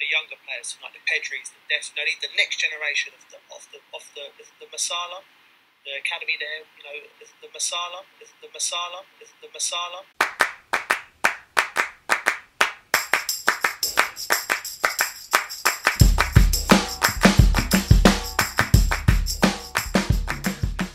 the 0.00 0.08
younger 0.08 0.40
players, 0.48 0.80
like 0.80 0.96
the 0.96 1.04
Pedris, 1.04 1.52
the 1.52 1.60
Des, 1.68 1.92
you 1.92 2.00
know, 2.00 2.08
the 2.24 2.32
next 2.32 2.56
generation 2.56 3.12
of 3.12 3.20
the 3.28 3.36
of 3.52 3.68
the 3.68 3.84
of 3.92 4.00
the 4.16 4.32
the, 4.40 4.48
the 4.64 4.68
Masala, 4.72 5.20
the 5.84 5.92
academy 6.00 6.40
there, 6.40 6.64
you 6.80 6.84
know, 6.88 6.96
the, 7.20 7.28
the 7.44 7.52
Masala, 7.52 8.00
the, 8.16 8.24
the 8.40 8.48
Masala, 8.48 9.04
the, 9.20 9.28
the 9.44 9.52
Masala. 9.52 10.00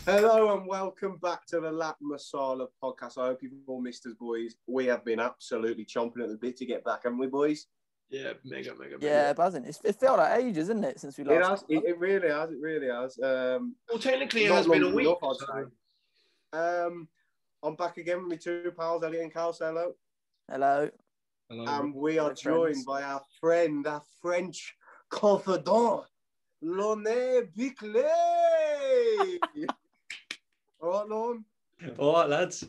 Hello 0.04 0.58
and 0.58 0.66
welcome 0.66 1.16
back 1.18 1.46
to 1.46 1.60
the 1.60 1.70
La 1.70 1.94
Masala 2.02 2.66
podcast. 2.82 3.18
I 3.18 3.26
hope 3.26 3.42
you've 3.42 3.52
all 3.68 3.80
missed 3.80 4.04
us, 4.06 4.14
boys. 4.14 4.56
We 4.66 4.86
have 4.86 5.04
been 5.04 5.20
absolutely 5.20 5.84
chomping 5.84 6.24
at 6.24 6.28
the 6.28 6.36
bit 6.36 6.56
to 6.56 6.66
get 6.66 6.84
back, 6.84 7.04
haven't 7.04 7.18
we, 7.20 7.28
boys? 7.28 7.66
Yeah, 8.08 8.32
mega, 8.44 8.70
mega, 8.78 8.92
mega. 8.92 9.04
Yeah, 9.06 9.32
buzzing. 9.32 9.64
It's, 9.64 9.80
it 9.84 9.96
felt 9.96 10.18
like 10.18 10.38
ages, 10.40 10.68
isn't 10.68 10.84
it, 10.84 11.00
since 11.00 11.18
we 11.18 11.24
last? 11.24 11.64
It 11.68 11.74
has. 11.74 11.82
It, 11.84 11.88
it 11.90 11.98
really 11.98 12.28
has. 12.28 12.50
It 12.50 12.58
really 12.60 12.86
has. 12.88 13.18
Um, 13.22 13.74
Well, 13.88 13.98
technically, 13.98 14.44
it 14.44 14.52
has 14.52 14.66
been 14.66 14.84
a 14.84 14.90
week. 14.90 15.06
enough, 15.06 15.18
I'd 15.24 15.36
so- 15.36 15.46
say. 16.52 16.58
um, 16.58 17.08
I'm 17.62 17.74
back 17.74 17.96
again 17.96 18.18
with 18.18 18.28
my 18.28 18.36
two 18.36 18.72
pals, 18.78 19.02
Elliot 19.02 19.24
and 19.24 19.32
Carl. 19.34 19.52
Say 19.52 19.66
hello. 19.66 19.94
Hello. 20.48 20.88
Hello. 21.50 21.64
And 21.80 21.94
we 21.94 22.18
are 22.18 22.24
Hello, 22.24 22.34
joined 22.34 22.74
friends. 22.74 22.84
by 22.84 23.02
our 23.02 23.22
friend, 23.40 23.86
our 23.86 24.02
French 24.22 24.76
confidant, 25.10 26.02
Lorne 26.62 27.48
Bickley. 27.56 28.02
all 30.80 30.90
right, 30.90 31.08
Lorne. 31.08 31.44
All 31.98 32.12
right, 32.14 32.28
lads. 32.28 32.64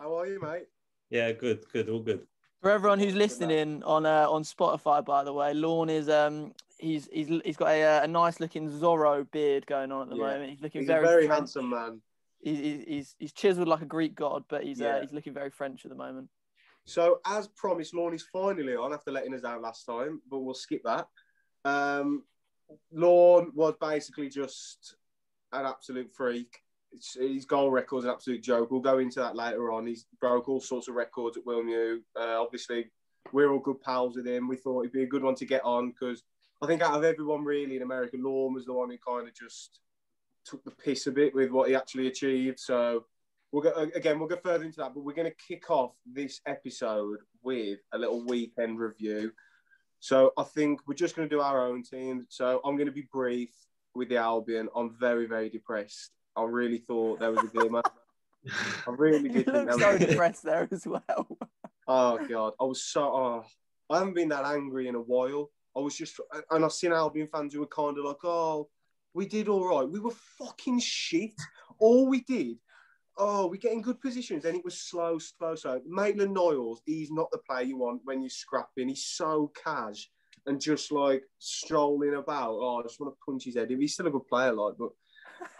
How 0.00 0.18
are 0.18 0.26
you, 0.26 0.40
mate? 0.40 0.66
Yeah, 1.10 1.30
good, 1.32 1.64
good, 1.72 1.88
all 1.88 2.00
good. 2.00 2.26
For 2.62 2.70
everyone 2.70 3.00
who's 3.00 3.16
listening 3.16 3.82
on 3.82 4.06
uh, 4.06 4.30
on 4.30 4.44
Spotify, 4.44 5.04
by 5.04 5.24
the 5.24 5.32
way, 5.32 5.52
Lorne 5.52 5.90
is 5.90 6.08
um 6.08 6.54
he's 6.78 7.08
he's 7.12 7.26
he's 7.44 7.56
got 7.56 7.70
a, 7.70 7.82
uh, 7.82 8.04
a 8.04 8.06
nice 8.06 8.38
looking 8.38 8.70
Zorro 8.70 9.28
beard 9.32 9.66
going 9.66 9.90
on 9.90 10.02
at 10.02 10.10
the 10.10 10.14
Yeah. 10.14 10.26
moment. 10.26 10.50
He's 10.50 10.60
looking 10.60 10.82
He's 10.82 10.86
very 10.86 11.04
very 11.04 11.26
handsome 11.26 11.70
man. 11.70 12.00
He's, 12.40 12.84
he's 12.86 13.16
he's 13.18 13.32
chiseled 13.32 13.66
like 13.66 13.82
a 13.82 13.86
Greek 13.86 14.14
god, 14.14 14.44
but 14.48 14.62
he's 14.62 14.80
Yeah. 14.80 14.94
uh, 14.94 15.00
he's 15.00 15.12
looking 15.12 15.34
very 15.34 15.50
French 15.50 15.84
at 15.84 15.88
the 15.88 15.96
moment. 15.96 16.28
So, 16.84 17.20
as 17.26 17.48
promised, 17.48 17.94
Lorne 17.94 18.14
is 18.14 18.22
finally 18.32 18.76
on 18.76 18.92
after 18.92 19.10
letting 19.10 19.34
us 19.34 19.40
down 19.40 19.60
last 19.60 19.84
time, 19.84 20.22
but 20.30 20.38
we'll 20.38 20.54
skip 20.54 20.82
that. 20.84 21.08
Um, 21.64 22.22
Lorne 22.92 23.50
was 23.56 23.74
basically 23.80 24.28
just 24.28 24.94
an 25.52 25.66
absolute 25.66 26.12
freak. 26.14 26.60
His 27.18 27.44
goal 27.44 27.70
record's 27.70 28.04
an 28.04 28.10
absolute 28.10 28.42
joke. 28.42 28.70
We'll 28.70 28.80
go 28.80 28.98
into 28.98 29.20
that 29.20 29.36
later 29.36 29.72
on. 29.72 29.86
He's 29.86 30.06
broke 30.20 30.48
all 30.48 30.60
sorts 30.60 30.88
of 30.88 30.94
records 30.94 31.36
at 31.36 31.44
WilmU. 31.44 31.98
Uh, 32.18 32.42
obviously, 32.42 32.90
we're 33.32 33.50
all 33.50 33.58
good 33.58 33.80
pals 33.80 34.16
with 34.16 34.26
him. 34.26 34.48
We 34.48 34.56
thought 34.56 34.82
he'd 34.82 34.92
be 34.92 35.02
a 35.02 35.08
good 35.08 35.22
one 35.22 35.34
to 35.36 35.46
get 35.46 35.64
on 35.64 35.90
because 35.90 36.22
I 36.62 36.66
think 36.66 36.82
out 36.82 36.94
of 36.94 37.04
everyone 37.04 37.44
really 37.44 37.76
in 37.76 37.82
America, 37.82 38.16
Lorne 38.18 38.54
was 38.54 38.66
the 38.66 38.72
one 38.72 38.90
who 38.90 38.98
kind 38.98 39.26
of 39.26 39.34
just 39.34 39.80
took 40.44 40.62
the 40.64 40.70
piss 40.70 41.06
a 41.06 41.12
bit 41.12 41.34
with 41.34 41.50
what 41.50 41.68
he 41.68 41.74
actually 41.74 42.08
achieved. 42.08 42.58
So 42.58 43.04
we'll 43.50 43.62
go 43.62 43.72
again. 43.94 44.18
We'll 44.18 44.28
go 44.28 44.36
further 44.36 44.64
into 44.64 44.78
that, 44.78 44.94
but 44.94 45.04
we're 45.04 45.14
going 45.14 45.30
to 45.30 45.46
kick 45.48 45.70
off 45.70 45.92
this 46.06 46.40
episode 46.46 47.18
with 47.42 47.78
a 47.92 47.98
little 47.98 48.24
weekend 48.24 48.78
review. 48.78 49.32
So 50.00 50.32
I 50.36 50.42
think 50.42 50.80
we're 50.86 50.94
just 50.94 51.14
going 51.14 51.28
to 51.28 51.34
do 51.34 51.40
our 51.40 51.66
own 51.66 51.84
team. 51.84 52.26
So 52.28 52.60
I'm 52.64 52.76
going 52.76 52.86
to 52.86 52.92
be 52.92 53.08
brief 53.12 53.50
with 53.94 54.08
the 54.08 54.16
Albion. 54.16 54.68
I'm 54.74 54.96
very, 54.98 55.26
very 55.26 55.48
depressed. 55.48 56.10
I 56.36 56.44
really 56.44 56.78
thought 56.78 57.20
there 57.20 57.30
was 57.30 57.44
a 57.44 57.46
glimmer. 57.48 57.82
I 58.86 58.90
really 58.90 59.28
did 59.28 59.46
think 59.46 59.70
look 59.70 59.72
so 59.80 59.92
was. 59.92 60.00
depressed 60.00 60.42
there 60.42 60.68
as 60.70 60.86
well. 60.86 61.38
Oh 61.86 62.18
god, 62.28 62.54
I 62.60 62.64
was 62.64 62.84
so. 62.84 63.02
Oh, 63.02 63.44
I 63.90 63.98
haven't 63.98 64.14
been 64.14 64.30
that 64.30 64.44
angry 64.44 64.88
in 64.88 64.94
a 64.94 65.00
while. 65.00 65.50
I 65.76 65.80
was 65.80 65.96
just, 65.96 66.20
and 66.50 66.64
I've 66.64 66.72
seen 66.72 66.92
Albion 66.92 67.28
fans 67.32 67.54
who 67.54 67.60
were 67.60 67.66
kind 67.66 67.98
of 67.98 68.04
like, 68.04 68.24
"Oh, 68.24 68.68
we 69.14 69.26
did 69.26 69.48
all 69.48 69.66
right. 69.66 69.88
We 69.88 70.00
were 70.00 70.14
fucking 70.38 70.80
shit. 70.80 71.34
All 71.78 72.08
we 72.08 72.20
did, 72.22 72.58
oh, 73.18 73.46
we 73.46 73.58
get 73.58 73.72
in 73.72 73.82
good 73.82 74.00
positions, 74.00 74.44
and 74.44 74.56
it 74.56 74.64
was 74.64 74.80
slow, 74.80 75.18
slow, 75.18 75.54
slow." 75.54 75.80
Maitland 75.86 76.34
Niles, 76.34 76.82
he's 76.86 77.10
not 77.10 77.30
the 77.30 77.38
player 77.38 77.64
you 77.64 77.76
want 77.78 78.02
when 78.04 78.22
you're 78.22 78.30
scrapping. 78.30 78.88
He's 78.88 79.06
so 79.06 79.52
cash 79.62 80.08
and 80.46 80.60
just 80.60 80.90
like 80.92 81.22
strolling 81.38 82.14
about. 82.14 82.52
Oh, 82.52 82.80
I 82.80 82.82
just 82.82 83.00
want 83.00 83.12
to 83.14 83.18
punch 83.24 83.44
his 83.44 83.56
head. 83.56 83.70
He's 83.70 83.94
still 83.94 84.06
a 84.08 84.10
good 84.10 84.26
player, 84.26 84.52
like, 84.52 84.74
but. 84.78 84.90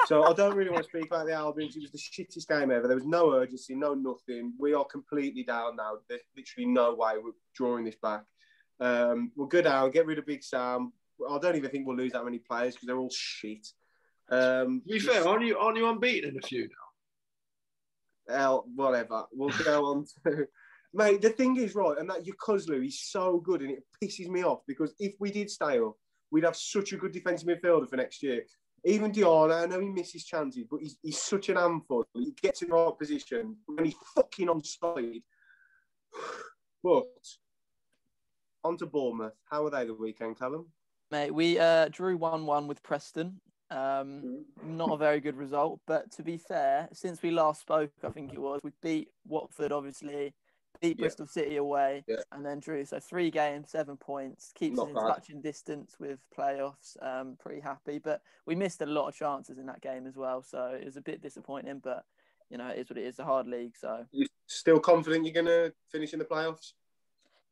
So 0.06 0.24
I 0.24 0.32
don't 0.32 0.56
really 0.56 0.70
want 0.70 0.82
to 0.82 0.88
speak 0.88 1.06
about 1.06 1.26
the 1.26 1.32
Albions. 1.32 1.76
It 1.76 1.82
was 1.82 1.92
the 1.92 1.98
shittest 1.98 2.48
game 2.48 2.70
ever. 2.70 2.86
There 2.86 2.96
was 2.96 3.06
no 3.06 3.32
urgency, 3.34 3.74
no 3.74 3.94
nothing. 3.94 4.52
We 4.58 4.74
are 4.74 4.84
completely 4.84 5.44
down 5.44 5.76
now. 5.76 5.98
There's 6.08 6.22
literally 6.36 6.66
no 6.66 6.94
way 6.94 7.12
we're 7.22 7.32
drawing 7.54 7.84
this 7.84 7.96
back. 8.02 8.24
Um, 8.80 9.30
we'll 9.36 9.46
go 9.46 9.62
down, 9.62 9.90
get 9.90 10.06
rid 10.06 10.18
of 10.18 10.26
Big 10.26 10.42
Sam. 10.42 10.92
I 11.30 11.38
don't 11.38 11.56
even 11.56 11.70
think 11.70 11.86
we'll 11.86 11.96
lose 11.96 12.12
that 12.12 12.24
many 12.24 12.38
players 12.38 12.74
because 12.74 12.86
they're 12.86 12.98
all 12.98 13.12
shit. 13.12 13.66
Um, 14.28 14.82
to 14.86 14.92
be 14.94 14.98
fair, 14.98 15.26
aren't 15.26 15.46
you, 15.46 15.56
aren't 15.56 15.76
you 15.76 15.88
unbeaten 15.88 16.30
in 16.30 16.36
a 16.36 16.46
few 16.46 16.62
now? 16.62 16.92
hell, 18.28 18.64
whatever. 18.74 19.24
We'll 19.32 19.50
go 19.64 19.84
on 19.86 20.06
to. 20.24 20.46
Mate, 20.94 21.22
the 21.22 21.30
thing 21.30 21.56
is, 21.56 21.74
right, 21.74 21.96
and 21.98 22.08
that 22.10 22.24
Yokuslu, 22.24 22.82
he's 22.82 23.00
so 23.00 23.38
good 23.38 23.62
and 23.62 23.70
it 23.70 23.82
pisses 24.02 24.28
me 24.28 24.44
off 24.44 24.60
because 24.66 24.94
if 24.98 25.14
we 25.18 25.30
did 25.30 25.50
stay 25.50 25.78
up, 25.78 25.94
we'd 26.30 26.44
have 26.44 26.56
such 26.56 26.92
a 26.92 26.98
good 26.98 27.12
defensive 27.12 27.48
midfielder 27.48 27.88
for 27.88 27.96
next 27.96 28.22
year. 28.22 28.42
Even 28.84 29.12
Dion, 29.12 29.52
I 29.52 29.66
know 29.66 29.80
he 29.80 29.88
misses 29.88 30.24
chances, 30.24 30.64
but 30.68 30.80
he's, 30.80 30.96
he's 31.02 31.20
such 31.20 31.48
an 31.48 31.56
handful. 31.56 32.04
He 32.14 32.32
gets 32.42 32.62
in 32.62 32.68
the 32.68 32.74
right 32.74 32.98
position 32.98 33.56
when 33.66 33.84
he's 33.84 33.94
fucking 34.14 34.48
onside. 34.48 35.22
But 36.84 37.04
on 38.64 38.76
to 38.78 38.86
Bournemouth. 38.86 39.34
How 39.48 39.62
were 39.62 39.70
they 39.70 39.84
the 39.84 39.94
weekend, 39.94 40.36
Callum? 40.36 40.66
Mate, 41.12 41.30
we 41.30 41.60
uh, 41.60 41.88
drew 41.90 42.16
one 42.16 42.44
one 42.44 42.66
with 42.66 42.82
Preston. 42.82 43.40
Um, 43.70 44.44
not 44.64 44.90
a 44.90 44.96
very 44.96 45.20
good 45.20 45.36
result, 45.36 45.80
but 45.86 46.10
to 46.12 46.22
be 46.22 46.36
fair, 46.36 46.88
since 46.92 47.22
we 47.22 47.30
last 47.30 47.60
spoke, 47.60 47.92
I 48.04 48.10
think 48.10 48.32
it 48.32 48.38
was 48.38 48.60
we 48.62 48.72
beat 48.82 49.08
Watford, 49.26 49.72
obviously, 49.72 50.34
beat 50.82 50.98
Yeah. 50.98 51.04
Bristol 51.04 51.26
City 51.26 51.56
away, 51.56 52.04
Yeah. 52.06 52.16
and 52.32 52.44
then 52.44 52.58
drew. 52.60 52.84
So 52.84 52.98
three 53.00 53.30
games, 53.30 53.70
seven 53.70 53.96
points, 53.96 54.52
keeps 54.54 54.76
Not 54.76 54.82
us 54.84 54.88
in 54.90 54.94
bad. 54.96 55.06
touching 55.14 55.40
distance 55.40 55.98
with 55.98 56.18
playoffs. 56.36 57.00
Um, 57.02 57.36
pretty 57.36 57.60
happy, 57.60 57.98
but 57.98 58.20
we 58.44 58.54
missed 58.56 58.82
a 58.82 58.86
lot 58.86 59.08
of 59.08 59.14
chances 59.14 59.56
in 59.58 59.66
that 59.66 59.80
game 59.80 60.06
as 60.06 60.16
well, 60.16 60.42
so 60.42 60.66
it 60.78 60.84
was 60.84 60.96
a 60.96 61.00
bit 61.00 61.22
disappointing. 61.22 61.78
But 61.78 62.04
you 62.50 62.58
know, 62.58 62.68
it 62.68 62.78
is 62.78 62.90
what 62.90 62.98
it 62.98 63.04
is. 63.06 63.18
A 63.18 63.24
hard 63.24 63.46
league, 63.46 63.76
so 63.78 64.04
You 64.10 64.26
still 64.46 64.78
confident 64.80 65.24
you're 65.24 65.32
going 65.32 65.46
to 65.46 65.72
finish 65.88 66.12
in 66.12 66.18
the 66.18 66.24
playoffs? 66.26 66.74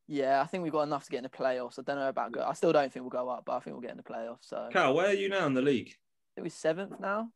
yeah, 0.07 0.41
I 0.41 0.45
think 0.45 0.61
we've 0.63 0.73
got 0.73 0.83
enough 0.83 1.05
to 1.05 1.09
get 1.09 1.17
in 1.19 1.23
the 1.23 1.29
playoffs. 1.29 1.79
I 1.79 1.83
don't 1.83 1.95
know 1.95 2.09
about 2.09 2.33
go. 2.33 2.43
I 2.43 2.53
still 2.53 2.71
don't 2.73 2.91
think 2.91 3.03
we'll 3.03 3.09
go 3.23 3.29
up, 3.29 3.45
but 3.45 3.53
I 3.55 3.59
think 3.61 3.73
we'll 3.75 3.81
get 3.81 3.91
in 3.91 3.97
the 3.97 4.03
playoffs. 4.03 4.43
So 4.49 4.57
I 4.69 4.71
Cal, 4.71 4.93
where 4.93 5.07
are 5.07 5.13
you 5.13 5.29
now 5.29 5.45
in 5.47 5.53
the 5.53 5.61
league? 5.61 5.87
I 5.89 6.29
think 6.35 6.45
we're 6.45 6.49
seventh 6.49 6.99
now, 6.99 7.31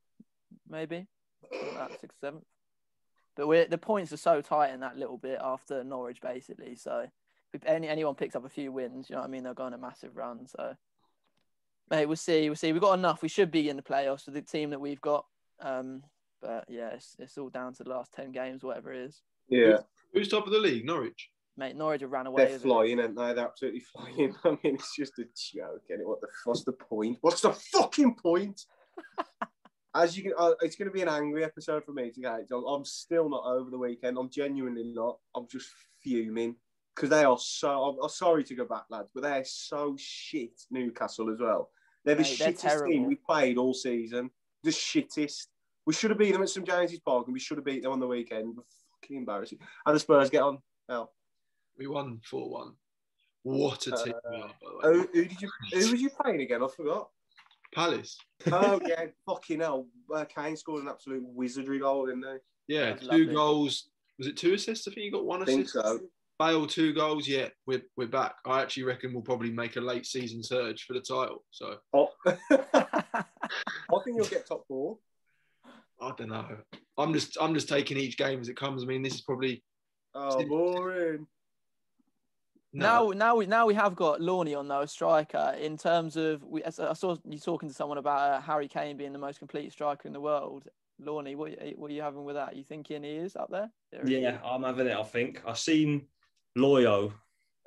maybe 0.69 1.07
Something 1.51 1.75
like 1.77 1.99
sixth, 2.01 2.17
seventh. 2.19 2.43
But 3.35 3.47
we're 3.47 3.67
the 3.67 3.77
points 3.77 4.13
are 4.13 4.17
so 4.17 4.41
tight 4.41 4.73
in 4.73 4.79
that 4.79 4.97
little 4.97 5.17
bit 5.17 5.39
after 5.41 5.83
Norwich, 5.83 6.21
basically. 6.21 6.75
So 6.75 7.07
if 7.53 7.65
any 7.65 7.87
anyone 7.87 8.15
picks 8.15 8.35
up 8.35 8.45
a 8.45 8.49
few 8.49 8.71
wins, 8.71 9.09
you 9.09 9.15
know 9.15 9.21
what 9.21 9.27
I 9.27 9.31
mean, 9.31 9.43
they'll 9.43 9.53
go 9.53 9.63
on 9.63 9.73
a 9.73 9.77
massive 9.77 10.15
run. 10.15 10.47
So, 10.47 10.75
mate, 11.89 12.05
we'll 12.05 12.15
see. 12.15 12.49
We'll 12.49 12.55
see. 12.55 12.71
We've 12.71 12.81
got 12.81 12.97
enough. 12.97 13.21
We 13.21 13.29
should 13.29 13.51
be 13.51 13.69
in 13.69 13.75
the 13.75 13.81
playoffs 13.81 14.25
with 14.25 14.35
the 14.35 14.41
team 14.41 14.69
that 14.71 14.81
we've 14.81 15.01
got. 15.01 15.25
Um, 15.61 16.03
but 16.41 16.65
yeah, 16.69 16.89
it's, 16.89 17.15
it's 17.19 17.37
all 17.37 17.49
down 17.49 17.73
to 17.75 17.83
the 17.83 17.89
last 17.89 18.13
ten 18.13 18.31
games, 18.31 18.63
whatever 18.63 18.93
it 18.93 19.01
is. 19.05 19.21
Yeah. 19.49 19.79
Who's 20.13 20.29
top 20.29 20.45
of 20.45 20.53
the 20.53 20.59
league? 20.59 20.85
Norwich. 20.85 21.29
Mate, 21.57 21.75
Norwich 21.75 22.01
have 22.01 22.11
ran 22.11 22.27
away. 22.27 22.45
They're 22.45 22.59
flying, 22.59 22.99
aren't 22.99 23.15
they? 23.15 23.33
They're 23.33 23.45
absolutely 23.45 23.79
flying. 23.93 24.35
I 24.43 24.49
mean, 24.49 24.75
it's 24.75 24.95
just 24.95 25.19
a 25.19 25.23
joke. 25.23 25.83
And 25.89 26.05
what 26.05 26.21
the 26.21 26.27
what's 26.45 26.63
the 26.63 26.73
point? 26.73 27.17
What's 27.21 27.41
the 27.41 27.51
fucking 27.51 28.15
point? 28.15 28.61
As 29.95 30.17
you 30.17 30.23
can, 30.23 30.33
uh, 30.37 30.51
it's 30.61 30.75
going 30.75 30.89
to 30.89 30.93
be 30.93 31.01
an 31.01 31.07
angry 31.07 31.43
episode 31.43 31.85
for 31.85 31.93
me 31.93 32.11
today. 32.11 32.43
I'm, 32.51 32.63
I'm 32.65 32.83
still 32.85 33.29
not 33.29 33.45
over 33.45 33.69
the 33.71 33.77
weekend. 33.77 34.17
I'm 34.17 34.29
genuinely 34.29 34.83
not. 34.83 35.17
I'm 35.35 35.47
just 35.49 35.69
fuming 36.01 36.55
because 36.93 37.09
they 37.09 37.23
are 37.23 37.37
so. 37.39 37.69
I'm, 37.69 38.03
I'm 38.03 38.09
sorry 38.09 38.43
to 38.43 38.55
go 38.55 38.65
back, 38.65 38.83
lads, 38.89 39.09
but 39.13 39.23
they're 39.23 39.45
so 39.45 39.95
shit. 39.97 40.51
Newcastle 40.69 41.31
as 41.31 41.39
well. 41.39 41.69
They're 42.03 42.15
the 42.15 42.23
Mate, 42.23 42.37
they're 42.37 42.51
shittest 42.51 42.61
team 42.61 42.69
terrible. 42.69 43.07
we 43.07 43.15
played 43.15 43.57
all 43.57 43.73
season. 43.73 44.29
The 44.63 44.71
shittest. 44.71 45.47
We 45.85 45.93
should 45.93 46.09
have 46.11 46.19
beat 46.19 46.33
them 46.33 46.41
at 46.41 46.49
St 46.49 46.67
James's 46.67 46.99
Park, 46.99 47.27
and 47.27 47.33
we 47.33 47.39
should 47.39 47.57
have 47.57 47.65
beat 47.65 47.83
them 47.83 47.91
on 47.93 47.99
the 47.99 48.07
weekend. 48.07 48.57
Fucking 49.01 49.17
embarrassing. 49.17 49.59
And 49.85 49.95
the 49.95 49.99
Spurs 49.99 50.29
get 50.29 50.41
on. 50.43 50.57
Hell. 50.89 51.13
We 51.77 51.87
won 51.87 52.19
4 52.29 52.49
1. 52.49 52.73
What 53.43 53.87
a 53.87 53.91
team 53.91 54.13
we 54.31 54.37
are, 54.41 54.47
by 54.47 54.53
the 54.61 54.87
Oh, 54.87 54.99
way. 55.01 55.07
who 55.13 55.25
did 55.25 55.41
you? 55.41 55.49
Who 55.71 55.91
was 55.91 56.01
you 56.01 56.09
playing 56.09 56.41
again? 56.41 56.63
I 56.63 56.67
forgot. 56.67 57.09
Palace. 57.73 58.17
Oh 58.51 58.79
yeah, 58.87 59.05
fucking 59.25 59.59
hell! 59.59 59.87
Uh, 60.13 60.25
Kane 60.25 60.55
scored 60.57 60.83
an 60.83 60.89
absolute 60.89 61.23
wizardry 61.25 61.79
goal, 61.79 62.05
didn't 62.05 62.21
they? 62.21 62.37
Yeah, 62.67 62.91
That's 62.91 63.01
two 63.07 63.07
lovely. 63.07 63.33
goals. 63.33 63.89
Was 64.17 64.27
it 64.27 64.37
two 64.37 64.53
assists? 64.53 64.87
I 64.87 64.91
think 64.91 65.05
you 65.05 65.11
got 65.11 65.25
one 65.25 65.41
I 65.41 65.45
think 65.45 65.61
assist. 65.65 65.73
so. 65.85 65.99
Bale, 66.39 66.67
two 66.67 66.93
goals. 66.93 67.27
Yeah, 67.27 67.47
we're, 67.65 67.81
we're 67.95 68.07
back. 68.07 68.35
I 68.45 68.61
actually 68.61 68.83
reckon 68.83 69.13
we'll 69.13 69.21
probably 69.23 69.51
make 69.51 69.77
a 69.77 69.81
late 69.81 70.05
season 70.05 70.43
surge 70.43 70.83
for 70.83 70.93
the 70.93 70.99
title. 70.99 71.43
So 71.51 71.77
Oh. 71.93 72.09
I 72.25 73.23
think 74.03 74.17
you'll 74.17 74.25
get 74.25 74.45
top 74.47 74.65
four. 74.67 74.97
I 76.01 76.11
don't 76.17 76.29
know. 76.29 76.57
I'm 76.97 77.13
just 77.13 77.37
I'm 77.39 77.53
just 77.53 77.69
taking 77.69 77.97
each 77.97 78.17
game 78.17 78.41
as 78.41 78.49
it 78.49 78.57
comes. 78.57 78.83
I 78.83 78.85
mean, 78.85 79.01
this 79.01 79.13
is 79.15 79.21
probably 79.21 79.63
Oh, 80.13 80.45
boring. 80.45 81.25
Now, 82.75 83.07
now 83.09 83.35
we 83.37 83.45
now 83.45 83.65
we 83.65 83.73
have 83.73 83.95
got 83.95 84.19
Lawney 84.21 84.53
on 84.53 84.67
though, 84.67 84.81
a 84.81 84.87
striker. 84.87 85.55
In 85.59 85.77
terms 85.77 86.17
of, 86.17 86.43
we, 86.43 86.63
I 86.63 86.69
saw 86.69 87.15
you 87.27 87.39
talking 87.39 87.69
to 87.69 87.75
someone 87.75 87.97
about 87.97 88.19
uh, 88.31 88.41
Harry 88.41 88.67
Kane 88.67 88.97
being 88.97 89.13
the 89.13 89.19
most 89.19 89.39
complete 89.39 89.71
striker 89.71 90.07
in 90.07 90.13
the 90.13 90.19
world. 90.21 90.67
Lawney, 90.99 91.35
what 91.35 91.51
what 91.77 91.89
are 91.89 91.93
you 91.93 92.01
having 92.01 92.25
with 92.25 92.35
that? 92.35 92.53
Are 92.53 92.55
You 92.55 92.63
thinking 92.63 93.03
he 93.03 93.11
is 93.11 93.35
up 93.35 93.49
there? 93.49 93.71
There 93.91 94.07
Yeah, 94.07 94.35
is. 94.35 94.39
I'm 94.43 94.63
having 94.63 94.87
it. 94.87 94.95
I 94.97 95.03
think 95.03 95.41
I've 95.45 95.57
seen 95.59 96.07
Loyo. 96.57 97.13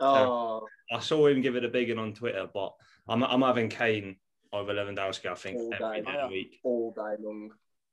Oh, 0.01 0.67
I 0.93 1.01
saw 1.01 1.27
him 1.27 1.41
give 1.41 1.57
it 1.57 1.65
a 1.65 1.69
big 1.69 1.89
one 1.91 1.99
on 1.99 2.15
Twitter, 2.15 2.49
but 2.53 2.73
I'm 3.09 3.23
I'm 3.25 3.43
having 3.43 3.69
Kane 3.69 4.17
over 4.53 4.73
Lewandowski. 4.73 5.27
I 5.31 5.35
think 5.35 5.59
All 5.59 5.75
every 5.75 6.01
day. 6.03 6.11
day 6.13 6.19
of 6.19 6.31
the 6.31 6.35
week. 6.35 6.61
all 6.65 6.93
day 6.93 7.23
long. 7.23 7.51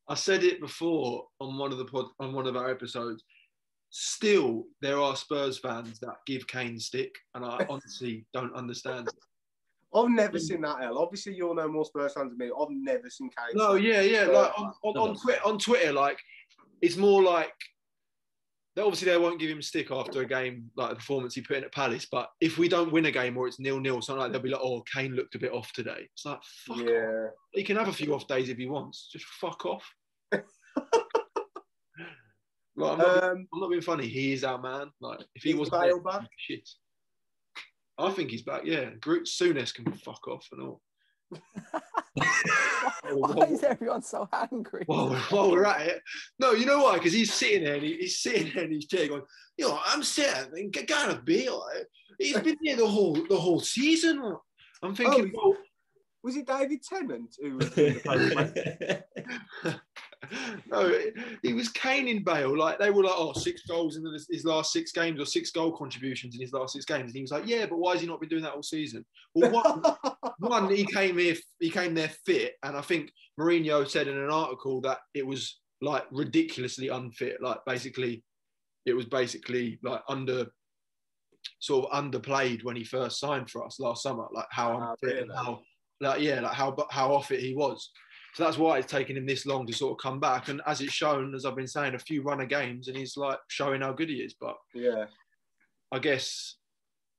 I 0.08 0.14
said 0.16 0.44
it 0.44 0.60
before 0.62 1.26
on 1.40 1.58
one 1.58 1.72
of 1.72 1.80
the 1.80 1.86
pod, 1.86 2.06
on 2.20 2.34
one 2.34 2.46
of 2.48 2.56
our 2.56 2.70
episodes. 2.70 3.24
Still, 3.98 4.66
there 4.82 5.00
are 5.00 5.16
Spurs 5.16 5.58
fans 5.58 6.00
that 6.00 6.18
give 6.28 6.46
Kane 6.48 6.78
stick, 6.78 7.16
and 7.34 7.46
I 7.46 7.66
honestly 7.70 8.26
don't 8.34 8.54
understand. 8.54 9.08
it. 9.08 9.14
I've 9.98 10.10
never 10.10 10.38
mm. 10.38 10.42
seen 10.42 10.62
that, 10.64 10.84
El. 10.84 10.98
Obviously, 10.98 11.34
you'll 11.34 11.56
know 11.56 11.70
more 11.70 11.86
Spurs 11.86 12.12
fans 12.12 12.32
than 12.32 12.38
me. 12.38 12.52
I've 12.54 12.68
never 12.72 13.10
seen 13.10 13.30
Kane. 13.30 13.56
No, 13.56 13.76
yeah, 13.76 14.02
yeah. 14.02 14.26
Like 14.26 14.60
on, 14.60 14.74
on, 14.84 14.98
on, 14.98 15.16
Twitter, 15.16 15.40
on 15.46 15.58
Twitter, 15.58 15.94
like 15.94 16.20
it's 16.82 16.98
more 16.98 17.24
like 17.24 17.54
they 18.76 18.82
obviously 18.82 19.10
they 19.10 19.18
won't 19.18 19.40
give 19.40 19.50
him 19.50 19.62
stick 19.62 19.90
after 19.92 20.24
a 20.24 20.28
game 20.28 20.70
like 20.76 20.90
the 20.90 20.96
performance 20.98 21.34
he 21.34 21.40
put 21.40 21.56
in 21.56 21.64
at 21.64 21.72
Palace. 21.72 22.06
But 22.12 22.28
if 22.42 22.58
we 22.58 22.68
don't 22.68 22.92
win 22.92 23.06
a 23.06 23.12
game 23.12 23.38
or 23.38 23.48
it's 23.48 23.62
nil 23.62 23.80
nil, 23.80 24.02
something 24.02 24.24
like 24.24 24.34
that, 24.34 24.40
they'll 24.40 24.44
be 24.44 24.50
like, 24.50 24.62
"Oh, 24.62 24.84
Kane 24.94 25.16
looked 25.16 25.36
a 25.36 25.40
bit 25.40 25.54
off 25.54 25.72
today." 25.72 26.10
It's 26.14 26.26
like, 26.26 26.44
fuck 26.44 26.80
off. 26.80 26.86
Yeah. 26.86 27.28
He 27.54 27.64
can 27.64 27.78
have 27.78 27.88
a 27.88 27.94
few 27.94 28.14
off 28.14 28.28
days 28.28 28.50
if 28.50 28.58
he 28.58 28.68
wants. 28.68 29.08
Just 29.10 29.24
fuck 29.24 29.66
off. 29.66 29.90
like, 32.76 32.92
I'm, 32.94 32.98
not, 33.00 33.24
Um, 33.24 33.48
I'm 33.54 33.60
not 33.60 33.70
being 33.70 33.82
funny. 33.82 34.08
He 34.08 34.34
is 34.34 34.44
our 34.44 34.62
man. 34.62 34.92
Like 35.02 35.20
if 35.36 35.44
he 35.44 35.54
was 35.54 35.70
Bale 35.70 36.00
back? 36.00 36.28
shit. 36.38 36.68
I 37.98 38.12
think 38.12 38.30
he's 38.32 38.44
back. 38.44 38.64
Yeah, 38.66 38.90
Graeme 39.00 39.24
Souness 39.24 39.74
can 39.74 39.92
fuck 39.94 40.28
off 40.28 40.46
and 40.52 40.62
all. 40.62 40.82
Why 43.12 43.46
is 43.48 43.64
everyone 43.64 44.02
so 44.02 44.28
angry? 44.52 44.84
While, 44.88 45.10
we're- 45.10 45.22
while 45.30 45.52
we're 45.52 45.66
at 45.66 45.82
it, 45.88 46.02
no, 46.40 46.52
you 46.52 46.66
know 46.66 46.84
why? 46.84 46.96
Because 46.98 47.14
he's 47.14 47.34
sitting 47.34 47.64
there 47.64 47.76
and 47.76 47.84
he, 47.84 47.98
he's 47.98 48.20
sitting 48.20 48.52
there 48.54 48.66
in 48.66 48.72
his 48.72 48.86
chair 48.86 49.08
going, 49.08 49.22
you 49.58 49.68
know, 49.68 49.80
I'm 49.86 50.04
sad 50.04 50.50
and 50.54 50.74
G- 50.74 50.84
Gareth 50.84 51.24
Bale, 51.26 51.64
eh, 51.76 51.84
he's 52.20 52.40
been 52.40 52.58
there 52.64 52.76
the 52.78 52.88
whole 52.88 53.14
the 53.30 53.38
whole 53.38 53.60
season. 53.60 54.22
I'm 54.82 54.96
thinking, 54.96 55.32
Oh, 55.38 55.56
Was 56.26 56.38
it 56.38 56.48
David 56.48 56.82
Tennant 56.82 57.36
who 57.40 57.58
was 57.58 57.70
doing 57.70 57.94
the 57.94 59.04
post 59.64 59.80
no, 60.72 60.92
he 61.44 61.54
was 61.54 61.70
caning 61.70 62.24
Bale. 62.24 62.58
Like 62.58 62.80
they 62.80 62.90
were 62.90 63.04
like, 63.04 63.14
oh, 63.16 63.34
six 63.34 63.62
goals 63.62 63.96
in 63.96 64.04
his, 64.12 64.26
his 64.28 64.44
last 64.44 64.74
six 64.74 64.92
games 64.92 65.22
or 65.22 65.26
six 65.28 65.52
goal 65.52 65.72
contributions 65.72 66.34
in 66.34 66.42
his 66.42 66.52
last 66.52 66.74
six 66.74 66.84
games, 66.84 67.04
and 67.06 67.16
he 67.16 67.22
was 67.22 67.30
like, 67.30 67.46
yeah, 67.46 67.68
but 67.68 67.78
why 67.78 67.92
has 67.94 68.02
he 68.02 68.08
not 68.08 68.20
been 68.20 68.30
doing 68.30 68.42
that 68.42 68.54
all 68.54 68.64
season? 68.64 69.06
Well, 69.36 69.52
one, 69.52 70.24
one 70.40 70.76
he 70.76 70.84
came 70.86 71.20
here, 71.20 71.36
he 71.60 71.70
came 71.70 71.94
there 71.94 72.10
fit, 72.26 72.56
and 72.64 72.76
I 72.76 72.82
think 72.82 73.12
Mourinho 73.40 73.88
said 73.88 74.08
in 74.08 74.18
an 74.18 74.32
article 74.32 74.82
that 74.82 74.98
it 75.14 75.28
was 75.28 75.60
like 75.80 76.06
ridiculously 76.12 76.88
unfit. 76.88 77.38
Like 77.40 77.60
basically, 77.68 78.24
it 78.88 78.94
was 78.94 79.06
basically 79.06 79.78
like 79.84 80.02
under 80.10 80.48
sort 81.60 81.88
of 81.92 82.04
underplayed 82.04 82.64
when 82.64 82.76
he 82.76 82.84
first 82.84 83.20
signed 83.20 83.52
for 83.52 83.64
us 83.64 83.80
last 83.80 84.02
summer. 84.02 84.26
Like 84.34 84.48
how 84.50 84.72
Ah, 84.72 84.92
unfit 84.92 85.20
and 85.20 85.30
really? 85.30 85.38
how 85.46 85.62
like 86.02 86.22
yeah, 86.22 86.42
like 86.42 86.54
how 86.54 86.76
how 86.90 87.14
off 87.14 87.32
it 87.32 87.40
he 87.40 87.56
was. 87.56 87.92
So 88.36 88.44
that's 88.44 88.58
why 88.58 88.78
it's 88.78 88.92
taken 88.92 89.16
him 89.16 89.26
this 89.26 89.46
long 89.46 89.66
to 89.66 89.74
sort 89.74 89.94
of 89.94 90.04
come 90.04 90.20
back. 90.20 90.50
And 90.50 90.62
as 90.68 90.82
it's 90.82 90.92
shown, 90.92 91.34
as 91.34 91.46
I've 91.46 91.56
been 91.56 91.68
saying, 91.68 91.96
a 91.96 92.00
few 92.00 92.22
runner 92.22 92.46
games, 92.46 92.90
and 92.90 92.98
he's 92.98 93.16
like 93.16 93.40
showing 93.48 93.80
how 93.80 93.94
good 93.94 94.10
he 94.10 94.16
is. 94.16 94.36
But 94.40 94.58
yeah. 94.74 95.06
I 95.94 96.00
guess, 96.00 96.58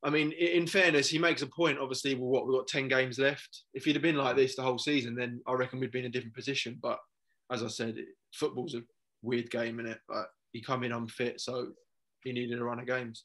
I 0.05 0.11
mean, 0.11 0.32
in 0.32 0.67
fairness, 0.67 1.08
he 1.08 1.19
makes 1.19 1.40
a 1.40 1.46
point. 1.46 1.78
Obviously, 1.78 2.14
well, 2.14 2.28
what 2.28 2.46
we've 2.46 2.58
got 2.58 2.67
ten 2.67 2.87
games 2.87 3.19
left. 3.19 3.62
If 3.73 3.84
he'd 3.84 3.96
have 3.96 4.02
been 4.02 4.17
like 4.17 4.37
this 4.37 4.56
the 4.56 4.62
whole 4.62 4.79
season, 4.79 5.14
then 5.14 5.40
I 5.46 5.55
reckon 5.55 5.81
we'd 5.81 5.90
be 5.90 6.00
in 6.00 6.05
a 6.05 6.11
different 6.11 6.34
position. 6.34 6.79
But 6.82 6.99
as 7.50 7.62
I 7.62 7.69
said, 7.69 7.96
football's 8.34 8.75
a 8.75 8.82
weird 9.22 9.50
game, 9.50 9.81
in 9.81 9.87
it. 9.87 10.00
But 10.06 10.26
he 10.52 10.61
come 10.61 10.84
in 10.84 10.93
unfit, 10.93 11.40
so 11.40 11.69
he 12.25 12.32
needed 12.32 12.61
a 12.61 12.64
run 12.64 12.81
of 12.81 12.87
games. 12.87 13.25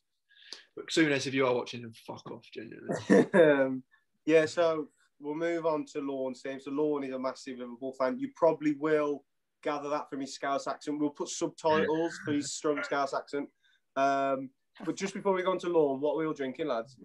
But 0.77 0.87
Souness 0.87 1.27
if 1.27 1.33
you 1.33 1.45
are 1.45 1.53
watching, 1.53 1.81
then 1.81 1.93
fuck 2.07 2.29
off, 2.31 2.45
genuinely. 2.53 3.33
um, 3.33 3.83
yeah, 4.25 4.45
so 4.45 4.87
we'll 5.21 5.35
move 5.35 5.65
on 5.65 5.85
to 5.93 5.99
Lorne's 5.99 6.41
team. 6.41 6.59
So 6.59 6.71
Lorne 6.71 7.03
is 7.03 7.13
a 7.13 7.19
massive 7.19 7.59
Liverpool 7.59 7.93
fan. 7.93 8.17
You 8.17 8.29
probably 8.35 8.73
will 8.73 9.23
gather 9.63 9.89
that 9.89 10.09
from 10.09 10.21
his 10.21 10.33
Scouse 10.33 10.67
accent. 10.67 10.99
We'll 10.99 11.11
put 11.11 11.29
subtitles 11.29 12.19
for 12.25 12.33
his 12.33 12.53
strong 12.53 12.81
Scouse 12.83 13.13
accent. 13.13 13.47
Um, 13.95 14.49
but 14.85 14.95
just 14.95 15.13
before 15.13 15.33
we 15.33 15.43
go 15.43 15.51
on 15.51 15.59
to 15.59 15.69
Lorne, 15.69 16.01
what 16.01 16.15
are 16.15 16.17
we 16.17 16.25
all 16.25 16.33
drinking, 16.33 16.67
lads? 16.67 16.97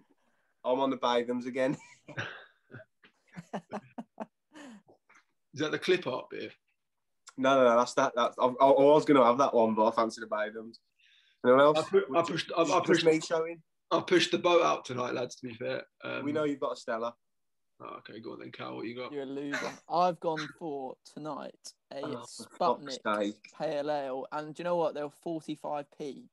I'm 0.65 0.79
on 0.79 0.89
the 0.89 0.97
Bathams 0.97 1.45
again. 1.45 1.77
Is 5.53 5.61
that 5.61 5.71
the 5.71 5.79
clip 5.79 6.07
art 6.07 6.29
bit? 6.29 6.51
No, 7.37 7.55
no, 7.55 7.63
no, 7.69 7.77
that's 7.77 7.93
that. 7.95 8.13
That's, 8.15 8.35
I, 8.39 8.45
I, 8.45 8.67
I 8.67 8.83
was 8.93 9.05
going 9.05 9.19
to 9.19 9.25
have 9.25 9.37
that 9.37 9.53
one, 9.53 9.75
but 9.75 9.87
I 9.87 9.91
fancy 9.91 10.21
the 10.21 10.27
Bathams. 10.27 10.77
Anyone 11.45 11.61
else? 11.61 11.79
I, 11.79 11.83
pu- 11.83 12.15
I 12.15 12.21
pushed. 12.23 12.51
I, 12.57 12.61
I 12.63 12.81
pushed. 12.83 13.05
me 13.05 13.19
showing. 13.19 13.61
I 13.91 14.01
pushed 14.01 14.31
the 14.31 14.39
boat 14.39 14.63
out 14.63 14.85
tonight, 14.85 15.13
lads. 15.13 15.35
To 15.35 15.47
be 15.47 15.53
fair, 15.53 15.83
um, 16.03 16.25
we 16.25 16.31
know 16.31 16.43
you've 16.43 16.59
got 16.59 16.73
a 16.73 16.75
Stella. 16.75 17.13
Oh, 17.81 17.97
okay, 17.97 18.19
go 18.19 18.33
on 18.33 18.39
then, 18.39 18.51
Cal. 18.51 18.75
What 18.75 18.85
you 18.85 18.95
got? 18.95 19.11
You're 19.11 19.23
a 19.23 19.25
loser. 19.25 19.59
I've 19.89 20.19
gone 20.19 20.47
for 20.59 20.95
tonight 21.13 21.73
a 21.93 22.01
Oh, 22.03 22.25
Sputnik 22.27 23.33
pale 23.57 23.91
ale, 23.91 24.25
and 24.31 24.53
do 24.53 24.61
you 24.61 24.63
know 24.65 24.75
what? 24.75 24.93
They 24.95 25.01
were 25.03 25.09
45p 25.25 26.23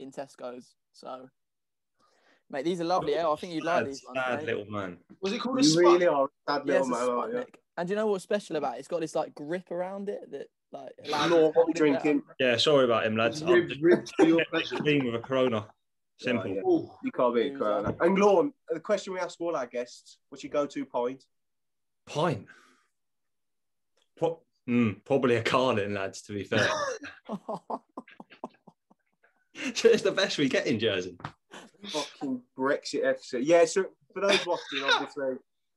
in 0.00 0.10
Tesco's. 0.12 0.74
So, 0.92 1.28
mate, 2.50 2.64
these 2.64 2.80
are 2.80 2.84
lovely 2.84 3.14
ale. 3.14 3.32
I 3.32 3.36
think 3.40 3.52
you'd 3.54 3.64
like 3.64 3.78
Sad, 3.80 3.86
these 3.86 4.04
ones. 4.06 4.18
sad 4.18 4.38
mate. 4.38 4.46
little 4.46 4.66
man. 4.72 4.98
Was 5.20 5.32
it 5.32 5.40
called 5.40 5.58
a 5.58 5.62
You 5.62 5.68
spot? 5.68 5.82
really 5.84 6.06
are 6.06 6.24
a 6.24 6.28
sad 6.52 6.66
little 6.66 6.80
it's 6.82 6.88
a 6.88 6.90
man, 6.90 7.08
aren't 7.10 7.32
you? 7.32 7.38
Sputnik. 7.40 7.54
And 7.76 7.88
do 7.88 7.92
you 7.92 7.96
know 7.96 8.06
what's 8.06 8.22
special 8.22 8.56
about 8.56 8.76
it? 8.76 8.78
It's 8.80 8.88
got 8.88 9.00
this 9.00 9.14
like 9.14 9.34
grip 9.34 9.70
around 9.70 10.08
it 10.08 10.30
that 10.30 10.46
like. 10.72 10.92
allows 11.04 11.30
you 11.30 11.36
Lord, 11.36 11.42
to 11.42 11.46
what 11.46 11.54
hold 11.54 11.66
we 11.66 11.70
it 11.70 11.74
better. 11.74 12.02
drinking? 12.02 12.22
Yeah, 12.38 12.56
sorry 12.56 12.84
about 12.84 13.04
him, 13.06 13.16
lads. 13.16 13.42
I'm 13.42 13.48
Rib, 13.50 13.68
just 13.68 14.18
your 14.20 14.44
pleasure. 14.50 14.76
with 14.82 15.14
a 15.14 15.18
Corona. 15.18 15.66
Simple. 16.18 16.54
yeah. 16.54 16.60
Ooh. 16.60 16.90
You 17.02 17.10
can't 17.10 17.34
beat 17.34 17.52
Loser. 17.52 17.64
Corona. 17.64 17.96
And 18.00 18.18
Lorne, 18.18 18.52
the 18.68 18.80
question 18.80 19.12
we 19.12 19.20
ask 19.20 19.40
all 19.40 19.56
our 19.56 19.66
guests: 19.66 20.18
What's 20.28 20.44
your 20.44 20.50
go-to 20.50 20.84
pint? 20.84 21.24
Pint. 22.06 22.46
Pro- 24.16 24.40
mm, 24.68 25.04
probably 25.04 25.36
a 25.36 25.42
Carling, 25.42 25.94
lads. 25.94 26.22
To 26.22 26.32
be 26.32 26.44
fair, 26.44 26.68
it's 29.54 30.02
the 30.02 30.12
best 30.12 30.38
we 30.38 30.48
get 30.48 30.66
in 30.66 30.78
Jersey. 30.78 31.16
Fucking 31.86 32.42
Brexit 32.56 33.04
FC. 33.04 33.40
Yeah. 33.42 33.64
So 33.64 33.86
for 34.12 34.20
those 34.20 34.46
watching, 34.46 34.84
obviously, 34.84 35.36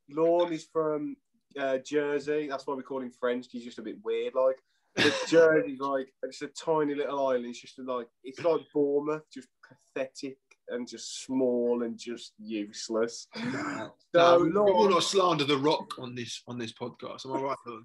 Lorne 0.10 0.54
is 0.54 0.68
from 0.72 1.18
uh, 1.60 1.80
Jersey. 1.80 2.47
That's 2.47 2.68
why 2.68 2.76
we 2.76 2.83
call 2.83 3.02
him 3.02 3.12
French. 3.12 3.47
He's 3.52 3.66
just 3.66 3.80
a 3.80 3.83
bit 3.83 3.97
weird, 4.04 4.35
like. 4.35 4.57
But 4.95 5.14
Jersey's 5.28 5.80
like 5.80 6.12
it's 6.23 6.42
a 6.42 6.47
tiny 6.47 6.95
little 6.95 7.28
island. 7.28 7.45
It's 7.45 7.62
just 7.62 7.78
like 7.78 8.07
it's 8.23 8.40
like 8.40 8.62
Bournemouth, 8.73 9.21
just 9.31 9.47
pathetic 9.69 10.38
and 10.69 10.88
just 10.88 11.24
small 11.24 11.83
and 11.83 11.97
just 11.97 12.33
useless. 12.40 13.28
No, 13.36 13.94
So 14.16 14.44
we 14.44 14.52
will 14.52 14.90
not 14.90 15.04
slander 15.04 15.45
the 15.45 15.57
rock 15.57 15.97
on 16.00 16.14
this 16.16 16.42
on 16.47 16.57
this 16.57 16.74
podcast. 16.74 17.26
Am 17.26 17.33
I 17.33 17.40
right, 17.42 17.57
Lord? 17.66 17.83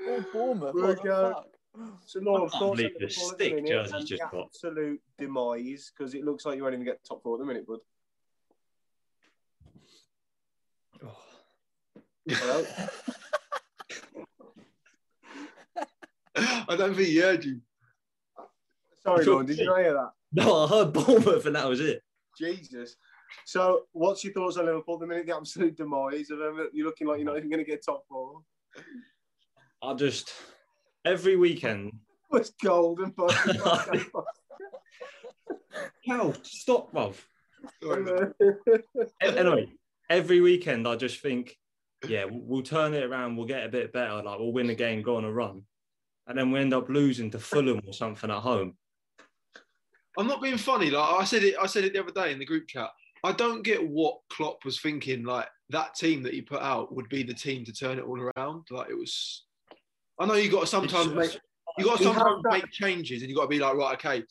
Oh, 0.00 0.24
Bournemouth. 0.32 0.74
We'll 0.74 0.86
What 0.88 0.96
the 0.96 1.02
go- 1.02 1.32
fuck? 1.34 1.46
So 2.04 2.20
Lorne, 2.20 2.48
I 2.52 2.58
can't 2.58 2.76
believe 2.76 2.92
the 2.98 3.06
Liverpool 3.06 3.30
at 3.30 3.38
the 3.38 3.44
stick 3.44 3.54
minute 3.54 3.68
Jersey's 3.70 4.04
just 4.08 4.22
got. 4.30 4.44
absolute 4.46 5.00
demise 5.18 5.90
because 5.96 6.14
it 6.14 6.22
looks 6.24 6.44
like 6.44 6.56
you 6.56 6.62
won't 6.62 6.74
even 6.74 6.84
get 6.84 7.02
the 7.02 7.08
top 7.08 7.22
four 7.22 7.36
at 7.36 7.40
the 7.40 7.46
minute, 7.46 7.66
bud. 7.66 7.78
Oh. 11.04 11.16
Hello? 12.28 12.64
I 16.68 16.76
don't 16.76 16.94
think 16.94 17.08
he 17.08 17.18
heard 17.18 17.44
you. 17.44 17.60
Sorry, 19.02 19.24
Lorne, 19.24 19.46
did 19.46 19.58
you 19.58 19.74
hear 19.74 19.94
that? 19.94 20.10
No, 20.34 20.64
I 20.64 20.68
heard 20.68 20.94
Bournemouth, 20.94 21.44
and 21.44 21.56
that 21.56 21.68
was 21.68 21.80
it. 21.80 22.02
Jesus. 22.38 22.96
So, 23.44 23.82
what's 23.92 24.24
your 24.24 24.32
thoughts 24.32 24.56
on 24.56 24.64
Liverpool 24.64 24.98
the 24.98 25.06
minute? 25.06 25.26
The 25.26 25.36
absolute 25.36 25.76
demise 25.76 26.30
of 26.30 26.38
them. 26.38 26.68
You're 26.72 26.86
looking 26.86 27.06
like 27.06 27.18
you're 27.18 27.26
not 27.26 27.36
even 27.36 27.50
going 27.50 27.62
to 27.62 27.70
get 27.70 27.84
top 27.84 28.04
four. 28.08 28.40
I 29.82 29.94
just 29.94 30.32
every 31.04 31.36
weekend. 31.36 31.92
Was 32.30 32.50
golden, 32.64 33.12
Cal, 36.06 36.34
stop, 36.42 36.94
bruv. 36.94 37.16
Anyway, 39.20 39.70
every 40.08 40.40
weekend 40.40 40.88
I 40.88 40.96
just 40.96 41.20
think, 41.20 41.54
yeah, 42.08 42.24
we'll, 42.24 42.40
we'll 42.40 42.62
turn 42.62 42.94
it 42.94 43.04
around. 43.04 43.36
We'll 43.36 43.46
get 43.46 43.66
a 43.66 43.68
bit 43.68 43.92
better. 43.92 44.22
Like 44.22 44.38
we'll 44.38 44.52
win 44.52 44.70
a 44.70 44.74
game, 44.74 45.02
go 45.02 45.16
on 45.16 45.26
a 45.26 45.32
run, 45.32 45.64
and 46.26 46.38
then 46.38 46.50
we 46.50 46.60
end 46.60 46.72
up 46.72 46.88
losing 46.88 47.30
to 47.32 47.38
Fulham 47.38 47.82
or 47.86 47.92
something 47.92 48.30
at 48.30 48.38
home. 48.38 48.78
I'm 50.18 50.26
not 50.26 50.42
being 50.42 50.58
funny. 50.58 50.90
Like 50.90 51.20
I 51.20 51.24
said 51.24 51.42
it, 51.42 51.54
I 51.60 51.66
said 51.66 51.84
it 51.84 51.92
the 51.92 52.02
other 52.02 52.12
day 52.12 52.32
in 52.32 52.38
the 52.38 52.44
group 52.44 52.68
chat. 52.68 52.90
I 53.24 53.32
don't 53.32 53.62
get 53.62 53.86
what 53.86 54.18
Klopp 54.30 54.64
was 54.64 54.80
thinking. 54.80 55.24
Like 55.24 55.46
that 55.70 55.94
team 55.94 56.22
that 56.24 56.34
he 56.34 56.42
put 56.42 56.60
out 56.60 56.94
would 56.94 57.08
be 57.08 57.22
the 57.22 57.34
team 57.34 57.64
to 57.64 57.72
turn 57.72 57.98
it 57.98 58.04
all 58.04 58.20
around. 58.20 58.66
Like 58.70 58.90
it 58.90 58.98
was. 58.98 59.44
I 60.18 60.26
know 60.26 60.34
you 60.34 60.50
got 60.50 60.60
to 60.60 60.66
sometimes 60.66 61.14
make 61.14 61.38
you 61.78 61.84
got 61.84 61.98
to 61.98 62.04
sometimes 62.04 62.42
make 62.50 62.70
changes, 62.70 63.22
and 63.22 63.30
you 63.30 63.36
got 63.36 63.42
to 63.42 63.48
be 63.48 63.58
like, 63.58 63.74
right, 63.74 63.94
okay, 63.94 64.24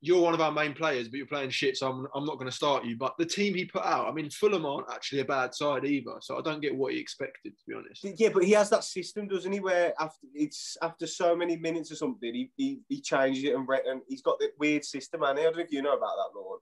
you're 0.00 0.20
one 0.20 0.34
of 0.34 0.40
our 0.40 0.52
main 0.52 0.74
players, 0.74 1.08
but 1.08 1.16
you're 1.16 1.26
playing 1.26 1.50
shit, 1.50 1.76
so 1.76 1.90
I'm, 1.90 2.06
I'm 2.14 2.24
not 2.24 2.34
going 2.38 2.48
to 2.48 2.54
start 2.56 2.84
you. 2.84 2.96
But 2.96 3.14
the 3.18 3.26
team 3.26 3.54
he 3.54 3.64
put 3.64 3.84
out, 3.84 4.06
I 4.06 4.12
mean, 4.12 4.30
Fulham 4.30 4.64
aren't 4.64 4.90
actually 4.92 5.20
a 5.20 5.24
bad 5.24 5.54
side 5.54 5.84
either, 5.84 6.12
so 6.20 6.38
I 6.38 6.42
don't 6.42 6.60
get 6.60 6.76
what 6.76 6.92
he 6.92 7.00
expected, 7.00 7.54
to 7.58 7.64
be 7.66 7.74
honest. 7.74 8.20
Yeah, 8.20 8.28
but 8.32 8.44
he 8.44 8.52
has 8.52 8.70
that 8.70 8.84
system, 8.84 9.26
doesn't 9.26 9.50
he? 9.50 9.58
Where 9.58 9.92
after 10.00 10.26
it's 10.34 10.76
after 10.82 11.06
so 11.06 11.34
many 11.34 11.56
minutes 11.56 11.90
or 11.90 11.96
something, 11.96 12.32
he 12.32 12.50
he, 12.56 12.80
he 12.88 13.00
changes 13.00 13.42
it 13.42 13.54
and, 13.54 13.66
re- 13.66 13.82
and 13.86 14.02
he's 14.08 14.22
got 14.22 14.38
that 14.38 14.52
weird 14.58 14.84
system. 14.84 15.22
And 15.24 15.38
I 15.38 15.42
don't 15.42 15.56
know 15.56 15.62
if 15.62 15.72
you 15.72 15.82
know 15.82 15.96
about 15.96 16.14
that, 16.16 16.38
Lord. 16.38 16.60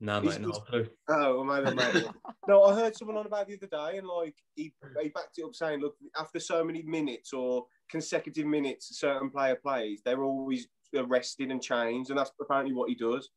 No, 0.00 0.20
He's- 0.20 0.38
mate, 0.38 0.46
not 0.46 0.66
clue. 0.66 0.86
Oh, 1.08 1.42
well, 1.42 1.62
maybe, 1.62 1.74
maybe. 1.74 2.06
no, 2.48 2.64
I 2.64 2.74
heard 2.74 2.94
someone 2.94 3.16
on 3.16 3.26
about 3.26 3.48
it 3.48 3.60
the 3.60 3.66
other 3.66 3.92
day, 3.92 3.98
and 3.98 4.06
like 4.06 4.34
he, 4.54 4.74
he 5.00 5.08
backed 5.08 5.38
it 5.38 5.44
up 5.44 5.54
saying, 5.54 5.80
look, 5.80 5.94
after 6.18 6.38
so 6.38 6.62
many 6.62 6.82
minutes 6.82 7.32
or 7.32 7.64
consecutive 7.88 8.46
minutes, 8.46 8.90
a 8.90 8.94
certain 8.94 9.30
player 9.30 9.54
plays, 9.54 10.02
they're 10.04 10.24
always 10.24 10.66
arrested 10.96 11.50
and 11.50 11.62
changed, 11.62 12.10
and 12.10 12.18
that's 12.18 12.32
apparently 12.40 12.74
what 12.74 12.88
he 12.88 12.94
does, 12.94 13.28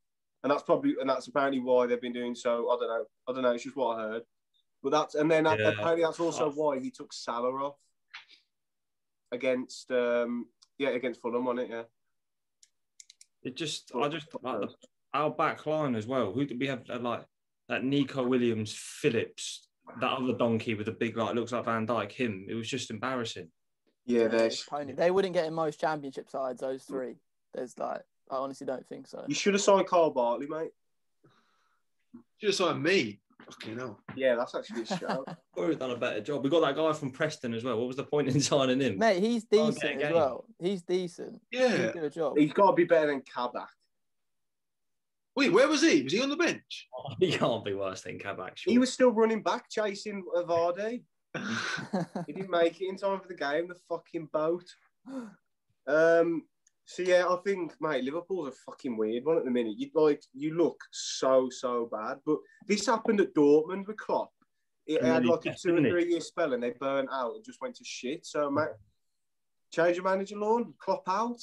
and 0.44 0.52
that's 0.52 0.64
probably 0.64 0.96
and 1.00 1.10
that's 1.10 1.28
apparently 1.28 1.60
why 1.60 1.86
they've 1.88 2.02
been 2.02 2.14
doing 2.14 2.36
so. 2.36 2.70
I 2.70 2.78
don't 2.80 2.90
know, 2.90 3.06
I 3.28 3.34
don't 3.34 3.44
know. 3.44 3.52
It's 3.52 3.64
just 3.64 3.76
what 3.76 3.98
I 3.98 4.02
heard, 4.04 4.24
but 4.84 4.92
that's 4.92 5.16
and 5.16 5.30
then 5.30 5.46
Yeah. 5.46 5.54
apparently 5.70 6.04
that's 6.04 6.20
also 6.20 6.52
why 6.52 6.80
he 6.80 6.92
took 6.92 7.12
Salah 7.14 7.50
off 7.66 7.76
against 9.32 9.92
um 9.92 10.46
yeah 10.78 10.90
against 10.90 11.22
Fulham 11.22 11.48
on 11.48 11.60
it. 11.60 11.70
Yeah, 11.70 11.84
It 13.44 13.56
just, 13.56 13.92
I 13.96 14.08
just 14.08 14.28
like 14.42 14.62
the, 14.62 14.70
our 15.14 15.30
back 15.32 15.66
line 15.66 15.96
as 15.96 16.08
well. 16.08 16.32
Who 16.34 16.46
did 16.46 16.60
we 16.60 16.68
have? 16.68 16.84
uh, 16.90 17.00
Like 17.00 17.26
that 17.70 17.84
Neco 17.84 18.26
Williams, 18.26 18.74
Phillips, 18.74 19.68
that 20.00 20.12
other 20.12 20.34
donkey 20.34 20.74
with 20.76 20.86
the 20.86 20.92
big 20.94 21.18
like 21.18 21.36
looks 21.36 21.52
like 21.52 21.66
Van 21.66 21.86
Dijk. 21.88 22.12
Him. 22.12 22.46
It 22.50 22.54
was 22.56 22.68
just 22.70 22.90
embarrassing. 22.92 23.50
yeah. 24.06 24.28
They, 24.28 24.38
There's 24.38 24.64
pony- 24.64 24.94
they 24.94 25.12
wouldn't 25.12 25.34
get 25.34 25.46
in 25.46 25.54
most 25.54 25.80
championship 25.82 26.30
sides. 26.30 26.62
Those 26.62 26.84
three. 26.84 27.16
There's 27.58 27.78
like, 27.80 28.02
I 28.30 28.36
honestly 28.36 28.68
don't 28.68 28.88
think 28.88 29.08
so. 29.08 29.26
you 29.28 29.34
should 29.34 29.56
have 29.56 29.62
signed 29.62 29.88
Carl 29.88 30.12
Bartley, 30.12 30.46
mate. 30.46 30.70
Just 32.40 32.60
signed 32.60 32.84
me. 32.84 33.20
Fucking 33.46 33.80
hell. 33.80 34.00
Yeah, 34.16 34.36
that's 34.36 34.54
actually 34.54 34.84
a 34.84 34.86
shout. 34.86 35.28
We've 35.58 35.80
done 35.80 35.90
a 35.90 35.98
better 35.98 36.22
job. 36.22 36.44
We 36.44 36.52
got 36.52 36.62
that 36.62 36.76
guy 36.76 36.94
from 36.94 37.10
Preston 37.10 37.56
as 37.56 37.64
well. 37.64 37.80
What 37.80 37.88
was 37.88 37.96
the 37.96 38.04
point 38.04 38.28
in 38.28 38.40
signing 38.42 38.80
him? 38.80 39.00
Mate, 39.00 39.24
he's 39.24 39.46
decent 39.46 39.82
get 39.82 40.02
a 40.02 40.06
as 40.06 40.14
well. 40.14 40.46
He's 40.60 40.84
decent. 40.84 41.42
Yeah. 41.52 41.78
He'll 41.78 41.94
do 41.94 42.04
a 42.04 42.10
job. 42.12 42.38
He's 42.38 42.54
got 42.54 42.68
to 42.68 42.74
be 42.74 42.84
better 42.84 43.08
than 43.08 43.22
Kabak. 43.22 43.70
Wait, 45.36 45.52
where 45.52 45.68
was 45.68 45.82
he? 45.82 46.04
Was 46.04 46.14
he 46.14 46.22
on 46.22 46.30
the 46.30 46.36
bench? 46.36 46.88
he 47.20 47.32
can't 47.32 47.66
be 47.66 47.74
worse 47.74 48.02
than 48.02 48.20
Kabak. 48.20 48.58
He 48.66 48.78
was 48.78 48.94
still 48.94 49.12
running 49.12 49.42
back, 49.42 49.68
chasing 49.68 50.24
Vardy. 50.36 51.02
He 52.28 52.34
didn't 52.34 52.52
make 52.52 52.80
it 52.82 52.88
in 52.88 52.98
time 52.98 53.20
for 53.20 53.28
the 53.28 53.36
game. 53.36 53.68
The 53.68 53.78
fucking 53.90 54.30
boat. 54.32 54.66
Um. 55.88 56.44
So 56.90 57.04
yeah, 57.04 57.26
I 57.28 57.36
think, 57.46 57.74
mate, 57.82 58.06
Liverpool's 58.06 58.48
a 58.48 58.52
fucking 58.52 58.96
weird 58.96 59.26
one 59.26 59.38
at 59.38 59.44
the 59.44 59.52
minute. 59.52 59.76
You 59.78 59.90
like, 59.94 60.24
you 60.34 60.56
look 60.56 60.80
so 60.92 61.50
so 61.50 61.90
bad. 61.92 62.20
But 62.26 62.38
this 62.66 62.86
happened 62.86 63.20
at 63.20 63.36
Dortmund 63.36 63.88
with 63.88 63.98
Klopp. 63.98 64.32
It 64.86 65.02
And 65.02 65.08
had 65.12 65.26
like 65.26 65.46
a 65.46 65.54
two 65.54 65.76
or 65.76 65.82
three 65.82 66.10
year 66.10 66.22
spell, 66.22 66.54
and 66.54 66.64
they 66.64 66.72
burnt 66.80 67.10
out 67.12 67.36
and 67.36 67.44
just 67.44 67.60
went 67.62 67.76
to 67.76 67.84
shit. 67.84 68.26
So, 68.26 68.50
mate, 68.50 68.70
change 69.70 69.98
your 69.98 70.06
manager, 70.06 70.38
Lawn. 70.38 70.74
Klopp 70.80 71.04
out. 71.10 71.38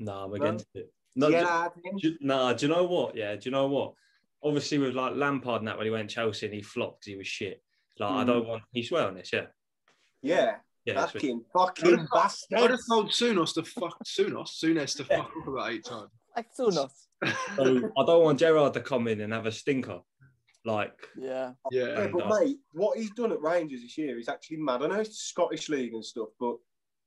Nah, 0.00 0.24
I'm 0.24 0.30
No? 0.30 0.34
against 0.34 0.66
it. 0.74 0.92
No, 1.14 1.30
Get 1.30 1.46
do- 1.82 1.98
do- 2.00 2.18
nah, 2.20 2.52
do 2.52 2.66
you 2.66 2.72
know 2.74 2.84
what? 2.84 3.14
Yeah, 3.14 3.36
do 3.36 3.42
you 3.44 3.52
know 3.52 3.68
what? 3.68 3.94
Obviously, 4.42 4.78
with 4.78 4.94
like 4.94 5.14
Lampard 5.14 5.60
and 5.60 5.68
that, 5.68 5.76
when 5.76 5.86
he 5.86 5.90
went 5.92 6.10
Chelsea 6.10 6.46
and 6.46 6.54
he 6.54 6.62
flopped 6.62 7.04
he 7.04 7.14
was 7.16 7.28
shit. 7.28 7.62
Like, 8.00 8.10
I 8.10 8.24
Mm. 8.24 8.26
don't 8.26 8.48
want. 8.48 8.62
He's 8.72 8.90
well 8.90 9.06
on 9.06 9.14
this, 9.14 9.32
yeah. 9.32 9.46
Yeah, 10.22 10.56
Yeah, 10.86 10.94
that's 10.94 11.12
fucking 11.12 11.44
fucking 11.52 12.00
I 12.00 12.06
bastard. 12.12 12.58
just 12.70 12.88
told 12.88 13.08
Souness 13.10 13.54
to 13.54 13.62
fuck 13.64 13.98
Souness, 14.04 14.48
Souness 14.62 14.96
to 14.96 15.04
fuck 15.04 15.30
up 15.40 15.46
about 15.48 15.70
eight 15.72 15.84
times. 15.84 16.10
Like 16.36 16.46
Souness. 16.58 16.92
so 17.56 17.92
I 17.98 18.04
don't 18.06 18.22
want 18.24 18.38
Gerrard 18.38 18.72
to 18.74 18.80
come 18.80 19.08
in 19.08 19.20
and 19.20 19.32
have 19.32 19.46
a 19.46 19.52
stinker. 19.52 20.00
Like, 20.64 20.94
Yeah. 21.18 21.52
Yeah. 21.70 21.86
Yeah, 22.02 22.06
but 22.12 22.22
uh, 22.30 22.38
mate, 22.40 22.56
what 22.72 22.96
he's 22.98 23.10
done 23.10 23.32
at 23.32 23.40
Rangers 23.42 23.82
this 23.82 23.98
year 23.98 24.18
is 24.18 24.28
actually 24.28 24.58
mad. 24.58 24.82
I 24.82 24.86
know 24.86 25.00
it's 25.00 25.18
Scottish 25.18 25.68
League 25.68 25.92
and 25.92 26.04
stuff, 26.04 26.28
but 26.38 26.56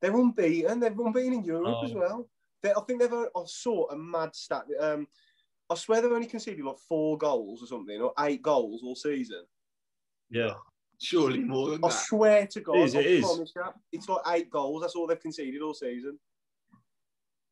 they're 0.02 0.16
unbeaten. 0.16 0.80
They're 0.80 0.92
unbeaten 0.92 1.34
in 1.34 1.44
Europe 1.46 1.76
Oh. 1.82 1.86
as 1.86 1.94
well. 1.94 2.30
They, 2.62 2.72
I 2.74 2.82
think 2.82 3.00
they've. 3.00 3.14
I 3.14 3.44
saw 3.46 3.90
a 3.90 3.96
mad 3.98 4.36
stat. 4.36 4.66
Um, 4.80 5.08
I 5.70 5.76
swear 5.76 6.02
they've 6.02 6.12
only 6.12 6.28
conceded 6.28 6.64
like 6.66 6.78
four 6.90 7.18
goals 7.18 7.64
or 7.64 7.68
something, 7.68 8.02
or 8.02 8.14
eight 8.20 8.42
goals 8.42 8.82
all 8.84 8.96
season. 8.96 9.44
yeah, 10.30 10.54
Surely 11.04 11.40
more 11.40 11.72
than 11.72 11.84
I 11.84 11.90
that. 11.90 11.94
swear 11.94 12.48
to 12.48 12.62
God, 12.62 12.78
It 12.78 12.84
is, 12.84 12.96
I 12.96 13.00
it 13.00 13.06
is. 13.06 13.22
promise 13.26 13.52
you, 13.56 13.64
it's 13.92 14.08
like 14.10 14.22
eight 14.30 14.50
goals. 14.50 14.82
That's 14.82 14.96
all 14.96 15.06
they've 15.08 15.20
conceded 15.20 15.62
all 15.62 15.74
season. 15.74 16.18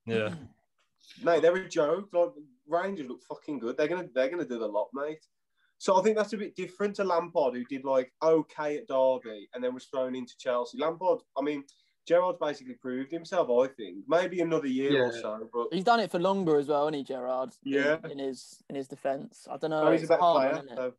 yeah. 0.05 0.34
Mate, 1.24 1.41
they're 1.41 1.55
a 1.55 1.67
joke. 1.67 2.10
Like 2.13 2.29
Rangers 2.67 3.08
look 3.10 3.24
fucking 3.24 3.60
good. 3.60 3.75
They're 3.75 3.88
gonna 3.88 4.08
they're 4.13 4.29
gonna 4.29 4.46
do 4.46 4.60
the 4.60 4.67
lot, 4.67 4.89
mate. 4.93 5.25
So 5.79 6.00
I 6.00 6.03
think 6.03 6.15
that's 6.15 6.34
a 6.34 6.38
bit 6.38 6.55
different 6.55 6.96
to 6.98 7.03
Lampard, 7.03 7.55
who 7.55 7.63
did 7.65 7.84
like 7.84 8.13
okay 8.24 8.77
at 8.77 8.88
Derby 8.88 9.50
and 9.53 9.63
then 9.63 9.74
was 9.74 9.86
thrown 9.86 10.15
into 10.15 10.38
Chelsea. 10.38 10.77
Lampard, 10.77 11.20
I 11.38 11.41
mean, 11.41 11.63
Gerrard's 12.08 12.38
basically 12.39 12.75
proved 12.75 13.12
himself. 13.12 13.50
I 13.50 13.67
think 13.74 13.98
maybe 14.08 14.41
another 14.41 14.67
year 14.67 15.08
or 15.08 15.12
so, 15.12 15.50
but 15.51 15.67
He's 15.74 15.84
done 15.84 16.00
it 16.00 16.12
for 16.12 16.20
longer 16.20 16.58
as 16.58 16.67
well, 16.67 16.86
hasn't 16.86 16.98
he, 16.98 17.03
Gerrard? 17.03 17.50
Yeah. 17.63 17.98
In, 18.10 18.20
his 18.20 18.63
in 18.70 18.75
his 18.75 18.88
defence, 18.88 19.48
I 19.50 19.58
don't 19.58 19.72
know. 19.72 19.86
no, 19.86 19.91
he's 19.91 20.01
a 20.01 20.03
it's 20.03 20.10
better 20.10 20.22
hard 20.22 20.51
player. 20.51 20.63
one, 20.63 20.65
isn't 20.65 20.93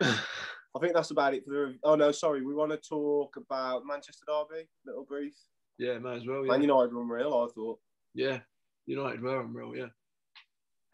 it? 0.00 0.06
so 0.06 0.14
I 0.76 0.80
think 0.80 0.94
that's 0.94 1.10
about 1.10 1.34
it 1.34 1.44
for 1.44 1.50
the. 1.50 1.78
Oh 1.84 1.94
no, 1.94 2.10
sorry, 2.12 2.44
we 2.44 2.54
want 2.54 2.72
to 2.72 2.76
talk 2.78 3.36
about 3.36 3.86
Manchester 3.86 4.24
Derby. 4.26 4.66
Little 4.84 5.04
brief. 5.04 5.34
yeah, 5.78 5.98
may 5.98 6.16
as 6.16 6.26
well. 6.26 6.42
Man 6.42 6.60
Yeah. 6.60 6.66
United 6.68 6.92
were 6.92 7.02
unreal. 7.02 7.48
I 7.48 7.52
thought 7.54 7.78
yeah. 8.14 8.40
United 8.86 9.22
were 9.22 9.40
unreal, 9.40 9.76
yeah. 9.76 9.86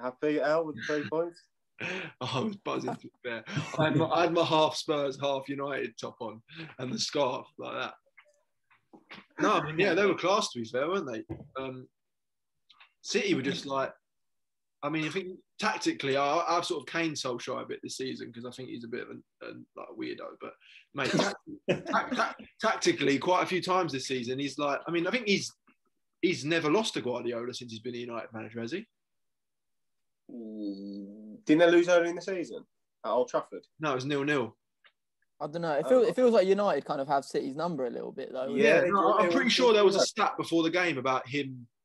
happy 0.00 0.40
L 0.40 0.66
with 0.66 0.76
the 0.76 0.82
three 0.82 1.08
points. 1.12 1.42
I 2.20 2.40
was 2.40 2.56
buzzing 2.56 2.94
to 2.94 3.00
be 3.00 3.10
fair. 3.24 3.42
I 3.78 3.84
had, 3.84 3.96
my, 3.96 4.06
I 4.06 4.22
had 4.22 4.32
my 4.34 4.44
half 4.44 4.76
Spurs, 4.76 5.18
half 5.20 5.48
United 5.48 5.96
top 5.98 6.16
on 6.20 6.42
and 6.78 6.92
the 6.92 6.98
scarf 6.98 7.46
like 7.58 7.74
that. 7.74 7.94
No, 9.40 9.54
I 9.54 9.64
mean, 9.64 9.78
yeah, 9.78 9.94
they 9.94 10.04
were 10.04 10.14
class 10.14 10.50
to 10.52 10.60
be 10.60 10.66
fair, 10.66 10.88
weren't 10.88 11.10
they? 11.10 11.24
Um, 11.58 11.88
City 13.00 13.34
were 13.34 13.40
just 13.40 13.64
like, 13.64 13.92
I 14.82 14.88
mean, 14.88 15.04
I 15.04 15.10
think 15.10 15.36
tactically, 15.58 16.16
I, 16.16 16.38
I've 16.48 16.64
sort 16.64 16.80
of 16.80 16.86
caned 16.86 17.14
Solskjaer 17.16 17.62
a 17.62 17.66
bit 17.66 17.80
this 17.82 17.98
season 17.98 18.28
because 18.28 18.46
I 18.46 18.50
think 18.50 18.70
he's 18.70 18.84
a 18.84 18.88
bit 18.88 19.02
of 19.02 19.08
a, 19.10 19.46
a 19.46 19.48
like 19.76 19.88
a 19.90 19.94
weirdo. 20.00 20.36
But 20.40 20.54
mate, 20.94 21.10
tac- 21.10 21.36
tac- 21.86 22.10
tac- 22.16 22.36
tactically, 22.60 23.18
quite 23.18 23.42
a 23.42 23.46
few 23.46 23.60
times 23.62 23.92
this 23.92 24.06
season, 24.06 24.38
he's 24.38 24.58
like, 24.58 24.80
I 24.86 24.90
mean, 24.90 25.06
I 25.06 25.10
think 25.10 25.26
he's 25.28 25.52
he's 26.22 26.44
never 26.44 26.70
lost 26.70 26.94
to 26.94 27.02
Guardiola 27.02 27.52
since 27.52 27.70
he's 27.72 27.80
been 27.80 27.94
a 27.94 27.98
United 27.98 28.28
manager, 28.32 28.60
has 28.60 28.72
he? 28.72 28.86
Mm, 30.32 31.44
Didn't 31.44 31.58
they 31.60 31.70
lose 31.70 31.88
early 31.88 32.08
in 32.08 32.14
the 32.16 32.22
season 32.22 32.64
at 33.04 33.10
Old 33.10 33.28
Trafford? 33.28 33.64
No, 33.80 33.92
it 33.92 33.96
was 33.96 34.04
nil 34.04 34.24
nil. 34.24 34.56
I 35.40 35.46
don't 35.46 35.62
know. 35.62 35.72
It 35.72 35.88
feels 35.88 36.06
it 36.06 36.14
feels 36.16 36.32
like 36.32 36.46
United 36.46 36.84
kind 36.84 37.00
of 37.00 37.08
have 37.08 37.24
City's 37.24 37.56
number 37.56 37.86
a 37.86 37.90
little 37.90 38.12
bit 38.12 38.30
though. 38.32 38.54
Yeah, 38.54 38.82
Yeah, 38.84 38.90
no, 38.90 39.14
I'm 39.18 39.30
pretty 39.30 39.48
sure 39.50 39.72
there 39.72 39.84
was 39.84 39.96
a 39.96 40.00
stat 40.00 40.34
before 40.36 40.62
the 40.62 40.70
game 40.70 40.98
about 40.98 41.26
him, 41.26 41.66
ha- 41.78 41.79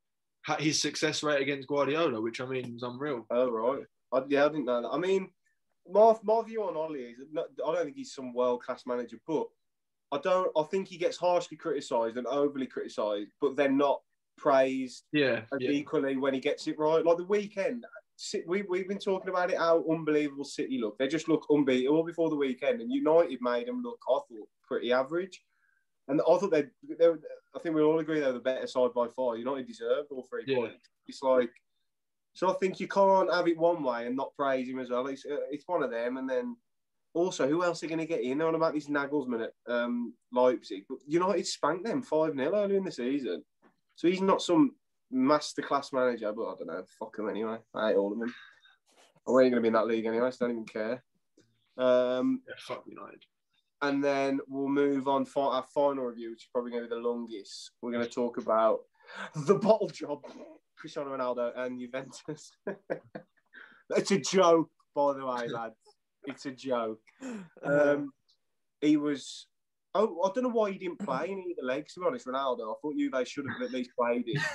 his 0.59 0.81
success 0.81 1.23
rate 1.23 1.41
against 1.41 1.67
Guardiola, 1.67 2.21
which 2.21 2.41
I 2.41 2.45
mean 2.45 2.73
was 2.73 2.83
unreal. 2.83 3.25
Oh 3.29 3.49
right. 3.49 3.83
I, 4.13 4.21
yeah, 4.27 4.45
I 4.45 4.49
didn't 4.49 4.65
know 4.65 4.81
that. 4.81 4.89
I 4.89 4.97
mean, 4.97 5.29
my 5.91 6.15
my 6.23 6.41
view 6.43 6.63
on 6.63 6.75
Ollie 6.75 7.01
is 7.01 7.27
not, 7.31 7.47
I 7.65 7.73
don't 7.73 7.85
think 7.85 7.97
he's 7.97 8.13
some 8.13 8.33
world 8.33 8.63
class 8.63 8.83
manager, 8.85 9.17
but 9.27 9.47
I 10.11 10.19
don't. 10.19 10.51
I 10.55 10.63
think 10.63 10.87
he 10.87 10.97
gets 10.97 11.17
harshly 11.17 11.57
criticised 11.57 12.17
and 12.17 12.27
overly 12.27 12.67
criticised, 12.67 13.31
but 13.41 13.55
then 13.55 13.77
not 13.77 14.01
praised 14.37 15.03
Yeah, 15.11 15.41
as 15.53 15.59
yeah, 15.59 15.71
equally 15.71 16.17
when 16.17 16.33
he 16.33 16.39
gets 16.39 16.67
it 16.67 16.77
right. 16.77 17.03
Like 17.05 17.17
the 17.17 17.25
weekend, 17.25 17.85
we 18.47 18.61
we've 18.63 18.87
been 18.87 18.99
talking 18.99 19.29
about 19.29 19.51
it 19.51 19.57
how 19.57 19.83
unbelievable 19.89 20.45
City 20.45 20.79
look. 20.79 20.97
They 20.97 21.07
just 21.07 21.27
look 21.27 21.45
unbeatable 21.49 22.03
before 22.03 22.29
the 22.29 22.35
weekend, 22.35 22.81
and 22.81 22.91
United 22.91 23.39
made 23.41 23.67
them 23.67 23.81
look. 23.81 23.99
I 24.07 24.19
thought 24.29 24.49
pretty 24.63 24.91
average, 24.91 25.41
and 26.07 26.21
I 26.21 26.37
thought 26.37 26.51
they. 26.51 26.65
they 26.99 27.09
were- 27.09 27.21
I 27.55 27.59
think 27.59 27.73
we 27.73 27.81
all 27.83 27.99
agree 27.99 28.19
they 28.19 28.25
were 28.25 28.33
the 28.33 28.39
better 28.39 28.67
side 28.67 28.93
by 28.93 29.07
far. 29.07 29.37
United 29.37 29.65
deserved 29.65 30.11
all 30.11 30.23
three 30.29 30.43
Yeah. 30.45 30.57
points. 30.57 30.89
It's 31.07 31.21
like. 31.23 31.51
So 32.33 32.49
I 32.49 32.53
think 32.55 32.81
you 32.81 32.87
can't 32.89 33.33
have 33.33 33.47
it 33.47 33.57
one 33.57 33.81
way 33.81 34.07
and 34.07 34.15
not 34.17 34.35
praise 34.35 34.67
him 34.67 34.79
as 34.79 34.89
well. 34.89 35.07
It's, 35.07 35.25
uh, 35.25 35.37
it's 35.49 35.65
one 35.69 35.83
of 35.83 35.89
them, 35.89 36.17
and 36.17 36.29
then 36.29 36.57
also 37.13 37.47
who 37.47 37.63
else 37.63 37.81
are 37.81 37.87
going 37.87 37.99
to 37.99 38.05
get 38.05 38.19
in? 38.19 38.41
On 38.41 38.55
about 38.55 38.73
this 38.73 38.89
Nagelsmann 38.89 39.45
at 39.45 39.53
um, 39.73 40.13
Leipzig, 40.33 40.83
but 40.89 40.97
United 41.07 41.47
spanked 41.47 41.85
them 41.85 42.01
five 42.01 42.35
0 42.35 42.53
earlier 42.53 42.77
in 42.77 42.83
the 42.83 42.91
season, 42.91 43.41
so 43.95 44.09
he's 44.09 44.19
not 44.19 44.41
some 44.41 44.75
masterclass 45.13 45.93
manager. 45.93 46.33
But 46.33 46.43
I 46.51 46.55
don't 46.57 46.67
know, 46.67 46.83
fuck 46.99 47.17
him 47.17 47.29
anyway. 47.29 47.57
I 47.73 47.89
hate 47.91 47.95
all 47.95 48.11
of 48.11 48.19
them. 48.19 48.35
I 49.25 49.31
ain't 49.31 49.51
going 49.51 49.53
to 49.53 49.61
be 49.61 49.67
in 49.69 49.73
that 49.75 49.87
league 49.87 50.05
anyway, 50.05 50.29
so 50.31 50.45
I 50.45 50.49
don't 50.49 50.57
even 50.57 50.65
care. 50.65 51.01
Um, 51.77 52.41
yeah, 52.45 52.55
fuck 52.59 52.83
United. 52.85 53.23
And 53.81 54.03
then 54.03 54.39
we'll 54.47 54.69
move 54.69 55.07
on 55.07 55.25
for 55.25 55.51
our 55.53 55.65
final 55.73 56.05
review, 56.05 56.31
which 56.31 56.43
is 56.43 56.49
probably 56.51 56.71
going 56.71 56.83
to 56.83 56.89
be 56.89 56.95
the 56.95 57.01
longest. 57.01 57.71
We're 57.81 57.91
going 57.91 58.05
to 58.05 58.09
talk 58.09 58.37
about 58.37 58.81
the 59.35 59.55
bottle 59.55 59.89
job, 59.89 60.21
Cristiano 60.77 61.15
Ronaldo 61.15 61.51
and 61.57 61.79
Juventus. 61.79 62.51
it's 63.95 64.11
a 64.11 64.19
joke, 64.19 64.69
by 64.95 65.13
the 65.13 65.25
way, 65.25 65.47
lads. 65.47 65.75
It's 66.25 66.45
a 66.45 66.51
joke. 66.51 67.01
Um, 67.63 68.11
he 68.81 68.97
was. 68.97 69.47
Oh, 69.95 70.21
I 70.23 70.31
don't 70.33 70.43
know 70.43 70.49
why 70.49 70.71
he 70.71 70.77
didn't 70.77 70.99
play 70.99 71.29
in 71.29 71.39
either 71.39 71.63
legs. 71.63 71.93
To 71.93 72.01
be 72.01 72.05
honest, 72.05 72.27
Ronaldo. 72.27 72.71
I 72.71 72.73
thought 72.81 72.95
Juve 72.95 73.27
should 73.27 73.45
have 73.49 73.61
at 73.61 73.71
least 73.71 73.91
played 73.97 74.27
him. 74.27 74.41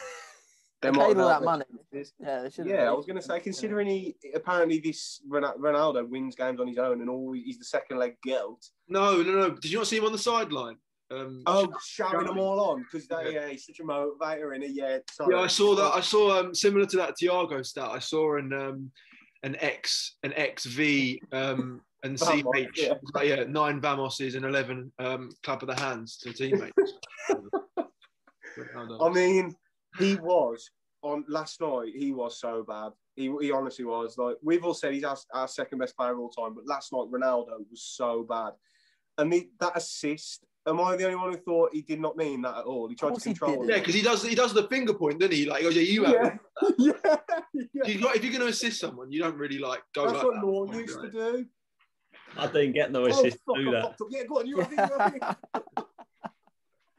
They 0.83 0.91
They 0.91 0.99
paid 0.99 1.19
all 1.19 1.29
that 1.29 1.43
money. 1.43 1.65
This. 2.01 2.13
Yeah, 2.19 2.43
they 2.43 2.51
should. 2.51 2.67
Yeah, 2.67 2.89
I 2.89 2.93
was 2.93 3.07
going 3.07 3.17
to 3.17 3.23
say, 3.23 3.41
considering 3.41 3.87
he 3.87 4.17
apparently 4.35 4.79
this 4.81 5.21
Ronaldo 5.29 6.09
wins 6.09 6.35
games 6.35 6.61
on 6.61 6.67
his 6.67 6.79
own 6.79 7.01
and 7.01 7.11
all 7.11 7.33
he's 7.33 7.59
the 7.59 7.65
second 7.65 7.99
leg 7.99 8.17
guilt. 8.23 8.67
No, 8.89 9.23
no, 9.23 9.33
no. 9.33 9.51
Did 9.51 9.71
you 9.71 9.79
not 9.79 9.87
see 9.87 9.99
him 9.99 10.05
on 10.05 10.13
the 10.13 10.19
sideline? 10.19 10.77
Um, 11.13 11.43
Oh, 11.47 11.69
shouting 11.85 12.27
them 12.27 12.39
all 12.39 12.61
on 12.61 12.83
because 12.85 13.09
they 13.09 13.35
yeah, 13.35 13.49
he's 13.49 13.67
such 13.67 13.81
a 13.81 13.85
motivator 13.85 14.55
in 14.55 14.63
it. 14.63 14.71
Yeah, 14.73 14.99
sorry. 15.11 15.35
Yeah, 15.35 15.43
I 15.43 15.47
saw 15.49 15.75
that. 15.75 15.93
I 15.95 16.01
saw 16.01 16.39
um, 16.39 16.55
similar 16.55 16.87
to 16.87 16.97
that 16.99 17.17
Tiago 17.17 17.63
stat. 17.63 17.91
I 17.91 17.99
saw 17.99 18.37
an 18.37 18.53
um, 18.53 18.91
an 19.43 19.57
X 19.61 20.17
an 20.23 20.33
XV 20.33 21.19
um, 21.33 21.81
and 22.05 22.19
Vamos, 22.19 22.45
CH. 22.55 22.69
yeah. 22.77 22.95
Like, 23.15 23.29
yeah, 23.29 23.45
nine 23.49 23.81
Vamoses 23.81 24.37
and 24.37 24.45
eleven 24.45 24.93
um, 24.99 25.31
clap 25.43 25.63
of 25.63 25.69
the 25.69 25.81
hands 25.81 26.17
to 26.19 26.33
teammates. 26.33 26.73
I 29.01 29.09
mean, 29.11 29.55
he 29.99 30.17
was 30.17 30.71
on 31.03 31.25
last 31.29 31.61
night. 31.61 31.93
He 31.95 32.13
was 32.13 32.39
so 32.41 32.65
bad. 32.67 32.93
He, 33.17 33.33
he 33.41 33.53
honestly 33.53 33.85
was. 33.85 34.17
Like 34.19 34.37
we've 34.43 34.65
all 34.65 34.75
said, 34.75 34.93
he's 34.95 35.05
our, 35.05 35.17
our 35.33 35.49
second 35.49 35.79
best 35.79 35.97
player 35.97 36.13
of 36.13 36.19
all 36.21 36.31
time. 36.31 36.55
But 36.55 36.67
last 36.67 36.93
night, 36.93 37.07
Ronaldo 37.11 37.59
was 37.71 37.83
so 37.83 38.23
bad. 38.29 38.53
And 39.19 39.33
the, 39.33 39.49
that 39.61 39.77
assist. 39.77 40.45
Am 40.67 40.79
I 40.79 40.95
the 40.95 41.05
only 41.05 41.17
one 41.17 41.33
who 41.33 41.39
thought 41.39 41.71
he 41.73 41.81
did 41.81 42.01
not 42.01 42.19
mean 42.19 42.43
that 42.43 42.59
at 42.59 42.65
all? 42.65 42.87
He 42.89 42.95
tried 42.95 43.15
to 43.15 43.21
control. 43.21 43.53
didn't. 43.53 43.69
yeah, 43.71 43.79
because 43.79 43.95
he 43.95 44.03
does 44.03 44.23
he 44.23 44.35
does 44.35 44.53
the 44.53 44.65
finger 44.69 44.93
point, 44.93 45.19
doesn't 45.19 45.35
he? 45.35 45.47
Like 45.47 45.61
he 45.61 45.65
goes, 45.65 45.75
yeah, 45.77 45.83
you 45.83 46.05
have. 46.05 46.15
yeah, 46.15 46.33
yeah, 46.79 47.17
yeah. 47.55 47.85
You've 47.87 48.03
got- 48.03 48.15
if 48.17 48.23
you're 48.23 48.33
going 48.33 48.45
to 48.45 48.49
assist 48.49 48.79
someone, 48.79 49.11
you 49.11 49.21
don't 49.23 49.37
really 49.37 49.59
like 49.59 49.81
go 49.95 50.05
That's 50.05 50.19
like 50.19 50.25
what 50.27 50.35
that. 50.35 50.45
Law 50.47 50.73
used 50.73 51.01
to 51.01 51.11
do. 51.11 51.47
I 52.37 52.47
didn't 52.47 52.73
get 52.73 52.93
no 52.93 53.05
Oh, 53.05 53.07
assist 53.07 53.39
fuck, 53.47 53.57
to 53.57 53.65
do 53.65 53.71
that. 53.73 53.83
fucked 53.83 54.01
up. 54.03 54.07
Yeah, 54.11 54.25
go 54.25 54.39
on. 54.39 54.47
You 54.47 54.61
have 54.61 54.73
it, 54.73 54.77
you 54.77 54.99
have 54.99 55.15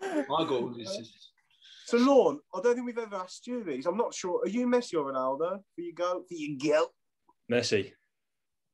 it. 0.01 0.27
My 0.27 0.46
goal 0.46 0.74
is 0.79 0.98
just 0.98 1.30
So, 1.91 1.98
Lorne, 1.98 2.39
I 2.55 2.62
don't 2.62 2.75
think 2.75 2.86
we've 2.86 2.98
ever 2.98 3.17
asked 3.17 3.45
you 3.48 3.65
these. 3.65 3.86
I'm 3.86 3.98
not 3.98 4.13
sure. 4.13 4.39
Are 4.45 4.48
you 4.48 4.65
Messi 4.65 4.93
or 4.93 5.12
Ronaldo? 5.12 5.62
For 5.75 5.81
you 5.81 5.93
go, 5.93 6.24
for 6.25 6.33
you 6.33 6.57
go. 6.57 6.88
Messi. 7.51 7.91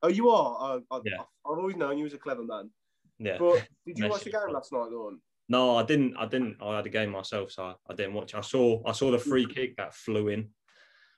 Oh, 0.04 0.08
you 0.08 0.30
are. 0.30 0.76
Uh, 0.76 0.80
I, 0.92 1.00
Yeah. 1.04 1.22
I've 1.44 1.58
always 1.58 1.78
known 1.78 1.98
you 1.98 2.06
as 2.06 2.14
a 2.14 2.20
clever 2.20 2.44
man. 2.44 2.70
Yeah. 3.18 3.38
But 3.40 3.68
did 3.88 3.98
you 3.98 4.08
watch 4.08 4.24
the 4.24 4.30
game 4.30 4.52
last 4.52 4.72
night, 4.72 4.92
Lorne? 4.92 5.20
No, 5.50 5.78
I 5.78 5.84
didn't. 5.84 6.16
I 6.16 6.28
didn't. 6.28 6.58
I 6.62 6.76
had 6.76 6.86
a 6.86 6.90
game 6.90 7.10
myself, 7.10 7.54
so 7.54 7.64
I, 7.64 7.74
I 7.90 7.96
didn't 7.96 8.14
watch. 8.14 8.36
I 8.36 8.42
saw. 8.42 8.84
I 8.86 8.92
saw 8.92 9.10
the 9.10 9.18
free 9.18 9.48
kick 9.48 9.78
that 9.78 9.96
flew 9.96 10.28
in, 10.28 10.50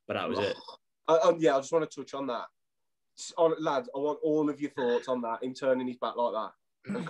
but 0.07 0.13
that 0.13 0.29
was 0.29 0.39
it. 0.39 0.55
Um, 1.09 1.35
yeah, 1.39 1.57
I 1.57 1.59
just 1.59 1.73
want 1.73 1.91
to 1.91 2.01
touch 2.01 2.13
on 2.13 2.27
that. 2.27 2.45
On, 3.37 3.53
lads, 3.59 3.89
I 3.93 3.99
want 3.99 4.19
all 4.23 4.49
of 4.49 4.61
your 4.61 4.71
thoughts 4.71 5.09
on 5.09 5.19
that. 5.23 5.43
Him 5.43 5.53
turning 5.53 5.87
his 5.87 5.97
back 5.97 6.15
like 6.15 6.33
that 6.33 6.95
and, 6.95 7.09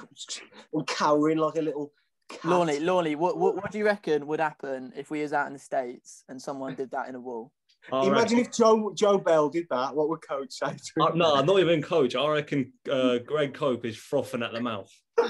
and 0.74 0.88
cowering 0.88 1.38
like 1.38 1.58
a 1.58 1.62
little 1.62 1.91
cat. 2.29 2.41
Lorny, 2.43 2.79
Lorny, 2.79 3.15
what, 3.15 3.38
what 3.38 3.55
what 3.55 3.71
do 3.71 3.77
you 3.77 3.86
reckon 3.86 4.25
would 4.27 4.39
happen 4.39 4.93
if 4.95 5.09
we 5.12 5.21
was 5.21 5.33
out 5.33 5.48
in 5.48 5.53
the 5.53 5.59
states 5.59 6.24
and 6.29 6.41
someone 6.41 6.75
did 6.75 6.91
that 6.91 7.09
in 7.09 7.15
a 7.15 7.19
wall? 7.19 7.51
I 7.91 8.05
Imagine 8.05 8.38
reckon- 8.38 8.39
if 8.39 8.51
Joe 8.51 8.91
Joe 8.95 9.17
Bell 9.17 9.50
did 9.50 9.65
that. 9.69 9.95
What 9.95 10.09
would 10.09 10.21
Coach 10.21 10.51
say 10.53 10.67
to 10.74 11.03
Uh, 11.03 11.12
him? 11.12 11.17
no, 11.17 11.41
not 11.41 11.59
even 11.59 11.81
coach. 11.81 12.15
I 12.15 12.27
reckon 12.29 12.74
uh, 12.91 13.19
Greg 13.19 13.53
Cope 13.53 13.86
is 13.86 13.98
frothing 13.98 14.43
at 14.43 14.51
the 14.53 14.62
mouth. 14.62 14.91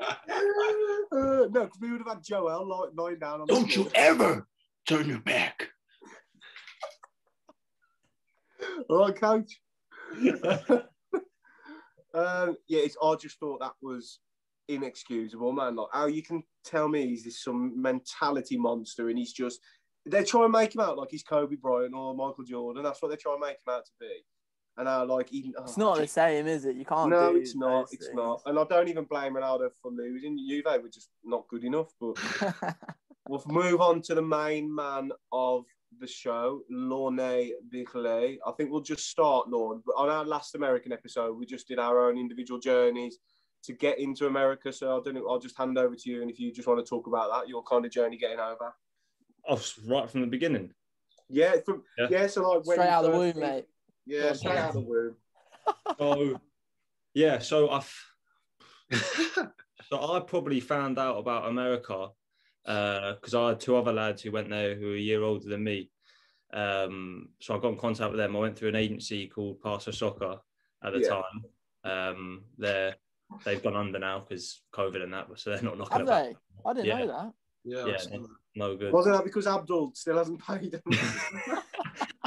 Uh, 0.00 1.46
no, 1.50 1.64
because 1.64 1.78
we 1.80 1.90
would 1.92 2.00
have 2.00 2.08
had 2.16 2.24
Joel 2.24 2.66
like 2.66 2.90
lying 2.96 3.18
down 3.18 3.42
on 3.42 3.46
don't 3.46 3.68
you 3.76 3.82
floor. 3.84 3.92
ever 3.94 4.46
turn 4.88 5.08
your 5.08 5.20
back. 5.20 5.68
All 8.88 8.98
right, 9.06 9.14
Coach. 9.14 9.60
Um, 12.14 12.56
yeah, 12.68 12.80
it's, 12.80 12.96
I 13.02 13.14
just 13.14 13.38
thought 13.40 13.60
that 13.60 13.72
was 13.80 14.18
inexcusable, 14.68 15.52
man. 15.52 15.76
Like 15.76 15.88
how 15.92 16.06
you 16.06 16.22
can 16.22 16.42
tell 16.64 16.88
me 16.88 17.06
he's 17.06 17.24
this 17.24 17.42
some 17.42 17.80
mentality 17.80 18.56
monster 18.56 19.08
and 19.08 19.18
he's 19.18 19.32
just 19.32 19.60
they 20.06 20.24
try 20.24 20.44
and 20.44 20.52
make 20.52 20.74
him 20.74 20.80
out 20.80 20.98
like 20.98 21.10
he's 21.10 21.22
Kobe 21.22 21.56
Bryant 21.56 21.94
or 21.94 22.14
Michael 22.14 22.44
Jordan. 22.44 22.82
That's 22.82 23.00
what 23.00 23.10
they 23.10 23.16
try 23.16 23.32
and 23.32 23.40
make 23.40 23.58
him 23.66 23.74
out 23.74 23.84
to 23.84 23.92
be. 24.00 24.24
And 24.78 24.88
I 24.88 25.02
like 25.02 25.32
even 25.32 25.52
oh, 25.58 25.64
It's 25.64 25.76
not 25.76 25.98
the 25.98 26.06
same, 26.06 26.46
is 26.46 26.64
it? 26.64 26.76
You 26.76 26.84
can't. 26.84 27.10
no, 27.10 27.36
it's 27.36 27.54
not. 27.54 27.88
It's 27.92 28.06
things. 28.06 28.16
not. 28.16 28.40
And 28.46 28.58
I 28.58 28.64
don't 28.64 28.88
even 28.88 29.04
blame 29.04 29.34
Ronaldo 29.34 29.68
for 29.80 29.90
losing. 29.90 30.38
Juve 30.48 30.82
were 30.82 30.88
just 30.88 31.10
not 31.24 31.46
good 31.48 31.64
enough. 31.64 31.92
But 32.00 32.16
we'll 33.28 33.44
move 33.46 33.80
on 33.80 34.00
to 34.02 34.14
the 34.14 34.22
main 34.22 34.74
man 34.74 35.12
of 35.30 35.64
the 36.00 36.06
show, 36.06 36.62
Lorne 36.70 37.50
Bickley. 37.70 38.38
I 38.46 38.52
think 38.56 38.70
we'll 38.70 38.80
just 38.80 39.10
start, 39.10 39.48
Lorne. 39.48 39.82
But 39.84 39.96
on 39.96 40.08
our 40.08 40.24
last 40.24 40.54
American 40.54 40.90
episode, 40.90 41.36
we 41.36 41.44
just 41.44 41.68
did 41.68 41.78
our 41.78 42.08
own 42.08 42.16
individual 42.16 42.58
journeys 42.58 43.18
to 43.64 43.72
get 43.72 43.98
into 43.98 44.26
America. 44.26 44.72
So 44.72 44.98
I 44.98 45.02
don't 45.04 45.14
know. 45.14 45.28
I'll 45.28 45.38
just 45.38 45.56
hand 45.56 45.78
over 45.78 45.94
to 45.94 46.10
you, 46.10 46.22
and 46.22 46.30
if 46.30 46.38
you 46.40 46.52
just 46.52 46.66
want 46.68 46.84
to 46.84 46.88
talk 46.88 47.06
about 47.06 47.30
that, 47.32 47.48
your 47.48 47.62
kind 47.62 47.84
of 47.84 47.90
journey 47.90 48.16
getting 48.16 48.40
over. 48.40 48.74
Oh, 49.48 49.60
right 49.86 50.08
from 50.10 50.20
the 50.22 50.26
beginning. 50.26 50.72
Yeah, 51.28 51.54
from 51.64 51.82
yeah. 51.98 52.06
Yeah. 52.10 52.26
so 52.26 52.48
like 52.48 52.66
when 52.66 52.76
Straight 52.76 52.88
out 52.88 53.04
of 53.04 53.12
the 53.12 53.18
first- 53.18 53.36
womb, 53.36 53.44
mate. 53.48 53.64
Yeah, 54.06 54.32
straight 54.32 54.58
out 54.58 54.68
of 54.70 54.74
the 54.74 54.80
womb. 54.80 55.16
So, 55.98 56.40
yeah. 57.14 57.38
So 57.38 57.70
I. 57.70 57.82
So 59.88 60.14
I 60.14 60.20
probably 60.20 60.60
found 60.60 60.98
out 60.98 61.18
about 61.18 61.48
America 61.50 62.08
because 62.64 63.34
I 63.34 63.48
had 63.48 63.60
two 63.60 63.76
other 63.76 63.92
lads 63.92 64.22
who 64.22 64.30
went 64.32 64.48
there 64.48 64.74
who 64.74 64.86
were 64.86 64.94
a 64.94 64.98
year 64.98 65.22
older 65.22 65.46
than 65.46 65.62
me. 65.64 65.90
Um, 66.54 67.28
so 67.40 67.54
I 67.54 67.58
got 67.58 67.72
in 67.72 67.76
contact 67.76 68.10
with 68.10 68.18
them. 68.18 68.34
I 68.34 68.38
went 68.38 68.56
through 68.58 68.70
an 68.70 68.76
agency 68.76 69.26
called 69.26 69.60
Passer 69.60 69.92
Soccer 69.92 70.38
at 70.82 70.92
the 70.94 71.00
Yeah. 71.00 71.08
time. 71.08 71.44
Um, 71.84 72.44
they're 72.56 72.96
they've 73.44 73.62
gone 73.62 73.76
under 73.76 73.98
now 73.98 74.20
because 74.20 74.62
COVID 74.74 75.02
and 75.02 75.12
that, 75.12 75.26
so 75.36 75.50
they're 75.50 75.62
not 75.62 75.78
knocking 75.78 75.98
Have 75.98 76.02
about. 76.08 76.24
they? 76.24 76.36
I 76.66 76.72
didn't 76.74 76.86
Yeah. 76.86 76.98
know 76.98 77.06
that. 77.06 77.32
Yeah, 77.64 77.86
Yeah, 77.86 77.94
I've 77.94 78.10
that. 78.22 78.28
No 78.54 78.76
good. 78.76 78.92
Wasn't 78.92 79.14
that 79.14 79.24
because 79.24 79.46
Abdul 79.46 79.92
still 79.94 80.18
hasn't 80.18 80.44
paid 80.44 80.74
him? 80.74 80.82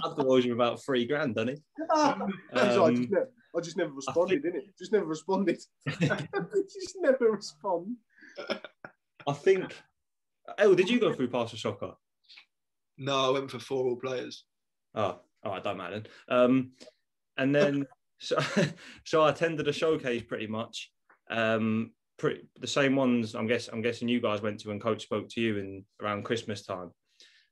Abdul 0.03 0.31
owes 0.31 0.45
you 0.45 0.53
about 0.53 0.81
three 0.83 1.05
grand, 1.05 1.35
doesn't 1.35 1.49
he? 1.55 1.63
Sorry, 1.95 2.31
I, 2.53 2.77
Um, 2.77 2.95
just 2.95 3.09
never, 3.11 3.29
I 3.55 3.59
just 3.61 3.77
never 3.77 3.91
responded, 3.93 4.43
didn't 4.43 4.59
it? 4.59 4.77
Just 4.77 4.91
never 4.91 5.05
responded. 5.05 5.59
just 5.87 6.95
never 6.99 7.31
respond. 7.31 7.95
I 9.27 9.33
think. 9.33 9.75
Oh, 10.59 10.75
did 10.75 10.89
you 10.89 10.99
go 10.99 11.11
through 11.13 11.29
Passer 11.29 11.57
Soccer? 11.57 11.93
No, 12.97 13.27
I 13.29 13.29
went 13.31 13.51
for 13.51 13.59
four 13.59 13.85
all 13.87 13.95
players. 13.97 14.45
Oh, 14.93 15.19
all 15.43 15.51
right, 15.51 15.63
don't 15.63 15.77
matter. 15.77 16.03
Um, 16.29 16.71
and 17.37 17.53
then 17.53 17.85
so, 18.19 18.37
so 19.03 19.21
I 19.23 19.31
attended 19.31 19.67
a 19.67 19.73
showcase 19.73 20.23
pretty 20.23 20.47
much. 20.47 20.91
Um, 21.29 21.91
pretty 22.17 22.47
the 22.59 22.67
same 22.67 22.95
ones. 22.95 23.35
I'm 23.35 23.47
guess 23.47 23.67
I'm 23.67 23.81
guessing 23.81 24.07
you 24.07 24.21
guys 24.21 24.41
went 24.41 24.59
to 24.61 24.69
when 24.69 24.79
Coach 24.79 25.03
spoke 25.03 25.29
to 25.29 25.41
you 25.41 25.57
in 25.57 25.85
around 26.01 26.23
Christmas 26.23 26.65
time. 26.65 26.91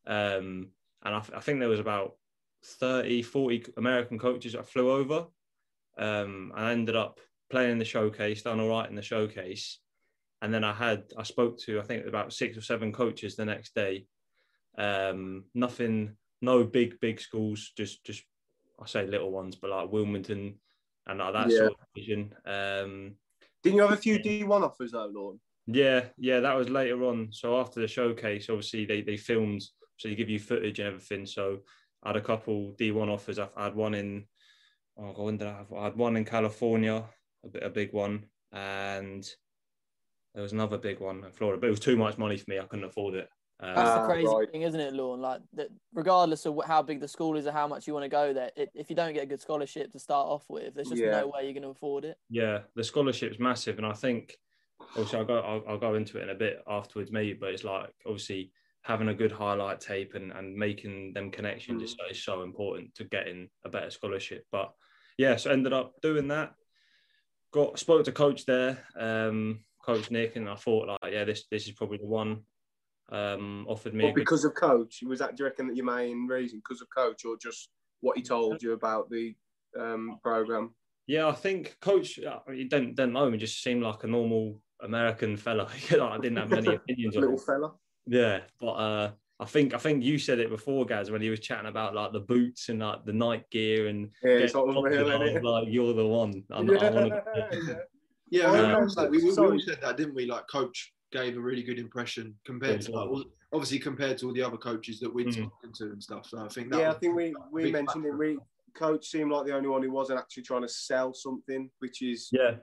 Um, 0.05 0.69
and 1.03 1.15
I, 1.15 1.23
I 1.35 1.39
think 1.39 1.59
there 1.59 1.69
was 1.69 1.79
about 1.79 2.13
30, 2.79 3.21
40 3.23 3.65
American 3.77 4.19
coaches 4.19 4.53
that 4.53 4.67
flew 4.69 4.91
over. 4.91 5.25
Um, 5.97 6.51
I 6.55 6.71
ended 6.71 6.95
up 6.95 7.19
playing 7.49 7.71
in 7.73 7.77
the 7.77 7.85
showcase, 7.85 8.43
done 8.43 8.59
all 8.59 8.69
right 8.69 8.89
in 8.89 8.95
the 8.95 9.01
showcase. 9.01 9.79
And 10.41 10.53
then 10.53 10.63
I 10.63 10.73
had 10.73 11.03
I 11.17 11.23
spoke 11.23 11.57
to 11.61 11.79
I 11.79 11.83
think 11.83 12.05
about 12.05 12.33
six 12.33 12.57
or 12.57 12.61
seven 12.61 12.91
coaches 12.91 13.35
the 13.35 13.45
next 13.45 13.75
day. 13.75 14.05
Um, 14.77 15.45
nothing 15.53 16.17
no 16.43 16.63
big 16.65 16.99
big 16.99 17.21
schools 17.21 17.71
just 17.75 18.03
just 18.03 18.23
i 18.81 18.85
say 18.85 19.07
little 19.07 19.31
ones 19.31 19.55
but 19.55 19.69
like 19.69 19.89
wilmington 19.91 20.55
and 21.07 21.19
like 21.19 21.33
that 21.33 21.49
Yeah. 21.49 21.59
sort 21.59 21.71
of 21.71 21.77
division 21.95 22.35
um 22.45 23.15
Didn't 23.63 23.77
you 23.77 23.81
have 23.83 23.91
a 23.91 23.97
few 23.97 24.19
D1 24.19 24.61
offers 24.61 24.91
though, 24.91 25.09
Lorne? 25.13 25.39
yeah 25.65 26.03
yeah 26.17 26.41
that 26.41 26.57
was 26.57 26.69
later 26.69 27.03
on. 27.05 27.29
So 27.31 27.57
after 27.59 27.79
the 27.79 27.87
showcase 27.87 28.49
obviously 28.49 28.85
they 28.85 29.01
they 29.01 29.17
filmed 29.17 29.63
so 29.97 30.09
they 30.09 30.15
give 30.15 30.29
you 30.29 30.39
footage 30.39 30.79
and 30.79 30.87
everything. 30.87 31.25
So 31.25 31.59
i 32.03 32.09
had 32.09 32.17
a 32.17 32.21
couple 32.21 32.75
d1 32.77 33.07
offers. 33.07 33.39
I 33.39 33.47
had 33.57 33.75
one 33.75 33.93
in 33.93 34.25
oh 34.97 35.29
i 35.29 35.45
have 35.45 35.73
i 35.73 35.83
had 35.85 35.95
one 35.95 36.17
in 36.17 36.25
california 36.25 37.03
a 37.43 37.47
bit 37.47 37.63
a 37.63 37.69
big 37.69 37.93
one 37.93 38.25
and 38.51 39.27
there 40.33 40.43
was 40.43 40.51
another 40.53 40.77
big 40.77 40.99
one 40.99 41.23
in 41.23 41.31
florida 41.31 41.59
but 41.59 41.67
it 41.67 41.71
was 41.71 41.79
too 41.79 41.97
much 41.97 42.17
money 42.17 42.37
for 42.37 42.49
me. 42.49 42.59
I 42.59 42.65
couldn't 42.65 42.85
afford 42.85 43.15
it 43.15 43.27
um, 43.63 43.75
That's 43.75 43.89
Ah, 43.89 44.01
the 44.01 44.05
crazy 44.13 44.27
right. 44.27 44.51
thing, 44.51 44.61
isn't 44.63 44.79
it, 44.79 44.93
Lorne? 44.93 45.21
Like, 45.21 45.41
that 45.53 45.69
regardless 45.93 46.45
of 46.45 46.59
how 46.65 46.81
big 46.81 46.99
the 46.99 47.07
school 47.07 47.37
is 47.37 47.47
or 47.47 47.51
how 47.51 47.67
much 47.67 47.87
you 47.87 47.93
want 47.93 48.03
to 48.03 48.09
go 48.09 48.33
there, 48.33 48.51
it, 48.55 48.69
if 48.73 48.89
you 48.89 48.95
don't 48.95 49.13
get 49.13 49.23
a 49.23 49.27
good 49.27 49.41
scholarship 49.41 49.91
to 49.93 49.99
start 49.99 50.27
off 50.27 50.43
with, 50.49 50.75
there's 50.75 50.89
just 50.89 51.01
Yeah. 51.01 51.11
no 51.21 51.27
way 51.27 51.43
you're 51.43 51.53
going 51.53 51.63
to 51.63 51.69
afford 51.69 52.05
it. 52.05 52.17
Yeah, 52.29 52.61
the 52.75 52.83
scholarship's 52.83 53.39
massive, 53.39 53.77
and 53.77 53.85
I 53.85 53.93
think 53.93 54.35
obviously 54.79 55.19
I'll 55.19 55.25
go 55.25 55.39
I'll, 55.39 55.63
I'll 55.67 55.77
go 55.79 55.95
into 55.95 56.17
it 56.17 56.23
in 56.23 56.29
a 56.29 56.35
bit 56.35 56.61
afterwards, 56.67 57.11
maybe. 57.11 57.33
But 57.33 57.49
it's 57.51 57.63
like 57.63 57.89
obviously 58.05 58.51
having 58.83 59.07
a 59.07 59.13
good 59.13 59.31
highlight 59.31 59.79
tape 59.79 60.13
and, 60.15 60.31
and 60.33 60.53
making 60.55 61.13
them 61.13 61.31
connections 61.31 61.81
is, 61.81 61.95
Mm. 61.95 62.11
is 62.11 62.23
so 62.23 62.41
important 62.43 62.93
to 62.95 63.05
getting 63.05 63.49
a 63.63 63.69
better 63.69 63.89
scholarship. 63.89 64.45
But 64.51 64.73
yeah, 65.17 65.37
so 65.37 65.51
ended 65.51 65.71
up 65.73 65.93
doing 66.01 66.27
that. 66.29 66.53
Got 67.53 67.79
spoke 67.79 68.03
to 68.05 68.11
coach 68.11 68.45
there, 68.45 68.83
um, 68.97 69.63
Coach 69.85 70.09
Nick, 70.09 70.35
and 70.35 70.49
I 70.49 70.55
thought 70.55 70.87
like, 71.01 71.13
yeah, 71.13 71.23
this 71.23 71.45
this 71.51 71.65
is 71.67 71.73
probably 71.73 71.99
the 71.99 72.07
one. 72.07 72.41
Um, 73.13 73.65
offered 73.69 73.93
me 73.93 74.05
a 74.05 74.07
Or 74.07 74.11
good 74.11 74.21
because 74.21 74.43
of 74.43 74.55
coach? 74.55 75.03
Was 75.05 75.19
that, 75.19 75.35
do 75.35 75.43
you 75.43 75.49
reckon, 75.49 75.67
that 75.67 75.75
your 75.77 75.85
main 75.85 76.25
reason? 76.25 76.59
Because 76.59 76.81
of 76.81 76.87
coach 76.95 77.25
or 77.25 77.37
just 77.37 77.69
what 78.01 78.17
he 78.17 78.23
told 78.23 78.63
you 78.63 78.73
about 78.73 79.09
the 79.11 79.35
um, 79.79 80.19
program? 80.23 80.73
Yeah, 81.05 81.27
I 81.27 81.33
think 81.33 81.77
Coach, 81.81 82.19
uh, 82.19 82.39
you 82.51 82.67
don't 82.69 82.95
don't 82.95 83.11
know 83.13 83.25
him. 83.25 83.33
He 83.33 83.39
just 83.39 83.61
seemed 83.61 83.83
like 83.83 84.03
a 84.03 84.07
normal 84.07 84.59
American 84.81 85.35
fella. 85.37 85.67
I 85.91 86.17
didn't 86.17 86.37
have 86.37 86.49
many 86.49 86.75
opinions 86.75 87.17
on 87.17 87.23
him. 87.23 87.29
Little 87.31 87.45
fella. 87.45 87.73
Yeah, 88.07 88.39
but 88.59 88.71
uh, 88.71 89.11
I 89.39 89.45
think 89.45 89.73
I 89.73 89.77
think 89.77 90.03
you 90.03 90.17
said 90.17 90.39
it 90.39 90.49
before, 90.49 90.85
Gaz, 90.85 91.11
when 91.11 91.21
he 91.21 91.29
was 91.29 91.41
chatting 91.41 91.67
about 91.67 91.93
like 91.93 92.13
the 92.13 92.21
boots 92.21 92.69
and 92.69 92.79
like 92.79 93.05
the 93.05 93.13
night 93.13 93.49
gear 93.51 93.87
and 93.87 94.09
Yeah, 94.23 94.31
it's 94.31 94.53
not 94.53 94.67
unreal. 94.67 95.11
I 95.11 95.39
like 95.39 95.67
you're 95.67 95.93
the 95.93 96.07
one. 96.07 96.43
I'm, 96.49 96.69
I 96.69 96.89
wanna, 96.89 97.21
yeah. 97.35 97.73
Yeah, 98.29 98.47
I 98.47 98.51
we, 98.51 98.59
remember- 98.59 98.89
said- 98.89 99.11
we, 99.11 99.17
we, 99.23 99.49
we 99.51 99.61
said 99.61 99.79
that, 99.81 99.97
didn't 99.97 100.15
we? 100.15 100.25
Like, 100.25 100.47
coach 100.47 100.93
gave 101.13 101.37
a 101.37 101.39
really 101.39 101.63
good 101.63 101.79
impression 101.79 102.35
compared 102.43 102.81
to, 102.81 102.91
like, 102.91 103.07
all, 103.07 103.23
obviously, 103.53 103.79
compared 103.79 104.17
to 104.17 104.27
all 104.27 104.33
the 104.33 104.41
other 104.41 104.57
coaches 104.57 104.99
that 104.99 105.13
we'd 105.13 105.27
Mm. 105.27 105.33
spoken 105.45 105.71
to 105.73 105.83
and 105.93 106.03
stuff. 106.03 106.25
So 106.27 106.39
I 106.43 106.49
think 106.49 106.71
that 106.71 106.79
Yeah, 106.79 106.91
I 106.91 106.95
think 106.95 107.15
we, 107.15 107.33
we 107.51 107.63
big 107.63 107.73
mentioned 107.73 108.05
it. 108.05 108.09
factor. 108.09 108.17
We 108.17 108.39
coach 108.73 109.05
seemed 109.07 109.31
like 109.31 109.45
the 109.45 109.55
only 109.55 109.69
one 109.69 109.83
who 109.83 109.91
wasn't 109.91 110.19
actually 110.19 110.43
trying 110.43 110.63
to 110.63 110.67
sell 110.67 111.13
something, 111.13 111.69
which 111.79 112.01
is 112.01 112.29
yeah, 112.31 112.55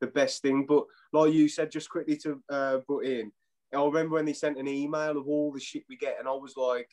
the 0.00 0.06
best 0.06 0.40
thing. 0.40 0.64
But 0.66 0.84
like 1.12 1.32
you 1.34 1.48
said, 1.48 1.70
just 1.72 1.90
quickly 1.90 2.16
to 2.18 2.40
uh, 2.48 2.78
put 2.86 3.04
in, 3.04 3.32
I 3.74 3.84
remember 3.84 4.14
when 4.14 4.24
they 4.24 4.32
sent 4.32 4.58
an 4.58 4.68
email 4.68 5.18
of 5.18 5.26
all 5.26 5.52
the 5.52 5.60
shit 5.60 5.82
we 5.88 5.96
get, 5.96 6.18
and 6.20 6.28
I 6.28 6.32
was 6.32 6.56
like, 6.56 6.88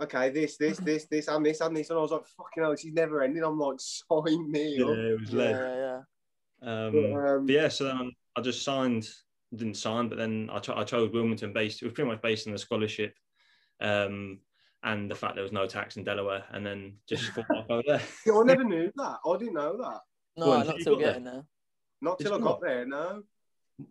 okay, 0.00 0.30
this, 0.30 0.56
this, 0.56 0.78
this, 0.78 1.04
this, 1.10 1.28
and 1.28 1.44
this, 1.44 1.60
and 1.60 1.76
this, 1.76 1.90
and 1.90 1.98
I 1.98 2.02
was 2.02 2.10
like, 2.12 2.26
fucking 2.38 2.62
hell, 2.62 2.70
this 2.70 2.84
is 2.86 2.94
never 2.94 3.22
ending. 3.22 3.44
I'm 3.44 3.58
like, 3.58 3.76
sign 3.80 4.50
me 4.50 4.76
yeah, 4.78 4.84
up. 4.86 4.96
it 4.96 5.20
was 5.20 5.32
Yeah, 5.32 5.38
led. 5.38 5.56
yeah, 5.56 5.76
yeah. 5.76 6.00
Um, 6.62 6.92
But, 7.12 7.28
um, 7.28 7.46
but 7.46 7.54
yeah, 7.54 7.68
so 7.68 7.84
then 7.84 8.12
I 8.36 8.40
just 8.40 8.64
signed, 8.64 9.06
didn't 9.56 9.74
sign, 9.76 10.08
but 10.08 10.18
then 10.18 10.48
I, 10.52 10.58
cho- 10.58 10.76
I 10.76 10.84
chose 10.84 11.10
Wilmington 11.12 11.52
based. 11.52 11.82
It 11.82 11.86
was 11.86 11.94
pretty 11.94 12.10
much 12.10 12.22
based 12.22 12.46
on 12.46 12.52
the 12.52 12.58
scholarship, 12.58 13.14
um, 13.80 14.38
and 14.82 15.10
the 15.10 15.14
fact 15.14 15.34
there 15.34 15.42
was 15.42 15.52
no 15.52 15.66
tax 15.66 15.96
in 15.96 16.04
Delaware, 16.04 16.44
and 16.52 16.64
then 16.64 16.96
just 17.08 17.32
thought 17.32 17.46
I'd 17.54 17.68
go 17.68 17.82
there. 17.86 18.02
yeah, 18.26 18.38
I 18.38 18.42
never 18.44 18.64
knew 18.72 18.90
that. 18.96 19.16
I 19.26 19.36
didn't 19.38 19.54
know 19.54 19.76
that. 19.78 20.00
No, 20.36 20.44
Go 20.46 20.52
on, 20.52 20.66
not 20.66 20.78
you 20.78 20.84
till 20.84 20.94
got 20.94 20.98
there? 21.00 21.08
getting 21.10 21.24
there. 21.24 21.44
Not 22.02 22.18
Did 22.18 22.24
till 22.24 22.34
I 22.34 22.38
got 22.38 22.44
not? 22.44 22.60
there, 22.60 22.86
no. 22.86 23.22
Do 23.78 23.84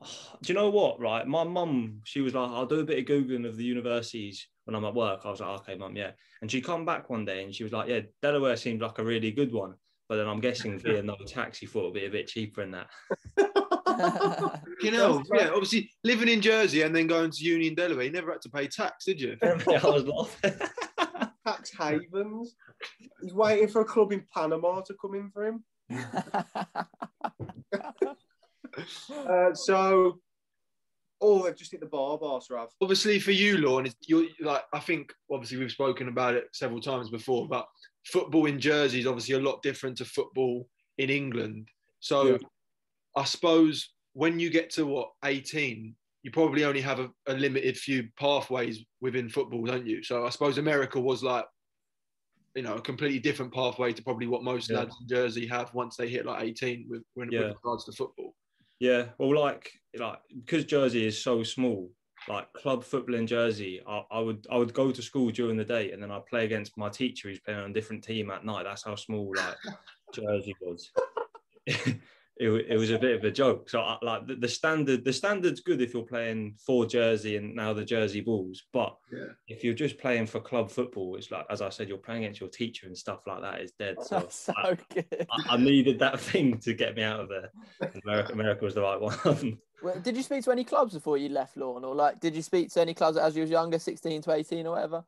you 0.46 0.54
know 0.56 0.70
what? 0.70 1.00
Right, 1.00 1.28
my 1.28 1.44
mum, 1.44 2.02
she 2.06 2.22
was 2.22 2.34
like, 2.34 2.50
"I'll 2.50 2.66
do 2.66 2.80
a 2.80 2.84
bit 2.84 3.00
of 3.00 3.06
googling 3.06 3.48
of 3.48 3.56
the 3.58 3.64
universities 3.64 4.48
when 4.66 4.76
I'm 4.76 4.86
at 4.86 4.96
work." 4.96 5.22
I 5.26 5.30
was 5.30 5.42
like, 5.42 5.60
"Okay, 5.62 5.76
mum, 5.76 5.96
yeah." 5.96 6.12
And 6.42 6.50
she 6.52 6.60
come 6.62 6.86
back 6.86 7.10
one 7.10 7.24
day 7.26 7.44
and 7.44 7.54
she 7.54 7.64
was 7.64 7.72
like, 7.74 7.88
"Yeah, 7.90 8.02
Delaware 8.22 8.56
seemed 8.56 8.82
like 8.82 8.98
a 9.00 9.04
really 9.04 9.32
good 9.32 9.52
one." 9.54 9.76
But 10.10 10.18
then 10.18 10.28
I'm 10.28 10.40
guessing 10.40 10.80
via 10.84 11.04
no 11.04 11.16
tax, 11.28 11.60
he 11.60 11.66
thought 11.68 11.82
it'd 11.82 11.94
be 11.94 12.06
a 12.06 12.10
bit 12.10 12.28
cheaper 12.28 12.62
than 12.62 12.72
that. 12.72 12.88
You 14.82 14.92
know, 14.92 15.24
yeah, 15.34 15.50
obviously 15.50 15.90
living 16.04 16.28
in 16.28 16.42
Jersey 16.42 16.82
and 16.84 16.94
then 16.96 17.08
going 17.08 17.32
to 17.32 17.44
uni 17.44 17.68
in 17.68 17.76
Delaware, 17.76 18.04
you 18.04 18.12
never 18.12 18.32
had 18.32 18.42
to 18.42 18.50
pay 18.50 18.68
tax, 18.68 19.06
did 19.06 19.20
you? 19.22 19.38
I 19.42 19.56
was 19.66 20.04
laughing. 20.06 20.54
Tax 21.48 21.72
havens. 21.78 22.56
He's 23.22 23.34
waiting 23.34 23.68
for 23.68 23.82
a 23.82 23.86
club 23.86 24.12
in 24.12 24.26
Panama 24.34 24.82
to 24.82 24.94
come 25.02 25.16
in 25.16 25.32
for 25.32 25.46
him. 25.48 25.64
Uh, 29.30 29.54
so, 29.54 30.20
oh, 31.22 31.44
they've 31.44 31.56
just 31.56 31.72
hit 31.72 31.80
the 31.80 31.86
bar, 31.86 32.18
boss, 32.18 32.50
Rav. 32.50 32.70
obviously 32.82 33.20
for 33.20 33.32
you, 33.32 33.58
Lorne, 33.58 33.86
it's- 33.86 34.08
you're 34.08 34.28
like 34.42 34.64
I 34.74 34.80
think 34.80 35.14
obviously 35.32 35.58
we've 35.58 35.72
spoken 35.72 36.10
about 36.10 36.34
it 36.36 36.50
several 36.54 36.82
times 36.82 37.10
before, 37.10 37.48
but 37.48 37.68
football 38.06 38.48
in 38.48 38.60
Jersey 38.60 39.00
is 39.00 39.08
obviously 39.08 39.36
a 39.36 39.40
lot 39.40 39.62
different 39.64 39.98
to 40.00 40.06
football 40.06 40.68
in 40.98 41.10
England. 41.10 41.70
So 42.02 42.32
Yeah. 42.32 42.38
I 43.16 43.24
suppose 43.24 43.94
when 44.14 44.40
you 44.40 44.50
get 44.50 44.70
to 44.72 44.86
what 44.86 45.12
18, 45.24 45.96
you 46.24 46.32
probably 46.32 46.64
only 46.66 46.82
have 46.82 47.00
a, 47.00 47.10
a 47.28 47.34
limited 47.34 47.78
few 47.78 48.10
pathways 48.20 48.84
within 49.02 49.30
football, 49.30 49.64
don't 49.64 49.86
you? 49.86 50.04
So 50.04 50.26
I 50.26 50.30
suppose 50.30 50.58
America 50.58 51.00
was 51.00 51.24
like, 51.24 51.46
you 52.56 52.64
know, 52.64 52.76
a 52.76 52.82
completely 52.82 53.20
different 53.20 53.54
pathway 53.54 53.94
to 53.94 54.02
probably 54.04 54.28
what 54.28 54.44
most 54.44 54.70
Yeah. 54.70 54.78
lads 54.80 54.96
in 55.02 55.08
Jersey 55.08 55.46
have 55.48 55.74
once 55.74 55.98
they 55.98 56.08
hit 56.10 56.26
like 56.26 56.44
18 56.44 56.88
with 56.90 57.04
when 57.14 57.32
Yeah. 57.32 57.40
with 57.48 57.56
regards 57.56 57.86
to 57.86 57.92
football. 57.92 58.36
Yeah, 58.80 59.10
well, 59.18 59.38
like 59.40 59.72
like 59.98 60.20
because 60.36 60.66
Jersey 60.66 61.06
is 61.06 61.22
so 61.22 61.44
small, 61.44 61.92
like 62.28 62.52
club 62.54 62.84
football 62.84 63.16
in 63.16 63.28
Jersey, 63.28 63.82
I, 63.88 64.04
I 64.12 64.20
would 64.20 64.46
I 64.50 64.58
would 64.58 64.74
go 64.74 64.92
to 64.92 65.02
school 65.02 65.30
during 65.32 65.58
the 65.58 65.64
day 65.64 65.92
and 65.92 66.02
then 66.02 66.12
I'd 66.12 66.26
play 66.26 66.44
against 66.46 66.78
my 66.78 66.90
teacher 66.90 67.30
who's 67.30 67.40
playing 67.40 67.60
on 67.62 67.72
a 67.72 67.74
different 67.74 68.04
team 68.04 68.32
at 68.32 68.44
night. 68.46 68.64
That's 68.64 68.84
how 68.84 68.96
small 68.96 69.34
like 69.36 69.56
Jersey 70.14 70.56
was. 70.60 70.92
it, 72.38 72.50
it 72.50 72.78
was 72.78 72.92
a 72.92 73.00
bit 73.00 73.16
of 73.16 73.24
a 73.24 73.32
joke. 73.32 73.70
So 73.70 73.80
I, 73.80 73.98
like 74.02 74.28
the, 74.28 74.36
the 74.36 74.48
standard 74.48 75.06
the 75.06 75.14
standard's 75.14 75.62
good 75.62 75.82
if 75.82 75.94
you're 75.94 76.04
playing 76.04 76.56
for 76.66 76.86
Jersey 76.86 77.38
and 77.38 77.56
now 77.56 77.74
the 77.74 77.86
Jersey 77.86 78.22
Bulls, 78.22 78.64
but 78.74 78.96
Yeah. 79.12 79.28
if 79.48 79.64
you're 79.64 79.74
just 79.74 79.98
playing 79.98 80.26
for 80.28 80.40
club 80.42 80.70
football, 80.70 81.16
it's 81.16 81.32
like 81.32 81.46
as 81.50 81.62
I 81.62 81.70
said, 81.70 81.88
you're 81.88 81.98
playing 81.98 82.24
against 82.26 82.42
your 82.42 82.50
teacher 82.50 82.88
and 82.88 82.98
stuff 82.98 83.22
like 83.26 83.42
that 83.42 83.62
is 83.62 83.72
dead. 83.80 83.96
Oh, 84.00 84.04
so 84.04 84.20
That's 84.20 84.36
so 84.36 84.54
I, 84.58 84.78
good. 84.94 85.28
I 85.32 85.54
I 85.54 85.58
needed 85.58 86.00
that 86.00 86.20
thing 86.30 86.58
to 86.60 86.74
get 86.74 86.96
me 86.96 87.04
out 87.04 87.22
of 87.22 87.30
there. 87.30 87.52
And 87.82 88.02
America, 88.04 88.34
America 88.34 88.66
was 88.66 88.76
the 88.76 88.82
right 88.82 89.00
one. 89.00 89.60
Well, 89.84 90.00
did 90.00 90.16
you 90.16 90.24
speak 90.24 90.44
to 90.46 90.52
any 90.52 90.64
clubs 90.64 90.94
before 90.94 91.18
you 91.18 91.30
left 91.30 91.58
Lawn, 91.58 91.84
or 91.84 91.94
like 91.94 92.20
did 92.20 92.34
you 92.36 92.42
speak 92.42 92.72
to 92.72 92.82
any 92.82 92.94
clubs 92.94 93.18
as 93.18 93.36
you 93.36 93.42
was 93.42 93.52
younger, 93.52 93.78
sixteen 93.78 94.22
to 94.24 94.32
eighteen 94.32 94.66
or 94.66 94.72
whatever? 94.72 95.04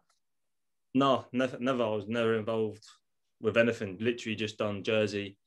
No, 0.94 1.26
never, 1.32 1.58
never. 1.60 1.84
I 1.84 1.90
was 1.90 2.08
never 2.08 2.36
involved 2.36 2.84
with 3.42 3.58
anything. 3.58 3.98
Literally 4.00 4.36
just 4.36 4.58
done 4.58 4.84
Jersey. 4.84 5.38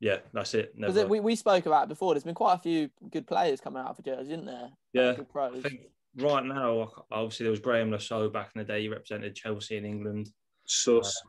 Yeah, 0.00 0.18
that's 0.32 0.54
it. 0.54 0.72
Never. 0.76 0.92
Because 0.92 1.08
we, 1.08 1.20
we 1.20 1.36
spoke 1.36 1.66
about 1.66 1.84
it 1.84 1.88
before. 1.88 2.14
There's 2.14 2.24
been 2.24 2.34
quite 2.34 2.54
a 2.54 2.58
few 2.58 2.90
good 3.10 3.26
players 3.26 3.60
coming 3.60 3.82
out 3.82 3.96
for 3.96 4.02
Jersey, 4.02 4.32
isn't 4.32 4.46
there? 4.46 4.62
Like, 4.62 4.72
yeah, 4.92 5.14
good 5.14 5.26
I 5.34 5.60
think 5.60 5.80
right 6.18 6.44
now, 6.44 6.90
obviously 7.10 7.44
there 7.44 7.50
was 7.50 7.60
Graeme 7.60 7.90
Le 7.90 8.00
Saux 8.00 8.32
back 8.32 8.50
in 8.54 8.58
the 8.58 8.64
day. 8.64 8.82
He 8.82 8.88
represented 8.88 9.34
Chelsea 9.34 9.76
in 9.76 9.84
England. 9.84 10.30
Sus. 10.66 11.20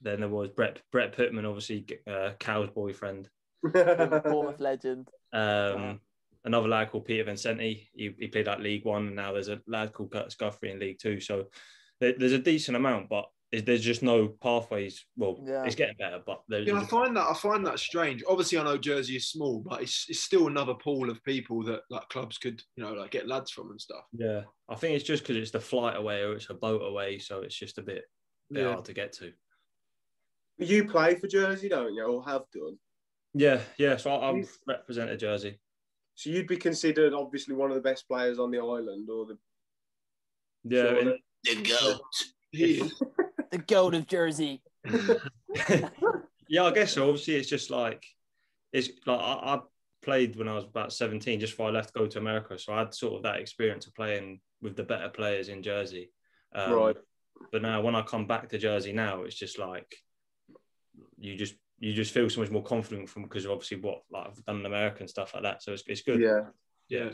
Then 0.00 0.20
there 0.20 0.28
was 0.28 0.50
Brett 0.50 0.80
Brett 0.92 1.16
Pitman, 1.16 1.46
obviously 1.46 1.86
uh, 2.06 2.30
Cow's 2.38 2.70
boyfriend. 2.70 3.28
Bournemouth 3.62 4.60
legend. 4.60 5.08
Um, 5.32 6.00
Another 6.44 6.68
lad 6.68 6.90
called 6.90 7.04
Peter 7.04 7.24
Vincenti. 7.24 7.90
He, 7.92 8.14
he 8.18 8.28
played 8.28 8.48
at 8.48 8.60
League 8.60 8.84
One, 8.84 9.08
and 9.08 9.16
now 9.16 9.32
there's 9.32 9.48
a 9.48 9.60
lad 9.66 9.92
called 9.92 10.12
Kurtis 10.12 10.38
Guthrie 10.38 10.70
in 10.70 10.78
League 10.78 10.98
Two. 10.98 11.20
So 11.20 11.46
there, 12.00 12.14
there's 12.16 12.32
a 12.32 12.38
decent 12.38 12.76
amount, 12.76 13.08
but 13.08 13.26
there's- 13.50 13.64
there's 13.66 13.82
just 13.82 14.02
no 14.02 14.28
pathways. 14.28 15.04
Well, 15.16 15.42
Yeah. 15.46 15.64
it's 15.64 15.74
getting 15.74 15.96
better, 15.96 16.22
but 16.26 16.42
there's 16.48 16.66
Yeah, 16.66 16.80
I 16.80 16.84
find 16.86 17.16
that 17.16 17.26
I 17.30 17.34
find 17.34 17.66
that 17.66 17.78
strange. 17.78 18.22
Obviously, 18.28 18.58
I 18.58 18.64
know 18.64 18.76
Jersey 18.76 19.16
is 19.16 19.30
small, 19.30 19.60
but 19.60 19.82
it's, 19.82 20.06
it's 20.08 20.20
still 20.20 20.46
another 20.48 20.74
pool 20.74 21.08
of 21.10 21.22
people 21.24 21.62
that 21.64 21.82
like 21.90 22.08
clubs 22.10 22.36
could 22.38 22.62
you 22.76 22.82
know 22.84 22.92
like 22.92 23.10
get 23.10 23.26
lads 23.26 23.50
from 23.50 23.70
and 23.70 23.80
stuff. 23.80 24.04
yeah. 24.12 24.42
I 24.68 24.74
think 24.74 24.94
it's 24.96 25.04
just 25.04 25.22
because 25.22 25.36
it's 25.36 25.50
the 25.50 25.60
flight 25.60 25.96
away 25.96 26.22
or 26.22 26.34
it's 26.34 26.50
a 26.50 26.54
boat 26.54 26.82
away, 26.82 27.18
so 27.18 27.40
it's 27.40 27.54
just 27.58 27.78
a 27.78 27.82
bit, 27.82 28.04
bit 28.50 28.64
Yeah. 28.64 28.72
hard 28.72 28.84
to 28.84 28.92
get 28.92 29.12
to. 29.14 29.32
You 30.58 30.86
play 30.86 31.14
for 31.14 31.26
Jersey, 31.28 31.68
don't 31.70 31.94
you, 31.94 32.02
or 32.04 32.22
have 32.24 32.42
done? 32.52 32.78
Yeah, 33.32 33.62
yeah. 33.78 33.96
So 33.96 34.10
I, 34.10 34.32
You- 34.32 34.38
I've 34.42 34.58
represented 34.66 35.20
Jersey. 35.20 35.58
So 36.16 36.30
you'd 36.30 36.48
be 36.48 36.56
considered 36.56 37.14
obviously 37.14 37.54
one 37.54 37.70
of 37.70 37.76
the 37.76 37.80
best 37.80 38.08
players 38.08 38.38
on 38.40 38.50
the 38.50 38.58
island, 38.58 39.08
or 39.08 39.24
the 39.26 39.38
Yeah, 40.64 40.82
Sure. 40.82 40.98
and- 40.98 41.20
The 41.44 41.62
goat. 41.62 42.02
He 43.50 43.56
is. 43.56 43.60
The 43.60 43.74
gold 43.74 43.94
of 43.94 44.06
Jersey. 44.06 44.62
yeah, 46.48 46.64
I 46.64 46.70
guess 46.72 46.92
so. 46.92 47.08
Obviously, 47.08 47.36
it's 47.36 47.48
just 47.48 47.70
like 47.70 48.04
it's 48.72 48.88
like 49.06 49.20
I, 49.20 49.54
I 49.54 49.60
played 50.02 50.36
when 50.36 50.48
I 50.48 50.54
was 50.54 50.64
about 50.64 50.92
seventeen, 50.92 51.40
just 51.40 51.54
before 51.54 51.68
I 51.68 51.72
left 51.72 51.92
to 51.94 51.98
go 51.98 52.06
to 52.06 52.18
America. 52.18 52.58
So 52.58 52.72
I 52.72 52.80
had 52.80 52.94
sort 52.94 53.14
of 53.14 53.22
that 53.24 53.40
experience 53.40 53.86
of 53.86 53.94
playing 53.94 54.40
with 54.60 54.76
the 54.76 54.82
better 54.82 55.08
players 55.08 55.48
in 55.48 55.62
Jersey. 55.62 56.10
Um, 56.54 56.72
right. 56.72 56.96
But 57.52 57.62
now, 57.62 57.80
when 57.80 57.94
I 57.94 58.02
come 58.02 58.26
back 58.26 58.48
to 58.48 58.58
Jersey 58.58 58.92
now, 58.92 59.22
it's 59.22 59.36
just 59.36 59.58
like 59.58 59.94
you 61.18 61.36
just 61.36 61.54
you 61.78 61.92
just 61.92 62.12
feel 62.12 62.28
so 62.28 62.40
much 62.40 62.50
more 62.50 62.62
confident 62.62 63.08
from 63.08 63.22
because 63.22 63.44
of 63.44 63.52
obviously 63.52 63.78
what 63.78 64.02
like 64.10 64.26
I've 64.26 64.44
done 64.44 64.60
in 64.60 64.66
America 64.66 64.98
and 65.00 65.10
stuff 65.10 65.34
like 65.34 65.44
that. 65.44 65.62
So 65.62 65.72
it's, 65.72 65.84
it's 65.86 66.02
good. 66.02 66.20
Yeah. 66.20 66.40
yeah, 66.88 67.10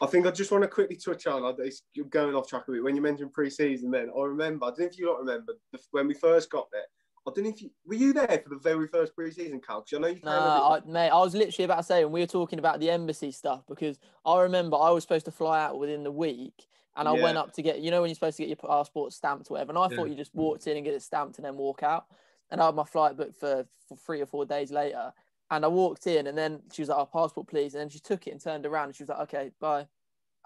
I 0.00 0.06
think 0.06 0.26
I 0.26 0.30
just 0.30 0.50
want 0.50 0.62
to 0.62 0.68
quickly 0.68 0.96
touch 0.96 1.26
on. 1.26 1.54
It's 1.58 1.82
going 2.10 2.34
off 2.34 2.48
track 2.48 2.64
a 2.68 2.72
bit. 2.72 2.82
When 2.82 2.96
you 2.96 3.02
mentioned 3.02 3.32
pre-season, 3.32 3.90
then 3.90 4.10
I 4.16 4.22
remember. 4.22 4.66
I 4.66 4.68
don't 4.70 4.80
know 4.80 4.86
if 4.86 4.98
you 4.98 5.06
don't 5.06 5.20
remember 5.20 5.54
the, 5.72 5.78
when 5.92 6.08
we 6.08 6.14
first 6.14 6.50
got 6.50 6.68
there. 6.72 6.82
I 7.26 7.30
don't 7.34 7.44
know 7.44 7.50
if 7.50 7.62
you 7.62 7.70
were 7.86 7.94
you 7.94 8.12
there 8.12 8.42
for 8.42 8.50
the 8.50 8.58
very 8.58 8.86
first 8.88 9.14
pre-season, 9.14 9.60
Cal. 9.60 9.80
Because 9.80 9.96
I 9.96 10.00
know 10.00 10.08
you 10.08 10.14
came. 10.14 10.24
No, 10.24 10.32
I, 10.32 10.80
mate, 10.86 11.08
I 11.08 11.18
was 11.20 11.34
literally 11.34 11.64
about 11.64 11.78
to 11.78 11.82
say 11.84 12.04
when 12.04 12.12
we 12.12 12.20
were 12.20 12.26
talking 12.26 12.58
about 12.58 12.80
the 12.80 12.90
embassy 12.90 13.30
stuff 13.30 13.62
because 13.66 13.98
I 14.26 14.42
remember 14.42 14.76
I 14.76 14.90
was 14.90 15.04
supposed 15.04 15.24
to 15.24 15.30
fly 15.30 15.62
out 15.64 15.78
within 15.78 16.02
the 16.02 16.12
week 16.12 16.66
and 16.96 17.08
I 17.08 17.12
went 17.12 17.38
up 17.38 17.52
to 17.54 17.62
get, 17.62 17.80
you 17.80 17.90
know, 17.90 18.02
when 18.02 18.10
you're 18.10 18.14
supposed 18.14 18.36
to 18.36 18.42
get 18.42 18.48
your 18.48 18.56
passport 18.56 19.12
stamped 19.12 19.50
or 19.50 19.54
whatever. 19.54 19.70
And 19.70 19.78
I 19.78 19.88
Yeah. 19.88 19.96
thought 19.96 20.10
you 20.10 20.16
just 20.16 20.34
walked 20.34 20.66
in 20.66 20.76
and 20.76 20.84
get 20.84 20.94
it 20.94 21.02
stamped 21.02 21.38
and 21.38 21.44
then 21.44 21.56
walk 21.56 21.82
out. 21.82 22.06
And 22.50 22.60
I 22.60 22.66
had 22.66 22.74
my 22.74 22.84
flight 22.84 23.16
booked 23.16 23.36
for, 23.36 23.66
for 23.88 23.96
three 23.96 24.20
or 24.20 24.26
four 24.26 24.44
days 24.44 24.70
later. 24.70 25.12
And 25.50 25.64
I 25.64 25.68
walked 25.68 26.06
in 26.06 26.26
and 26.26 26.36
then 26.36 26.60
she 26.72 26.82
was 26.82 26.88
like, 26.88 26.98
oh, 26.98 27.06
passport, 27.06 27.48
please. 27.48 27.74
And 27.74 27.80
then 27.82 27.88
she 27.90 28.00
took 28.00 28.26
it 28.26 28.30
and 28.30 28.40
turned 28.40 28.66
around 28.66 28.86
and 28.86 28.96
she 28.96 29.02
was 29.04 29.10
like, 29.10 29.20
okay, 29.20 29.50
bye. 29.60 29.86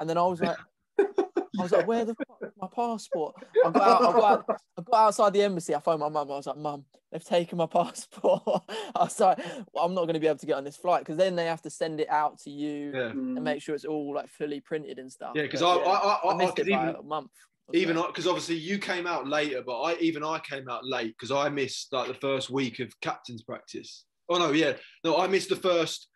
And 0.01 0.09
then 0.09 0.19
I 0.19 0.23
was 0.23 0.41
like, 0.41 0.57
I 0.99 1.63
was 1.63 1.73
like, 1.73 1.87
where 1.87 2.05
the 2.05 2.15
fuck 2.15 2.39
is 2.43 2.53
my 2.61 2.69
passport? 2.75 3.35
I 3.65 3.71
got 3.71 3.83
out, 3.83 4.03
I 4.03 4.13
got 4.13 4.33
out, 4.33 4.61
I 4.79 4.83
got 4.83 5.07
outside 5.07 5.33
the 5.33 5.43
embassy. 5.43 5.75
I 5.75 5.81
phoned 5.81 6.01
my 6.01 6.09
mum. 6.09 6.31
I 6.31 6.37
was 6.37 6.47
like, 6.47 6.57
Mum, 6.57 6.85
they've 7.11 7.25
taken 7.25 7.59
my 7.59 7.67
passport. 7.73 8.43
I 8.69 9.05
was 9.05 9.19
like, 9.19 9.39
well, 9.73 9.85
I'm 9.85 9.95
not 9.95 10.03
going 10.03 10.15
to 10.15 10.21
be 10.21 10.27
able 10.27 10.39
to 10.39 10.47
get 10.47 10.57
on 10.57 10.65
this 10.65 10.77
flight 10.77 11.01
because 11.03 11.17
then 11.17 11.37
they 11.37 11.47
have 11.47 11.63
to 11.63 11.71
send 11.71 12.01
it 12.01 12.09
out 12.11 12.39
to 12.41 12.51
you 12.51 12.93
Yeah, 12.95 13.11
and 13.11 13.43
make 13.43 13.63
sure 13.63 13.75
it's 13.75 13.85
all 13.85 14.15
like 14.15 14.29
fully 14.29 14.61
printed 14.61 14.99
and 14.99 15.11
stuff. 15.11 15.33
yeah. 15.35 15.43
Because 15.43 15.63
I, 15.63 15.69
I, 15.69 15.95
I, 15.95 16.15
I 16.29 16.33
I, 16.33 16.37
missed 16.37 16.59
it 16.59 16.69
by 16.69 16.83
even 16.83 16.97
a 16.97 17.03
month. 17.03 17.31
even 17.73 17.97
because 17.97 18.27
obviously 18.27 18.57
you 18.57 18.79
came 18.79 19.07
out 19.07 19.27
later, 19.27 19.63
but 19.65 19.81
I 19.81 19.97
even 19.97 20.23
I 20.25 20.41
came 20.41 20.69
out 20.69 20.85
late 20.85 21.15
because 21.19 21.31
I 21.31 21.49
missed 21.49 21.93
like 21.93 22.09
the 22.09 22.15
first 22.15 22.51
week 22.51 22.79
of 22.81 22.93
captain's 23.01 23.43
practice. 23.43 24.05
Oh 24.29 24.39
no, 24.39 24.53
yeah, 24.53 24.75
no, 25.05 25.19
I 25.19 25.27
missed 25.27 25.49
the 25.49 25.57
first. 25.57 26.09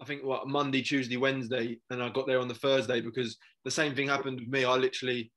I 0.00 0.04
think 0.04 0.24
what 0.24 0.48
Monday, 0.48 0.82
Tuesday, 0.82 1.16
Wednesday, 1.16 1.78
and 1.90 2.02
I 2.02 2.08
got 2.08 2.26
there 2.26 2.40
on 2.40 2.48
the 2.48 2.54
Thursday 2.54 3.00
because 3.00 3.36
the 3.64 3.70
same 3.70 3.94
thing 3.94 4.08
happened 4.08 4.40
with 4.40 4.48
me. 4.48 4.64
I 4.64 4.76
literally 4.76 5.30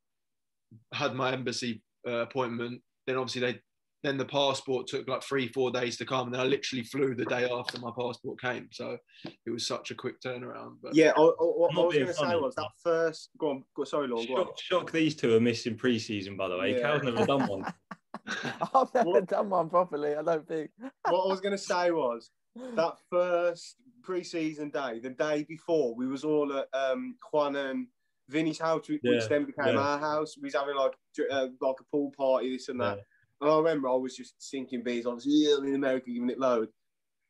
had 0.94 1.16
my 1.16 1.32
embassy 1.34 1.82
uh, 2.08 2.22
appointment. 2.22 2.82
Then 3.06 3.18
obviously 3.18 3.42
they, 3.42 3.60
then 4.04 4.18
the 4.18 4.26
passport 4.26 4.88
took 4.88 5.08
like 5.08 5.24
three, 5.24 5.50
four 5.50 5.72
days 5.72 5.98
to 5.98 6.06
come, 6.06 6.28
and 6.28 6.34
then 6.34 6.42
I 6.42 6.46
literally 6.46 6.84
flew 6.84 7.16
the 7.16 7.26
day 7.26 7.50
after 7.50 7.80
my 7.80 7.92
passport 7.98 8.40
came. 8.40 8.68
So 8.72 8.98
it 9.46 9.50
was 9.50 9.68
such 9.68 9.92
a 9.92 9.96
quick 9.96 10.22
turnaround. 10.22 10.76
But 10.82 10.96
Yeah, 10.96 11.12
I, 11.16 11.22
I, 11.22 11.34
what 11.40 11.76
I 11.76 11.80
was 11.80 11.96
going 11.96 12.08
to 12.08 12.14
say 12.14 12.36
was 12.36 12.56
that 12.56 12.72
first. 12.82 13.30
Go 13.38 13.50
on, 13.50 13.64
go, 13.76 13.84
sorry, 13.84 14.08
Lord. 14.08 14.28
Go 14.28 14.36
on. 14.36 14.46
Shock, 14.46 14.60
shock 14.60 14.92
these 14.92 15.16
two 15.16 15.36
are 15.36 15.42
missing 15.42 15.76
pre-season, 15.76 16.38
by 16.38 16.48
the 16.48 16.58
way. 16.58 16.76
Yeah. 16.76 16.82
Cal's 16.82 17.04
never 17.04 17.26
done 17.26 17.48
one. 17.48 17.74
I've 18.74 18.94
never 18.94 19.10
What- 19.10 19.28
done 19.28 19.50
one 19.50 19.70
properly. 19.70 20.16
I 20.16 20.22
don't 20.24 20.48
think. 20.48 20.72
what 21.10 21.26
I 21.26 21.28
was 21.28 21.42
going 21.42 21.52
to 21.58 21.58
say 21.58 21.92
was 21.92 22.30
that 22.76 22.96
first 23.10 23.76
pre-season 24.04 24.70
day, 24.70 25.00
the 25.00 25.10
day 25.10 25.44
before, 25.48 25.96
we 25.96 26.08
was 26.08 26.24
all 26.24 26.52
at 26.58 26.68
um, 26.74 27.16
Juan 27.32 27.56
and 27.56 27.88
Vinny's 28.30 28.60
house, 28.60 28.88
which 28.90 29.02
Yeah, 29.04 29.26
then 29.28 29.46
became 29.46 29.76
yeah. 29.76 29.80
our 29.80 30.00
house. 30.00 30.36
We 30.38 30.46
was 30.48 30.54
having 30.56 30.76
like 30.76 30.94
uh, 31.32 31.48
like 31.62 31.76
a 31.80 31.84
pool 31.92 32.12
party, 32.18 32.52
this 32.52 32.70
and 32.70 32.80
that. 32.82 33.00
And 33.42 33.52
I 33.52 33.58
remember 33.58 33.90
I 33.90 33.96
was 33.96 34.16
just 34.16 34.36
sinking 34.42 34.84
beers. 34.84 35.06
I 35.06 35.10
was 35.10 35.26
yeah, 35.28 35.58
in 35.58 35.76
America, 35.76 36.10
giving 36.12 36.30
it 36.30 36.40
load. 36.40 36.70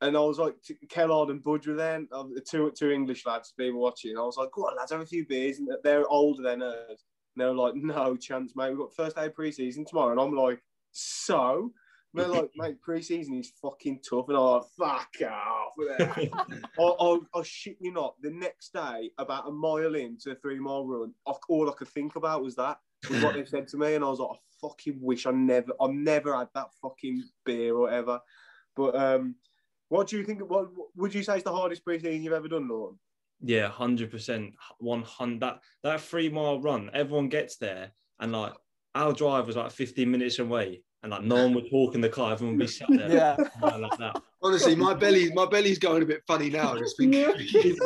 And 0.01 0.17
I 0.17 0.19
was 0.19 0.37
like, 0.37 0.55
t- 0.61 0.75
Kellard 0.89 1.29
and 1.29 1.41
Budge 1.43 1.65
were 1.65 1.75
then, 1.75 2.07
uh, 2.11 2.23
the 2.33 2.41
two 2.41 2.71
two 2.77 2.91
English 2.91 3.25
lads 3.25 3.53
they 3.57 3.71
were 3.71 3.79
watching. 3.79 4.17
I 4.17 4.21
was 4.21 4.37
like, 4.37 4.51
go 4.51 4.63
on, 4.63 4.75
lads, 4.75 4.91
have 4.91 5.01
a 5.01 5.05
few 5.05 5.25
beers. 5.25 5.59
And 5.59 5.69
they're 5.83 6.07
older 6.09 6.43
than 6.43 6.61
us. 6.61 6.75
And 6.89 6.97
they 7.37 7.45
were 7.45 7.53
like, 7.55 7.75
no 7.75 8.15
chance, 8.17 8.53
mate. 8.55 8.69
We've 8.69 8.77
got 8.79 8.93
first 8.93 9.15
day 9.15 9.25
of 9.27 9.33
pre-season 9.33 9.85
tomorrow. 9.85 10.11
And 10.11 10.19
I'm 10.19 10.35
like, 10.35 10.61
so? 10.93 11.71
They're 12.13 12.27
like, 12.27 12.51
mate, 12.55 12.81
pre-season 12.81 13.39
is 13.39 13.51
fucking 13.61 14.01
tough. 14.07 14.29
And 14.29 14.37
I'm 14.37 14.43
like, 14.43 14.63
fuck 14.77 15.29
off. 15.29 15.73
I, 16.79 16.83
I, 16.83 17.17
I 17.33 17.43
shit 17.43 17.77
you 17.79 17.91
not. 17.91 18.15
The 18.21 18.29
next 18.31 18.71
day, 18.73 19.11
about 19.17 19.47
a 19.47 19.51
mile 19.51 19.95
into 19.95 20.31
a 20.31 20.35
three 20.35 20.59
mile 20.59 20.85
run, 20.85 21.13
I- 21.27 21.33
all 21.49 21.69
I 21.69 21.73
could 21.73 21.87
think 21.89 22.15
about 22.15 22.43
was 22.43 22.55
that, 22.55 22.77
was 23.09 23.23
what 23.23 23.33
they 23.33 23.45
said 23.45 23.67
to 23.69 23.77
me, 23.77 23.95
and 23.95 24.05
I 24.05 24.09
was 24.09 24.19
like, 24.19 24.29
I 24.31 24.37
fucking 24.61 24.99
wish 25.01 25.25
I 25.25 25.31
never, 25.31 25.73
I 25.81 25.87
never 25.87 26.37
had 26.37 26.49
that 26.53 26.67
fucking 26.81 27.23
beer 27.45 27.73
or 27.75 27.81
whatever. 27.81 28.19
But 28.75 28.95
um, 28.95 29.35
what 29.89 30.07
do 30.07 30.17
you 30.17 30.23
think? 30.23 30.41
What 30.49 30.69
would 30.95 31.13
you 31.13 31.23
say 31.23 31.37
is 31.37 31.43
the 31.43 31.51
hardest 31.51 31.83
pre-season 31.83 32.23
you've 32.23 32.33
ever 32.33 32.47
done, 32.47 32.67
Lorne? 32.69 32.97
Yeah, 33.41 33.67
hundred 33.67 34.09
percent, 34.09 34.53
one 34.79 35.01
hundred. 35.03 35.41
That 35.41 35.59
that 35.83 36.01
three 36.01 36.29
mile 36.29 36.61
run, 36.61 36.89
everyone 36.93 37.27
gets 37.27 37.57
there, 37.57 37.91
and 38.19 38.31
like 38.31 38.53
our 38.95 39.13
drive 39.13 39.47
was 39.47 39.55
like 39.55 39.71
fifteen 39.71 40.11
minutes 40.11 40.39
away, 40.39 40.81
and 41.01 41.11
like 41.11 41.23
no 41.23 41.35
one 41.43 41.53
would 41.55 41.69
talk 41.69 41.95
in 41.95 42.01
the 42.01 42.09
car. 42.09 42.33
Everyone 42.33 42.57
would 42.57 42.65
be 42.65 42.71
sat 42.71 42.89
there, 42.95 43.09
Yeah. 43.11 43.37
like, 43.61 43.79
like 43.79 43.97
that. 43.97 44.15
honestly, 44.41 44.75
my 44.75 44.93
belly, 44.93 45.31
my 45.33 45.45
belly's 45.45 45.79
going 45.79 46.03
a 46.03 46.05
bit 46.05 46.21
funny 46.27 46.49
now. 46.49 46.77
Just 46.77 46.97
thinking. 46.97 47.33
Keep. 47.47 47.77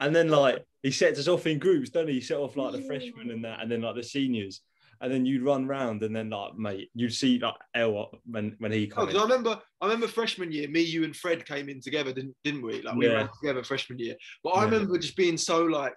And 0.00 0.14
then 0.14 0.28
like 0.28 0.64
he 0.82 0.90
sets 0.90 1.18
us 1.18 1.28
off 1.28 1.46
in 1.46 1.58
groups, 1.58 1.90
don't 1.90 2.08
he? 2.08 2.14
He 2.14 2.20
set 2.20 2.36
off 2.38 2.56
like 2.56 2.72
the 2.72 2.82
freshmen 2.82 3.30
and 3.30 3.44
that, 3.44 3.60
and 3.60 3.70
then 3.70 3.82
like 3.82 3.94
the 3.96 4.02
seniors. 4.02 4.60
And 5.00 5.12
then 5.12 5.26
you'd 5.26 5.42
run 5.42 5.66
round, 5.66 6.02
and 6.02 6.14
then 6.14 6.30
like 6.30 6.54
mate, 6.56 6.88
you'd 6.94 7.12
see 7.12 7.38
like 7.38 7.54
El 7.74 8.10
when 8.26 8.54
when 8.58 8.72
he 8.72 8.86
comes. 8.86 9.14
Oh, 9.14 9.18
I 9.18 9.22
remember, 9.22 9.60
I 9.80 9.86
remember 9.86 10.06
freshman 10.08 10.52
year, 10.52 10.68
me, 10.68 10.80
you, 10.80 11.04
and 11.04 11.14
Fred 11.14 11.44
came 11.46 11.68
in 11.68 11.80
together, 11.80 12.12
didn't 12.12 12.36
didn't 12.44 12.62
we? 12.62 12.80
Like 12.82 12.94
we 12.96 13.06
Yeah. 13.06 13.14
ran 13.14 13.28
together 13.40 13.64
freshman 13.64 13.98
year. 13.98 14.14
But 14.42 14.50
I 14.50 14.60
Yeah. 14.60 14.70
remember 14.70 14.96
just 14.98 15.16
being 15.16 15.36
so 15.36 15.64
like 15.64 15.96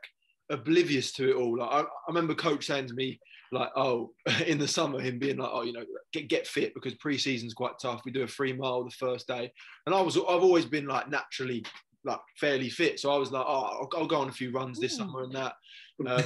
oblivious 0.50 1.12
to 1.14 1.30
it 1.30 1.36
all. 1.36 1.58
Like 1.60 1.70
I, 1.72 1.80
I 1.82 1.86
remember 2.08 2.34
coach 2.34 2.66
saying 2.66 2.88
to 2.88 2.94
me, 2.94 3.20
like, 3.52 3.70
oh, 3.76 4.12
in 4.46 4.58
the 4.58 4.68
summer, 4.68 5.00
him 5.00 5.20
being 5.20 5.38
like, 5.38 5.50
oh, 5.52 5.64
you 5.64 5.74
know, 5.74 5.86
get 6.14 6.30
get 6.30 6.48
fit 6.48 6.74
because 6.74 6.94
pre-season's 6.96 7.54
quite 7.54 7.80
tough. 7.82 8.02
We 8.06 8.12
do 8.12 8.24
a 8.24 8.28
free 8.28 8.54
mile 8.54 8.84
the 8.84 8.92
first 8.92 9.28
day, 9.28 9.52
and 9.86 9.96
I 9.96 10.02
was, 10.02 10.18
I've 10.18 10.44
always 10.44 10.66
been 10.66 10.88
like 10.88 11.10
naturally 11.10 11.64
like 12.04 12.20
fairly 12.40 12.70
fit, 12.70 13.00
so 13.00 13.12
I 13.12 13.18
was 13.18 13.32
like, 13.32 13.46
oh, 13.46 13.62
I'll, 13.82 13.90
I'll 13.98 14.08
go 14.08 14.22
on 14.22 14.30
a 14.30 14.34
few 14.34 14.52
runs 14.52 14.80
this 14.80 14.98
summer 14.98 15.24
and 15.24 15.34
that. 15.34 15.54
Um, 16.06 16.24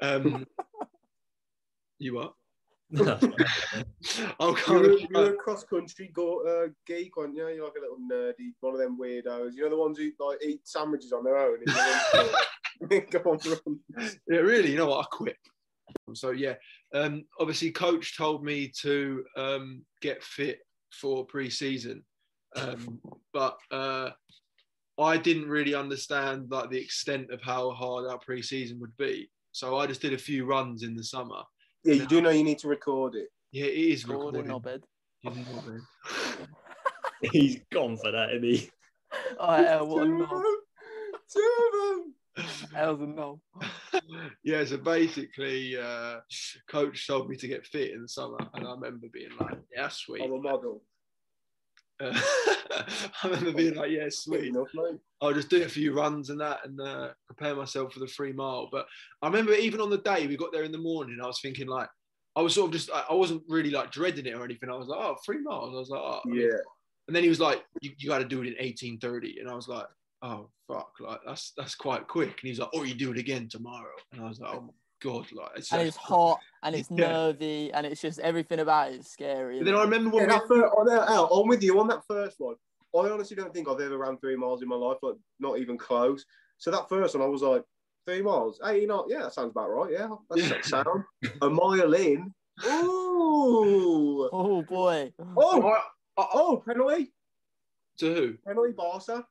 um, 0.00 0.46
you 1.98 2.14
what? 2.14 2.32
I'll 4.40 4.52
go 4.54 4.76
on 4.76 4.84
a 4.84 4.88
You're, 4.88 4.98
few 4.98 5.08
you're 5.10 5.34
a 5.34 5.36
cross-country 5.36 6.10
go, 6.12 6.40
uh, 6.46 6.68
geek, 6.86 7.16
aren't 7.16 7.34
you? 7.34 7.48
You're 7.48 7.64
like 7.64 7.74
a 7.78 7.80
little 7.80 7.98
nerdy, 8.10 8.52
one 8.60 8.74
of 8.74 8.80
them 8.80 8.98
weirdos. 9.00 9.52
You 9.54 9.62
know 9.62 9.70
the 9.70 9.76
ones 9.76 9.98
who 9.98 10.10
like 10.18 10.38
eat 10.44 10.60
sandwiches 10.64 11.12
on 11.12 11.24
their 11.24 11.38
own. 11.38 11.58
Go 13.10 13.18
on, 13.26 13.38
run. 13.46 13.80
yeah, 14.28 14.38
really, 14.38 14.72
you 14.72 14.76
know 14.76 14.88
what? 14.88 15.06
I 15.06 15.16
quit. 15.16 15.36
So 16.14 16.30
yeah, 16.30 16.54
um, 16.94 17.24
obviously, 17.38 17.70
coach 17.70 18.16
told 18.16 18.44
me 18.44 18.70
to 18.80 19.24
um, 19.36 19.82
get 20.00 20.22
fit 20.22 20.60
for 20.92 21.24
pre-season, 21.24 22.04
um, 22.56 23.00
but 23.32 23.56
uh, 23.70 24.10
I 24.98 25.16
didn't 25.16 25.48
really 25.48 25.74
understand 25.74 26.50
like 26.50 26.70
the 26.70 26.80
extent 26.80 27.30
of 27.30 27.40
how 27.40 27.70
hard 27.70 28.06
our 28.06 28.18
pre-season 28.18 28.80
would 28.80 28.96
be. 28.96 29.30
So 29.52 29.76
I 29.76 29.86
just 29.86 30.02
did 30.02 30.12
a 30.12 30.18
few 30.18 30.44
runs 30.44 30.82
in 30.82 30.94
the 30.94 31.04
summer. 31.04 31.42
Yeah, 31.84 31.94
you 31.94 32.06
do 32.06 32.20
know 32.20 32.30
you 32.30 32.44
need 32.44 32.58
to 32.60 32.68
record 32.68 33.14
it. 33.14 33.28
Yeah, 33.52 33.66
it 33.66 33.74
is 33.74 34.04
Gordon 34.04 34.46
recorded. 34.46 34.82
Knobhead. 35.24 35.78
He's 37.32 37.60
gone 37.72 37.96
for 37.96 38.10
that, 38.10 38.30
isn't 38.30 38.44
he? 38.44 38.70
Oh, 39.38 39.60
yeah, 39.60 39.82
what 39.82 40.04
a 40.04 40.06
Two 40.06 40.12
of 40.12 40.18
knob. 40.18 40.30
them. 40.30 40.56
Two 41.30 41.52
of 41.66 41.72
them. 41.98 42.14
Hell's 42.74 43.00
a 43.00 43.06
knob. 43.06 43.40
yeah, 44.42 44.64
so 44.64 44.78
basically, 44.78 45.76
uh, 45.76 46.20
coach 46.68 47.06
told 47.06 47.28
me 47.28 47.36
to 47.36 47.48
get 47.48 47.66
fit 47.66 47.90
in 47.92 48.02
the 48.02 48.08
summer, 48.08 48.38
and 48.54 48.66
I 48.66 48.70
remember 48.72 49.08
being 49.12 49.30
like, 49.38 49.58
"Yeah, 49.74 49.88
sweet." 49.88 50.22
I'm 50.22 50.32
a 50.32 50.40
model. 50.40 50.82
Uh, 52.00 52.12
I 52.70 53.08
remember 53.24 53.52
being 53.52 53.74
like, 53.74 53.90
"Yeah, 53.90 54.08
Sweet 54.10 54.38
sweet." 54.40 54.48
enough. 54.48 54.68
I'll 55.20 55.34
just 55.34 55.50
do 55.50 55.62
a 55.62 55.68
few 55.68 55.92
runs 55.92 56.30
and 56.30 56.40
that 56.40 56.60
and 56.64 56.80
uh, 56.80 57.10
prepare 57.26 57.54
myself 57.54 57.92
for 57.92 58.00
the 58.00 58.06
three 58.06 58.32
mile. 58.32 58.68
But 58.72 58.86
I 59.20 59.26
remember 59.26 59.52
even 59.52 59.80
on 59.80 59.90
the 59.90 59.98
day 59.98 60.26
we 60.26 60.36
got 60.36 60.52
there 60.52 60.64
in 60.64 60.72
the 60.72 60.78
morning, 60.78 61.18
I 61.22 61.26
was 61.26 61.40
thinking 61.40 61.68
like, 61.68 61.88
I 62.34 62.40
was 62.40 62.54
sort 62.54 62.68
of 62.68 62.72
just, 62.72 62.90
I 62.90 63.04
I 63.10 63.14
wasn't 63.14 63.42
really 63.46 63.70
like 63.70 63.90
dreading 63.92 64.26
it 64.26 64.34
or 64.34 64.44
anything. 64.44 64.70
I 64.70 64.76
was 64.76 64.88
like, 64.88 64.98
"Oh, 65.00 65.16
three 65.24 65.42
miles. 65.42 65.74
I 65.74 65.78
was 65.78 65.90
like, 65.90 66.00
oh. 66.00 66.20
Yeah. 66.32 66.58
And 67.08 67.14
then 67.16 67.22
he 67.24 67.28
was 67.28 67.40
like, 67.40 67.62
you, 67.82 67.90
you 67.98 68.08
got 68.08 68.18
to 68.18 68.24
do 68.24 68.38
it 68.42 68.46
in 68.46 68.54
1830. 68.54 69.40
And 69.40 69.50
I 69.50 69.54
was 69.54 69.68
like, 69.68 69.86
oh, 70.22 70.48
fuck. 70.68 70.92
Like, 71.00 71.20
that's 71.26 71.52
that's 71.56 71.74
quite 71.74 72.08
quick. 72.08 72.40
And 72.40 72.48
he's 72.48 72.58
like, 72.58 72.70
oh, 72.74 72.84
you 72.84 72.94
do 72.94 73.10
it 73.10 73.18
again 73.18 73.48
tomorrow. 73.48 73.92
And 74.12 74.22
I 74.22 74.28
was 74.28 74.40
like, 74.40 74.54
oh, 74.54 74.60
my 74.62 74.72
God. 75.02 75.26
Like, 75.32 75.50
it's 75.56 75.72
And 75.72 75.82
it's 75.82 75.96
hot 75.96 76.40
and 76.62 76.74
it's 76.74 76.90
Yeah. 76.90 76.96
nervy 76.96 77.72
and 77.72 77.86
it's 77.86 78.00
just 78.00 78.18
everything 78.20 78.60
about 78.60 78.92
it 78.92 79.00
is 79.00 79.08
scary. 79.08 79.58
And 79.58 79.66
then 79.66 79.74
I 79.74 79.82
remember 79.82 80.10
when 80.10 80.28
Yeah, 80.28 80.38
that 80.38 80.48
first, 80.48 80.72
oh, 80.76 80.82
no, 80.84 81.04
Al, 81.04 81.26
I'm 81.26 81.48
with 81.48 81.62
you 81.62 81.78
on 81.80 81.88
that 81.88 82.02
first 82.08 82.36
one. 82.38 82.54
I 82.94 83.08
honestly 83.08 83.36
don't 83.36 83.52
think 83.54 83.68
I've 83.68 83.80
ever 83.80 83.98
ran 83.98 84.18
three 84.18 84.36
miles 84.36 84.62
in 84.62 84.68
my 84.68 84.76
life, 84.76 84.98
like 85.02 85.16
not 85.40 85.58
even 85.58 85.78
close. 85.78 86.24
So 86.58 86.70
that 86.70 86.88
first 86.88 87.14
one, 87.14 87.24
I 87.24 87.26
was 87.28 87.42
like, 87.42 87.64
three 88.06 88.22
miles. 88.22 88.60
Hey, 88.62 88.82
you 88.82 88.86
know, 88.86 89.06
yeah, 89.08 89.22
that 89.22 89.32
sounds 89.32 89.50
about 89.50 89.70
right. 89.70 89.92
Yeah, 89.92 90.08
that's 90.28 90.50
Yeah. 90.50 90.60
sound. 90.60 91.04
A 91.40 91.48
mile 91.48 91.94
in. 91.94 92.32
Ooh. 92.66 94.28
oh 94.32 94.62
boy. 94.62 95.12
Oh, 95.18 95.78
oh, 96.16 96.28
oh, 96.34 96.62
penalty, 96.66 97.12
to 97.98 98.14
who? 98.14 98.34
penalty, 98.46 98.72
Barca. 98.72 99.24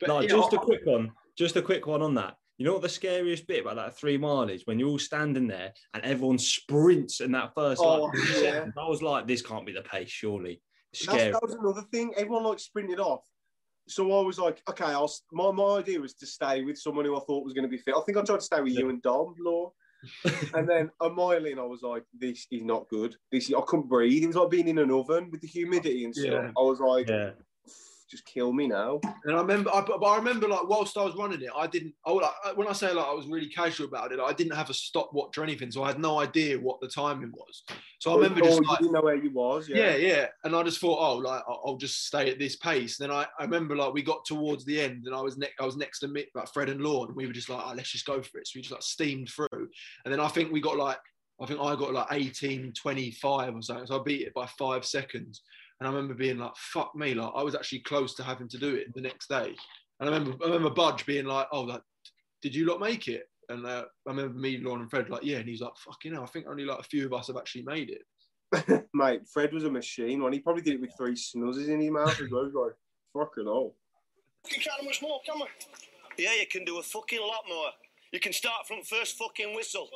But, 0.00 0.08
No, 0.08 0.26
just 0.26 0.52
a 0.52 0.58
quick 0.58 0.84
one. 0.84 1.12
Just 1.36 1.56
a 1.56 1.62
quick 1.62 1.86
one 1.86 2.02
on 2.02 2.14
that. 2.14 2.36
You 2.58 2.66
know 2.66 2.72
what 2.72 2.82
the 2.82 2.88
scariest 2.88 3.46
bit 3.46 3.62
about 3.62 3.76
that 3.76 3.96
three 3.96 4.18
mile 4.18 4.48
is 4.48 4.66
when 4.66 4.80
you're 4.80 4.88
all 4.88 4.98
standing 4.98 5.46
there 5.46 5.72
and 5.94 6.02
everyone 6.04 6.38
sprints 6.38 7.20
in 7.20 7.30
that 7.32 7.54
first 7.54 7.80
Oh, 7.80 8.04
like 8.04 8.18
yeah. 8.42 8.66
I 8.76 8.88
was 8.88 9.00
like, 9.00 9.28
this 9.28 9.42
can't 9.42 9.64
be 9.64 9.72
the 9.72 9.82
pace, 9.82 10.10
surely. 10.10 10.60
Scary. 10.92 11.30
that 11.30 11.42
was 11.42 11.54
another 11.54 11.82
thing. 11.92 12.12
Everyone 12.16 12.42
like 12.42 12.58
sprinted 12.58 12.98
off. 12.98 13.22
So 13.86 14.18
I 14.18 14.24
was 14.24 14.38
like, 14.38 14.60
okay, 14.68 14.84
I'll. 14.84 15.12
My, 15.32 15.52
my 15.52 15.78
idea 15.78 16.00
was 16.00 16.14
to 16.14 16.26
stay 16.26 16.62
with 16.62 16.78
someone 16.78 17.04
who 17.04 17.16
I 17.16 17.20
thought 17.20 17.44
was 17.44 17.54
going 17.54 17.62
to 17.62 17.68
be 17.68 17.78
fit. 17.78 17.94
I 17.96 18.00
think 18.04 18.18
I 18.18 18.22
tried 18.22 18.40
to 18.40 18.42
stay 18.42 18.60
with 18.60 18.72
you 18.72 18.90
and 18.90 19.00
Dom, 19.02 19.34
Law. 19.38 19.72
and 20.54 20.68
then 20.68 20.90
a 21.00 21.08
mile 21.08 21.44
in, 21.44 21.58
I 21.58 21.64
was 21.64 21.82
like, 21.82 22.04
this 22.16 22.46
is 22.50 22.62
not 22.62 22.88
good. 22.88 23.16
This 23.32 23.48
is, 23.48 23.54
I 23.54 23.60
couldn't 23.66 23.88
breathe. 23.88 24.22
It 24.22 24.28
was 24.28 24.36
like 24.36 24.50
being 24.50 24.68
in 24.68 24.78
an 24.78 24.90
oven 24.90 25.30
with 25.30 25.40
the 25.40 25.48
humidity 25.48 26.04
and 26.04 26.14
stuff. 26.14 26.26
Yeah. 26.44 26.50
I 26.56 26.60
was 26.60 26.80
like, 26.80 27.08
Yeah. 27.08 27.30
Just 28.10 28.24
kill 28.24 28.52
me 28.52 28.66
now. 28.66 29.00
And 29.24 29.36
I 29.36 29.40
remember, 29.40 29.70
I, 29.72 29.82
but 29.82 30.02
I 30.02 30.16
remember 30.16 30.48
like 30.48 30.68
whilst 30.68 30.96
I 30.96 31.04
was 31.04 31.14
running 31.14 31.42
it, 31.42 31.50
I 31.54 31.66
didn't. 31.66 31.94
I 32.06 32.12
like 32.12 32.56
when 32.56 32.66
I 32.66 32.72
say 32.72 32.92
like 32.92 33.06
I 33.06 33.12
was 33.12 33.26
really 33.26 33.48
casual 33.48 33.86
about 33.86 34.12
it, 34.12 34.20
I 34.20 34.32
didn't 34.32 34.56
have 34.56 34.70
a 34.70 34.74
stopwatch 34.74 35.36
or 35.36 35.42
anything, 35.42 35.70
so 35.70 35.82
I 35.82 35.88
had 35.88 36.00
no 36.00 36.20
idea 36.20 36.58
what 36.58 36.80
the 36.80 36.88
timing 36.88 37.32
was. 37.32 37.64
So 37.98 38.10
I 38.10 38.14
oh, 38.14 38.16
remember 38.18 38.40
oh, 38.42 38.46
just 38.46 38.60
you 38.60 38.68
like, 38.68 38.78
didn't 38.78 38.92
know 38.92 39.02
where 39.02 39.16
you 39.16 39.30
was. 39.30 39.68
yeah, 39.68 39.96
yeah, 39.96 40.26
and 40.44 40.56
I 40.56 40.62
just 40.62 40.80
thought, 40.80 40.98
oh, 40.98 41.16
like 41.16 41.42
I'll 41.46 41.76
just 41.76 42.06
stay 42.06 42.30
at 42.30 42.38
this 42.38 42.56
pace. 42.56 42.98
And 42.98 43.10
Then 43.10 43.16
I, 43.16 43.26
I 43.38 43.44
remember 43.44 43.76
like 43.76 43.92
we 43.92 44.02
got 44.02 44.24
towards 44.24 44.64
the 44.64 44.80
end, 44.80 45.04
and 45.06 45.14
I 45.14 45.20
was 45.20 45.36
next, 45.36 45.54
I 45.60 45.66
was 45.66 45.76
next 45.76 46.00
to 46.00 46.08
me, 46.08 46.26
like 46.34 46.52
Fred 46.52 46.70
and 46.70 46.80
Lorne, 46.80 47.08
and 47.08 47.16
we 47.16 47.26
were 47.26 47.32
just 47.32 47.50
like, 47.50 47.62
oh, 47.64 47.74
let's 47.74 47.92
just 47.92 48.06
go 48.06 48.22
for 48.22 48.38
it. 48.38 48.46
So 48.46 48.52
we 48.56 48.62
just 48.62 48.72
like 48.72 48.82
steamed 48.82 49.28
through, 49.28 49.68
and 50.04 50.12
then 50.12 50.20
I 50.20 50.28
think 50.28 50.50
we 50.50 50.60
got 50.60 50.78
like, 50.78 50.98
I 51.40 51.46
think 51.46 51.60
I 51.60 51.76
got 51.76 51.92
like 51.92 52.06
18, 52.10 52.72
25 52.72 53.54
or 53.54 53.62
something. 53.62 53.86
So 53.86 54.00
I 54.00 54.02
beat 54.02 54.22
it 54.22 54.34
by 54.34 54.46
five 54.58 54.84
seconds. 54.84 55.42
And 55.80 55.88
I 55.88 55.92
remember 55.92 56.14
being 56.14 56.38
like, 56.38 56.56
fuck 56.56 56.94
me, 56.96 57.14
like 57.14 57.32
I 57.34 57.42
was 57.42 57.54
actually 57.54 57.80
close 57.80 58.14
to 58.16 58.22
having 58.22 58.48
to 58.48 58.58
do 58.58 58.74
it 58.74 58.92
the 58.94 59.00
next 59.00 59.28
day. 59.28 59.54
And 60.00 60.08
I 60.08 60.12
remember 60.12 60.36
I 60.42 60.46
remember 60.46 60.70
Budge 60.70 61.06
being 61.06 61.26
like, 61.26 61.46
oh, 61.52 61.62
like, 61.62 61.82
did 62.42 62.54
you 62.54 62.66
lot 62.66 62.80
make 62.80 63.08
it? 63.08 63.28
And 63.48 63.64
uh, 63.64 63.84
I 64.06 64.10
remember 64.10 64.38
me, 64.38 64.58
Lauren, 64.58 64.82
and 64.82 64.90
Fred 64.90 65.08
like, 65.08 65.24
yeah. 65.24 65.38
And 65.38 65.48
he's 65.48 65.60
like, 65.60 65.76
fucking 65.76 66.12
hell, 66.12 66.24
I 66.24 66.26
think 66.26 66.46
only 66.48 66.64
like 66.64 66.80
a 66.80 66.84
few 66.84 67.06
of 67.06 67.12
us 67.12 67.28
have 67.28 67.36
actually 67.36 67.62
made 67.62 67.90
it. 67.90 68.88
Mate, 68.94 69.22
Fred 69.32 69.52
was 69.52 69.64
a 69.64 69.70
machine. 69.70 70.22
When 70.22 70.32
he 70.32 70.40
probably 70.40 70.62
did 70.62 70.74
it 70.74 70.80
with 70.80 70.96
three 70.96 71.14
snuzzes 71.14 71.68
in 71.68 71.80
his 71.80 71.90
mouth. 71.90 72.16
He 72.16 72.24
was 72.24 72.52
like, 72.54 72.74
fucking 73.12 73.44
hell. 73.44 73.74
You 74.46 74.54
can 74.54 74.62
try 74.62 74.74
much 74.84 75.02
more, 75.02 75.20
can 75.24 75.36
we? 75.36 75.46
Yeah, 76.24 76.34
you 76.34 76.46
can 76.46 76.64
do 76.64 76.78
a 76.78 76.82
fucking 76.82 77.20
lot 77.20 77.44
more. 77.48 77.70
You 78.12 78.20
can 78.20 78.32
start 78.32 78.66
from 78.66 78.82
first 78.82 79.16
fucking 79.16 79.54
whistle. 79.54 79.88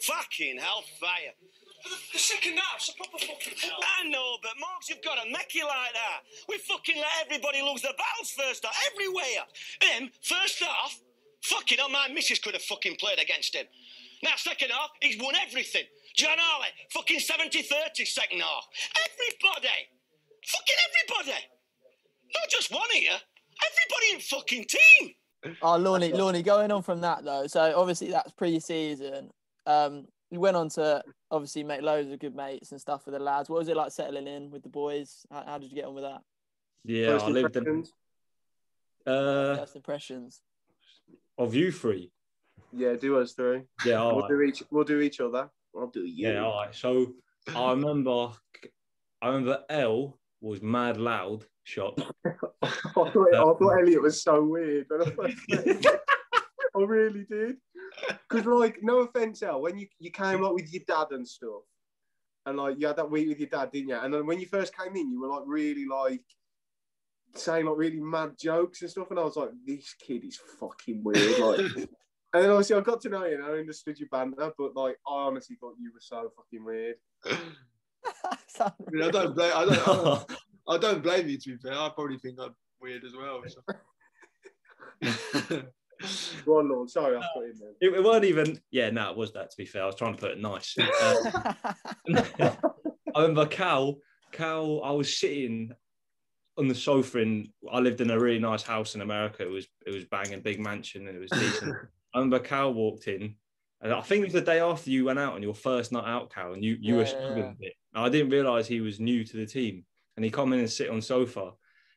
Fucking 0.00 0.58
hellfire. 0.58 1.34
The 2.12 2.18
second 2.18 2.58
half's 2.58 2.90
a 2.90 2.94
proper 2.96 3.18
fucking 3.18 3.54
I 3.62 4.08
know, 4.08 4.36
but 4.42 4.52
Marks, 4.58 4.88
you've 4.88 5.02
got 5.02 5.22
to 5.22 5.30
make 5.30 5.54
it 5.54 5.64
like 5.64 5.92
that. 5.94 6.20
We 6.48 6.58
fucking 6.58 6.96
let 6.96 7.26
everybody 7.26 7.62
lose 7.62 7.82
their 7.82 7.94
battles 7.96 8.30
first 8.30 8.64
half, 8.64 8.74
everywhere. 8.92 9.46
Him, 9.80 10.10
first 10.22 10.62
half, 10.62 10.98
fucking 11.42 11.78
hell, 11.78 11.88
my 11.88 12.08
missus 12.12 12.38
could 12.38 12.54
have 12.54 12.62
fucking 12.62 12.96
played 12.96 13.18
against 13.20 13.54
him. 13.54 13.66
Now, 14.22 14.32
second 14.36 14.70
half, 14.70 14.90
he's 15.00 15.20
won 15.20 15.34
everything. 15.36 15.84
John 16.16 16.36
Harley, 16.38 16.68
fucking 16.90 17.20
70 17.20 17.62
30 17.62 18.04
second 18.04 18.40
half. 18.40 18.66
Everybody. 19.06 19.86
Fucking 20.44 20.76
everybody. 20.88 21.44
Not 22.34 22.48
just 22.50 22.72
one 22.72 22.90
here. 22.92 23.12
Everybody 23.12 24.14
in 24.14 24.20
fucking 24.20 24.66
team. 24.66 25.14
Oh, 25.62 25.78
Lorny, 25.78 26.12
Lorny, 26.12 26.42
going 26.42 26.72
on 26.72 26.82
from 26.82 27.00
that 27.02 27.24
though. 27.24 27.46
So 27.46 27.72
obviously 27.76 28.10
that's 28.10 28.32
pre-season. 28.32 29.30
Um, 29.66 30.06
you 30.30 30.40
went 30.40 30.56
on 30.56 30.68
to 30.70 31.02
obviously 31.30 31.62
make 31.64 31.82
loads 31.82 32.10
of 32.10 32.18
good 32.18 32.34
mates 32.34 32.72
and 32.72 32.80
stuff 32.80 33.04
with 33.06 33.14
the 33.14 33.18
lads. 33.18 33.48
What 33.48 33.58
was 33.58 33.68
it 33.68 33.76
like 33.76 33.92
settling 33.92 34.26
in 34.26 34.50
with 34.50 34.62
the 34.62 34.68
boys? 34.68 35.26
How, 35.30 35.44
how 35.46 35.58
did 35.58 35.70
you 35.70 35.76
get 35.76 35.84
on 35.86 35.94
with 35.94 36.04
that? 36.04 36.22
Yeah, 36.84 37.06
First 37.08 37.24
I 37.26 37.28
lived 37.28 37.56
in. 37.56 37.62
impressions? 37.66 37.92
Uh, 39.06 39.56
First 39.56 39.76
impressions. 39.76 40.40
of 41.36 41.54
you 41.54 41.72
three. 41.72 42.10
Yeah, 42.72 42.94
do 42.94 43.18
us 43.18 43.32
three. 43.32 43.62
Yeah, 43.84 43.94
all 43.96 44.12
We'll 44.16 44.22
right. 44.22 44.28
do 44.30 44.40
each. 44.42 44.62
We'll 44.70 44.84
do 44.84 45.00
each 45.00 45.20
other. 45.20 45.48
I'll 45.76 45.86
do 45.88 46.00
you. 46.04 46.28
Yeah, 46.28 46.44
all 46.44 46.60
right. 46.64 46.74
So 46.74 47.14
I 47.54 47.70
remember, 47.70 48.28
I 49.22 49.28
remember 49.28 49.64
L 49.70 50.18
was 50.40 50.60
mad 50.62 50.96
loud. 50.98 51.44
Shot. 51.64 51.98
I, 52.24 52.68
thought, 52.94 53.14
I 53.16 53.30
thought 53.42 53.78
Elliot 53.80 54.00
was 54.02 54.22
so 54.22 54.42
weird. 54.42 54.86
When 54.88 55.02
I, 55.02 55.10
first 55.10 55.36
met 55.50 55.66
him. 55.66 55.80
I 56.76 56.80
really 56.80 57.24
did. 57.30 57.56
Because, 58.28 58.46
like, 58.46 58.78
no 58.82 59.00
offense, 59.00 59.42
El, 59.42 59.62
when 59.62 59.78
you, 59.78 59.86
you 59.98 60.10
came 60.10 60.42
like 60.42 60.52
with 60.52 60.72
your 60.72 60.82
dad 60.86 61.08
and 61.10 61.26
stuff, 61.26 61.62
and 62.48 62.58
like 62.58 62.76
you 62.78 62.86
had 62.86 62.96
that 62.96 63.10
week 63.10 63.28
with 63.28 63.38
your 63.38 63.48
dad, 63.48 63.70
didn't 63.70 63.90
you? 63.90 63.98
And 63.98 64.12
then 64.12 64.26
when 64.26 64.40
you 64.40 64.46
first 64.46 64.76
came 64.76 64.96
in, 64.96 65.10
you 65.10 65.20
were 65.20 65.28
like 65.28 65.42
really 65.46 65.86
like 65.86 66.24
saying 67.34 67.66
like 67.66 67.76
really 67.76 68.00
mad 68.00 68.32
jokes 68.38 68.82
and 68.82 68.90
stuff, 68.90 69.10
and 69.10 69.18
I 69.18 69.24
was 69.24 69.36
like, 69.36 69.50
this 69.66 69.94
kid 69.94 70.24
is 70.24 70.38
fucking 70.58 71.02
weird. 71.04 71.38
Like, 71.38 71.58
and 71.76 71.88
then 72.32 72.50
obviously 72.50 72.76
I 72.76 72.80
got 72.80 73.00
to 73.02 73.08
know 73.08 73.24
you 73.24 73.34
and 73.34 73.44
I 73.44 73.50
understood 73.58 73.98
your 73.98 74.08
banter, 74.10 74.52
but 74.56 74.74
like 74.74 74.96
I 75.06 75.14
honestly 75.14 75.56
thought 75.60 75.76
you 75.78 75.92
were 75.92 76.00
so 76.00 76.30
fucking 76.36 76.64
weird. 76.64 76.96
I, 78.60 78.72
mean, 78.90 79.04
I 79.04 79.10
don't 79.10 79.34
blame. 79.34 79.52
I 79.54 79.64
don't, 79.64 79.88
I 79.88 79.94
don't. 79.94 80.32
I 80.68 80.78
don't 80.78 81.02
blame 81.02 81.28
you. 81.28 81.38
To 81.38 81.50
be 81.50 81.56
fair, 81.56 81.72
I 81.72 81.90
probably 81.94 82.18
think 82.18 82.38
I'm 82.40 82.54
weird 82.80 83.04
as 83.04 83.14
well. 83.16 83.42
so. 85.00 85.62
Go 86.44 86.58
on, 86.58 86.68
Lord. 86.68 86.90
Sorry, 86.90 87.16
I 87.16 87.22
put 87.34 87.44
in 87.50 87.58
there. 87.58 87.70
It, 87.80 87.94
it 87.94 88.04
weren't 88.04 88.24
even. 88.24 88.60
Yeah, 88.70 88.90
no, 88.90 89.10
it 89.10 89.16
was 89.16 89.32
that. 89.32 89.50
To 89.50 89.56
be 89.56 89.64
fair, 89.64 89.82
I 89.82 89.86
was 89.86 89.96
trying 89.96 90.14
to 90.14 90.20
put 90.20 90.30
it 90.32 90.40
nice. 90.40 90.76
Uh, 90.78 91.52
I 93.14 93.20
remember 93.22 93.46
Cal. 93.46 93.96
Cal, 94.32 94.82
I 94.84 94.90
was 94.92 95.16
sitting 95.16 95.72
on 96.56 96.68
the 96.68 96.74
sofa 96.74 97.18
in. 97.18 97.48
I 97.70 97.80
lived 97.80 98.00
in 98.00 98.10
a 98.10 98.18
really 98.18 98.38
nice 98.38 98.62
house 98.62 98.94
in 98.94 99.00
America. 99.00 99.42
It 99.42 99.50
was 99.50 99.66
it 99.86 99.92
was 99.92 100.04
banging, 100.04 100.40
big 100.40 100.60
mansion, 100.60 101.08
and 101.08 101.16
it 101.16 101.20
was 101.20 101.30
decent. 101.30 101.74
I 102.14 102.18
remember 102.18 102.38
Cal 102.38 102.72
walked 102.72 103.08
in, 103.08 103.34
and 103.80 103.92
I 103.92 104.00
think 104.00 104.22
it 104.22 104.26
was 104.26 104.34
the 104.34 104.40
day 104.40 104.60
after 104.60 104.90
you 104.90 105.04
went 105.06 105.18
out 105.18 105.34
on 105.34 105.42
your 105.42 105.54
first 105.54 105.92
night 105.92 106.06
out, 106.06 106.32
Cal, 106.32 106.52
and 106.52 106.64
you 106.64 106.76
you 106.80 106.94
were 106.96 107.02
Yeah, 107.02 107.06
yeah, 107.08 107.10
struggling 107.18 107.38
yeah. 107.44 107.50
a 107.50 107.54
bit. 107.60 107.72
And 107.94 108.04
I 108.04 108.08
didn't 108.08 108.30
realize 108.30 108.66
he 108.66 108.80
was 108.80 109.00
new 109.00 109.24
to 109.24 109.36
the 109.36 109.46
team, 109.46 109.84
and 110.16 110.24
he 110.24 110.30
come 110.30 110.52
in 110.52 110.60
and 110.60 110.70
sit 110.70 110.90
on 110.90 111.00
sofa. 111.02 111.52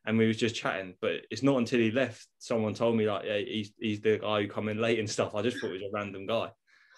And 0.06 0.18
we 0.18 0.26
was 0.28 0.38
just 0.38 0.56
chatting, 0.56 0.96
but 1.00 1.12
it's 1.30 1.44
not 1.44 1.58
until 1.58 1.80
he 1.80 1.92
left 1.92 2.26
someone 2.40 2.74
told 2.74 2.96
me 2.98 3.08
like, 3.08 3.24
yeah, 3.26 3.38
he's 3.38 3.72
he's 3.80 4.02
the 4.02 4.18
guy 4.18 4.42
who 4.42 4.48
come 4.48 4.68
in 4.68 4.80
late 4.82 4.98
and 5.00 5.10
stuff. 5.10 5.36
I 5.36 5.42
just 5.44 5.60
thought 5.60 5.68
he 5.68 5.74
was 5.74 5.84
a 5.84 5.92
random 5.94 6.26
guy. 6.26 6.50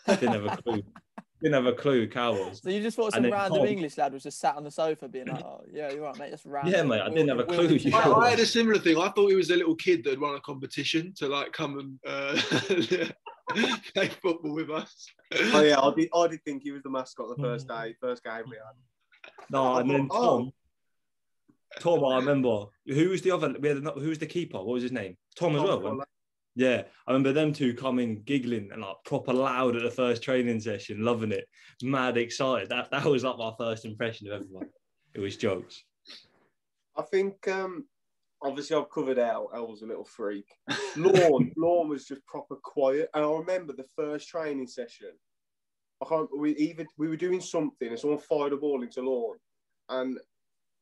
Didn't 0.07 0.33
have 0.33 0.45
a 0.45 0.61
clue. 0.61 0.81
Didn't 1.41 1.55
have 1.55 1.65
a 1.65 1.73
clue. 1.73 2.07
Cal 2.07 2.35
was. 2.35 2.61
so 2.63 2.69
you 2.69 2.81
just 2.81 2.95
thought 2.95 3.11
some 3.13 3.23
random 3.29 3.57
Tom- 3.59 3.67
English 3.67 3.97
lad 3.97 4.13
was 4.13 4.23
just 4.23 4.39
sat 4.39 4.55
on 4.55 4.63
the 4.63 4.71
sofa 4.71 5.09
being 5.09 5.27
like, 5.27 5.43
"Oh, 5.43 5.59
yeah, 5.69 5.91
you're 5.91 6.03
right, 6.03 6.17
mate. 6.17 6.29
That's 6.29 6.45
random." 6.45 6.73
Yeah, 6.73 6.83
mate, 6.83 7.01
I 7.01 7.09
didn't 7.09 7.27
have 7.27 7.39
a 7.39 7.43
clue 7.43 7.67
we'll- 7.67 7.75
you 7.75 7.93
I, 7.93 8.13
I 8.13 8.29
had 8.29 8.39
a 8.39 8.45
similar 8.45 8.79
thing. 8.79 8.97
I 8.97 9.09
thought 9.09 9.27
he 9.27 9.35
was 9.35 9.49
a 9.49 9.57
little 9.57 9.75
kid 9.75 10.05
that 10.05 10.11
had 10.11 10.19
won 10.21 10.35
a 10.35 10.39
competition 10.39 11.13
to 11.17 11.27
like 11.27 11.51
come 11.51 11.79
and 11.79 11.99
uh, 12.07 12.39
play 13.93 14.07
football 14.21 14.53
with 14.53 14.69
us. 14.69 15.05
Oh 15.53 15.61
yeah, 15.61 15.79
I 15.81 15.93
did. 15.93 16.07
I 16.15 16.27
did 16.27 16.41
think 16.45 16.63
he 16.63 16.71
was 16.71 16.81
the 16.83 16.89
mascot 16.89 17.27
the 17.35 17.43
first 17.43 17.67
day, 17.67 17.93
first 17.99 18.23
game 18.23 18.43
we 18.49 18.55
had. 18.55 19.31
No, 19.49 19.75
and 19.75 19.89
then 19.89 20.07
Oh. 20.11 20.37
Tom. 20.39 20.51
Tom, 21.79 22.05
I 22.05 22.17
remember. 22.17 22.65
Who 22.87 23.09
was 23.09 23.21
the 23.21 23.31
other? 23.31 23.55
We 23.59 23.67
had 23.67 23.77
another, 23.77 23.99
who 23.99 24.09
was 24.09 24.19
the 24.19 24.25
keeper? 24.25 24.57
What 24.57 24.73
was 24.73 24.83
his 24.83 24.91
name? 24.91 25.15
Tom 25.35 25.55
as 25.55 25.61
well. 25.61 25.79
wasn't? 25.79 26.03
Yeah, 26.55 26.83
I 27.07 27.11
remember 27.11 27.33
them 27.33 27.51
two 27.51 27.73
coming 27.73 28.21
giggling 28.25 28.69
and 28.71 28.81
like 28.81 28.97
proper 29.05 29.33
loud 29.33 29.75
at 29.75 29.81
the 29.81 29.89
first 29.89 30.21
training 30.21 30.59
session, 30.59 31.03
loving 31.03 31.31
it, 31.31 31.47
mad 31.81 32.17
excited. 32.17 32.69
That 32.69 32.91
that 32.91 33.05
was 33.05 33.23
like 33.23 33.37
my 33.37 33.51
first 33.57 33.85
impression 33.85 34.27
of 34.27 34.41
everyone. 34.41 34.69
It 35.15 35.19
was 35.19 35.35
jokes. 35.35 35.83
I 36.95 37.01
think 37.01 37.47
um, 37.47 37.85
obviously 38.43 38.77
I've 38.77 38.91
covered 38.91 39.17
El. 39.17 39.49
El 39.53 39.67
was 39.67 39.81
a 39.81 39.87
little 39.87 40.05
freak. 40.05 40.45
Lorne, 40.95 41.51
Lorne 41.57 41.89
was 41.89 42.05
just 42.05 42.23
proper 42.27 42.55
quiet. 42.61 43.09
And 43.15 43.25
I 43.25 43.29
remember 43.29 43.73
the 43.73 43.87
first 43.95 44.29
training 44.29 44.67
session. 44.67 45.11
I 46.03 46.05
can't. 46.07 46.29
We 46.37 46.55
even 46.57 46.85
we 46.97 47.07
were 47.07 47.15
doing 47.15 47.41
something, 47.41 47.87
and 47.87 47.99
someone 47.99 48.19
fired 48.19 48.53
a 48.53 48.57
ball 48.57 48.83
into 48.83 49.01
Lorne, 49.01 49.39
and 49.89 50.19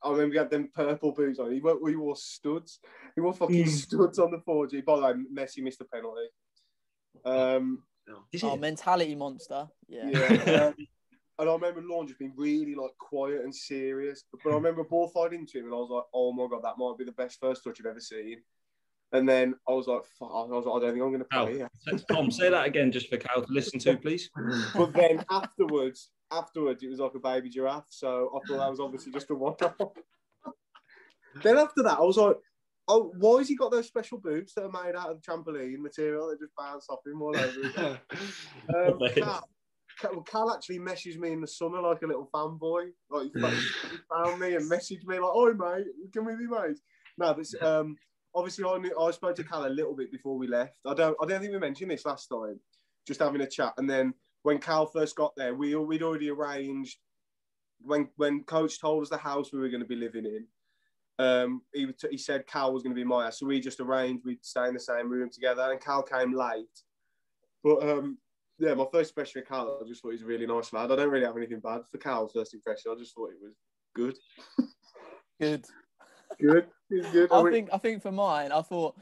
I 0.03 0.11
remember 0.11 0.33
he 0.33 0.39
had 0.39 0.49
them 0.49 0.69
purple 0.73 1.11
boots 1.11 1.39
on. 1.39 1.51
He 1.51 1.59
wore, 1.59 1.77
he 1.87 1.95
wore 1.95 2.15
studs. 2.15 2.79
He 3.15 3.21
wore 3.21 3.33
fucking 3.33 3.67
studs 3.67 4.19
on 4.19 4.31
the 4.31 4.39
4G. 4.39 4.83
By 4.83 4.95
the 4.95 5.01
way, 5.03 5.13
Messi 5.33 5.61
missed 5.63 5.79
the 5.79 5.85
penalty. 5.85 6.27
Um, 7.25 7.83
Is 8.31 8.43
Oh, 8.43 8.55
it? 8.55 8.59
mentality 8.59 9.15
monster. 9.15 9.67
Yeah. 9.87 10.09
yeah. 10.09 10.27
um, 10.67 10.75
and 11.39 11.49
I 11.49 11.53
remember 11.53 11.81
Lorne 11.83 12.07
just 12.07 12.19
being 12.19 12.33
really 12.35 12.75
like 12.75 12.97
quiet 12.97 13.41
and 13.43 13.53
serious. 13.55 14.23
But 14.43 14.51
I 14.51 14.55
remember 14.55 14.81
a 14.81 14.85
ball 14.85 15.07
fired 15.09 15.33
into 15.33 15.59
him, 15.59 15.65
and 15.65 15.73
I 15.73 15.77
was 15.77 15.89
like, 15.91 16.03
"Oh 16.13 16.31
my 16.33 16.47
god, 16.49 16.63
that 16.63 16.77
might 16.77 16.97
be 16.97 17.05
the 17.05 17.11
best 17.11 17.39
first 17.39 17.63
touch 17.63 17.79
I've 17.79 17.85
ever 17.85 17.99
seen." 17.99 18.37
And 19.13 19.27
then 19.27 19.55
I 19.67 19.73
was 19.73 19.87
like, 19.87 20.03
Fuck, 20.17 20.29
I 20.31 20.45
was 20.45 20.65
like, 20.65 20.75
I 20.75 20.79
don't 20.85 20.93
think 20.93 21.03
I'm 21.03 21.11
going 21.11 21.19
to 21.19 21.27
Al, 21.33 21.45
play 21.47 21.57
here. 21.57 21.69
Tom, 22.09 22.31
say 22.31 22.49
that 22.49 22.65
again 22.65 22.93
just 22.93 23.09
for 23.09 23.17
Cal 23.17 23.41
to 23.43 23.51
listen 23.51 23.77
to, 23.79 23.97
please. 23.97 24.29
But 24.73 24.93
then 24.93 25.25
afterwards, 25.29 26.11
afterwards, 26.31 26.83
it 26.83 26.89
was 26.89 26.99
like 26.99 27.13
a 27.15 27.19
baby 27.19 27.49
giraffe. 27.49 27.85
So 27.89 28.31
I 28.35 28.47
thought 28.47 28.57
that 28.57 28.69
was 28.69 28.79
obviously 28.79 29.11
just 29.11 29.29
a 29.29 29.35
one 29.35 29.55
off. 29.79 29.93
Then 31.43 31.57
after 31.57 31.81
that, 31.83 31.97
I 31.97 32.01
was 32.01 32.17
like, 32.17 32.35
oh, 32.89 33.13
why 33.17 33.37
has 33.37 33.47
he 33.47 33.55
got 33.55 33.71
those 33.71 33.87
special 33.87 34.17
boots 34.17 34.53
that 34.53 34.65
are 34.65 34.83
made 34.83 34.95
out 34.95 35.09
of 35.09 35.21
trampoline 35.21 35.77
material 35.77 36.27
that 36.27 36.39
just 36.39 36.51
bounce 36.57 36.87
off 36.89 36.99
him 37.05 37.21
all 37.21 37.37
over 37.37 37.61
again? 37.61 37.97
Um, 38.75 38.99
Cal, 39.15 39.49
Cal, 39.99 40.21
Cal 40.21 40.51
actually 40.51 40.79
messaged 40.79 41.17
me 41.17 41.31
in 41.31 41.41
the 41.41 41.47
summer 41.47 41.81
like 41.81 42.01
a 42.01 42.07
little 42.07 42.29
fanboy. 42.33 42.91
Like 43.09 43.31
he 43.33 43.39
found, 43.39 43.55
he 43.55 43.97
found 44.13 44.39
me 44.39 44.55
and 44.55 44.69
messaged 44.69 45.05
me 45.05 45.19
like, 45.19 45.35
"Oi 45.35 45.53
mate, 45.53 45.87
can 46.13 46.25
we 46.25 46.35
be 46.35 46.47
mates?" 46.47 46.81
No, 47.17 47.33
but 47.33 47.67
um, 47.67 47.97
obviously 48.33 48.65
I 48.65 48.77
knew 48.77 48.97
I 48.99 49.11
spoke 49.11 49.35
to 49.35 49.43
Cal 49.43 49.65
a 49.65 49.69
little 49.69 49.95
bit 49.95 50.11
before 50.11 50.37
we 50.37 50.47
left. 50.47 50.79
I 50.85 50.93
don't 50.93 51.17
I 51.21 51.25
don't 51.25 51.41
think 51.41 51.53
we 51.53 51.59
mentioned 51.59 51.91
this 51.91 52.05
last 52.05 52.27
time. 52.27 52.59
Just 53.07 53.19
having 53.19 53.41
a 53.41 53.47
chat, 53.47 53.73
and 53.77 53.89
then 53.89 54.13
when 54.43 54.59
Cal 54.59 54.85
first 54.85 55.15
got 55.15 55.33
there, 55.35 55.53
we 55.53 55.75
we'd 55.75 56.03
already 56.03 56.29
arranged 56.29 56.97
when 57.81 58.09
when 58.15 58.43
Coach 58.43 58.79
told 58.79 59.03
us 59.03 59.09
the 59.09 59.17
house 59.17 59.51
we 59.51 59.59
were 59.59 59.69
going 59.69 59.81
to 59.81 59.87
be 59.87 59.95
living 59.95 60.25
in. 60.25 60.45
Um, 61.19 61.61
he, 61.73 61.87
he 62.09 62.17
said 62.17 62.47
Cal 62.47 62.73
was 62.73 62.81
going 62.81 62.95
to 62.95 62.99
be 62.99 63.05
my 63.05 63.25
house, 63.25 63.39
so 63.39 63.45
we 63.45 63.59
just 63.59 63.79
arranged 63.79 64.25
we'd 64.25 64.43
stay 64.43 64.67
in 64.67 64.73
the 64.73 64.79
same 64.79 65.09
room 65.09 65.29
together. 65.29 65.71
And 65.71 65.79
Cal 65.79 66.01
came 66.01 66.33
late, 66.33 66.65
but 67.63 67.87
um, 67.87 68.17
yeah, 68.57 68.73
my 68.73 68.85
first 68.91 69.11
impression 69.11 69.41
of 69.41 69.47
Cal, 69.47 69.79
I 69.83 69.87
just 69.87 70.01
thought 70.01 70.09
he 70.09 70.15
was 70.15 70.23
a 70.23 70.25
really 70.25 70.47
nice 70.47 70.73
lad. 70.73 70.91
I 70.91 70.95
don't 70.95 71.09
really 71.09 71.25
have 71.25 71.37
anything 71.37 71.59
bad 71.59 71.81
for 71.91 71.97
Cal's 71.97 72.31
first 72.33 72.53
impression. 72.53 72.91
I 72.91 72.99
just 72.99 73.13
thought 73.13 73.31
it 73.31 73.43
was 73.43 73.53
good, 73.93 74.17
Good. 75.39 75.65
good, 76.39 76.67
good. 77.11 77.31
I 77.31 77.51
think 77.51 77.69
I 77.73 77.77
think 77.77 78.01
for 78.01 78.11
mine, 78.11 78.51
I 78.51 78.61
thought, 78.61 78.95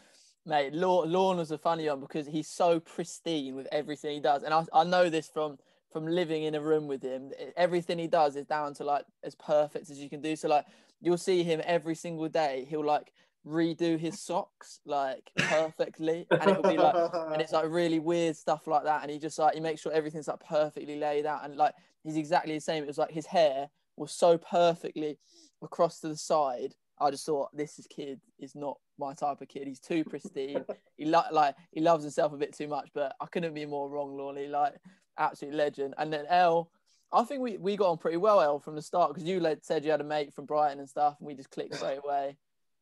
mate, 0.45 0.73
Lorne, 0.73 1.37
was 1.37 1.51
a 1.51 1.57
funny 1.57 1.87
one 1.87 1.99
because 1.99 2.27
he's 2.27 2.47
so 2.47 2.79
pristine 2.79 3.55
with 3.55 3.67
everything 3.71 4.15
he 4.15 4.19
does, 4.19 4.43
and 4.43 4.53
I, 4.53 4.65
I 4.73 4.83
know 4.83 5.09
this 5.09 5.29
from 5.29 5.57
from 5.91 6.05
living 6.05 6.43
in 6.43 6.55
a 6.55 6.61
room 6.61 6.87
with 6.87 7.01
him. 7.01 7.31
Everything 7.57 7.97
he 7.97 8.07
does 8.07 8.35
is 8.35 8.45
down 8.45 8.73
to 8.75 8.83
like 8.83 9.05
as 9.23 9.33
perfect 9.35 9.89
as 9.89 9.97
you 9.99 10.09
can 10.09 10.21
do. 10.21 10.35
So 10.35 10.47
like 10.47 10.65
you'll 11.01 11.17
see 11.17 11.43
him 11.43 11.61
every 11.63 11.95
single 11.95 12.29
day. 12.29 12.67
He'll 12.69 12.85
like 12.85 13.11
redo 13.45 13.97
his 13.97 14.19
socks 14.19 14.81
like 14.85 15.31
perfectly, 15.37 16.27
and 16.31 16.49
it'll 16.49 16.63
be 16.63 16.77
like 16.77 16.95
and 17.31 17.41
it's 17.41 17.53
like 17.53 17.65
really 17.69 17.99
weird 17.99 18.35
stuff 18.35 18.67
like 18.67 18.83
that. 18.83 19.01
And 19.01 19.11
he 19.11 19.17
just 19.17 19.39
like 19.39 19.55
he 19.55 19.59
makes 19.59 19.81
sure 19.81 19.91
everything's 19.91 20.27
like 20.27 20.45
perfectly 20.45 20.97
laid 20.97 21.25
out, 21.25 21.43
and 21.43 21.57
like 21.57 21.73
he's 22.03 22.17
exactly 22.17 22.53
the 22.53 22.61
same. 22.61 22.83
It 22.83 22.87
was 22.87 22.97
like 22.97 23.11
his 23.11 23.25
hair 23.25 23.69
was 23.97 24.11
so 24.11 24.37
perfectly 24.37 25.17
across 25.61 25.99
to 26.01 26.07
the 26.07 26.17
side. 26.17 26.75
I 26.99 27.11
just 27.11 27.25
thought 27.25 27.55
this 27.55 27.79
is 27.79 27.87
kid 27.87 28.19
is 28.39 28.55
not 28.55 28.77
my 28.99 29.13
type 29.13 29.41
of 29.41 29.47
kid. 29.47 29.67
He's 29.67 29.79
too 29.79 30.03
pristine. 30.03 30.65
he 30.97 31.05
lo- 31.05 31.23
like 31.31 31.55
he 31.71 31.81
loves 31.81 32.03
himself 32.03 32.33
a 32.33 32.37
bit 32.37 32.55
too 32.55 32.67
much, 32.67 32.89
but 32.93 33.15
I 33.19 33.25
couldn't 33.25 33.53
be 33.53 33.65
more 33.65 33.89
wrong, 33.89 34.17
Lawley. 34.17 34.47
Like 34.47 34.75
absolute 35.19 35.53
legend. 35.53 35.93
And 35.97 36.11
then 36.11 36.25
L, 36.29 36.71
I 37.11 37.23
think 37.23 37.41
we, 37.41 37.57
we 37.57 37.75
got 37.75 37.89
on 37.89 37.97
pretty 37.97 38.17
well, 38.17 38.41
L, 38.41 38.59
from 38.59 38.75
the 38.75 38.81
start 38.81 39.13
because 39.13 39.27
you 39.27 39.39
led, 39.39 39.63
said 39.63 39.83
you 39.83 39.91
had 39.91 40.01
a 40.01 40.05
mate 40.05 40.33
from 40.33 40.45
Brighton 40.45 40.79
and 40.79 40.89
stuff, 40.89 41.15
and 41.19 41.27
we 41.27 41.35
just 41.35 41.51
clicked 41.51 41.75
straight 41.75 41.99
away. 42.03 42.37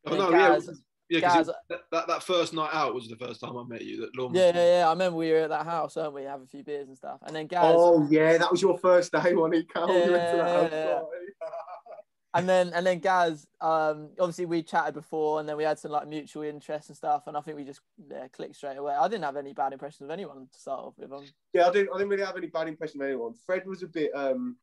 Oh, 0.05 0.15
no, 0.15 0.30
yeah, 0.30 0.49
Gaz, 0.49 0.70
Yeah, 1.09 1.20
because 1.20 1.47
Gaz, 1.47 1.55
that, 1.70 1.80
that, 1.91 2.07
that 2.07 2.24
first 2.24 2.53
night 2.53 2.70
out 2.74 2.93
was 2.93 3.07
the 3.07 3.15
first 3.15 3.41
time 3.41 3.57
I 3.57 3.63
met 3.63 3.84
you. 3.84 4.01
That 4.01 4.11
was 4.15 4.32
yeah, 4.34 4.51
yeah, 4.53 4.80
yeah. 4.80 4.88
I 4.88 4.91
remember 4.91 5.18
we 5.18 5.32
were 5.32 5.39
at 5.39 5.49
that 5.49 5.65
house, 5.65 5.95
weren't 5.95 6.13
we? 6.13 6.24
Have 6.24 6.41
a 6.41 6.45
few 6.45 6.63
beers 6.63 6.88
and 6.88 6.97
stuff. 6.97 7.20
And 7.26 7.36
then 7.36 7.47
Gaz, 7.47 7.76
Oh 7.78 8.07
yeah, 8.09 8.38
that 8.38 8.51
was 8.51 8.61
your 8.61 8.78
first 8.78 9.11
day 9.11 9.34
when 9.34 9.53
he 9.53 9.63
came. 9.63 9.88
Yeah, 9.89 10.05
to 10.05 10.11
that 10.11 10.61
house 10.61 10.70
yeah, 10.72 10.86
yeah. 10.86 10.99
party. 12.38 12.41
and 12.41 12.49
then 12.49 12.73
and 12.73 12.85
then 12.85 12.99
Gaz, 12.99 13.47
um, 13.61 14.09
obviously 14.19 14.45
we 14.45 14.63
chatted 14.63 14.93
before, 14.93 15.39
and 15.39 15.47
then 15.47 15.57
we 15.57 15.63
had 15.63 15.79
some 15.79 15.91
like 15.91 16.07
mutual 16.07 16.43
interests 16.43 16.89
and 16.89 16.97
stuff, 16.97 17.23
and 17.27 17.35
I 17.35 17.41
think 17.41 17.57
we 17.57 17.63
just 17.63 17.81
yeah, 18.09 18.27
clicked 18.29 18.55
straight 18.55 18.77
away. 18.77 18.93
I 18.93 19.07
didn't 19.07 19.23
have 19.23 19.38
any 19.38 19.53
bad 19.53 19.73
impressions 19.73 20.01
of 20.01 20.11
anyone 20.11 20.47
to 20.51 20.59
start 20.59 20.79
off 20.79 20.93
with. 20.97 21.11
Um, 21.11 21.25
Yeah, 21.53 21.67
I 21.67 21.71
didn't. 21.71 21.89
I 21.93 21.97
didn't 21.97 22.09
really 22.09 22.23
have 22.25 22.38
any 22.38 22.47
bad 22.47 22.67
impression 22.67 23.01
of 23.01 23.07
anyone. 23.07 23.33
Fred 23.45 23.65
was 23.65 23.83
a 23.83 23.88
bit. 23.88 24.11
um 24.15 24.57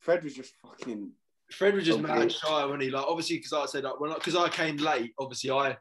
Fred 0.00 0.22
was 0.22 0.34
just 0.34 0.54
fucking. 0.62 1.10
Fred 1.50 1.74
was 1.74 1.84
just 1.84 1.98
Okay. 1.98 2.08
mad 2.08 2.32
shy 2.32 2.64
when 2.64 2.80
he 2.80 2.90
like 2.90 3.06
obviously 3.06 3.36
because 3.36 3.52
I 3.52 3.66
said 3.66 3.84
like 3.84 4.00
when 4.00 4.12
because 4.14 4.36
I, 4.36 4.48
came 4.48 4.76
late. 4.76 5.12
Obviously, 5.18 5.50
I 5.50 5.76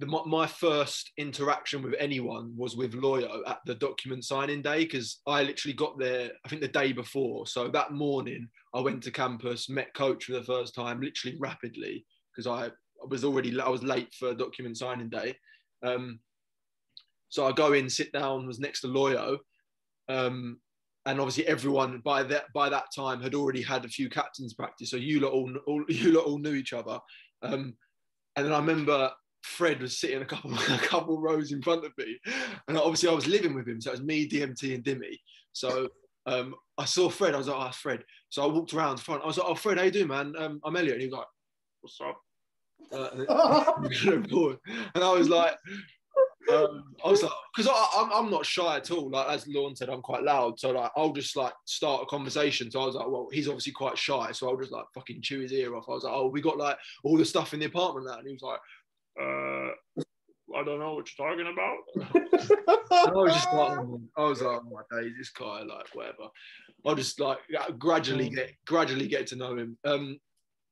the 0.00 0.06
my, 0.06 0.22
my 0.24 0.46
first 0.46 1.12
interaction 1.18 1.82
with 1.82 1.94
anyone 1.98 2.54
was 2.56 2.74
with 2.74 2.94
Loyo 2.94 3.42
at 3.46 3.58
the 3.66 3.74
document 3.74 4.24
signing 4.24 4.62
day 4.62 4.84
because 4.84 5.20
I 5.26 5.42
literally 5.42 5.74
got 5.74 5.98
there. 5.98 6.30
I 6.44 6.48
think 6.48 6.62
the 6.62 6.68
day 6.68 6.92
before. 6.92 7.46
So 7.46 7.68
that 7.68 7.92
morning, 7.92 8.48
I 8.74 8.80
went 8.80 9.02
to 9.02 9.10
campus, 9.10 9.68
met 9.68 9.92
coach 9.94 10.24
for 10.24 10.32
the 10.32 10.42
first 10.42 10.74
time, 10.74 11.02
literally 11.02 11.36
rapidly 11.38 12.06
because 12.34 12.46
I, 12.46 12.70
was 13.08 13.24
already 13.24 13.58
I 13.60 13.68
was 13.68 13.82
late 13.82 14.12
for 14.14 14.34
document 14.34 14.78
signing 14.78 15.10
day. 15.10 15.36
Um, 15.82 16.20
so 17.28 17.46
I 17.46 17.52
go 17.52 17.74
in, 17.74 17.90
sit 17.90 18.10
down, 18.12 18.46
was 18.46 18.58
next 18.58 18.80
to 18.80 18.88
Loyo. 18.88 19.38
Um, 20.08 20.60
and 21.06 21.20
obviously 21.20 21.46
everyone 21.46 22.00
by 22.04 22.22
that 22.24 22.44
by 22.54 22.68
that 22.68 22.86
time 22.94 23.22
had 23.22 23.34
already 23.34 23.62
had 23.62 23.84
a 23.84 23.88
few 23.88 24.08
captains 24.08 24.54
practice. 24.54 24.90
So 24.90 24.96
you 24.96 25.20
lot 25.20 25.32
all, 25.32 25.52
all 25.66 25.84
you 25.88 26.12
lot 26.12 26.24
all 26.24 26.38
knew 26.38 26.54
each 26.54 26.72
other. 26.72 26.98
Um, 27.42 27.74
and 28.36 28.46
then 28.46 28.52
I 28.52 28.58
remember 28.58 29.10
Fred 29.42 29.80
was 29.80 29.98
sitting 29.98 30.22
a 30.22 30.26
couple 30.26 30.54
a 30.70 30.78
couple 30.78 31.20
rows 31.20 31.52
in 31.52 31.62
front 31.62 31.84
of 31.84 31.92
me, 31.98 32.18
and 32.68 32.78
obviously 32.78 33.08
I 33.08 33.14
was 33.14 33.26
living 33.26 33.54
with 33.54 33.68
him, 33.68 33.80
so 33.80 33.90
it 33.90 33.94
was 33.94 34.02
me, 34.02 34.28
DMT, 34.28 34.74
and 34.74 34.84
Dimmy. 34.84 35.18
So 35.52 35.88
um, 36.26 36.54
I 36.78 36.84
saw 36.84 37.08
Fred. 37.08 37.34
I 37.34 37.38
was 37.38 37.48
like, 37.48 37.56
"Oh, 37.58 37.72
Fred." 37.72 38.04
So 38.28 38.42
I 38.42 38.46
walked 38.46 38.74
around 38.74 38.98
the 38.98 39.02
front. 39.02 39.22
I 39.22 39.26
was 39.26 39.38
like, 39.38 39.48
"Oh, 39.48 39.54
Fred, 39.54 39.78
how 39.78 39.84
you 39.84 39.90
doing, 39.90 40.08
man? 40.08 40.34
Um, 40.38 40.60
I'm 40.64 40.76
Elliot." 40.76 40.94
And 40.94 41.02
he 41.02 41.08
was 41.08 41.18
like, 41.18 41.26
"What's 41.80 42.00
up?" 42.00 42.20
Uh, 42.92 43.10
and 44.94 45.04
I 45.04 45.12
was 45.12 45.28
like, 45.28 45.54
um, 46.50 46.84
I 47.04 47.10
was 47.10 47.22
like, 47.22 47.32
because 47.54 47.70
I'm, 47.96 48.10
I'm 48.12 48.30
not 48.30 48.46
shy 48.46 48.76
at 48.76 48.90
all. 48.90 49.10
Like 49.10 49.28
as 49.28 49.46
Lorne 49.46 49.76
said, 49.76 49.88
I'm 49.88 50.02
quite 50.02 50.22
loud, 50.22 50.58
so 50.58 50.70
like 50.70 50.90
I'll 50.96 51.12
just 51.12 51.36
like 51.36 51.52
start 51.64 52.02
a 52.02 52.06
conversation. 52.06 52.70
So 52.70 52.82
I 52.82 52.86
was 52.86 52.94
like, 52.94 53.08
well, 53.08 53.28
he's 53.32 53.48
obviously 53.48 53.72
quite 53.72 53.98
shy, 53.98 54.32
so 54.32 54.48
I'll 54.48 54.56
just 54.56 54.72
like 54.72 54.86
fucking 54.94 55.22
chew 55.22 55.40
his 55.40 55.52
ear 55.52 55.76
off. 55.76 55.88
I 55.88 55.92
was 55.92 56.04
like, 56.04 56.12
oh, 56.14 56.28
we 56.28 56.40
got 56.40 56.58
like 56.58 56.76
all 57.04 57.16
the 57.16 57.24
stuff 57.24 57.54
in 57.54 57.60
the 57.60 57.66
apartment 57.66 58.06
now, 58.06 58.18
and 58.18 58.26
he 58.26 58.32
was 58.32 58.42
like, 58.42 58.60
uh, 59.20 60.02
I 60.56 60.64
don't 60.64 60.80
know 60.80 60.94
what 60.94 61.08
you're 61.16 61.28
talking 61.28 61.52
about. 61.52 61.78
I 62.90 63.12
was 63.12 63.34
just 63.34 63.52
like, 63.52 63.78
I 64.16 64.24
was 64.24 64.42
like, 64.42 64.60
oh 64.64 64.82
my 64.90 65.00
days, 65.00 65.12
this 65.16 65.30
guy, 65.30 65.62
like 65.62 65.86
whatever. 65.94 66.28
I'll 66.84 66.94
just 66.94 67.20
like 67.20 67.38
gradually 67.78 68.30
get 68.30 68.52
gradually 68.66 69.06
get 69.06 69.26
to 69.28 69.36
know 69.36 69.56
him. 69.56 69.76
Um, 69.84 70.18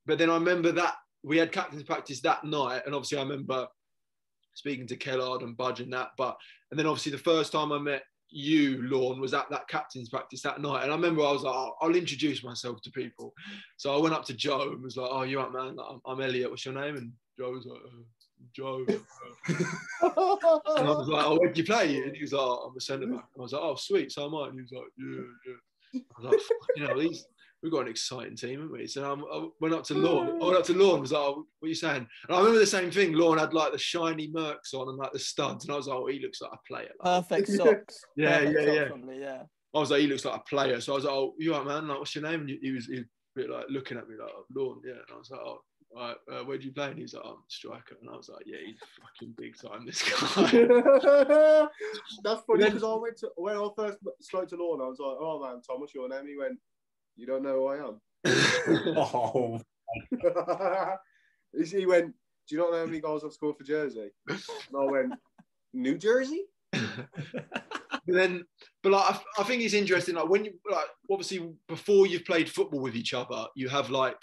but 0.06 0.18
then 0.18 0.30
I 0.30 0.34
remember 0.34 0.72
that 0.72 0.94
we 1.22 1.36
had 1.36 1.52
captain's 1.52 1.82
practice 1.82 2.20
that 2.22 2.44
night, 2.44 2.82
and 2.86 2.94
obviously 2.94 3.18
I 3.18 3.22
remember 3.22 3.66
speaking 4.54 4.86
to 4.88 4.96
Kellard 4.96 5.42
and 5.42 5.56
Budge 5.56 5.80
and 5.80 5.92
that. 5.92 6.10
But 6.16 6.36
and 6.70 6.78
then 6.78 6.86
obviously 6.86 7.12
the 7.12 7.18
first 7.18 7.52
time 7.52 7.72
I 7.72 7.78
met 7.78 8.02
you, 8.30 8.82
Lorne, 8.82 9.20
was 9.20 9.34
at 9.34 9.48
that 9.50 9.68
captain's 9.68 10.08
practice 10.08 10.42
that 10.42 10.60
night. 10.60 10.82
And 10.82 10.92
I 10.92 10.96
remember 10.96 11.22
I 11.22 11.32
was 11.32 11.42
like, 11.42 11.54
oh, 11.54 11.74
I'll 11.80 11.94
introduce 11.94 12.44
myself 12.44 12.80
to 12.82 12.90
people. 12.90 13.32
So 13.76 13.94
I 13.94 14.00
went 14.00 14.14
up 14.14 14.24
to 14.26 14.34
Joe 14.34 14.70
and 14.72 14.82
was 14.82 14.96
like, 14.96 15.08
oh, 15.10 15.22
you 15.22 15.40
up, 15.40 15.52
man? 15.52 15.76
I'm, 15.78 16.00
I'm 16.04 16.20
Elliot. 16.20 16.50
What's 16.50 16.64
your 16.64 16.74
name? 16.74 16.96
And 16.96 17.12
Joe 17.38 17.52
was 17.52 17.66
like, 17.66 17.80
uh, 17.80 18.02
Joe. 18.54 18.84
uh." 18.88 18.94
And 19.48 20.88
I 20.88 20.92
was 20.92 21.08
like, 21.08 21.24
oh, 21.26 21.38
where 21.38 21.52
do 21.52 21.60
you 21.60 21.66
play? 21.66 21.96
And 21.98 22.14
he 22.14 22.22
was 22.22 22.32
like, 22.32 22.42
oh, 22.42 22.68
I'm 22.70 22.76
a 22.76 22.80
centre 22.80 23.06
back. 23.06 23.26
And 23.34 23.40
I 23.40 23.42
was 23.42 23.52
like, 23.52 23.62
oh, 23.62 23.74
sweet. 23.76 24.12
So 24.12 24.26
am 24.26 24.34
I. 24.34 24.48
And 24.48 24.54
he 24.54 24.62
was 24.62 24.72
like, 24.72 24.84
yeah, 24.98 25.22
yeah. 25.46 26.00
I 26.16 26.22
was 26.22 26.32
like, 26.32 26.40
you 26.76 26.86
know, 26.86 27.00
these. 27.00 27.26
We've 27.60 27.72
got 27.72 27.82
an 27.82 27.88
exciting 27.88 28.36
team, 28.36 28.60
haven't 28.60 28.70
we? 28.70 28.86
So 28.86 29.10
um, 29.10 29.24
I 29.32 29.48
went 29.60 29.74
up 29.74 29.82
to 29.86 29.94
Lorne. 29.94 30.40
I 30.40 30.44
went 30.44 30.58
up 30.58 30.64
to 30.66 30.74
Lorne. 30.74 31.00
Was 31.00 31.10
like, 31.10 31.20
oh, 31.20 31.44
"What 31.58 31.66
are 31.66 31.68
you 31.68 31.74
saying?" 31.74 32.06
And 32.28 32.36
I 32.36 32.38
remember 32.38 32.60
the 32.60 32.66
same 32.66 32.88
thing. 32.88 33.14
Lorne 33.14 33.38
had 33.38 33.52
like 33.52 33.72
the 33.72 33.78
shiny 33.78 34.28
mercs 34.28 34.74
on 34.74 34.88
and 34.88 34.96
like 34.96 35.12
the 35.12 35.18
studs, 35.18 35.64
and 35.64 35.74
I 35.74 35.76
was 35.76 35.88
like, 35.88 35.98
"Oh, 35.98 36.06
he 36.06 36.20
looks 36.20 36.40
like 36.40 36.52
a 36.52 36.58
player." 36.68 36.90
Like, 37.02 37.26
perfect 37.28 37.48
socks. 37.48 38.00
Yeah, 38.16 38.38
Perfect 38.38 38.52
yeah, 38.52 38.64
socks, 38.64 38.76
yeah. 38.76 38.86
Probably, 38.86 39.20
yeah. 39.20 39.42
I 39.74 39.78
was 39.80 39.90
like, 39.90 40.00
"He 40.02 40.06
looks 40.06 40.24
like 40.24 40.36
a 40.36 40.44
player." 40.48 40.80
So 40.80 40.92
I 40.92 40.94
was 40.94 41.04
like, 41.04 41.12
"Oh, 41.12 41.34
you 41.36 41.52
all 41.52 41.64
right, 41.64 41.74
man? 41.74 41.88
Like, 41.88 41.98
what's 41.98 42.14
your 42.14 42.22
name?" 42.30 42.42
And 42.42 42.50
he 42.62 42.70
was, 42.70 42.86
he 42.86 42.92
was 42.92 43.00
a 43.02 43.06
bit 43.34 43.50
like 43.50 43.66
looking 43.68 43.98
at 43.98 44.08
me 44.08 44.14
like, 44.20 44.30
oh, 44.32 44.44
"Lorne, 44.54 44.80
yeah." 44.84 44.92
And 44.92 45.12
I 45.12 45.18
was 45.18 45.28
like, 45.28 45.40
"Oh." 45.40 45.58
All 45.96 46.02
right, 46.02 46.16
uh, 46.30 46.44
where 46.44 46.58
do 46.58 46.66
you 46.66 46.72
play? 46.72 46.88
And 46.88 46.96
he 46.96 47.02
was 47.02 47.14
like, 47.14 47.22
oh, 47.24 47.30
I'm 47.30 47.36
a 47.36 47.48
striker. 47.48 47.96
And 48.00 48.10
I 48.10 48.16
was 48.16 48.28
like, 48.28 48.44
yeah, 48.46 48.58
he's 48.64 48.76
fucking 49.00 49.34
big 49.38 49.56
time, 49.56 49.86
this 49.86 50.02
guy. 50.02 51.66
That's 52.22 52.42
funny 52.42 52.60
Then- 52.62 52.72
because 52.72 52.84
I 52.84 52.94
went 52.94 53.16
to 53.18 53.30
when 53.36 53.56
I 53.56 53.68
first 53.74 53.98
spoke 54.20 54.48
to 54.50 54.56
Lorne, 54.56 54.82
I 54.82 54.88
was 54.88 54.98
like, 54.98 55.16
"Oh 55.18 55.40
man, 55.42 55.62
Tom, 55.66 55.80
what's 55.80 55.94
your 55.94 56.08
name?" 56.08 56.26
He 56.26 56.36
went, 56.36 56.58
"You 57.16 57.26
don't 57.26 57.42
know 57.42 57.54
who 57.54 57.66
I 57.66 57.76
am." 57.86 58.00
Oh, 58.96 59.60
he 61.52 61.86
went, 61.86 62.14
"Do 62.46 62.54
you 62.54 62.58
not 62.58 62.70
know 62.72 62.78
how 62.80 62.86
many 62.86 63.00
goals 63.00 63.24
I've 63.24 63.32
scored 63.32 63.56
for 63.56 63.64
Jersey?" 63.64 64.10
And 64.28 64.40
I 64.78 64.84
went, 64.84 65.14
"New 65.72 65.96
Jersey." 65.96 66.44
But 66.72 68.14
then, 68.14 68.44
but 68.82 68.92
like, 68.92 69.14
I, 69.14 69.20
I 69.40 69.44
think 69.44 69.62
it's 69.62 69.74
interesting. 69.74 70.14
Like 70.14 70.28
when 70.28 70.44
you 70.44 70.52
like, 70.70 70.86
obviously, 71.10 71.50
before 71.68 72.06
you've 72.06 72.24
played 72.24 72.50
football 72.50 72.80
with 72.80 72.94
each 72.96 73.14
other, 73.14 73.46
you 73.54 73.68
have 73.68 73.90
like 73.90 74.16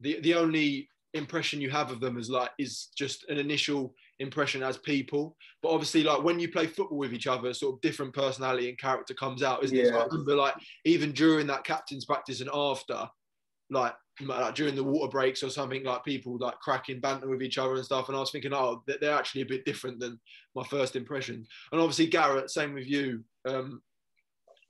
the 0.00 0.20
the 0.20 0.34
only 0.34 0.88
impression 1.14 1.60
you 1.60 1.70
have 1.70 1.90
of 1.90 2.00
them 2.00 2.18
is 2.18 2.28
like 2.28 2.50
is 2.58 2.88
just 2.96 3.24
an 3.30 3.38
initial 3.38 3.94
impression 4.20 4.62
as 4.62 4.76
people. 4.76 5.36
But 5.62 5.70
obviously, 5.70 6.02
like 6.02 6.22
when 6.22 6.38
you 6.38 6.50
play 6.50 6.66
football 6.66 6.98
with 6.98 7.12
each 7.14 7.26
other, 7.26 7.52
sort 7.54 7.74
of 7.74 7.80
different 7.80 8.12
personality 8.14 8.68
and 8.68 8.78
character 8.78 9.14
comes 9.14 9.42
out, 9.42 9.64
isn't 9.64 9.76
it? 9.76 9.86
So 9.88 9.98
I 10.00 10.04
remember 10.06 10.34
like 10.36 10.54
even 10.84 11.12
during 11.12 11.46
that 11.48 11.64
captain's 11.64 12.04
practice 12.04 12.40
and 12.40 12.50
after, 12.52 13.08
like. 13.70 13.94
Like 14.20 14.56
during 14.56 14.74
the 14.74 14.82
water 14.82 15.08
breaks 15.08 15.44
or 15.44 15.48
something, 15.48 15.84
like 15.84 16.02
people 16.04 16.38
like 16.40 16.58
cracking 16.58 16.98
banter 16.98 17.28
with 17.28 17.40
each 17.40 17.56
other 17.56 17.76
and 17.76 17.84
stuff, 17.84 18.08
and 18.08 18.16
I 18.16 18.20
was 18.20 18.32
thinking, 18.32 18.52
oh, 18.52 18.82
they- 18.84 18.96
they're 19.00 19.14
actually 19.14 19.42
a 19.42 19.46
bit 19.46 19.64
different 19.64 20.00
than 20.00 20.18
my 20.56 20.64
first 20.64 20.96
impression. 20.96 21.46
And 21.70 21.80
obviously, 21.80 22.08
Garrett, 22.08 22.50
same 22.50 22.74
with 22.74 22.88
you. 22.88 23.22
Um, 23.44 23.80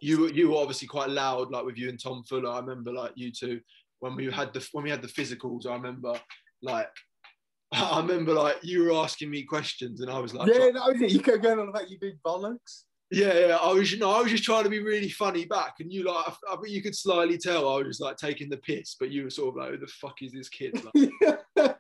you 0.03 0.21
were 0.21 0.29
you 0.31 0.51
were 0.51 0.59
obviously 0.59 0.87
quite 0.87 1.09
loud, 1.09 1.51
like 1.51 1.65
with 1.65 1.79
you 1.79 1.89
and 1.89 1.99
Tom 1.99 2.25
Fuller. 2.25 2.51
I 2.51 2.59
remember 2.61 2.93
like 2.93 3.13
you 3.15 3.33
two 3.33 3.63
when 4.01 4.17
we 4.17 4.31
had 4.31 4.53
the 4.53 4.67
when 4.73 4.85
we 4.85 4.91
had 4.91 5.03
the 5.03 5.09
physicals. 5.09 5.67
I 5.67 5.75
remember 5.75 6.15
like 6.63 6.89
I 7.73 8.01
remember 8.01 8.33
like 8.33 8.57
you 8.63 8.85
were 8.85 8.93
asking 8.93 9.31
me 9.31 9.43
questions, 9.43 10.01
and 10.01 10.11
I 10.11 10.19
was 10.19 10.35
like, 10.35 10.49
yeah, 10.49 10.71
that 10.73 10.93
was 10.93 11.01
it. 11.01 11.13
You 11.13 11.21
kept 11.21 11.43
going 11.43 11.59
on 11.59 11.69
about 11.69 11.91
you 11.91 11.99
big 12.01 12.23
bollocks. 12.25 12.85
yeah, 13.11 13.47
yeah. 13.47 13.57
I 13.57 13.73
was, 13.73 13.93
you 13.93 13.99
know, 13.99 14.11
I 14.11 14.21
was 14.21 14.31
just 14.31 14.45
trying 14.45 14.65
to 14.65 14.71
be 14.71 14.83
really 14.83 15.11
funny 15.11 15.45
back, 15.45 15.75
and 15.81 15.93
you 15.93 16.05
like, 16.05 16.27
I, 16.29 16.55
I 16.55 16.57
you 16.67 16.83
could 16.83 16.97
slightly 16.97 17.39
tell 17.39 17.69
I 17.69 17.79
was 17.79 17.89
just 17.89 18.01
like 18.01 18.17
taking 18.17 18.49
the 18.49 18.57
piss, 18.59 18.97
but 18.99 19.11
you 19.11 19.25
were 19.25 19.31
sort 19.31 19.51
of 19.51 19.57
like, 19.57 19.71
who 19.71 19.79
the 19.79 19.87
fuck 19.87 20.23
is 20.23 20.33
this 20.33 20.49
kid? 20.49 20.81
Like, 20.95 21.39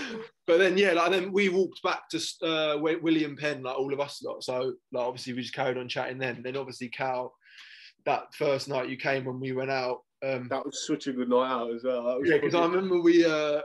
but 0.46 0.58
then 0.58 0.76
yeah, 0.76 0.92
like 0.92 1.10
then 1.10 1.32
we 1.32 1.48
walked 1.48 1.82
back 1.82 2.08
to 2.10 2.18
uh, 2.46 2.78
William 2.78 3.36
Penn, 3.36 3.62
like 3.62 3.78
all 3.78 3.92
of 3.92 4.00
us 4.00 4.22
a 4.22 4.28
lot. 4.28 4.44
So 4.44 4.74
like 4.92 5.06
obviously 5.06 5.32
we 5.32 5.42
just 5.42 5.54
carried 5.54 5.78
on 5.78 5.88
chatting 5.88 6.18
then. 6.18 6.36
And 6.36 6.44
then 6.44 6.56
obviously 6.56 6.88
Cal, 6.88 7.34
that 8.04 8.34
first 8.34 8.68
night 8.68 8.88
you 8.88 8.96
came 8.96 9.24
when 9.24 9.40
we 9.40 9.52
went 9.52 9.70
out. 9.70 10.00
Um, 10.22 10.48
that 10.48 10.64
was 10.64 10.86
such 10.86 11.06
a 11.08 11.12
good 11.12 11.28
night 11.28 11.50
out 11.50 11.74
as 11.74 11.82
well. 11.84 12.04
That 12.04 12.20
was 12.20 12.28
yeah, 12.28 12.36
because 12.36 12.54
I 12.54 12.62
remember 12.64 13.00
we 13.00 13.24
uh, 13.24 13.60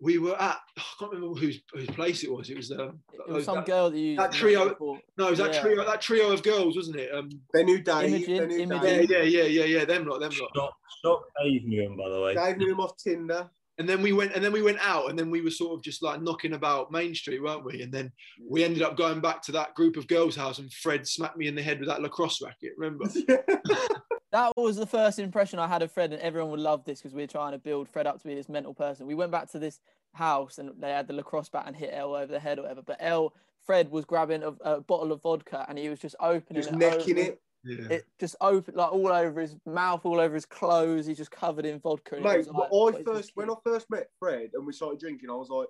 we 0.00 0.18
were 0.18 0.40
at 0.40 0.58
I 0.76 0.82
can't 0.98 1.12
remember 1.12 1.38
whose 1.40 1.60
whose 1.72 1.88
place 1.88 2.22
it 2.22 2.30
was. 2.32 2.48
It 2.50 2.56
was 2.56 2.70
uh, 2.70 2.92
It 3.26 3.32
was 3.32 3.44
some 3.44 3.56
that- 3.56 3.66
girl 3.66 3.90
that 3.90 3.98
you 3.98 4.16
that 4.16 4.32
trio- 4.32 4.76
no, 5.18 5.26
it 5.26 5.30
was 5.30 5.38
that 5.40 5.54
yeah. 5.54 5.60
trio 5.60 5.84
that 5.84 6.00
trio 6.00 6.30
of 6.30 6.42
girls, 6.44 6.76
wasn't 6.76 6.96
it? 6.96 7.12
Um, 7.12 7.28
They 7.52 7.64
knew 7.64 7.80
Dave. 7.82 8.28
Imogen- 8.28 8.48
they 8.48 8.62
Imogen. 8.62 8.84
yeah, 8.84 9.06
Dave. 9.06 9.10
yeah, 9.10 9.22
yeah, 9.22 9.42
yeah, 9.44 9.64
yeah. 9.64 9.84
Them 9.84 10.06
lot, 10.06 10.20
them 10.20 10.30
lot. 10.40 10.50
stop, 10.54 10.74
stop 10.98 11.24
Dave 11.42 11.64
knew 11.64 11.82
him, 11.82 11.96
by 11.96 12.08
the 12.08 12.20
way. 12.20 12.34
Dave 12.34 12.58
knew 12.58 12.70
him 12.72 12.80
off 12.80 12.96
Tinder. 12.96 13.50
and 13.78 13.88
then 13.88 14.00
we 14.02 14.12
went 14.12 14.32
and 14.34 14.44
then 14.44 14.52
we 14.52 14.62
went 14.62 14.78
out 14.80 15.08
and 15.10 15.18
then 15.18 15.30
we 15.30 15.40
were 15.40 15.50
sort 15.50 15.72
of 15.76 15.82
just 15.82 16.02
like 16.02 16.20
knocking 16.22 16.52
about 16.54 16.90
main 16.92 17.14
street 17.14 17.40
weren't 17.42 17.64
we 17.64 17.80
and 17.82 17.92
then 17.92 18.10
we 18.48 18.62
ended 18.64 18.82
up 18.82 18.96
going 18.96 19.20
back 19.20 19.40
to 19.42 19.52
that 19.52 19.72
group 19.76 19.96
of 19.96 20.06
girls 20.08 20.34
house 20.34 20.58
and 20.58 20.72
fred 20.72 21.06
smacked 21.06 21.36
me 21.36 21.46
in 21.46 21.54
the 21.54 21.62
head 21.62 21.78
with 21.78 21.88
that 21.88 22.02
lacrosse 22.02 22.42
racket 22.42 22.72
remember 22.76 23.04
That 24.30 24.52
was 24.56 24.76
the 24.76 24.86
first 24.86 25.18
impression 25.18 25.58
I 25.58 25.66
had 25.66 25.82
of 25.82 25.90
Fred, 25.90 26.12
and 26.12 26.20
everyone 26.20 26.50
would 26.50 26.60
love 26.60 26.84
this 26.84 27.00
because 27.00 27.14
we 27.14 27.22
are 27.22 27.26
trying 27.28 27.52
to 27.52 27.58
build 27.58 27.88
Fred 27.88 28.06
up 28.06 28.20
to 28.20 28.28
be 28.28 28.34
this 28.34 28.48
mental 28.48 28.74
person. 28.74 29.06
We 29.06 29.14
went 29.14 29.32
back 29.32 29.50
to 29.52 29.58
this 29.58 29.80
house 30.12 30.58
and 30.58 30.70
they 30.78 30.90
had 30.90 31.06
the 31.06 31.14
lacrosse 31.14 31.48
bat 31.48 31.64
and 31.66 31.74
hit 31.76 31.90
L 31.92 32.14
over 32.14 32.30
the 32.30 32.38
head 32.40 32.58
or 32.58 32.62
whatever. 32.62 32.82
But 32.82 32.98
L, 33.00 33.32
Fred 33.64 33.90
was 33.90 34.04
grabbing 34.04 34.42
a, 34.42 34.48
a 34.62 34.80
bottle 34.80 35.12
of 35.12 35.22
vodka 35.22 35.64
and 35.68 35.78
he 35.78 35.88
was 35.88 35.98
just 35.98 36.16
opening 36.20 36.60
it. 36.60 36.62
Just 36.62 36.74
it, 36.74 36.78
necking 36.78 37.18
over- 37.18 37.28
it. 37.28 37.40
yeah 37.64 37.86
It 37.96 38.04
just 38.18 38.36
open 38.40 38.74
like 38.74 38.92
all 38.92 39.08
over 39.08 39.40
his 39.40 39.56
mouth, 39.66 40.04
all 40.04 40.20
over 40.20 40.34
his 40.34 40.46
clothes. 40.46 41.06
He's 41.06 41.16
just 41.18 41.30
covered 41.30 41.64
in 41.66 41.78
vodka. 41.80 42.16
Mate, 42.20 42.46
like, 42.52 42.70
but 42.70 42.70
I 42.72 43.02
first 43.02 43.32
when? 43.34 43.50
I 43.50 43.54
first 43.64 43.88
met 43.90 44.08
Fred 44.18 44.50
and 44.54 44.66
we 44.66 44.72
started 44.72 45.00
drinking, 45.00 45.30
I 45.30 45.34
was 45.34 45.48
like, 45.50 45.68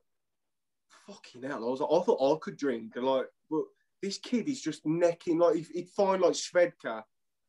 "Fucking 1.07 1.43
hell!" 1.43 1.65
I 1.65 1.69
was 1.71 1.81
like, 1.81 1.91
I 1.93 2.01
thought 2.05 2.37
I 2.37 2.39
could 2.41 2.57
drink, 2.57 2.93
and 2.97 3.05
like, 3.05 3.27
but 3.51 3.63
this 4.03 4.19
kid 4.19 4.49
is 4.49 4.61
just 4.63 4.85
necking. 4.87 5.39
Like, 5.39 5.57
he'd- 5.57 5.73
he'd 5.75 5.89
find 5.91 6.23
like 6.23 6.33
Svedka 6.33 7.03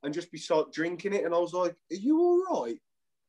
and 0.04 0.14
just 0.14 0.32
be 0.32 0.38
start 0.38 0.72
drinking 0.74 1.14
it, 1.14 1.26
and 1.26 1.34
I 1.34 1.38
was 1.38 1.54
like, 1.54 1.72
"Are 1.92 1.96
you 1.96 2.20
all 2.20 2.64
right?" 2.64 2.78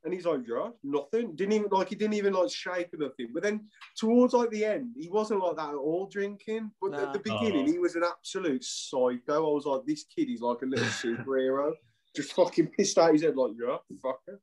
And 0.03 0.15
he's 0.15 0.25
like, 0.25 0.41
yeah, 0.49 0.71
nothing. 0.83 1.37
Didn't 1.37 1.53
even 1.53 1.69
like 1.71 1.91
he 1.91 1.95
didn't 1.95 2.15
even 2.15 2.33
like 2.33 2.51
shake 2.51 2.89
or 2.95 2.97
nothing. 2.97 3.33
But 3.35 3.43
then 3.43 3.69
towards 3.99 4.33
like 4.33 4.49
the 4.49 4.65
end, 4.65 4.95
he 4.99 5.11
wasn't 5.11 5.41
like 5.45 5.57
that 5.57 5.69
at 5.69 5.75
all 5.75 6.07
drinking. 6.07 6.71
But 6.81 6.95
at 6.95 7.13
the 7.13 7.19
beginning, 7.19 7.69
Oh. 7.69 7.73
he 7.73 7.79
was 7.79 7.97
an 7.97 8.05
absolute 8.05 8.65
psycho. 8.65 9.19
I 9.29 9.39
was 9.39 9.67
like, 9.67 9.83
this 9.87 10.05
kid 10.05 10.31
is 10.31 10.41
like 10.41 10.63
a 10.63 10.67
little 10.67 10.87
superhero. 10.87 11.73
Just 12.17 12.33
fucking 12.33 12.69
pissed 12.69 12.97
out 12.97 13.13
his 13.13 13.23
head, 13.23 13.37
like, 13.37 13.53
yeah, 13.61 13.77
fucker. 14.03 14.39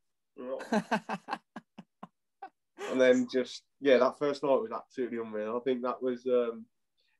And 2.91 3.01
then 3.01 3.27
just 3.31 3.63
yeah, 3.81 3.97
that 3.97 4.17
first 4.17 4.43
night 4.43 4.61
was 4.61 4.71
absolutely 4.71 5.17
unreal. 5.17 5.57
I 5.57 5.63
think 5.63 5.81
that 5.81 6.01
was 6.01 6.25
um 6.27 6.65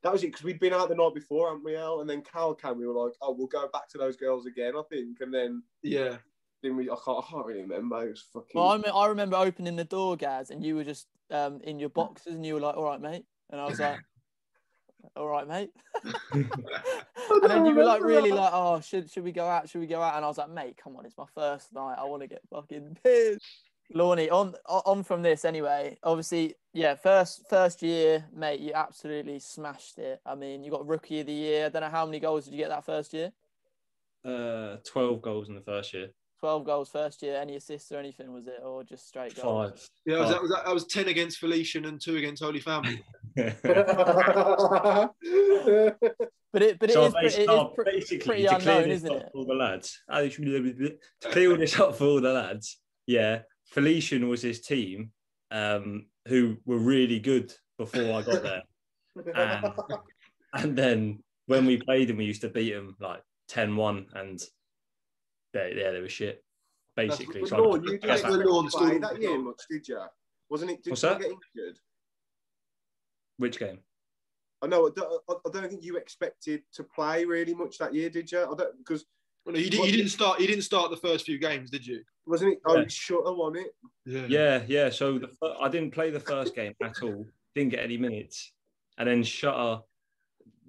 that 0.04 0.12
was 0.14 0.24
it 0.24 0.28
because 0.28 0.44
we'd 0.44 0.60
been 0.60 0.74
out 0.74 0.90
the 0.90 0.96
night 0.96 1.14
before, 1.16 1.48
hadn't 1.50 1.64
we, 1.66 1.76
El? 1.76 2.02
And 2.02 2.10
then 2.10 2.22
Cal 2.22 2.54
came, 2.54 2.78
we 2.78 2.88
were 2.88 3.06
like, 3.06 3.14
oh, 3.22 3.34
we'll 3.34 3.48
go 3.48 3.68
back 3.74 3.90
to 3.90 3.98
those 3.98 4.16
girls 4.16 4.46
again, 4.46 4.74
I 4.78 4.82
think. 4.90 5.22
And 5.22 5.34
then 5.34 5.64
Yeah. 5.82 6.18
then 6.64 6.76
we 6.76 6.90
I 6.90 6.96
can't, 7.04 7.24
I 7.24 7.28
can't 7.30 7.46
really 7.46 7.62
remember. 7.62 8.06
It 8.06 8.12
was 8.12 8.22
fucking 8.34 8.60
well, 8.62 8.70
I, 8.72 8.78
me- 8.78 8.92
I 8.94 9.08
remember 9.08 9.38
opening 9.38 9.76
the 9.76 9.84
door, 9.86 10.16
Gaz, 10.16 10.50
and 10.52 10.64
you 10.64 10.76
were 10.76 10.84
just 10.84 11.08
um, 11.32 11.60
in 11.62 11.80
your 11.80 11.90
boxes, 11.90 12.36
and 12.36 12.46
you 12.46 12.54
were 12.54 12.60
like, 12.62 12.78
"All 12.78 12.84
right, 12.86 13.02
mate," 13.02 13.26
and 13.50 13.60
I 13.60 13.66
was 13.66 13.80
like, 13.80 14.00
"All 15.16 15.28
right, 15.28 15.48
mate." 15.48 15.72
and 16.32 17.44
then 17.44 17.66
you 17.66 17.76
were 17.76 17.84
like, 17.84 18.02
really 18.04 18.32
like, 18.32 18.52
"Oh, 18.54 18.80
should 18.80 19.12
should 19.12 19.24
we 19.24 19.32
go 19.32 19.46
out? 19.46 19.68
Should 19.70 19.82
we 19.82 19.88
go 19.88 20.02
out?" 20.02 20.16
And 20.16 20.24
I 20.24 20.28
was 20.28 20.38
like, 20.38 20.50
"Mate, 20.50 20.78
come 20.82 20.96
on, 20.96 21.06
it's 21.06 21.18
my 21.18 21.26
first 21.36 21.74
night. 21.74 21.96
I 21.98 22.06
want 22.06 22.22
to 22.22 22.28
get 22.28 22.42
fucking 22.50 22.98
pissed." 23.04 23.67
Lorne, 23.94 24.30
on 24.30 24.54
on 24.68 25.04
from 25.04 25.22
this 25.22 25.46
anyway. 25.46 25.98
Obviously, 26.04 26.56
yeah, 26.74 26.96
first 26.96 27.48
first 27.50 27.82
year, 27.82 28.26
mate, 28.36 28.60
you 28.60 28.74
absolutely 28.74 29.40
smashed 29.40 29.98
it. 29.98 30.20
I 30.26 30.36
mean, 30.36 30.64
you 30.64 30.72
got 30.72 30.86
rookie 30.88 31.22
of 31.22 31.28
the 31.28 31.34
year. 31.34 31.66
I 31.66 31.70
don't 31.70 31.82
know 31.82 31.90
how 31.90 32.06
many 32.06 32.20
goals 32.20 32.46
did 32.46 32.54
you 32.54 32.58
get 32.60 32.70
that 32.70 32.86
first 32.86 33.14
year. 33.14 33.32
Uh, 34.26 34.78
12 34.86 35.22
goals 35.22 35.48
in 35.50 35.56
the 35.56 35.62
first 35.62 35.94
year. 35.94 36.10
Twelve 36.40 36.66
goals 36.66 36.90
first 36.90 37.24
year. 37.24 37.38
Any 37.38 37.56
assists 37.56 37.92
or 37.92 37.98
anything 37.98 38.32
was 38.32 38.46
it, 38.46 38.60
or 38.64 38.84
just 38.84 39.08
straight 39.08 39.34
goals? 39.42 39.72
Five. 39.80 39.90
Yeah, 40.06 40.20
was 40.20 40.30
Oh. 40.30 40.34
that, 40.34 40.42
was 40.42 40.52
that, 40.52 40.66
that 40.66 40.74
was 40.74 40.86
10 40.86 41.08
against 41.08 41.40
Felician 41.40 41.86
and 41.86 42.00
two 42.00 42.18
against 42.18 42.44
Holy 42.44 42.60
Family. 42.60 43.04
But 46.54 46.62
it, 46.64 46.80
but 46.80 46.90
it 46.90 46.94
so 46.94 47.06
is, 47.06 47.14
I 47.14 47.20
it 47.22 47.26
is 47.26 47.34
start 47.44 47.76
pre- 47.76 47.84
basically 47.86 48.26
pretty 48.26 48.44
to 48.44 48.50
clear 48.50 48.60
unknown, 48.76 48.90
this 48.90 48.98
isn't 49.04 49.12
up 49.16 49.22
it? 49.22 49.30
for 49.32 49.38
all 49.40 49.46
the 49.46 49.54
lads. 49.54 50.02
I 50.10 50.30
should- 50.30 50.46
To 50.46 51.30
clear 51.30 51.52
all 51.52 51.58
this 51.58 51.80
up 51.80 51.96
for 51.98 52.06
all 52.06 52.22
the 52.22 52.32
lads, 52.32 52.80
yeah. 53.06 53.42
Felician 53.68 54.28
was 54.30 54.42
his 54.42 54.62
team, 54.62 55.12
um, 55.52 56.06
who 56.28 56.58
were 56.66 56.78
really 56.78 57.20
good 57.20 57.54
before 57.78 58.14
I 58.14 58.22
got 58.22 58.44
there, 58.44 58.62
and, 59.36 59.74
and 60.54 60.78
then 60.78 61.24
when 61.46 61.66
we 61.66 61.78
played 61.78 62.10
them, 62.10 62.18
we 62.18 62.26
used 62.26 62.42
to 62.42 62.50
beat 62.50 62.74
them 62.74 62.96
like 63.00 63.22
10-1 63.52 64.06
and 64.16 64.40
they, 65.54 65.74
yeah, 65.78 65.92
they 65.92 66.02
were 66.02 66.10
shit. 66.10 66.44
Basically, 66.96 67.42
But 67.42 67.50
so 67.50 67.56
I- 67.56 67.60
Lorne, 67.60 67.84
you 67.84 67.90
didn't 67.92 68.02
That's 68.08 68.22
expect 68.22 68.38
the 68.38 68.44
to 68.44 68.50
Lorne 68.50 68.68
play 68.70 68.98
that 68.98 69.22
year 69.22 69.38
much, 69.40 69.62
did 69.70 69.88
you? 69.88 70.02
Wasn't 70.50 70.72
it? 70.72 70.84
Did 70.84 70.92
What's 70.92 71.04
you 71.04 71.10
that? 71.10 71.20
get 71.22 71.32
injured? 71.56 71.78
which 73.38 73.60
game? 73.60 73.80
I 74.64 74.68
know. 74.68 74.88
I 74.88 74.92
don't, 74.96 75.22
I 75.30 75.34
I 75.34 75.52
don't 75.52 75.70
think 75.70 75.84
you 75.84 75.98
expected 75.98 76.64
to 76.74 76.84
play 76.84 77.24
really 77.26 77.54
much 77.54 77.78
that 77.78 77.94
year, 77.94 78.10
did 78.10 78.32
you? 78.32 78.40
I 78.40 78.56
don't 78.56 78.78
because 78.80 79.06
Well, 79.48 79.54
no, 79.54 79.62
you, 79.62 79.70
did, 79.70 79.86
you 79.86 79.92
didn't 79.94 80.10
start. 80.10 80.42
You 80.42 80.48
didn't 80.48 80.64
start 80.64 80.92
the 80.92 80.98
first 80.98 81.26
few 81.26 81.40
games, 81.40 81.70
did 81.70 81.88
you? 81.88 82.04
wasn't 82.26 82.52
it? 82.52 82.60
Oh, 82.66 82.76
Yeah. 82.76 82.88
Shutter 82.90 83.34
won 83.34 83.56
it. 83.56 83.74
Yeah. 84.06 84.26
Yeah, 84.28 84.64
yeah. 84.68 84.90
So 84.90 85.20
the, 85.20 85.30
I 85.62 85.70
didn't 85.70 85.92
play 85.92 86.10
the 86.10 86.20
first 86.20 86.54
game 86.54 86.74
at 86.84 87.02
all. 87.02 87.26
Didn't 87.56 87.72
get 87.72 87.80
any 87.82 87.96
minutes, 87.96 88.52
and 88.98 89.08
then 89.08 89.24
Shutter, 89.24 89.84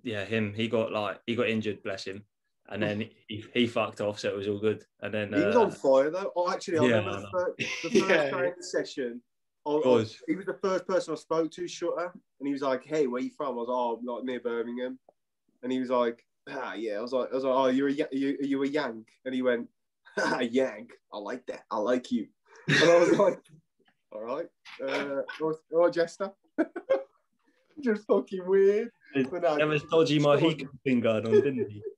yeah, 0.05 0.25
him. 0.25 0.55
He 0.55 0.69
got 0.69 0.93
like 0.93 1.19
he 1.27 1.35
got 1.35 1.49
injured, 1.49 1.83
bless 1.83 2.05
him, 2.05 2.23
and 2.69 2.81
then 2.81 3.11
he, 3.27 3.45
he 3.53 3.67
fucked 3.67 4.01
off, 4.01 4.21
so 4.21 4.29
it 4.29 4.37
was 4.37 4.47
all 4.47 4.61
good. 4.61 4.85
And 5.01 5.13
then 5.13 5.33
He 5.33 5.45
was 5.45 5.57
uh, 5.57 5.63
on 5.63 5.71
fire 5.73 6.11
though. 6.11 6.31
Oh, 6.37 6.49
actually, 6.49 6.79
I 6.79 6.85
Yeah, 6.85 6.99
remember 6.99 7.11
I 7.11 7.21
the 7.21 7.29
first, 7.33 7.83
the 7.83 7.91
first 7.99 8.11
Yeah. 8.11 8.31
training 8.31 8.55
session. 8.61 9.21
I, 9.67 9.71
I, 9.73 10.05
he 10.29 10.37
was 10.37 10.47
the 10.47 10.59
first 10.63 10.87
person 10.87 11.15
I 11.15 11.17
spoke 11.17 11.51
to, 11.51 11.67
Shutter, 11.67 12.13
and 12.39 12.47
he 12.47 12.53
was 12.53 12.63
like, 12.63 12.85
"Hey, 12.85 13.09
where 13.09 13.21
you 13.21 13.31
from?" 13.37 13.49
I 13.49 13.63
was, 13.63 13.67
"Oh, 13.69 14.01
like 14.05 14.23
near 14.25 14.39
Birmingham," 14.39 15.01
and 15.65 15.73
he 15.73 15.81
was 15.81 15.91
like, 15.91 16.25
"Ah, 16.51 16.75
yeah." 16.75 16.99
I 16.99 17.01
was 17.01 17.13
like, 17.13 17.31
"I 17.31 17.35
was 17.35 17.45
like, 17.45 17.55
oh, 17.55 17.67
you're 17.69 17.89
a 17.89 17.93
you, 18.13 18.37
you 18.41 18.63
a 18.63 18.67
Yank?" 18.67 19.09
And 19.25 19.35
he 19.35 19.43
went, 19.43 19.69
"Ah, 20.19 20.41
Yank. 20.59 20.93
I 21.13 21.19
like 21.19 21.47
that. 21.47 21.65
I 21.71 21.79
like 21.79 22.11
you." 22.11 22.29
And 22.69 22.91
I 22.91 22.99
was 22.99 23.13
like, 23.19 23.41
"All 24.13 24.23
right, 24.23 24.47
uh, 24.83 25.23
all 25.41 25.55
right, 25.73 25.93
Jester." 25.93 26.33
Just 27.81 28.07
fucking 28.07 28.47
weird. 28.47 28.91
But 29.15 29.43
no, 29.43 29.57
That 29.57 29.69
was 29.69 29.83
dodgy. 29.85 30.19
Mohican 30.19 30.69
finger 30.85 31.09
on, 31.09 31.23
didn't 31.25 31.71
he? 31.71 31.83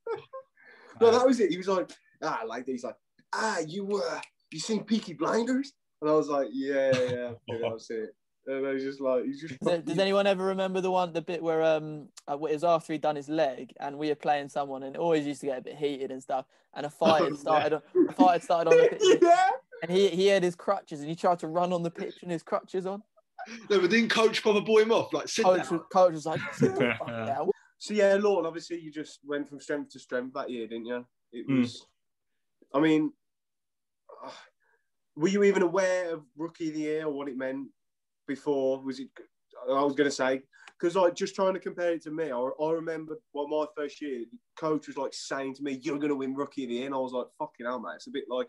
No, 1.01 1.11
that 1.11 1.27
was 1.27 1.41
it. 1.41 1.51
He 1.51 1.57
was 1.57 1.67
like, 1.67 1.91
ah, 2.23 2.41
I 2.43 2.45
like 2.45 2.67
that. 2.67 2.73
He's 2.73 2.85
like, 2.85 2.97
ah, 3.33 3.57
you 3.67 4.03
uh, 4.07 4.21
you 4.53 4.59
seen 4.61 4.85
Peaky 4.85 5.15
Blinders? 5.15 5.73
And 6.03 6.11
I 6.11 6.13
was 6.13 6.29
like, 6.29 6.49
yeah, 6.53 6.91
yeah, 6.93 7.33
yeah 7.49 7.59
that 7.63 7.73
was 7.73 7.87
it. 7.89 8.11
And 8.47 8.67
I 8.67 8.73
was 8.73 8.83
just 8.83 9.01
like, 9.01 9.25
he's 9.25 9.41
just. 9.41 9.61
Does, 9.61 9.83
does 9.83 9.99
anyone 9.99 10.27
ever 10.27 10.45
remember 10.45 10.81
the 10.81 10.91
one, 10.91 11.13
the 11.13 11.21
bit 11.21 11.43
where 11.43 11.63
um, 11.63 12.09
uh, 12.29 12.35
it 12.35 12.41
was 12.41 12.65
after 12.65 12.93
he'd 12.93 13.03
done 13.03 13.17
his 13.17 13.29
leg, 13.29 13.73
and 13.79 13.99
we 13.99 14.09
were 14.09 14.15
playing 14.15 14.49
someone, 14.49 14.83
and 14.83 14.97
it 14.97 14.99
always 14.99 15.27
used 15.27 15.41
to 15.43 15.47
get 15.47 15.59
a 15.59 15.63
bit 15.63 15.77
heated 15.77 16.11
and 16.11 16.23
stuff, 16.23 16.47
and 16.75 16.87
a 16.87 16.91
fight 17.01 17.23
had 17.23 17.33
yeah. 17.33 17.39
started, 17.39 17.73
on- 17.75 17.83
a 18.09 18.13
fight 18.13 18.33
had 18.33 18.43
started 18.43 18.71
on 18.73 18.77
the 18.79 18.89
pitch, 18.89 19.19
yeah. 19.23 19.51
and 19.83 19.91
he 19.91 20.09
he 20.09 20.27
had 20.27 20.43
his 20.43 20.55
crutches, 20.57 21.01
and 21.01 21.09
he 21.09 21.15
tried 21.15 21.39
to 21.41 21.47
run 21.49 21.73
on 21.73 21.83
the 21.83 21.91
pitch 21.91 22.17
and 22.23 22.31
his 22.33 22.43
crutches 22.43 22.87
on. 22.87 23.03
No, 23.69 23.81
but 23.81 23.91
didn't 23.91 24.11
coach 24.11 24.43
proper 24.43 24.61
boy 24.61 24.83
him 24.83 24.93
off? 24.93 25.13
Like, 25.13 25.29
sit 25.29 25.45
Coach, 25.45 25.63
down. 25.69 25.79
was- 25.79 25.87
coach 25.93 26.13
was 26.13 26.27
like, 26.27 26.41
"Sit 26.55 26.75
the 26.75 26.95
fuck 26.99 27.09
down." 27.09 27.51
So 27.79 27.95
yeah, 27.95 28.15
Lorne, 28.21 28.47
obviously 28.47 28.79
you 28.81 28.91
just 28.91 29.21
went 29.25 29.49
from 29.49 29.61
strength 29.61 29.93
to 29.93 29.99
strength 29.99 30.35
that 30.35 30.51
year, 30.51 30.67
didn't 30.67 30.87
you? 30.87 31.07
It 31.33 31.47
Mm. 31.49 31.61
was. 31.61 31.87
I 32.75 32.81
mean, 32.81 33.13
uh, 34.25 34.31
were 35.17 35.29
you 35.29 35.43
even 35.45 35.63
aware 35.63 36.13
of 36.15 36.23
rookie 36.37 36.69
of 36.69 36.75
the 36.75 36.81
year 36.81 37.07
or 37.07 37.13
what 37.13 37.29
it 37.29 37.37
meant 37.37 37.69
before? 38.35 38.83
Was 38.83 39.01
it? 39.01 39.09
I 39.69 39.83
was 39.83 39.95
going 39.95 40.09
to 40.09 40.15
say 40.25 40.43
because 40.79 40.97
like 40.97 41.15
just 41.15 41.35
trying 41.35 41.53
to 41.55 41.61
compare 41.61 41.93
it 41.93 42.03
to 42.05 42.11
me, 42.11 42.31
I, 42.33 42.39
I 42.39 42.73
remember 42.73 43.19
well 43.35 43.49
my 43.49 43.67
first 43.77 44.01
year, 44.01 44.25
coach 44.57 44.87
was 44.87 44.97
like 44.97 45.13
saying 45.13 45.55
to 45.57 45.63
me, 45.63 45.79
"You're 45.83 45.99
going 45.99 46.09
to 46.11 46.17
win 46.17 46.35
rookie 46.35 46.65
of 46.65 46.71
the 46.71 46.77
year," 46.77 46.87
and 46.87 46.95
I 46.95 46.99
was 46.99 47.13
like, 47.13 47.27
"Fucking 47.39 47.67
hell, 47.67 47.81
mate!" 47.81 47.97
It's 47.97 48.07
a 48.07 48.11
bit 48.11 48.25
like 48.29 48.49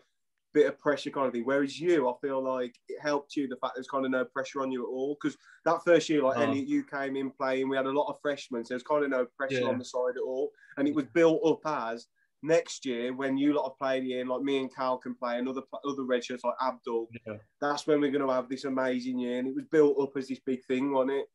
bit 0.54 0.66
of 0.66 0.78
pressure 0.78 1.10
kind 1.10 1.26
of 1.26 1.32
thing. 1.32 1.44
Whereas 1.44 1.80
you, 1.80 2.08
I 2.08 2.12
feel 2.20 2.42
like 2.42 2.74
it 2.88 3.00
helped 3.00 3.36
you 3.36 3.48
the 3.48 3.56
fact 3.56 3.72
there's 3.74 3.88
kind 3.88 4.04
of 4.04 4.10
no 4.10 4.24
pressure 4.24 4.60
on 4.62 4.70
you 4.70 4.82
at 4.84 4.88
all 4.88 5.16
because 5.20 5.36
that 5.64 5.82
first 5.84 6.08
year, 6.10 6.22
like 6.22 6.36
Oh. 6.38 6.42
Elliot, 6.42 6.68
you 6.68 6.84
came 6.84 7.16
in 7.16 7.30
playing, 7.30 7.68
we 7.70 7.76
had 7.76 7.86
a 7.86 7.90
lot 8.00 8.08
of 8.10 8.16
freshmen, 8.20 8.62
so 8.64 8.74
there's 8.74 8.82
kind 8.82 9.02
of 9.04 9.10
no 9.10 9.26
pressure 9.36 9.60
Yeah. 9.60 9.68
on 9.68 9.78
the 9.78 9.84
side 9.84 10.16
at 10.16 10.22
all, 10.22 10.50
and 10.76 10.86
it 10.86 10.94
was 10.94 11.06
built 11.06 11.40
up 11.46 11.60
as 11.90 12.06
next 12.42 12.84
year 12.84 13.12
when 13.14 13.36
you 13.38 13.54
lot 13.54 13.68
have 13.70 13.78
played 13.78 14.02
here, 14.04 14.24
like 14.26 14.42
me 14.42 14.58
and 14.58 14.74
Cal 14.74 14.98
can 14.98 15.14
play, 15.14 15.38
and 15.38 15.48
other 15.48 15.62
other 15.88 16.04
red 16.04 16.24
shirts 16.24 16.44
like 16.44 16.54
Abdul. 16.60 17.08
Yeah. 17.26 17.36
That's 17.60 17.86
when 17.86 18.00
we're 18.00 18.10
going 18.10 18.26
to 18.26 18.32
have 18.32 18.48
this 18.48 18.64
amazing 18.64 19.18
year, 19.18 19.38
and 19.38 19.48
it 19.48 19.54
was 19.54 19.64
built 19.70 20.00
up 20.00 20.16
as 20.16 20.28
this 20.28 20.40
big 20.40 20.64
thing 20.64 20.94
on 20.94 21.10
it. 21.10 21.26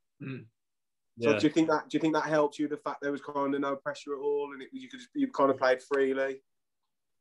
So 1.19 1.31
Yeah. 1.31 1.39
do 1.39 1.47
you 1.47 1.53
think 1.53 1.69
that 1.69 1.89
do 1.89 1.97
you 1.97 2.01
think 2.01 2.13
that 2.13 2.25
helped 2.25 2.59
you 2.59 2.67
the 2.67 2.77
fact 2.77 3.01
there 3.01 3.11
was 3.11 3.21
kind 3.21 3.55
of 3.55 3.61
no 3.61 3.75
pressure 3.75 4.13
at 4.13 4.19
all, 4.19 4.51
and 4.53 4.61
it, 4.61 4.69
you 4.71 4.89
could 4.89 4.99
just, 4.99 5.09
you 5.15 5.29
kind 5.31 5.49
of 5.51 5.57
played 5.57 5.81
freely? 5.81 6.41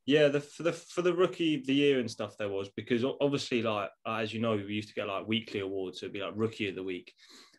Yeah, 0.04 0.28
the 0.28 0.40
for 0.40 0.62
the 0.62 0.72
for 0.72 1.02
the 1.02 1.14
rookie 1.14 1.56
of 1.56 1.66
the 1.66 1.74
year 1.74 1.98
and 1.98 2.08
stuff 2.10 2.36
there 2.36 2.48
was 2.48 2.68
because 2.68 3.04
obviously 3.20 3.62
like 3.62 3.90
uh, 4.06 4.16
as 4.16 4.32
you 4.32 4.40
know 4.40 4.54
we 4.54 4.74
used 4.74 4.88
to 4.88 4.94
get 4.94 5.08
like 5.08 5.26
weekly 5.26 5.60
awards, 5.60 6.00
so 6.00 6.06
it'd 6.06 6.12
be 6.14 6.20
like 6.20 6.34
rookie 6.36 6.68
of 6.68 6.74
the 6.76 6.82
week, 6.82 7.12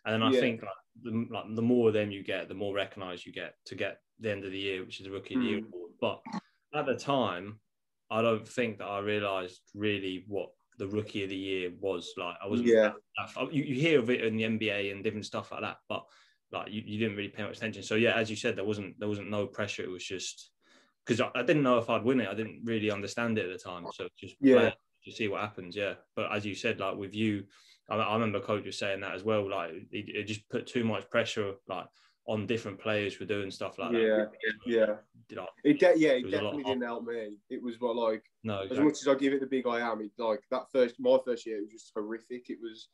and 0.06 0.14
then 0.14 0.24
I 0.24 0.32
Yeah. 0.32 0.40
think 0.40 0.62
like 0.62 0.72
the, 1.02 1.28
like 1.30 1.46
the 1.56 1.62
more 1.62 1.88
of 1.90 1.94
them 1.94 2.12
you 2.12 2.24
get, 2.24 2.48
the 2.48 2.54
more 2.54 2.74
recognised 2.74 3.26
you 3.26 3.34
get 3.34 3.56
to 3.66 3.76
get 3.76 4.00
the 4.20 4.32
end 4.32 4.46
of 4.46 4.52
the 4.52 4.58
year, 4.60 4.84
which 4.86 5.00
is 5.00 5.06
the 5.06 5.12
rookie 5.12 5.36
of 5.36 5.42
the 5.42 5.48
year 5.48 5.60
Mm. 5.60 5.68
award. 5.74 5.87
But 6.00 6.22
at 6.74 6.86
the 6.86 6.95
time, 6.95 7.60
I 8.10 8.22
don't 8.22 8.48
think 8.48 8.80
that 8.80 8.86
I 8.86 9.00
realised 9.00 9.62
really 9.74 10.24
what 10.28 10.50
the 10.78 10.88
rookie 10.88 11.24
of 11.24 11.30
the 11.30 11.36
year 11.36 11.72
was 11.80 12.14
like. 12.18 12.36
I 12.43 12.48
was 12.48 12.62
Yeah. 12.62 12.91
you, 13.52 13.64
you 13.64 13.76
hear 13.76 14.00
of 14.00 14.10
it 14.10 14.24
in 14.24 14.38
the 14.38 14.43
NBA 14.43 14.91
and 14.91 15.04
different 15.04 15.26
stuff 15.26 15.52
like 15.52 15.62
that, 15.62 15.78
but 15.89 16.06
like 16.52 16.72
you, 16.72 16.82
you 16.86 17.00
didn't 17.00 17.18
really 17.18 17.30
pay 17.30 17.43
much 17.43 17.58
attention. 17.58 17.84
So 17.84 17.95
yeah, 17.95 18.16
as 18.16 18.30
you 18.30 18.36
said, 18.36 18.56
there 18.56 18.66
wasn't 18.66 19.00
there 19.00 19.10
wasn't 19.10 19.30
no 19.30 19.48
pressure. 19.48 19.84
It 19.84 19.89
was 19.89 20.04
just 20.04 20.52
because 21.06 21.20
I, 21.20 21.30
I 21.36 21.43
didn't 21.43 21.64
know 21.64 21.78
if 21.78 21.89
I'd 21.89 22.04
win 22.04 22.22
it. 22.22 22.30
I 22.30 22.34
didn't 22.34 22.62
really 22.64 22.91
understand 22.91 23.38
it 23.38 23.50
at 23.50 23.58
the 23.58 23.64
time. 23.64 23.86
So 23.91 24.08
just 24.18 24.36
Yeah. 24.39 24.72
to 25.06 25.12
see 25.12 25.28
what 25.28 25.41
happens. 25.41 25.76
Yeah, 25.76 25.95
but 26.16 26.32
as 26.32 26.45
you 26.45 26.56
said, 26.56 26.80
like 26.80 26.95
with 26.95 27.16
you, 27.16 27.45
I, 27.89 27.95
I 27.95 28.14
remember 28.14 28.39
coach 28.39 28.66
was 28.66 28.78
saying 28.78 29.02
that 29.02 29.16
as 29.16 29.24
well. 29.24 29.50
Like 29.50 29.72
it, 29.72 29.88
it 29.91 30.24
just 30.24 30.48
put 30.50 30.68
too 30.68 30.84
much 30.84 31.10
pressure 31.10 31.54
like 31.68 31.88
on 32.28 32.46
different 32.46 32.80
players 32.80 33.14
for 33.16 33.26
doing 33.26 33.50
stuff 33.52 33.78
like 33.80 33.94
Yeah, 33.94 34.26
that. 34.26 34.32
yeah. 34.66 34.98
Like, 35.42 35.50
It 35.64 35.80
de- 35.80 35.98
yeah, 35.98 36.12
It 36.12 36.18
it 36.20 36.26
was 36.26 36.34
a 36.34 36.42
lot 36.42 36.44
definitely 36.44 36.64
didn't 36.64 36.84
help 36.84 37.04
me. 37.06 37.40
It 37.50 37.62
was 37.62 37.80
what 37.80 37.96
like 37.96 38.24
no, 38.44 38.62
as 38.62 38.80
much 38.80 38.94
as 39.02 39.08
I 39.08 39.16
give 39.16 39.34
it 39.34 39.40
the 39.40 39.48
big 39.48 39.66
I 39.68 39.80
am, 39.80 40.02
it, 40.02 40.12
like 40.18 40.44
that 40.52 40.72
first 40.72 41.00
my 41.00 41.18
first 41.26 41.46
year 41.46 41.58
it 41.58 41.62
was 41.64 41.72
just 41.72 41.92
horrific. 41.96 42.50
It 42.50 42.60
was, 42.62 42.90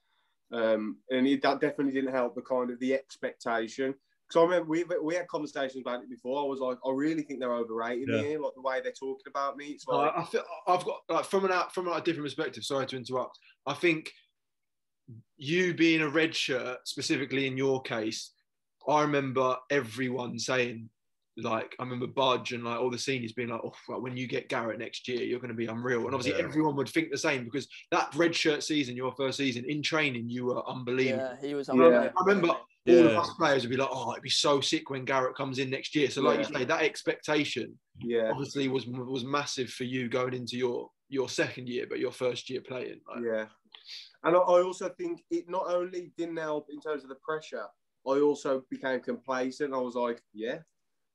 um, 0.51 0.99
and 1.09 1.27
it, 1.27 1.41
that 1.41 1.59
definitely 1.61 1.93
didn't 1.93 2.13
help 2.13 2.35
the 2.35 2.41
kind 2.41 2.69
of 2.71 2.79
the 2.79 2.93
expectation. 2.93 3.95
Because 4.27 4.39
I 4.39 4.43
remember 4.43 4.69
we 4.69 4.83
we 5.03 5.15
had 5.15 5.27
conversations 5.27 5.81
about 5.81 6.03
it 6.03 6.09
before. 6.09 6.41
I 6.41 6.45
was 6.47 6.59
like, 6.59 6.77
I 6.85 6.91
really 6.91 7.23
think 7.23 7.39
they're 7.39 7.53
overrated 7.53 8.09
Yeah. 8.09 8.21
here, 8.21 8.39
like 8.39 8.53
the 8.55 8.61
way 8.61 8.81
they're 8.81 8.91
talking 8.93 9.25
about 9.27 9.57
me. 9.57 9.67
It's 9.71 9.85
like, 9.87 10.13
I, 10.15 10.21
I 10.21 10.25
feel 10.25 10.43
I've 10.67 10.85
got 10.85 11.01
like 11.09 11.25
from 11.25 11.45
an 11.45 11.51
out 11.51 11.73
from 11.73 11.87
a 11.87 12.01
different 12.01 12.25
perspective. 12.25 12.63
Sorry 12.63 12.85
to 12.87 12.97
interrupt. 12.97 13.37
I 13.65 13.73
think 13.73 14.11
you 15.37 15.73
being 15.73 16.01
a 16.01 16.09
red 16.09 16.35
shirt, 16.35 16.87
specifically 16.87 17.47
in 17.47 17.57
your 17.57 17.81
case, 17.81 18.32
I 18.87 19.01
remember 19.01 19.57
everyone 19.69 20.37
saying 20.39 20.89
like 21.37 21.75
I 21.79 21.83
remember 21.83 22.05
Budge 22.05 22.51
and 22.53 22.63
like 22.63 22.79
all 22.79 22.91
the 22.91 22.97
seniors 22.99 23.31
being 23.33 23.49
like, 23.49 23.61
"Oh, 23.63 23.73
well, 23.87 24.01
when 24.01 24.15
you 24.15 24.27
get 24.27 24.49
Garrett 24.49 24.77
next 24.77 25.07
year, 25.07 25.23
you're 25.23 25.39
going 25.39 25.49
to 25.49 25.55
be 25.55 25.65
unreal." 25.65 26.05
And 26.05 26.13
obviously, 26.13 26.39
Yeah. 26.39 26.47
everyone 26.47 26.75
would 26.75 26.89
think 26.89 27.09
the 27.09 27.17
same 27.17 27.43
because 27.43 27.67
that 27.89 28.13
red 28.13 28.35
shirt 28.35 28.63
season, 28.63 28.95
your 28.95 29.13
first 29.15 29.37
season 29.39 29.65
in 29.67 29.81
training, 29.81 30.29
you 30.29 30.45
were 30.45 30.67
unbelievable. 30.69 31.23
Yeah, 31.41 31.47
he 31.47 31.55
was. 31.55 31.69
Yeah. 31.73 32.11
I 32.15 32.23
remember 32.23 32.49
all 32.49 32.59
Yeah. 32.85 33.01
of 33.05 33.17
us 33.17 33.33
players 33.33 33.63
would 33.63 33.71
be 33.71 33.77
like, 33.77 33.89
"Oh, 33.91 34.11
it'd 34.11 34.21
be 34.21 34.29
so 34.29 34.61
sick 34.61 34.91
when 34.91 35.05
Garrett 35.05 35.35
comes 35.35 35.57
in 35.57 35.71
next 35.71 35.95
year." 35.95 36.07
So, 36.11 36.21
like 36.21 36.37
you 36.37 36.45
say, 36.45 36.65
that 36.65 36.83
expectation 36.83 37.79
Yeah, 37.99 38.29
obviously 38.29 38.67
was 38.67 38.85
was 38.85 39.23
massive 39.23 39.71
for 39.71 39.85
you 39.85 40.09
going 40.09 40.35
into 40.35 40.55
your 40.55 40.91
your 41.09 41.29
second 41.29 41.67
year, 41.67 41.87
but 41.87 41.99
your 41.99 42.11
first 42.11 42.47
year 42.49 42.61
playing. 42.61 43.01
Like, 43.07 43.23
yeah. 43.23 43.47
And 44.23 44.35
I, 44.35 44.39
I 44.39 44.61
also 44.61 44.89
think 44.89 45.23
it 45.31 45.49
not 45.49 45.65
only 45.67 46.11
didn't 46.15 46.37
help 46.37 46.67
in 46.69 46.79
terms 46.79 47.03
of 47.03 47.09
the 47.09 47.15
pressure, 47.27 47.65
I 48.07 48.19
also 48.19 48.63
became 48.69 48.99
complacent. 48.99 49.73
I 49.73 49.77
was 49.77 49.95
like, 49.95 50.21
yeah, 50.33 50.59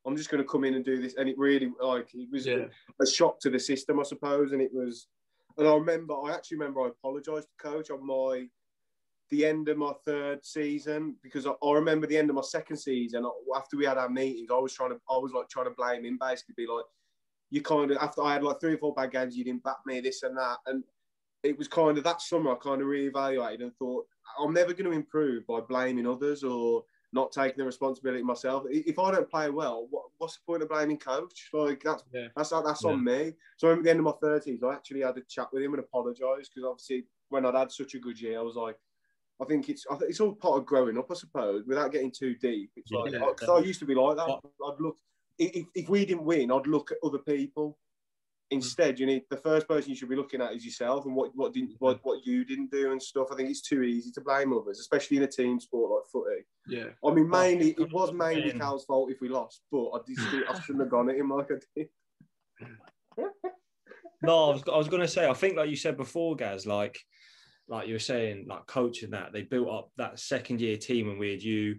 I'm 0.07 0.17
just 0.17 0.31
going 0.31 0.43
to 0.43 0.49
come 0.49 0.65
in 0.65 0.75
and 0.75 0.85
do 0.85 1.01
this. 1.01 1.15
And 1.17 1.29
it 1.29 1.37
really, 1.39 1.73
like, 1.81 2.15
it 2.15 2.29
was 2.33 2.47
Yeah. 2.47 2.67
a 3.01 3.07
shock 3.07 3.41
to 3.41 3.51
the 3.51 3.59
system, 3.59 4.01
I 4.01 4.05
suppose. 4.05 4.53
And 4.53 4.63
it 4.63 4.73
was, 4.73 5.09
and 5.57 5.67
I 5.67 5.75
remember, 5.75 6.15
I 6.15 6.33
actually 6.35 6.59
remember 6.59 6.83
I 6.83 6.89
apologised 6.89 7.49
to 7.49 7.71
coach 7.71 7.91
on 7.91 8.07
my, 8.07 8.49
the 9.31 9.45
end 9.45 9.69
of 9.69 9.77
my 9.77 9.93
third 10.07 10.45
season 10.47 11.17
because 11.23 11.47
I, 11.47 11.51
I 11.63 11.73
remember 11.75 12.07
the 12.07 12.17
end 12.17 12.31
of 12.31 12.37
my 12.37 12.43
second 12.43 12.79
season 12.79 13.31
after 13.55 13.77
we 13.77 13.85
had 13.85 13.99
our 13.99 14.09
meetings. 14.09 14.49
I 14.51 14.59
was 14.59 14.73
trying 14.73 14.91
to, 14.91 15.01
I 15.11 15.19
was 15.19 15.33
like 15.35 15.49
trying 15.51 15.67
to 15.67 15.75
blame 15.77 16.07
him, 16.07 16.17
basically, 16.19 16.55
be 16.57 16.67
like, 16.67 16.87
you 17.51 17.61
kind 17.61 17.91
of 17.91 17.99
after 17.99 18.23
I 18.23 18.35
had 18.35 18.43
like 18.43 18.61
three 18.61 18.75
or 18.75 18.79
four 18.79 18.95
bad 18.95 19.11
games, 19.11 19.37
you 19.37 19.45
didn't 19.45 19.65
back 19.65 19.79
me, 19.85 20.01
this 20.01 20.23
and 20.23 20.37
that, 20.37 20.59
and 20.67 20.85
it 21.43 21.57
was 21.57 21.69
kind 21.69 21.97
of 21.99 22.05
that 22.05 22.21
summer 22.21 22.53
I 22.53 22.57
kind 22.57 22.81
of 22.81 22.89
reevaluated 22.89 23.63
and 23.63 23.75
thought 23.77 24.07
I'm 24.39 24.53
never 24.53 24.73
going 24.73 24.91
to 24.91 24.97
improve 24.97 25.47
by 25.47 25.61
blaming 25.61 26.07
others 26.07 26.45
or 26.45 26.85
not 27.13 27.33
taking 27.33 27.59
the 27.59 27.65
responsibility 27.65 28.23
myself. 28.23 28.65
If 28.69 28.99
I 28.99 29.11
don't 29.11 29.31
play 29.31 29.49
well, 29.51 29.87
what, 29.91 30.05
what's 30.19 30.37
the 30.37 30.43
point 30.47 30.63
of 30.63 30.69
blaming 30.69 30.99
coach? 30.99 31.49
Like 31.53 31.83
that's 31.83 32.05
Yeah. 32.13 32.29
that's 32.37 32.51
that's 32.51 32.85
on 32.85 33.03
me. 33.03 33.33
So 33.57 33.73
at 33.73 33.83
the 33.83 33.91
end 33.91 34.01
of 34.01 34.05
my 34.05 34.13
thirties, 34.21 34.63
I 34.63 34.75
actually 34.75 35.01
had 35.01 35.17
a 35.17 35.23
chat 35.23 35.49
with 35.53 35.63
him 35.63 35.73
and 35.75 35.81
apologised 35.83 36.53
because 36.55 36.69
obviously 36.69 37.07
when 37.31 37.47
I'd 37.47 37.55
had 37.55 37.73
such 37.73 37.95
a 37.95 37.99
good 37.99 38.21
year, 38.21 38.39
I 38.39 38.43
was 38.43 38.57
like. 38.57 38.77
I 39.41 39.45
think 39.45 39.69
it's 39.69 39.87
I 39.89 39.95
think 39.95 40.11
it's 40.11 40.19
all 40.19 40.35
part 40.35 40.59
of 40.59 40.67
growing 40.67 40.99
up, 40.99 41.13
I 41.13 41.15
suppose, 41.15 41.63
without 41.65 41.93
getting 41.93 42.11
too 42.11 42.35
deep. 42.35 42.73
It's 42.75 42.91
like 42.91 43.13
Yeah. 43.13 43.25
because 43.25 43.49
I 43.49 43.65
used 43.65 43.79
to 43.79 43.87
be 43.87 43.95
like 43.95 44.17
that. 44.17 44.29
I'd 44.29 44.81
look 44.81 44.97
if, 45.39 45.67
if 45.75 45.89
we 45.89 46.05
didn't 46.05 46.25
win, 46.25 46.51
I'd 46.51 46.67
look 46.67 46.91
at 46.91 46.99
other 47.05 47.19
people. 47.19 47.79
Instead, 48.51 48.99
you 48.99 49.05
need 49.05 49.25
the 49.29 49.37
first 49.37 49.69
person 49.69 49.91
you 49.91 49.97
should 49.97 50.09
be 50.09 50.17
looking 50.17 50.41
at 50.41 50.55
is 50.55 50.65
yourself 50.65 51.05
and 51.05 51.15
what 51.15 51.31
what 51.35 51.53
didn't 51.53 51.75
what, 51.81 52.01
what 52.03 52.25
you 52.27 52.45
didn't 52.47 52.71
do 52.71 52.93
and 52.93 53.03
stuff. 53.03 53.29
I 53.31 53.35
think 53.37 53.51
it's 53.51 53.61
too 53.61 53.83
easy 53.83 54.11
to 54.13 54.23
blame 54.23 54.55
others, 54.55 54.81
especially 54.81 55.19
in 55.19 55.23
a 55.25 55.27
team 55.27 55.61
sport 55.61 55.91
like 55.91 56.11
footy. 56.11 56.45
yeah. 56.67 56.91
I 57.07 57.13
mean, 57.13 57.29
mainly 57.29 57.71
it 57.79 57.93
was 57.93 58.13
mainly 58.13 58.53
Cal's 58.53 58.87
fault 58.87 59.11
if 59.11 59.21
we 59.21 59.29
lost, 59.29 59.61
but 59.71 59.91
I, 59.91 59.99
just, 60.09 60.27
I 60.49 60.61
shouldn't 60.63 60.81
have 60.85 60.91
gone 60.91 61.11
at 61.11 61.17
him 61.17 61.29
like 61.31 61.49
I 61.51 61.57
did. 61.77 61.89
No, 64.23 64.51
I 64.51 64.53
was, 64.55 64.63
I 64.73 64.77
was 64.77 64.89
going 64.89 65.03
to 65.03 65.09
say, 65.09 65.29
I 65.29 65.33
think, 65.35 65.57
like 65.57 65.71
you 65.71 65.77
said 65.77 65.97
before, 65.97 66.35
Gaz, 66.35 66.67
like, 66.67 66.99
like 67.69 67.87
you 67.87 67.95
were 67.95 67.99
saying, 68.01 68.47
like 68.49 68.67
coaching 68.67 69.11
that 69.11 69.33
they 69.33 69.43
built 69.43 69.69
up 69.69 69.91
that 69.97 70.19
second 70.19 70.61
year 70.61 70.77
team, 70.77 71.09
and 71.09 71.19
we 71.21 71.31
had 71.31 71.43
you, 71.43 71.77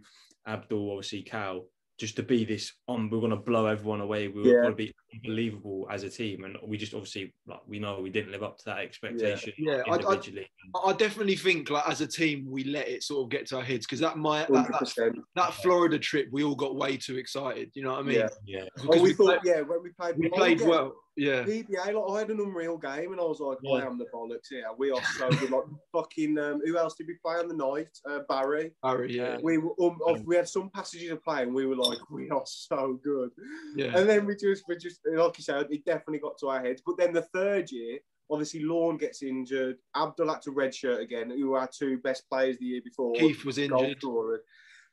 Abdul, 0.47 0.91
obviously 0.91 1.21
Cal, 1.23 1.65
just 1.99 2.15
to 2.15 2.23
be 2.23 2.45
this. 2.45 2.71
Um, 2.87 3.09
we're 3.09 3.19
going 3.19 3.31
to 3.31 3.35
blow 3.35 3.65
everyone 3.65 3.99
away. 3.99 4.29
We 4.29 4.41
were 4.41 4.47
Yeah. 4.47 4.61
going 4.61 4.71
to 4.71 4.75
be 4.75 4.93
unbelievable 5.13 5.87
as 5.89 6.03
a 6.03 6.09
team, 6.09 6.43
and 6.43 6.57
we 6.63 6.77
just 6.77 6.93
obviously, 6.93 7.33
like, 7.47 7.59
we 7.67 7.79
know 7.79 7.99
we 8.01 8.09
didn't 8.09 8.31
live 8.31 8.43
up 8.43 8.57
to 8.59 8.65
that 8.65 8.79
expectation 8.79 9.53
Yeah, 9.57 9.81
I- 9.87 9.91
I- 9.91 9.95
individually. 9.97 10.47
I 10.85 10.93
definitely 10.93 11.35
think 11.35 11.69
like 11.69 11.87
as 11.87 12.01
a 12.01 12.07
team 12.07 12.45
we 12.47 12.63
let 12.63 12.87
it 12.87 13.01
sort 13.03 13.23
of 13.23 13.29
get 13.29 13.47
to 13.47 13.57
our 13.57 13.63
heads 13.63 13.85
because 13.87 13.99
that 14.01 14.17
might 14.17 14.47
that, 14.49 14.67
that, 14.67 15.13
that 15.35 15.53
Florida 15.55 15.97
trip 15.97 16.27
we 16.31 16.43
all 16.43 16.55
got 16.55 16.75
way 16.75 16.95
too 16.97 17.17
excited. 17.17 17.71
You 17.73 17.83
know 17.83 17.91
what 17.91 17.99
I 17.99 18.03
mean? 18.03 18.15
Yeah. 18.19 18.27
yeah, 18.45 18.63
Because 18.75 18.89
Oh, 18.99 19.01
we, 19.01 19.09
we, 19.09 19.13
thought, 19.13 19.41
played, 19.41 19.55
yeah, 19.55 19.61
when 19.61 19.81
we 19.83 19.89
played, 19.89 20.17
we 20.17 20.29
played 20.29 20.59
yeah, 20.61 20.67
well. 20.67 20.95
Yeah. 21.17 21.43
PBA, 21.43 21.93
like, 21.93 21.95
I 22.15 22.19
had 22.19 22.29
an 22.29 22.39
unreal 22.39 22.77
game, 22.77 23.11
and 23.11 23.19
I 23.19 23.23
was 23.25 23.41
like, 23.41 23.57
Yeah. 23.61 23.79
I 23.79 23.85
am 23.85 23.97
the 23.97 24.05
bollocks 24.13 24.47
here. 24.49 24.63
We 24.77 24.89
are 24.91 25.01
so 25.17 25.29
good. 25.29 25.49
Like, 25.51 25.63
fucking, 25.91 26.37
um, 26.39 26.61
who 26.63 26.77
else 26.77 26.95
did 26.95 27.07
we 27.07 27.15
play 27.15 27.35
on 27.35 27.49
the 27.49 27.55
night? 27.55 27.89
Uh, 28.09 28.19
Barry. 28.29 28.71
Harry, 28.85 29.17
yeah. 29.17 29.37
We 29.43 29.57
were, 29.57 29.71
um, 29.81 29.97
of- 30.07 30.23
we 30.25 30.37
had 30.37 30.47
some 30.47 30.69
passages 30.69 31.11
of 31.11 31.21
play, 31.21 31.41
and 31.43 31.53
we 31.53 31.65
were 31.65 31.75
like, 31.75 31.97
we 32.09 32.29
are 32.29 32.43
so 32.45 32.97
good. 33.03 33.31
Yeah. 33.75 33.97
And 33.97 34.07
then 34.07 34.25
we 34.25 34.35
just, 34.37 34.63
we 34.69 34.77
just, 34.77 34.98
like 35.05 35.37
you 35.37 35.43
said, 35.43 35.67
it 35.69 35.85
definitely 35.85 36.19
got 36.19 36.37
to 36.39 36.47
our 36.47 36.61
heads. 36.61 36.81
But 36.85 36.97
then 36.97 37.13
the 37.13 37.21
third 37.33 37.71
year, 37.71 37.99
obviously, 38.29 38.63
Lorne 38.63 38.97
gets 38.97 39.23
injured. 39.23 39.77
Abdul 39.95 40.29
had 40.29 40.41
to 40.43 40.51
redshirt 40.51 40.99
again, 41.01 41.29
who 41.29 41.49
were 41.49 41.59
our 41.59 41.69
two 41.73 41.97
best 41.99 42.29
players 42.29 42.57
the 42.57 42.65
year 42.65 42.81
before. 42.83 43.13
Keith 43.15 43.43
was 43.45 43.57
goal 43.57 43.83
injured. 43.83 44.41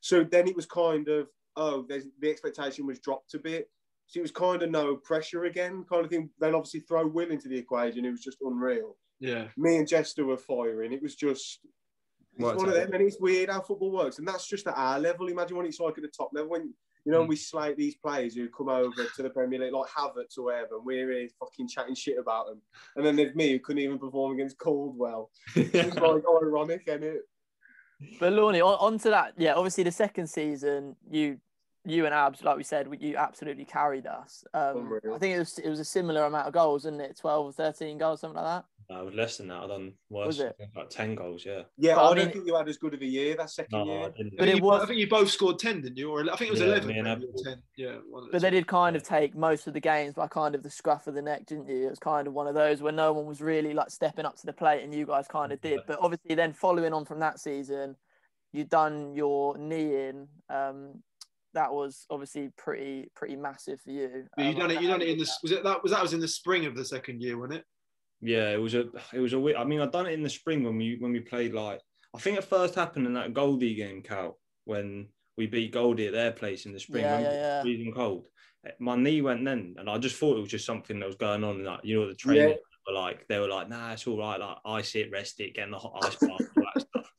So 0.00 0.24
then 0.24 0.46
it 0.46 0.56
was 0.56 0.66
kind 0.66 1.08
of, 1.08 1.28
oh, 1.56 1.84
there's, 1.88 2.04
the 2.20 2.30
expectation 2.30 2.86
was 2.86 3.00
dropped 3.00 3.34
a 3.34 3.38
bit. 3.38 3.68
So 4.06 4.20
it 4.20 4.22
was 4.22 4.30
kind 4.30 4.62
of 4.62 4.70
no 4.70 4.96
pressure 4.96 5.46
again, 5.46 5.84
kind 5.90 6.04
of 6.04 6.10
thing. 6.10 6.30
Then 6.38 6.54
obviously 6.54 6.80
throw 6.80 7.06
Will 7.06 7.30
into 7.30 7.48
the 7.48 7.58
equation, 7.58 8.04
it 8.04 8.10
was 8.10 8.22
just 8.22 8.38
unreal. 8.40 8.96
Yeah. 9.18 9.48
Me 9.56 9.78
and 9.78 9.88
Jester 9.88 10.24
were 10.24 10.36
firing. 10.36 10.92
It 10.92 11.02
was 11.02 11.16
just, 11.16 11.60
it's 12.34 12.44
Worked 12.44 12.58
one 12.58 12.68
of 12.68 12.74
them, 12.74 12.92
and 12.92 13.02
it's 13.02 13.18
weird 13.18 13.48
how 13.48 13.62
football 13.62 13.90
works. 13.90 14.18
And 14.18 14.28
that's 14.28 14.46
just 14.46 14.66
at 14.68 14.76
our 14.76 15.00
level. 15.00 15.26
Imagine 15.28 15.56
when 15.56 15.66
it's 15.66 15.80
like 15.80 15.96
at 15.98 16.02
the 16.02 16.08
top 16.08 16.30
level 16.32 16.50
when 16.50 16.74
you 17.06 17.12
know 17.12 17.24
Mm. 17.24 17.28
we 17.28 17.36
slate 17.36 17.76
these 17.76 17.94
players 17.94 18.34
who 18.34 18.48
come 18.48 18.68
over 18.68 19.04
to 19.14 19.22
the 19.22 19.30
Premier 19.30 19.60
League 19.60 19.72
like 19.72 19.88
Havertz 19.88 20.36
or 20.36 20.42
whatever, 20.46 20.76
and 20.76 20.84
we're 20.84 21.10
here 21.10 21.28
fucking 21.38 21.68
chatting 21.68 21.94
shit 21.94 22.18
about 22.18 22.48
them. 22.48 22.60
And 22.96 23.06
then 23.06 23.14
there's 23.16 23.34
me 23.34 23.52
who 23.52 23.60
couldn't 23.60 23.82
even 23.82 23.98
perform 23.98 24.32
against 24.32 24.58
Caldwell. 24.58 25.30
It's 25.54 25.94
like 25.96 26.24
ironic, 26.42 26.82
isn't 26.88 27.04
it? 27.04 27.20
But 28.20 28.32
Lorne, 28.34 28.56
on, 28.56 28.74
on 28.80 28.98
to 28.98 29.10
that. 29.10 29.34
Yeah, 29.38 29.54
obviously 29.54 29.84
the 29.84 29.92
second 29.92 30.26
season, 30.26 30.96
you 31.10 31.38
you 31.86 32.04
and 32.04 32.12
Abs, 32.14 32.42
like 32.42 32.56
we 32.56 32.64
said, 32.64 32.88
you 33.00 33.16
absolutely 33.16 33.64
carried 33.64 34.06
us. 34.06 34.44
Um, 34.52 34.98
I 35.14 35.18
think 35.18 35.36
it 35.36 35.38
was 35.38 35.58
it 35.58 35.68
was 35.68 35.80
a 35.80 35.84
similar 35.84 36.24
amount 36.24 36.48
of 36.48 36.52
goals, 36.52 36.84
wasn't 36.84 37.00
it? 37.02 37.16
Twelve 37.18 37.46
or 37.46 37.52
thirteen 37.52 37.96
goals, 37.98 38.20
something 38.20 38.42
like 38.42 38.44
that. 38.62 38.64
I 38.88 39.02
was 39.02 39.14
less 39.14 39.36
than 39.36 39.48
that. 39.48 39.62
I 39.64 39.66
done 39.66 39.94
worse. 40.10 40.26
Was 40.28 40.40
it? 40.40 40.54
I 40.58 40.62
think 40.62 40.76
like 40.76 40.90
ten 40.90 41.14
goals. 41.16 41.44
Yeah. 41.44 41.62
Yeah, 41.76 41.96
But, 41.96 42.04
I, 42.04 42.10
I 42.10 42.14
don't 42.14 42.32
think 42.32 42.46
you 42.46 42.54
had 42.54 42.68
as 42.68 42.76
good 42.76 42.94
of 42.94 43.02
a 43.02 43.06
year 43.06 43.36
that 43.36 43.50
second 43.50 43.70
No, 43.72 43.82
I 43.82 43.84
year. 44.00 44.10
didn't. 44.16 44.32
I 44.34 44.36
But 44.38 44.44
think 44.44 44.48
it 44.48 44.56
you- 44.58 44.62
was- 44.64 44.82
I 44.82 44.86
think 44.86 44.98
you 45.00 45.08
both 45.08 45.30
scored 45.30 45.58
ten, 45.58 45.80
didn't 45.80 45.96
you? 45.98 46.10
Or 46.10 46.20
I 46.20 46.36
think 46.36 46.48
it 46.48 46.50
was 46.50 46.60
Yeah, 46.60 46.66
eleven. 46.66 46.90
and 46.90 47.04
maybe, 47.04 47.26
or 47.32 47.42
10. 47.44 47.62
Yeah. 47.76 47.96
one 48.08 48.22
of 48.22 48.26
the 48.26 48.32
But 48.32 48.42
they 48.42 48.50
did 48.50 48.66
kind 48.68 48.94
of 48.96 49.02
take 49.02 49.34
most 49.34 49.66
of 49.66 49.74
the 49.74 49.80
games 49.80 50.14
by 50.14 50.28
kind 50.28 50.54
of 50.54 50.62
the 50.62 50.70
scruff 50.70 51.06
of 51.08 51.14
the 51.14 51.22
neck, 51.22 51.46
didn't 51.46 51.68
you? 51.68 51.86
It 51.86 51.90
was 51.90 51.98
kind 51.98 52.28
of 52.28 52.32
one 52.34 52.46
of 52.46 52.54
those 52.54 52.80
where 52.80 52.92
no 52.92 53.12
one 53.12 53.26
was 53.26 53.40
really 53.40 53.74
like 53.74 53.90
stepping 53.90 54.24
up 54.24 54.36
to 54.36 54.46
the 54.46 54.52
plate, 54.52 54.84
and 54.84 54.94
you 54.94 55.04
guys 55.06 55.26
kind 55.26 55.50
of 55.52 55.60
did. 55.60 55.80
But 55.88 55.98
obviously, 56.00 56.34
then 56.36 56.52
following 56.52 56.92
on 56.92 57.04
from 57.04 57.18
that 57.20 57.40
season, 57.40 57.96
you 58.52 58.64
done 58.64 59.14
your 59.16 59.58
knee 59.58 60.08
in. 60.08 60.28
Um, 60.48 61.02
that 61.56 61.72
was 61.72 62.06
obviously 62.10 62.50
pretty 62.56 63.10
pretty 63.16 63.34
massive 63.34 63.80
for 63.80 63.90
you. 63.90 64.26
But 64.36 64.44
you 64.44 64.52
Um, 64.52 64.58
done 64.58 64.70
it. 64.70 64.80
You 64.82 64.88
done 64.88 65.02
it 65.02 65.08
in 65.08 65.18
the. 65.18 65.24
that. 65.24 65.38
Was 65.42 65.52
it 65.52 65.64
that? 65.64 65.82
Was 65.82 65.92
that 65.92 66.02
was 66.02 66.12
in 66.12 66.20
the 66.20 66.28
spring 66.28 66.66
of 66.66 66.76
the 66.76 66.84
second 66.84 67.20
year, 67.20 67.36
wasn't 67.36 67.60
it? 67.60 67.64
Yeah, 68.20 68.50
it 68.50 68.60
was 68.60 68.74
a 68.74 68.84
it 69.12 69.18
was 69.18 69.32
a 69.32 69.40
weird. 69.40 69.56
I 69.56 69.64
mean, 69.64 69.80
I 69.80 69.86
done 69.86 70.06
it 70.06 70.12
in 70.12 70.22
the 70.22 70.30
spring 70.30 70.62
when 70.62 70.76
we 70.76 70.96
when 71.00 71.12
we 71.12 71.20
played 71.20 71.52
like 71.52 71.80
I 72.14 72.18
think 72.18 72.38
it 72.38 72.44
first 72.44 72.74
happened 72.74 73.06
in 73.06 73.14
that 73.14 73.34
Goldey 73.34 73.74
game, 73.74 74.02
Cal, 74.02 74.38
when 74.64 75.08
we 75.36 75.46
beat 75.46 75.72
Goldey 75.72 76.06
at 76.06 76.12
their 76.12 76.32
place 76.32 76.66
in 76.66 76.72
the 76.72 76.80
spring. 76.80 77.04
Yeah, 77.04 77.20
yeah, 77.20 77.32
yeah. 77.32 77.62
Freezing 77.62 77.92
cold. 77.92 78.26
My 78.78 78.96
knee 78.96 79.22
went 79.22 79.44
then, 79.44 79.76
and 79.78 79.88
I 79.88 79.98
just 79.98 80.16
thought 80.16 80.36
it 80.36 80.40
was 80.40 80.50
just 80.50 80.66
something 80.66 80.98
that 80.98 81.06
was 81.06 81.16
going 81.16 81.44
on. 81.44 81.64
Like 81.64 81.80
you 81.84 82.00
know, 82.00 82.08
the 82.08 82.14
training 82.14 82.56
were 82.86 82.94
like 82.94 83.26
they 83.28 83.38
were 83.38 83.48
like, 83.48 83.68
"Nah, 83.68 83.92
it's 83.92 84.06
all 84.06 84.18
right. 84.18 84.40
Like 84.40 84.56
ice 84.64 84.94
it, 84.94 85.10
rest 85.12 85.40
it, 85.40 85.54
get 85.54 85.64
in 85.64 85.70
the 85.70 85.78
hot 85.78 86.04
ice 86.04 86.16
bath, 86.16 86.30
all 86.56 86.64
that 86.74 86.80
stuff." 86.88 87.12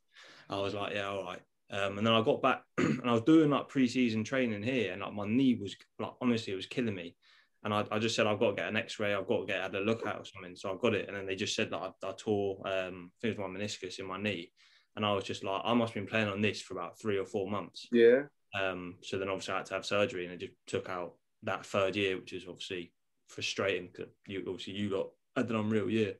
I 0.50 0.60
was 0.60 0.74
like, 0.74 0.94
"Yeah, 0.94 1.08
all 1.08 1.24
right." 1.24 1.42
Um, 1.70 1.98
and 1.98 2.08
then 2.08 2.14
I 2.14 2.22
got 2.22 2.42
back, 2.42 2.64
and 2.78 3.02
I 3.06 3.12
was 3.12 3.22
doing 3.22 3.50
like 3.50 3.68
pre-season 3.68 4.24
training 4.24 4.64
here, 4.64 4.94
and 4.94 5.02
like 5.02 5.14
my 5.14 5.28
knee 5.28 5.56
was 5.56 5.76
like 6.00 6.14
honestly, 6.22 6.54
it 6.54 6.58
was 6.58 6.66
killing 6.66 6.96
me. 6.96 7.16
And 7.64 7.74
I, 7.74 7.86
I 7.92 8.00
just 8.00 8.16
said 8.16 8.28
I've 8.28 8.40
got 8.40 8.52
to 8.52 8.56
get 8.56 8.70
an 8.70 8.78
X-ray. 8.78 9.14
I've 9.14 9.28
got 9.28 9.42
to 9.42 9.46
get 9.46 9.62
had 9.62 9.76
a 9.76 9.82
look 9.82 10.06
at 10.06 10.16
or 10.16 10.24
something. 10.24 10.56
So 10.56 10.72
I 10.72 10.78
got 10.78 10.94
it, 10.94 11.08
and 11.08 11.18
then 11.18 11.26
they 11.26 11.36
just 11.36 11.56
said 11.56 11.70
that 11.72 11.78
I, 11.78 11.90
I 12.08 12.14
tore, 12.18 12.60
um, 12.66 13.12
I 13.12 13.22
think 13.22 13.36
it 13.36 13.40
was 13.40 13.50
my 13.52 13.60
meniscus 13.60 14.00
in 14.00 14.06
my 14.06 14.22
knee, 14.22 14.52
and 14.96 15.06
I 15.06 15.14
was 15.14 15.26
just 15.26 15.44
like, 15.44 15.62
I 15.66 15.74
must 15.74 15.94
have 15.94 16.02
been 16.02 16.10
playing 16.10 16.30
on 16.30 16.42
this 16.42 16.62
for 16.62 16.74
about 16.74 17.00
three 17.00 17.18
or 17.18 17.26
four 17.26 17.50
months. 17.50 17.88
Yeah. 17.92 18.24
Um, 18.60 18.96
so 19.02 19.18
then 19.18 19.30
obviously 19.30 19.56
I 19.56 19.58
had 19.58 19.66
to 19.68 19.74
have 19.74 19.86
surgery, 19.86 20.26
and 20.26 20.34
it 20.34 20.40
just 20.40 20.54
took 20.68 20.90
out 20.90 21.16
that 21.44 21.66
third 21.66 21.96
year, 21.96 22.18
which 22.18 22.34
is 22.34 22.46
obviously 22.48 22.94
frustrating 23.28 23.90
because 23.92 24.12
you 24.26 24.44
obviously 24.48 24.74
you 24.74 24.90
got 24.90 25.10
had 25.36 25.50
an 25.50 25.58
unreal 25.58 25.90
year 25.90 26.16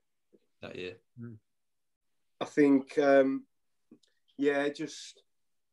that 0.62 0.76
year. 0.76 0.96
I 2.40 2.46
think, 2.46 2.98
um, 2.98 3.46
yeah, 4.38 4.70
just 4.70 5.24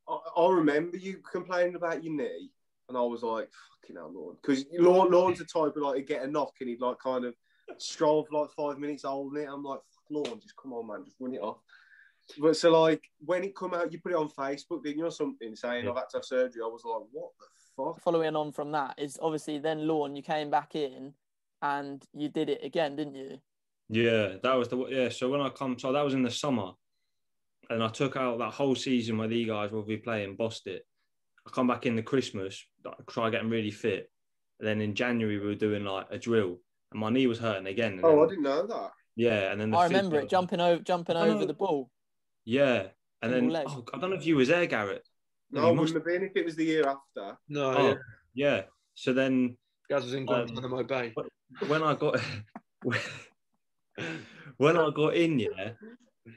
I, 0.07 0.17
I 0.37 0.51
remember 0.51 0.97
you 0.97 1.17
complaining 1.29 1.75
about 1.75 2.03
your 2.03 2.13
knee, 2.13 2.51
and 2.89 2.97
I 2.97 3.01
was 3.01 3.23
like, 3.23 3.49
fucking 3.81 3.95
hell, 3.95 4.11
Lord. 4.13 4.37
Because 4.41 4.65
Lorne, 4.77 5.11
Lorne's 5.11 5.39
the 5.39 5.45
type 5.45 5.75
of 5.75 5.77
like, 5.77 5.97
he'd 5.97 6.07
get 6.07 6.23
a 6.23 6.27
knock 6.27 6.53
and 6.59 6.69
he'd 6.69 6.81
like 6.81 6.99
kind 6.99 7.25
of 7.25 7.33
stroll 7.77 8.23
for 8.25 8.41
like 8.41 8.51
five 8.51 8.79
minutes 8.79 9.03
holding 9.03 9.43
it. 9.43 9.49
I'm 9.51 9.63
like, 9.63 9.79
Lorne, 10.09 10.39
just 10.39 10.55
come 10.55 10.73
on, 10.73 10.87
man, 10.87 11.03
just 11.05 11.17
run 11.19 11.33
it 11.33 11.41
off. 11.41 11.57
But 12.39 12.57
so, 12.57 12.81
like, 12.81 13.03
when 13.19 13.43
it 13.43 13.55
come 13.55 13.73
out, 13.73 13.91
you 13.91 13.99
put 14.01 14.11
it 14.11 14.17
on 14.17 14.29
Facebook, 14.29 14.83
didn't 14.83 14.99
you, 14.99 15.05
or 15.05 15.11
something, 15.11 15.55
saying 15.55 15.85
Yeah. 15.85 15.91
I've 15.91 15.97
had 15.97 16.09
to 16.09 16.17
have 16.17 16.25
surgery. 16.25 16.61
I 16.63 16.67
was 16.67 16.83
like, 16.83 17.03
what 17.11 17.31
the 17.39 17.45
fuck? 17.75 18.01
Following 18.01 18.35
on 18.35 18.51
from 18.51 18.71
that 18.71 18.95
is 18.97 19.19
obviously 19.21 19.59
then 19.59 19.87
Lorne, 19.87 20.15
you 20.15 20.23
came 20.23 20.49
back 20.49 20.75
in, 20.75 21.13
and 21.61 22.03
you 22.13 22.29
did 22.29 22.49
it 22.49 22.63
again, 22.63 22.95
didn't 22.95 23.15
you? 23.15 23.39
Yeah, 23.89 24.37
that 24.41 24.53
was 24.53 24.67
the 24.67 24.77
yeah. 24.87 25.09
So 25.09 25.29
when 25.29 25.41
I 25.41 25.49
come, 25.49 25.77
so 25.77 25.91
that 25.91 26.03
was 26.03 26.15
in 26.15 26.23
the 26.23 26.31
summer, 26.31 26.71
and 27.69 27.83
I 27.83 27.87
took 27.89 28.15
out 28.15 28.37
that 28.39 28.53
whole 28.53 28.75
season 28.75 29.17
where 29.17 29.27
the 29.27 29.45
guys 29.45 29.71
will 29.71 29.83
be 29.83 29.97
playing, 29.97 30.35
bossed 30.35 30.67
it. 30.67 30.85
I 31.47 31.51
come 31.51 31.67
back 31.67 31.85
in 31.85 31.95
the 31.95 32.01
Christmas, 32.03 32.65
like, 32.83 32.95
try 33.09 33.29
getting 33.29 33.49
really 33.49 33.71
fit, 33.71 34.09
And 34.59 34.67
then 34.67 34.81
in 34.81 34.95
January 34.95 35.37
we 35.39 35.45
were 35.45 35.55
doing 35.55 35.83
like 35.83 36.07
a 36.11 36.17
drill, 36.17 36.59
and 36.91 36.99
my 36.99 37.09
knee 37.09 37.27
was 37.27 37.39
hurting 37.39 37.67
again. 37.67 37.93
and 37.93 38.05
Oh, 38.05 38.11
then- 38.15 38.19
I 38.25 38.27
didn't 38.29 38.43
know 38.43 38.67
that. 38.67 38.91
yeah, 39.15 39.51
and 39.51 39.59
then 39.59 39.71
the 39.71 39.77
I 39.77 39.85
remember 39.87 40.15
physio- 40.17 40.25
it 40.25 40.29
jumping 40.29 40.61
over 40.61 40.81
jumping 40.83 41.17
over 41.17 41.39
know. 41.41 41.45
the 41.45 41.53
ball. 41.53 41.89
Yeah, 42.45 42.87
and 43.21 43.33
then 43.33 43.55
oh, 43.55 43.83
I 43.93 43.97
don't 43.99 44.09
know 44.11 44.15
if 44.15 44.25
you 44.25 44.35
was 44.37 44.47
there, 44.49 44.65
Garrett. 44.65 45.07
No, 45.51 45.67
I 45.67 45.69
it 45.71 45.75
must- 45.75 45.93
wouldn't 45.93 45.95
have 45.97 46.21
been 46.21 46.29
if 46.29 46.35
it 46.35 46.45
was 46.45 46.55
the 46.55 46.65
year 46.65 46.87
after. 46.87 47.37
No, 47.49 47.71
Oh, 47.73 47.87
yeah. 47.89 47.95
yeah. 48.33 48.63
So 48.95 49.13
then 49.13 49.57
Gaz 49.89 50.03
was 50.03 50.13
in 50.13 50.21
Um, 50.21 50.25
Guantanamo 50.47 50.83
Bay. 50.83 51.13
when 51.67 51.83
I 51.83 51.93
got 51.95 52.19
when 54.57 54.77
I 54.77 54.89
got 54.91 55.15
in, 55.15 55.39
yeah, 55.39 55.71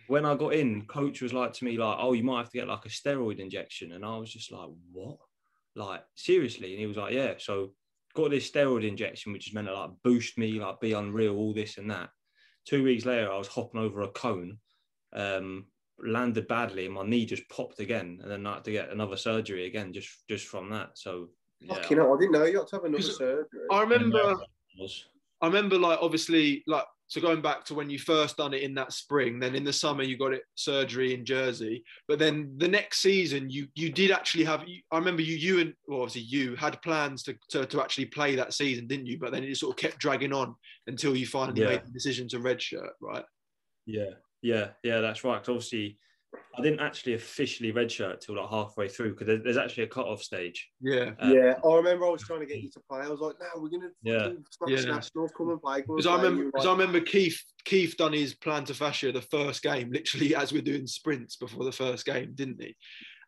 when 0.06 0.24
I 0.24 0.34
got 0.34 0.54
in, 0.54 0.86
coach 0.86 1.22
was 1.22 1.32
like 1.32 1.52
to 1.54 1.64
me, 1.64 1.78
like, 1.78 1.96
oh, 1.98 2.12
you 2.12 2.22
might 2.22 2.38
have 2.38 2.50
to 2.50 2.58
get 2.58 2.68
like 2.68 2.84
a 2.84 2.90
steroid 2.90 3.38
injection. 3.38 3.92
And 3.92 4.04
I 4.04 4.16
was 4.18 4.32
just 4.32 4.52
like, 4.52 4.68
what? 4.92 5.18
Like, 5.74 6.04
seriously? 6.14 6.72
And 6.72 6.80
he 6.80 6.86
was 6.86 6.96
like, 6.96 7.14
yeah. 7.14 7.34
So 7.38 7.72
got 8.14 8.30
this 8.30 8.50
steroid 8.50 8.86
injection, 8.86 9.32
which 9.32 9.48
is 9.48 9.54
meant 9.54 9.68
to 9.68 9.74
like 9.74 9.90
boost 10.02 10.36
me, 10.36 10.60
like 10.60 10.80
be 10.80 10.92
unreal, 10.92 11.36
all 11.36 11.54
this 11.54 11.78
and 11.78 11.90
that. 11.90 12.10
Two 12.66 12.84
weeks 12.84 13.06
later, 13.06 13.32
I 13.32 13.38
was 13.38 13.48
hopping 13.48 13.80
over 13.80 14.02
a 14.02 14.08
cone, 14.08 14.58
um, 15.14 15.66
landed 15.98 16.46
badly, 16.48 16.84
and 16.84 16.94
my 16.94 17.04
knee 17.04 17.24
just 17.24 17.48
popped 17.48 17.80
again. 17.80 18.18
And 18.22 18.30
then 18.30 18.46
I 18.46 18.54
had 18.54 18.64
to 18.64 18.72
get 18.72 18.90
another 18.90 19.16
surgery 19.16 19.66
again 19.66 19.92
just 19.92 20.10
just 20.28 20.46
from 20.46 20.68
that. 20.70 20.98
So 20.98 21.28
yeah. 21.60 21.74
Fucking 21.74 21.96
hell, 21.96 22.14
I 22.14 22.20
didn't 22.20 22.32
know 22.32 22.44
you 22.44 22.58
had 22.58 22.68
to 22.68 22.76
have 22.76 22.84
another 22.84 23.02
surgery. 23.02 23.44
I 23.70 23.80
remember 23.80 24.36
I 25.40 25.46
remember 25.46 25.78
like 25.78 25.98
obviously 26.02 26.62
like 26.66 26.84
so 27.08 27.20
going 27.20 27.40
back 27.42 27.64
to 27.64 27.74
when 27.74 27.90
you 27.90 27.98
first 27.98 28.36
done 28.36 28.54
it 28.54 28.62
in 28.62 28.74
that 28.74 28.92
spring, 28.92 29.40
then 29.40 29.54
in 29.54 29.64
the 29.64 29.72
summer 29.72 30.02
you 30.02 30.16
got 30.18 30.34
it 30.34 30.42
surgery 30.54 31.14
in 31.14 31.24
Jersey, 31.24 31.82
but 32.06 32.18
then 32.18 32.54
the 32.58 32.68
next 32.68 33.00
season 33.00 33.50
you 33.50 33.66
you 33.74 33.90
did 33.90 34.10
actually 34.10 34.44
have. 34.44 34.62
I 34.92 34.98
remember 34.98 35.22
you 35.22 35.36
you 35.36 35.60
and 35.60 35.74
well, 35.86 36.02
obviously 36.02 36.22
you 36.22 36.54
had 36.56 36.80
plans 36.82 37.22
to, 37.24 37.36
to 37.50 37.66
to 37.66 37.80
actually 37.82 38.06
play 38.06 38.34
that 38.36 38.52
season, 38.54 38.86
didn't 38.86 39.06
you? 39.06 39.18
But 39.18 39.32
then 39.32 39.42
it 39.42 39.56
sort 39.56 39.72
of 39.76 39.80
kept 39.82 39.98
dragging 39.98 40.32
on 40.32 40.54
until 40.86 41.16
you 41.16 41.26
finally 41.26 41.60
Yeah. 41.62 41.66
made 41.68 41.84
the 41.86 41.90
decision 41.92 42.28
to 42.28 42.38
redshirt, 42.40 42.90
right? 43.00 43.24
Yeah, 43.86 44.10
yeah, 44.42 44.70
yeah, 44.82 45.00
that's 45.00 45.24
right. 45.24 45.38
'Cause 45.42 45.48
obviously, 45.48 45.98
I 46.56 46.62
didn't 46.62 46.80
actually 46.80 47.14
officially 47.14 47.72
redshirt 47.72 48.20
till 48.20 48.36
like 48.36 48.50
halfway 48.50 48.88
through 48.88 49.14
because 49.14 49.40
there's 49.42 49.56
actually 49.56 49.84
a 49.84 49.88
cut-off 49.88 50.22
stage. 50.22 50.68
Yeah. 50.80 51.12
Uh, 51.22 51.28
yeah, 51.32 51.54
I 51.64 51.74
remember 51.76 52.06
I 52.06 52.10
was 52.10 52.22
trying 52.22 52.40
to 52.40 52.46
get 52.46 52.60
you 52.60 52.70
to 52.72 52.80
play. 52.80 53.00
I 53.00 53.08
was 53.08 53.20
like, 53.20 53.36
no, 53.40 53.62
we're 53.62 53.68
gonna 53.68 53.90
Yeah. 54.02 54.24
fucking 54.24 54.44
smash 54.50 54.70
Yeah. 54.70 54.90
nationals, 54.94 55.32
come 55.36 55.50
and 55.50 55.62
play. 55.62 55.82
Because 55.82 56.06
I 56.06 56.16
remember, 56.16 56.38
You 56.40 56.44
were 56.46 56.52
because 56.52 56.66
I 56.66 56.72
remember 56.72 57.00
Keith, 57.00 57.40
Keith 57.64 57.96
done 57.96 58.12
his 58.12 58.34
plantar 58.34 58.74
fascia 58.74 59.12
the 59.12 59.22
first 59.22 59.62
game, 59.62 59.90
literally 59.92 60.34
as 60.34 60.52
we're 60.52 60.62
doing 60.62 60.86
sprints 60.86 61.36
before 61.36 61.64
the 61.64 61.72
first 61.72 62.04
game, 62.04 62.32
didn't 62.34 62.60
he? 62.60 62.76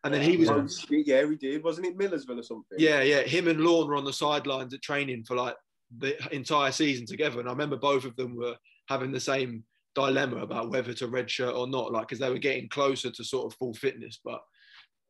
And 0.03 0.13
then 0.13 0.21
he 0.23 0.35
was, 0.35 0.49
"Oh, 0.49 0.67
shit, 0.67 1.07
yeah, 1.07 1.23
we 1.25 1.37
did. 1.37 1.63
Wasn't 1.63 1.85
it 1.87 1.95
Millersville 1.95 2.39
or 2.39 2.43
something? 2.43 2.77
yeah, 2.79 3.01
yeah. 3.01 3.21
Him 3.21 3.47
and 3.47 3.61
Lorne 3.61 3.87
were 3.87 3.95
on 3.95 4.03
the 4.05 4.13
sidelines 4.13 4.73
at 4.73 4.81
training 4.81 5.23
for 5.23 5.35
like 5.35 5.55
the 5.97 6.17
entire 6.35 6.71
season 6.71 7.05
together, 7.05 7.39
and 7.39 7.47
I 7.47 7.51
remember 7.51 7.77
both 7.77 8.03
of 8.05 8.15
them 8.15 8.35
were 8.35 8.57
having 8.89 9.11
the 9.11 9.19
same 9.19 9.63
dilemma 9.95 10.37
about 10.37 10.69
whether 10.69 10.93
to 10.93 11.07
redshirt 11.07 11.55
or 11.55 11.67
not, 11.67 11.91
like 11.91 12.07
because 12.07 12.19
they 12.19 12.29
were 12.29 12.37
getting 12.37 12.69
closer 12.69 13.11
to 13.11 13.23
sort 13.23 13.51
of 13.51 13.57
full 13.57 13.73
fitness. 13.73 14.19
But 14.23 14.41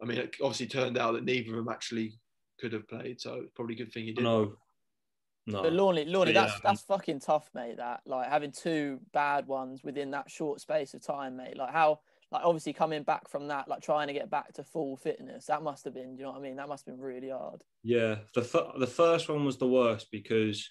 I 0.02 0.06
mean, 0.06 0.18
it 0.18 0.36
obviously 0.42 0.68
turned 0.68 0.98
out 0.98 1.14
that 1.14 1.26
neither 1.26 1.52
of 1.52 1.58
them 1.58 1.74
actually 1.74 2.20
could 2.60 2.74
have 2.74 2.88
played, 2.88 3.22
so 3.22 3.36
it's 3.36 3.52
probably 3.56 3.76
a 3.76 3.78
good 3.80 3.94
thing 3.94 4.06
he 4.06 4.14
did. 4.14 4.24
No, 4.24 4.54
no. 5.48 5.64
But 5.64 5.74
Lorney, 5.74 6.08
Lorney, 6.08 6.28
Yeah, 6.34 6.46
that's 6.46 6.60
that's 6.62 6.82
fucking 6.82 7.20
tough, 7.20 7.50
mate. 7.54 7.78
That 7.78 8.02
like 8.06 8.30
having 8.30 8.52
two 8.52 9.00
bad 9.14 9.48
ones 9.48 9.84
within 9.84 10.12
that 10.12 10.30
short 10.30 10.62
space 10.62 10.94
of 10.94 11.06
time, 11.06 11.38
mate. 11.38 11.58
Like 11.58 11.72
how, 11.72 12.00
like 12.32 12.44
obviously 12.46 12.74
coming 12.74 13.04
back 13.04 13.28
from 13.28 13.48
that, 13.48 13.68
like 13.68 13.82
trying 13.82 14.08
to 14.08 14.14
get 14.14 14.30
back 14.30 14.54
to 14.54 14.64
full 14.64 14.98
fitness. 14.98 15.48
That 15.48 15.64
must 15.64 15.84
have 15.86 15.94
been, 15.94 16.16
you 16.18 16.24
know 16.24 16.32
what 16.32 16.40
I 16.40 16.42
mean? 16.42 16.56
That 16.58 16.70
must 16.70 16.86
have 16.86 16.96
been 16.96 17.04
really 17.04 17.30
hard. 17.30 17.64
Yeah, 17.84 18.18
the 18.36 18.44
fir- 18.44 18.72
the 18.78 18.88
first 18.88 19.30
one 19.30 19.46
was 19.46 19.58
the 19.58 19.68
worst 19.68 20.08
because 20.12 20.70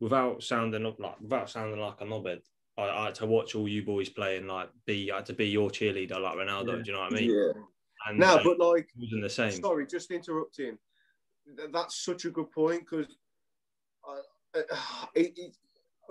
without 0.00 0.42
sounding 0.42 0.86
up 0.86 1.00
like 1.00 1.20
without 1.20 1.50
sounding 1.50 1.80
like 1.80 2.00
a 2.00 2.04
knobhead, 2.04 2.40
I, 2.78 2.82
I 2.88 3.04
had 3.06 3.14
to 3.16 3.26
watch 3.26 3.54
all 3.54 3.66
you 3.68 3.82
boys 3.82 4.08
play 4.08 4.36
and 4.36 4.48
like 4.48 4.68
be 4.86 5.10
I 5.10 5.16
had 5.16 5.26
to 5.26 5.32
be 5.32 5.46
your 5.48 5.70
cheerleader 5.70 6.20
like 6.20 6.36
Ronaldo. 6.36 6.76
Yeah. 6.76 6.82
Do 6.82 6.82
you 6.86 6.92
know 6.92 7.00
what 7.00 7.12
I 7.12 7.16
mean? 7.16 7.30
Yeah. 7.30 7.52
And 8.08 8.18
No, 8.18 8.36
uh, 8.36 8.44
but 8.44 8.58
like, 8.60 8.88
it 8.94 9.00
wasn't 9.00 9.22
the 9.22 9.30
same. 9.30 9.50
sorry, 9.52 9.86
just 9.86 10.10
interrupting. 10.10 10.76
That's 11.72 12.04
such 12.04 12.24
a 12.24 12.30
good 12.30 12.50
point 12.52 12.80
because 12.88 13.06
it, 14.54 15.32
it, 15.36 15.56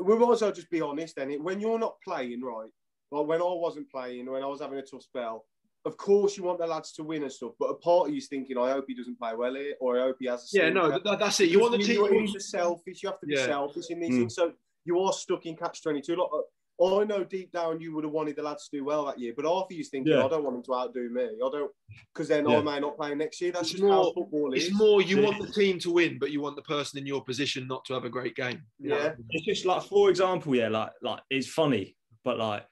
we 0.03 0.17
might 0.17 0.33
as 0.33 0.41
well 0.41 0.51
just 0.51 0.69
be 0.69 0.81
honest. 0.81 1.15
Then 1.15 1.31
when 1.43 1.59
you're 1.59 1.79
not 1.79 1.95
playing, 2.03 2.41
right? 2.41 2.69
Like 3.11 3.27
when 3.27 3.41
I 3.41 3.45
wasn't 3.45 3.89
playing, 3.89 4.29
when 4.29 4.43
I 4.43 4.47
was 4.47 4.61
having 4.61 4.77
a 4.77 4.81
tough 4.81 5.03
spell, 5.03 5.45
of 5.85 5.95
course 5.97 6.35
you 6.35 6.43
want 6.43 6.57
the 6.59 6.65
lads 6.67 6.91
to 6.93 7.03
win 7.03 7.21
and 7.23 7.31
stuff. 7.31 7.51
But 7.59 7.67
a 7.69 7.75
part 7.75 8.07
of 8.09 8.13
you's 8.15 8.27
thinking, 8.27 8.57
I 8.57 8.71
hope 8.71 8.85
he 8.87 8.95
doesn't 8.95 9.19
play 9.19 9.33
well 9.35 9.53
here, 9.53 9.75
or 9.79 9.99
I 9.99 10.03
hope 10.05 10.17
he 10.19 10.25
has 10.27 10.51
a. 10.53 10.57
Yeah, 10.57 10.69
no, 10.69 10.89
that, 10.89 11.19
that's 11.19 11.39
it. 11.39 11.49
You 11.49 11.59
want 11.61 11.73
the 11.73 11.77
team. 11.77 11.87
You, 11.97 12.05
you 12.05 12.09
you, 12.11 12.15
want- 12.15 12.29
you're 12.31 12.39
selfish. 12.39 13.03
You 13.03 13.09
have 13.09 13.19
to 13.19 13.27
be 13.27 13.35
Yeah. 13.35 13.45
selfish 13.45 13.85
in 13.89 13.99
these 13.99 14.09
Mm. 14.09 14.17
things. 14.21 14.35
So 14.35 14.53
you 14.83 14.99
are 14.99 15.13
stuck 15.13 15.45
in 15.45 15.55
catch 15.55 15.81
twenty 15.83 16.01
two. 16.01 16.15
Like, 16.15 16.29
uh, 16.33 16.41
I 16.83 17.05
know 17.05 17.23
deep 17.23 17.51
down 17.51 17.79
you 17.79 17.95
would 17.95 18.03
have 18.03 18.11
wanted 18.11 18.35
the 18.35 18.43
lads 18.43 18.67
to 18.67 18.77
do 18.77 18.83
well 18.83 19.05
that 19.05 19.17
year, 19.17 19.33
but 19.35 19.45
Arthur 19.45 19.67
of 19.73 19.77
you's 19.77 19.89
thinking, 19.89 20.11
Yeah. 20.13 20.25
I 20.25 20.27
don't 20.27 20.43
want 20.43 20.55
them 20.57 20.63
to 20.63 20.73
outdo 20.75 21.09
me. 21.09 21.23
I 21.23 21.49
don't, 21.49 21.71
because 22.13 22.27
then 22.27 22.47
Yeah. 22.49 22.57
I 22.57 22.61
may 22.61 22.79
not 22.79 22.97
play 22.97 23.15
next 23.15 23.39
year. 23.39 23.51
That's 23.53 23.71
It's 23.71 23.79
just 23.79 23.83
how 23.83 24.11
football 24.11 24.53
is. 24.53 24.67
It's 24.67 24.75
more 24.75 25.01
you 25.01 25.21
Yeah. 25.21 25.29
want 25.29 25.41
the 25.41 25.51
team 25.53 25.79
to 25.79 25.91
win, 25.91 26.19
but 26.19 26.31
you 26.31 26.41
want 26.41 26.57
the 26.57 26.61
person 26.63 26.99
in 26.99 27.05
your 27.05 27.23
position 27.23 27.67
not 27.67 27.85
to 27.85 27.93
have 27.93 28.03
a 28.03 28.09
great 28.09 28.35
game. 28.35 28.61
Yeah. 28.79 29.15
It's 29.29 29.45
just 29.45 29.65
like, 29.65 29.83
for 29.83 30.09
example, 30.09 30.53
yeah, 30.55 30.67
like 30.67 30.91
like 31.01 31.21
it's 31.29 31.47
funny, 31.47 31.95
but 32.23 32.37
like 32.37 32.65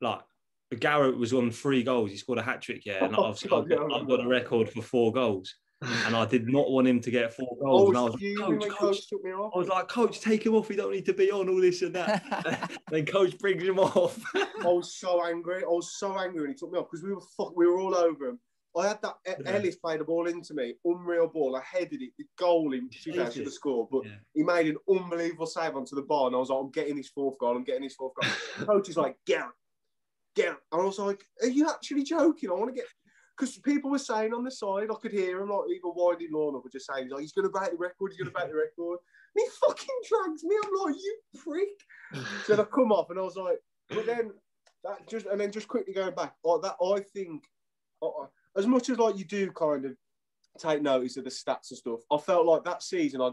like 0.00 0.22
Garrett 0.78 1.18
was 1.18 1.32
on 1.34 1.50
three 1.50 1.82
goals. 1.82 2.10
He 2.12 2.16
scored 2.16 2.38
a 2.38 2.42
hat 2.42 2.62
trick, 2.62 2.86
yeah, 2.86 3.04
and 3.04 3.14
Oh, 3.18 3.24
obviously 3.24 3.50
God, 3.50 3.64
I've, 3.64 3.68
got, 3.78 3.90
yeah, 3.90 3.96
I've 3.96 4.08
got 4.08 4.24
a 4.24 4.28
record 4.28 4.70
for 4.70 4.80
four 4.82 5.12
goals, 5.12 5.54
and 5.82 6.14
I 6.14 6.26
did 6.26 6.48
not 6.48 6.70
want 6.70 6.86
him 6.86 7.00
to 7.00 7.10
get 7.10 7.32
four 7.32 7.48
I 7.52 7.56
oh, 7.66 7.90
goals. 7.92 8.16
and 8.20 8.42
I 8.42 8.48
was 8.48 8.58
was 8.58 8.60
like, 8.60 8.70
coach, 8.70 8.70
coach, 8.70 8.78
coach 8.78 9.08
took 9.08 9.24
me 9.24 9.30
off. 9.32 9.52
I 9.54 9.58
was 9.58 9.68
like, 9.68 9.88
coach, 9.88 10.20
take 10.20 10.44
him 10.44 10.54
off. 10.54 10.68
He 10.68 10.76
don't 10.76 10.92
need 10.92 11.06
to 11.06 11.14
be 11.14 11.30
on 11.30 11.48
all 11.48 11.60
this 11.60 11.82
and 11.82 11.94
that. 11.94 12.78
then 12.90 13.06
coach 13.06 13.38
brings 13.38 13.62
him 13.62 13.78
off. 13.78 14.18
I 14.34 14.64
was 14.64 14.98
so 14.98 15.24
angry. 15.24 15.62
I 15.62 15.68
was 15.68 15.96
so 15.98 16.18
angry 16.18 16.42
when 16.42 16.50
he 16.50 16.54
took 16.56 16.72
me 16.72 16.78
off 16.78 16.88
because 16.90 17.04
we 17.04 17.14
were 17.14 17.20
fuck, 17.36 17.56
we 17.56 17.66
were 17.66 17.78
all 17.80 17.94
over 17.94 18.26
him. 18.26 18.38
I 18.76 18.86
had 18.88 19.02
that 19.02 19.14
Yeah. 19.26 19.52
Ellis 19.54 19.76
played 19.76 19.98
the 20.00 20.04
ball 20.04 20.28
into 20.28 20.54
me, 20.54 20.74
unreal 20.84 21.26
ball. 21.26 21.56
I 21.56 21.62
headed 21.64 22.02
it, 22.02 22.12
the 22.16 22.24
goal 22.38 22.72
in. 22.72 22.88
She 22.90 23.10
should 23.10 23.16
have 23.16 23.34
Jesus. 23.34 23.56
scored, 23.56 23.88
but 23.90 24.04
Yeah. 24.04 24.12
he 24.32 24.42
made 24.44 24.68
an 24.68 24.76
unbelievable 24.88 25.46
save 25.46 25.74
onto 25.74 25.96
the 25.96 26.02
bar, 26.02 26.28
and 26.28 26.36
I 26.36 26.38
was 26.38 26.50
like, 26.50 26.60
I'm 26.60 26.70
getting 26.70 26.96
his 26.96 27.08
fourth 27.08 27.36
goal. 27.38 27.56
I'm 27.56 27.64
getting 27.64 27.82
his 27.82 27.96
fourth 27.96 28.12
goal. 28.20 28.30
Coach 28.66 28.88
is 28.88 28.96
like, 28.96 29.16
get 29.26 29.40
out, 29.40 29.52
get 30.36 30.50
out. 30.50 30.58
And 30.70 30.82
I 30.82 30.84
was 30.84 31.00
like, 31.00 31.24
Are 31.42 31.48
you 31.48 31.68
actually 31.68 32.04
joking? 32.04 32.50
I 32.50 32.54
want 32.54 32.72
to 32.72 32.80
get. 32.80 32.86
Because 33.40 33.56
people 33.56 33.90
were 33.90 33.98
saying 33.98 34.34
on 34.34 34.44
the 34.44 34.50
side, 34.50 34.88
I 34.90 34.94
could 35.00 35.12
hear 35.12 35.40
him 35.40 35.48
like 35.48 35.70
even 35.70 35.92
winding 35.94 36.28
Lorne 36.30 36.56
up 36.56 36.70
just 36.70 36.86
saying, 36.92 37.04
he's 37.04 37.12
like, 37.12 37.22
he's 37.22 37.32
going 37.32 37.46
to 37.46 37.50
break 37.50 37.70
the 37.70 37.76
record, 37.78 38.12
he's 38.12 38.18
going 38.18 38.30
to 38.30 38.38
break 38.38 38.50
the 38.50 38.54
record. 38.54 38.98
And 39.34 39.44
he 39.44 39.48
fucking 39.66 40.00
drags 40.06 40.44
me. 40.44 40.56
I'm 40.62 40.84
like, 40.84 40.96
you 41.00 41.18
prick. 41.38 41.68
So 42.44 42.60
I 42.60 42.64
come 42.64 42.92
off 42.92 43.08
and 43.10 43.18
I 43.18 43.22
was 43.22 43.36
like, 43.36 43.58
but 43.88 44.04
then 44.04 44.32
that 44.84 45.08
just 45.08 45.26
and 45.26 45.40
then 45.40 45.52
just 45.52 45.68
quickly 45.68 45.94
going 45.94 46.14
back, 46.14 46.34
like 46.44 46.62
that 46.62 46.74
I 46.84 47.00
think 47.14 47.44
uh, 48.02 48.26
as 48.56 48.66
much 48.66 48.90
as 48.90 48.98
like 48.98 49.16
you 49.16 49.24
do 49.24 49.50
kind 49.52 49.84
of 49.84 49.96
take 50.58 50.82
notice 50.82 51.16
of 51.16 51.24
the 51.24 51.30
stats 51.30 51.70
and 51.70 51.78
stuff, 51.78 52.00
I 52.10 52.18
felt 52.18 52.46
like 52.46 52.64
that 52.64 52.82
season 52.82 53.20
I 53.22 53.30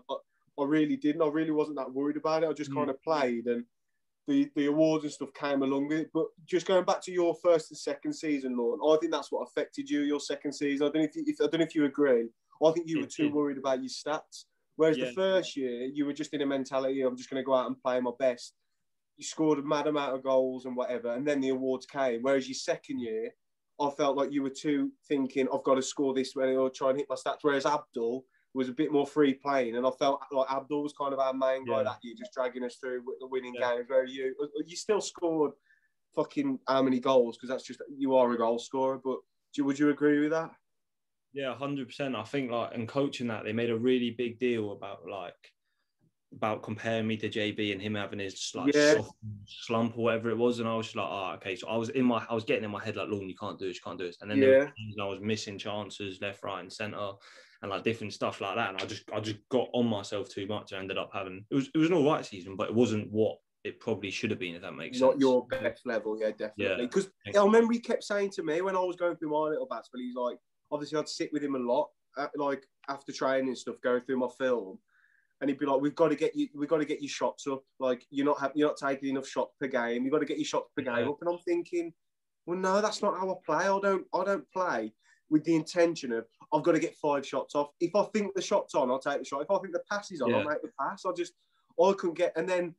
I 0.59 0.63
really 0.63 0.95
didn't. 0.95 1.23
I 1.23 1.27
really 1.27 1.51
wasn't 1.51 1.77
that 1.77 1.91
worried 1.91 2.17
about 2.17 2.43
it. 2.43 2.49
I 2.49 2.53
just 2.53 2.71
Mm. 2.71 2.75
kind 2.75 2.89
of 2.91 3.01
played 3.01 3.47
and 3.47 3.65
the, 4.28 4.49
the 4.55 4.65
awards 4.65 5.05
and 5.05 5.13
stuff 5.13 5.34
came 5.34 5.63
along 5.63 5.88
with 5.88 5.99
it. 5.99 6.09
But 6.13 6.25
just 6.45 6.67
going 6.67 6.84
back 6.84 7.01
to 7.03 7.11
your 7.11 7.36
first 7.41 7.71
and 7.71 7.78
second 7.78 8.13
season, 8.13 8.57
Lorne, 8.57 8.80
I 8.86 8.97
think 8.99 9.11
that's 9.11 9.32
what 9.32 9.47
affected 9.47 9.89
you, 9.89 10.01
your 10.01 10.19
second 10.19 10.53
season. 10.53 10.88
I 10.88 10.91
don't 10.91 11.01
know 11.03 11.07
if, 11.09 11.15
you, 11.15 11.23
if 11.25 11.38
I 11.39 11.43
don't 11.43 11.59
know 11.59 11.65
if 11.65 11.75
you 11.75 11.86
agree. 11.86 12.28
I 12.63 12.71
think 12.71 12.88
you 12.88 12.99
were 12.99 13.05
too 13.07 13.32
worried 13.32 13.57
about 13.57 13.82
your 13.82 13.89
stats. 13.89 14.45
Whereas 14.75 14.97
Yeah. 14.97 15.05
the 15.05 15.11
first 15.13 15.55
year, 15.55 15.89
you 15.93 16.05
were 16.05 16.13
just 16.13 16.34
in 16.34 16.41
a 16.41 16.45
mentality, 16.45 17.01
I'm 17.01 17.17
just 17.17 17.30
going 17.30 17.41
to 17.41 17.45
go 17.45 17.53
out 17.53 17.67
and 17.67 17.82
play 17.82 17.99
my 17.99 18.11
best. 18.19 18.53
You 19.17 19.23
scored 19.23 19.59
a 19.59 19.63
mad 19.63 19.88
amount 19.88 20.15
of 20.15 20.23
goals 20.23 20.65
and 20.65 20.75
whatever, 20.75 21.13
and 21.13 21.28
then 21.28 21.41
the 21.41 21.49
awards 21.49 21.86
came. 21.86 22.21
Whereas 22.21 22.47
your 22.47 22.55
second 22.55 22.99
year, 22.99 23.32
I 23.80 23.89
felt 23.91 24.17
like 24.17 24.32
you 24.32 24.43
were 24.43 24.51
too 24.51 24.91
thinking, 25.07 25.47
I've 25.53 25.63
got 25.63 25.75
to 25.75 25.82
score 25.82 26.13
this 26.13 26.36
way 26.36 26.55
or 26.55 26.69
try 26.69 26.89
and 26.89 26.97
hit 26.99 27.07
my 27.09 27.15
stats. 27.15 27.39
Whereas 27.41 27.65
Abdul 27.65 28.25
was 28.53 28.69
a 28.69 28.73
bit 28.73 28.91
more 28.91 29.05
free 29.05 29.33
playing, 29.33 29.75
and 29.75 29.85
I 29.85 29.91
felt 29.91 30.21
like 30.31 30.51
Abdul 30.51 30.83
was 30.83 30.93
kind 30.93 31.13
of 31.13 31.19
our 31.19 31.33
main 31.33 31.65
guy 31.65 31.77
Yeah. 31.77 31.83
that 31.83 31.99
year, 32.01 32.15
just 32.17 32.33
dragging 32.33 32.63
us 32.63 32.75
through 32.75 33.03
with 33.05 33.19
the 33.19 33.27
winning 33.27 33.53
Yeah. 33.55 33.75
games. 33.75 33.89
Where 33.89 34.05
you, 34.05 34.35
you 34.65 34.75
still 34.75 35.01
scored 35.01 35.51
fucking 36.15 36.59
how 36.67 36.81
many 36.81 36.99
goals? 36.99 37.37
Because 37.37 37.49
that's 37.49 37.63
just 37.65 37.81
you 37.95 38.15
are 38.15 38.31
a 38.31 38.37
goal 38.37 38.57
scorer. 38.59 38.99
But 39.03 39.19
do, 39.53 39.63
would 39.65 39.77
you 39.77 39.89
agree 39.89 40.19
with 40.19 40.31
that? 40.31 40.51
Yeah, 41.33 41.53
hundred 41.55 41.87
percent. 41.87 42.15
I 42.15 42.23
think 42.23 42.49
like 42.49 42.73
and 42.73 42.87
coaching 42.87 43.27
that 43.27 43.43
they 43.43 43.53
made 43.53 43.69
a 43.69 43.77
really 43.77 44.11
big 44.11 44.39
deal 44.39 44.71
about 44.71 45.07
like 45.07 45.35
about 46.33 46.61
comparing 46.61 47.07
me 47.07 47.15
to 47.15 47.29
JB 47.29 47.71
and 47.71 47.81
him 47.81 47.95
having 47.95 48.19
his 48.19 48.51
like 48.55 48.73
Yeah. 48.75 49.01
slump 49.45 49.97
or 49.97 50.05
whatever 50.05 50.29
it 50.29 50.37
was, 50.37 50.59
and 50.59 50.67
I 50.67 50.75
was 50.75 50.87
just 50.87 50.95
like, 50.95 51.07
oh, 51.09 51.31
okay. 51.35 51.55
So 51.55 51.67
I 51.67 51.77
was 51.77 51.89
in 51.89 52.05
my, 52.05 52.25
I 52.29 52.33
was 52.33 52.43
getting 52.43 52.65
in 52.65 52.71
my 52.71 52.83
head 52.83 52.95
like, 52.97 53.07
Lorne, 53.07 53.29
you 53.29 53.35
can't 53.35 53.57
do 53.57 53.67
this, 53.67 53.77
you 53.77 53.81
can't 53.85 53.97
do 53.99 54.05
this. 54.05 54.17
And 54.21 54.29
then 54.29 54.39
there 54.39 54.49
were 54.49 54.55
Yeah. 54.55 54.63
times 54.65 54.95
I 55.01 55.05
was 55.05 55.21
missing 55.21 55.57
chances 55.57 56.19
left, 56.21 56.43
right, 56.43 56.59
and 56.59 56.71
centre, 56.71 57.11
and 57.61 57.71
like 57.71 57.83
different 57.83 58.13
stuff 58.13 58.39
like 58.41 58.55
that. 58.55 58.69
And 58.71 58.81
I 58.81 58.85
just, 58.85 59.03
I 59.11 59.19
just 59.19 59.37
got 59.49 59.67
on 59.73 59.87
myself 59.87 60.29
too 60.29 60.45
much. 60.47 60.73
I 60.73 60.77
ended 60.77 60.97
up 60.97 61.09
having 61.13 61.45
it 61.49 61.55
was, 61.55 61.69
it 61.73 61.77
was 61.77 61.89
an 61.89 61.95
all 61.95 62.11
right 62.11 62.25
season, 62.25 62.55
but 62.55 62.69
it 62.69 62.75
wasn't 62.75 63.11
what 63.11 63.37
it 63.63 63.79
probably 63.79 64.11
should 64.11 64.29
have 64.31 64.39
been. 64.39 64.55
If 64.55 64.61
that 64.61 64.73
makes 64.73 64.99
Not 64.99 65.13
sense. 65.13 65.21
Not 65.23 65.27
your 65.27 65.47
best 65.47 65.85
level, 65.85 66.17
yeah, 66.19 66.31
definitely. 66.31 66.65
Yeah. 66.65 66.75
Because 66.77 67.09
I 67.35 67.43
remember 67.43 67.73
he 67.73 67.79
kept 67.79 68.03
saying 68.03 68.31
to 68.31 68.43
me 68.43 68.61
when 68.61 68.75
I 68.75 68.79
was 68.79 68.95
going 68.95 69.15
through 69.17 69.31
my 69.31 69.49
little 69.49 69.67
bats, 69.69 69.89
but 69.91 69.99
he's 69.99 70.15
like, 70.15 70.37
obviously 70.71 70.97
I'd 70.99 71.09
sit 71.09 71.31
with 71.33 71.43
him 71.43 71.55
a 71.55 71.59
lot, 71.59 71.89
uh, 72.17 72.27
like 72.35 72.63
after 72.89 73.11
training 73.11 73.47
and 73.49 73.57
stuff, 73.57 73.75
going 73.83 74.01
through 74.01 74.17
my 74.17 74.29
film. 74.37 74.79
and 75.41 75.49
he'd 75.49 75.59
be 75.59 75.65
like, 75.67 75.79
"We've 75.81 75.93
got 75.95 76.07
to 76.09 76.15
get 76.15 76.35
you, 76.35 76.47
we've 76.55 76.67
got 76.69 76.77
to 76.79 76.85
get 76.85 76.99
your 77.01 77.09
shots 77.09 77.45
up. 77.47 77.61
Like 77.79 78.05
you're 78.09 78.25
not 78.25 78.39
ha- 78.39 78.51
you're 78.55 78.67
not 78.69 78.77
taking 78.77 79.09
enough 79.09 79.27
shots 79.27 79.53
per 79.59 79.67
game. 79.67 80.03
You've 80.03 80.11
got 80.11 80.19
to 80.19 80.25
get 80.25 80.37
your 80.37 80.45
shots 80.45 80.69
per 80.75 80.81
Yeah. 80.83 80.95
game 80.97 81.09
up." 81.09 81.17
And 81.21 81.29
I'm 81.29 81.37
thinking, 81.39 81.93
well, 82.47 82.57
no, 82.57 82.81
that's 82.81 83.01
not 83.03 83.17
how 83.19 83.29
I 83.29 83.35
play. 83.45 83.67
I 83.67 83.79
don't 83.79 84.05
I 84.15 84.23
don't 84.23 84.49
play 84.51 84.93
with 85.29 85.43
the 85.43 85.55
intention 85.55 86.11
of 86.11 86.25
I've 86.53 86.63
got 86.63 86.73
to 86.73 86.79
get 86.79 86.95
five 86.95 87.25
shots 87.25 87.55
off. 87.55 87.69
If 87.79 87.95
I 87.95 88.03
think 88.13 88.33
the 88.33 88.41
shot's 88.41 88.73
on, 88.73 88.89
I'll 88.89 88.99
take 88.99 89.19
the 89.19 89.25
shot. 89.25 89.41
If 89.41 89.51
I 89.51 89.57
think 89.59 89.73
the 89.73 89.83
pass 89.89 90.11
is 90.11 90.21
on, 90.21 90.33
I'll 90.33 90.39
Yeah. 90.41 90.47
make 90.47 90.61
the 90.61 90.71
pass. 90.79 91.05
I 91.05 91.11
just 91.11 91.33
I 91.81 91.93
couldn't 91.93 92.17
get, 92.17 92.33
and 92.35 92.47
then 92.47 92.73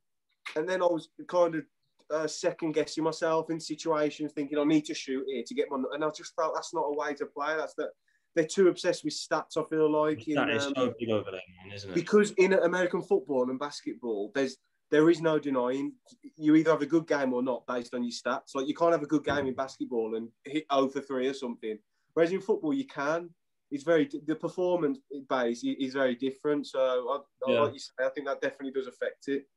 and 0.55 0.67
then 0.67 0.81
I 0.81 0.85
was 0.85 1.09
kind 1.27 1.55
of 1.55 1.63
uh, 2.11 2.27
second 2.27 2.71
guessing 2.73 3.03
myself 3.03 3.49
in 3.51 3.59
situations, 3.59 4.31
thinking 4.33 4.57
I 4.57 4.63
need 4.63 4.85
to 4.85 4.93
shoot 4.95 5.23
here 5.27 5.43
to 5.45 5.53
get 5.53 5.69
my, 5.69 5.77
and 5.93 6.03
I 6.03 6.09
just 6.09 6.33
felt 6.35 6.55
that's 6.55 6.73
not 6.73 6.81
a 6.81 6.93
way 6.95 7.13
to 7.13 7.25
play. 7.27 7.55
That's 7.55 7.75
that 7.75 7.91
they're 8.35 8.45
too 8.47 8.67
obsessed 8.69 9.03
with 9.03 9.13
stats. 9.13 9.57
I 9.57 9.63
feel 9.69 9.91
like 9.91 10.27
in, 10.27 10.35
That 10.35 10.49
is 10.49 10.65
um, 10.65 10.73
so 10.75 10.93
big 10.99 11.11
over 11.11 11.31
there, 11.31 11.41
man, 11.63 11.73
isn't 11.75 11.91
it? 11.91 11.93
because 11.93 12.31
in 12.31 12.53
American 12.53 13.01
football 13.01 13.49
and 13.49 13.59
basketball, 13.59 14.31
there's 14.33 14.57
there 14.91 15.11
is 15.11 15.21
no 15.21 15.37
denying 15.37 15.93
you 16.35 16.55
either 16.55 16.71
have 16.71 16.81
a 16.81 16.85
good 16.87 17.05
game 17.05 17.31
or 17.31 17.43
not 17.43 17.67
based 17.67 17.93
on 17.93 18.03
your 18.03 18.11
stats. 18.11 18.55
Like 18.55 18.67
you 18.67 18.73
can't 18.73 18.91
have 18.91 19.03
a 19.03 19.07
good 19.07 19.23
game 19.23 19.45
in 19.45 19.53
basketball 19.53 20.15
and 20.15 20.29
hit 20.45 20.65
0 20.73 20.89
for 20.89 21.01
three 21.01 21.27
or 21.27 21.33
something. 21.35 21.77
Whereas 22.15 22.31
in 22.31 22.41
football, 22.41 22.73
you 22.73 22.87
can. 22.87 23.29
It's 23.71 23.83
very 23.83 24.09
the 24.25 24.35
performance 24.35 24.99
base 25.29 25.63
i- 25.65 25.75
is 25.79 25.93
very 25.93 26.15
different. 26.15 26.67
So, 26.67 26.79
I, 26.79 27.17
I 27.47 27.53
Yeah. 27.53 27.59
like 27.61 27.73
you 27.73 27.79
say, 27.79 27.93
I 28.05 28.09
think 28.09 28.27
that 28.27 28.41
definitely 28.41 28.71
does 28.71 28.87
affect 28.87 29.27
it. 29.27 29.47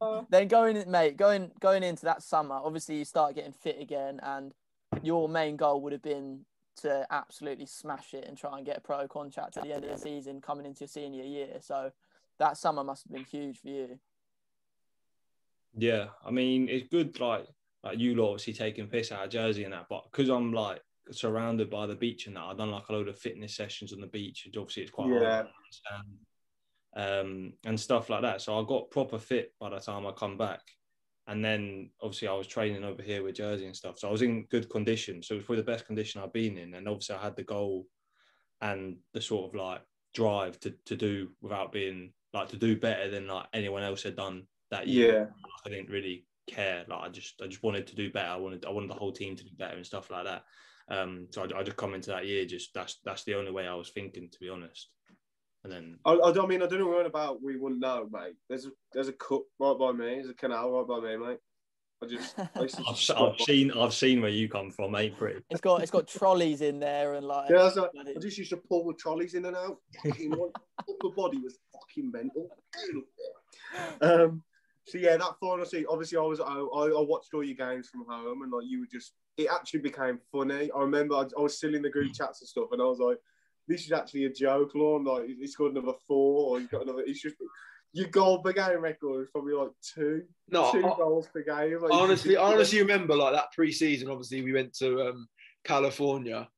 Uh. 0.00 0.22
Then 0.30 0.48
going, 0.48 0.90
mate, 0.90 1.16
going 1.16 1.50
going 1.60 1.82
into 1.82 2.04
that 2.04 2.22
summer, 2.22 2.54
obviously 2.54 2.96
you 2.98 3.04
start 3.04 3.34
getting 3.34 3.52
fit 3.52 3.80
again, 3.80 4.20
and 4.22 4.54
your 5.02 5.28
main 5.28 5.56
goal 5.56 5.80
would 5.82 5.92
have 5.92 6.02
been 6.02 6.44
to 6.76 7.04
absolutely 7.10 7.66
smash 7.66 8.14
it 8.14 8.24
and 8.28 8.38
try 8.38 8.56
and 8.56 8.64
get 8.64 8.78
a 8.78 8.80
pro 8.80 9.08
contract 9.08 9.56
at 9.56 9.64
the 9.64 9.72
end 9.72 9.84
of 9.84 9.90
the 9.90 9.98
season, 9.98 10.40
coming 10.40 10.64
into 10.64 10.80
your 10.82 10.88
senior 10.88 11.24
year. 11.24 11.58
So 11.60 11.90
that 12.38 12.56
summer 12.56 12.84
must 12.84 13.02
have 13.04 13.12
been 13.12 13.24
huge 13.24 13.58
for 13.60 13.68
you. 13.68 13.98
Yeah, 15.76 16.06
I 16.24 16.30
mean 16.30 16.68
it's 16.68 16.88
good. 16.88 17.18
Like 17.20 17.46
like 17.84 17.98
you 17.98 18.14
lot 18.14 18.30
obviously 18.30 18.52
taking 18.54 18.86
piss 18.86 19.12
out 19.12 19.24
of 19.24 19.30
Jersey 19.30 19.64
and 19.64 19.72
that, 19.72 19.86
but 19.90 20.04
because 20.10 20.28
I'm 20.28 20.52
like 20.52 20.80
surrounded 21.14 21.70
by 21.70 21.86
the 21.86 21.94
beach 21.94 22.26
and 22.26 22.36
that, 22.36 22.42
I've 22.42 22.58
done 22.58 22.70
like 22.70 22.88
a 22.88 22.92
load 22.92 23.08
of 23.08 23.18
fitness 23.18 23.56
sessions 23.56 23.92
on 23.92 24.00
the 24.00 24.06
beach, 24.06 24.44
and 24.46 24.56
obviously 24.56 24.82
it's 24.82 24.92
quite 24.92 25.08
Yeah. 25.08 25.44
hard 25.90 26.06
um, 26.96 27.52
and 27.64 27.78
stuff 27.78 28.08
like 28.08 28.22
that. 28.22 28.40
So 28.40 28.58
I 28.58 28.64
got 28.66 28.90
proper 28.90 29.18
fit 29.18 29.54
by 29.60 29.70
the 29.70 29.78
time 29.78 30.06
I 30.06 30.12
come 30.12 30.36
back, 30.38 30.60
and 31.26 31.44
then 31.44 31.90
obviously 32.00 32.28
I 32.28 32.34
was 32.34 32.46
training 32.46 32.84
over 32.84 33.02
here 33.02 33.22
with 33.22 33.36
Jersey 33.36 33.66
and 33.66 33.76
stuff, 33.76 33.98
so 33.98 34.08
I 34.08 34.12
was 34.12 34.22
in 34.22 34.46
good 34.46 34.68
condition. 34.70 35.22
So 35.22 35.34
it 35.34 35.38
was 35.38 35.46
probably 35.46 35.62
the 35.62 35.72
best 35.72 35.86
condition 35.86 36.20
I've 36.20 36.32
been 36.32 36.58
in, 36.58 36.74
and 36.74 36.88
obviously 36.88 37.16
I 37.16 37.22
had 37.22 37.36
the 37.36 37.44
goal 37.44 37.86
and 38.60 38.96
the 39.14 39.20
sort 39.20 39.48
of 39.48 39.54
like 39.54 39.82
drive 40.14 40.58
to 40.60 40.74
to 40.86 40.96
do 40.96 41.30
without 41.40 41.70
being 41.72 42.12
like 42.32 42.48
to 42.48 42.56
do 42.56 42.76
better 42.76 43.10
than 43.10 43.26
like 43.26 43.46
anyone 43.52 43.82
else 43.82 44.02
had 44.02 44.16
done 44.16 44.46
that 44.70 44.88
year. 44.88 45.12
Yeah, 45.12 45.26
I 45.64 45.68
didn't 45.68 45.90
really 45.90 46.26
care. 46.46 46.84
Like 46.88 47.00
I 47.00 47.08
just 47.10 47.40
I 47.42 47.46
just 47.46 47.62
wanted 47.62 47.86
to 47.86 47.96
do 47.96 48.10
better. 48.10 48.30
I 48.30 48.36
wanted 48.36 48.64
I 48.64 48.70
wanted 48.70 48.90
the 48.90 48.94
whole 48.94 49.12
team 49.12 49.36
to 49.36 49.44
do 49.44 49.50
better 49.56 49.76
and 49.76 49.86
stuff 49.86 50.10
like 50.10 50.24
that. 50.24 50.44
Um, 50.90 51.26
so 51.30 51.42
I, 51.42 51.58
I 51.58 51.62
just 51.62 51.76
come 51.76 51.94
into 51.94 52.10
that 52.10 52.26
year 52.26 52.46
just 52.46 52.72
that's 52.74 52.98
that's 53.04 53.24
the 53.24 53.34
only 53.34 53.50
way 53.50 53.66
I 53.66 53.74
was 53.74 53.90
thinking 53.90 54.28
to 54.30 54.38
be 54.38 54.48
honest. 54.48 54.88
And 55.64 55.72
then 55.72 55.98
I, 56.04 56.12
I 56.12 56.32
don't 56.32 56.48
mean 56.48 56.62
I 56.62 56.66
don't 56.66 56.80
know 56.80 56.88
what 56.88 57.06
about. 57.06 57.42
We 57.42 57.56
wouldn't 57.56 57.80
know, 57.80 58.08
mate. 58.10 58.34
There's 58.48 58.66
a 58.66 58.70
there's 58.92 59.08
a 59.08 59.12
cut 59.12 59.42
right 59.58 59.78
by 59.78 59.92
me. 59.92 60.14
There's 60.14 60.30
a 60.30 60.34
canal 60.34 60.70
right 60.70 60.86
by 60.86 61.00
me, 61.00 61.16
mate. 61.16 61.38
I 62.02 62.06
just 62.06 62.38
I 62.56 62.62
used 62.62 62.76
to 62.76 62.84
I've, 62.88 62.96
just 62.96 63.10
I've 63.10 63.40
seen 63.40 63.72
I've 63.72 63.94
seen 63.94 64.20
where 64.20 64.30
you 64.30 64.48
come 64.48 64.70
from, 64.70 64.94
ain't 64.94 65.18
pretty. 65.18 65.40
It's 65.50 65.60
got 65.60 65.82
it's 65.82 65.90
got 65.90 66.06
trolleys 66.06 66.60
in 66.60 66.78
there 66.78 67.14
and 67.14 67.26
like. 67.26 67.50
Yeah, 67.50 67.56
I, 67.56 67.74
like, 67.74 67.90
I 68.16 68.20
just 68.20 68.38
used 68.38 68.50
to 68.50 68.56
pull 68.56 68.86
the 68.86 68.94
trolleys 68.94 69.34
in 69.34 69.44
and 69.44 69.56
out. 69.56 69.78
Fucking 70.04 70.30
my 70.30 70.46
upper 70.78 71.10
body 71.16 71.38
was 71.38 71.58
fucking 71.72 72.10
mental. 72.10 72.48
Um, 74.00 74.42
so 74.86 74.98
yeah, 74.98 75.16
that 75.16 75.34
final 75.40 75.64
season. 75.64 75.86
Obviously, 75.90 76.18
I 76.18 76.22
was 76.22 76.40
I, 76.40 76.44
I 76.44 76.86
I 76.86 77.02
watched 77.02 77.34
all 77.34 77.44
your 77.44 77.56
games 77.56 77.88
from 77.88 78.06
home, 78.08 78.42
and 78.42 78.52
like 78.52 78.64
you 78.66 78.80
were 78.80 78.88
just. 78.90 79.12
It 79.38 79.46
actually 79.52 79.80
became 79.80 80.18
funny. 80.32 80.68
I 80.74 80.80
remember 80.80 81.14
I, 81.14 81.24
I 81.38 81.40
was 81.40 81.56
still 81.56 81.74
in 81.74 81.82
the 81.82 81.88
group 81.90 82.12
chats 82.12 82.40
and 82.40 82.48
stuff, 82.48 82.68
and 82.72 82.82
I 82.82 82.84
was 82.84 82.98
like, 82.98 83.18
"This 83.68 83.84
is 83.86 83.92
actually 83.92 84.24
a 84.24 84.30
joke, 84.32 84.74
Lorne. 84.74 85.04
Like 85.04 85.26
he's 85.26 85.54
got 85.54 85.70
another 85.70 85.92
four, 86.08 86.50
or 86.56 86.60
he's 86.60 86.68
got 86.68 86.82
another. 86.82 87.02
It's 87.06 87.22
just 87.22 87.36
your 87.92 88.08
goal 88.08 88.42
per 88.42 88.52
game 88.52 88.80
record 88.80 89.22
is 89.22 89.30
probably 89.30 89.54
like 89.54 89.70
two, 89.80 90.24
No, 90.50 90.72
two 90.72 90.84
I- 90.84 90.96
goals 90.96 91.28
per 91.28 91.42
game. 91.42 91.80
Like, 91.80 91.92
honestly, 91.92 92.36
I 92.36 92.42
honestly 92.52 92.80
remember 92.80 93.14
like 93.14 93.32
that 93.32 93.52
pre-season. 93.54 94.10
Obviously, 94.10 94.42
we 94.42 94.52
went 94.52 94.74
to 94.78 95.02
um, 95.08 95.28
California, 95.64 96.48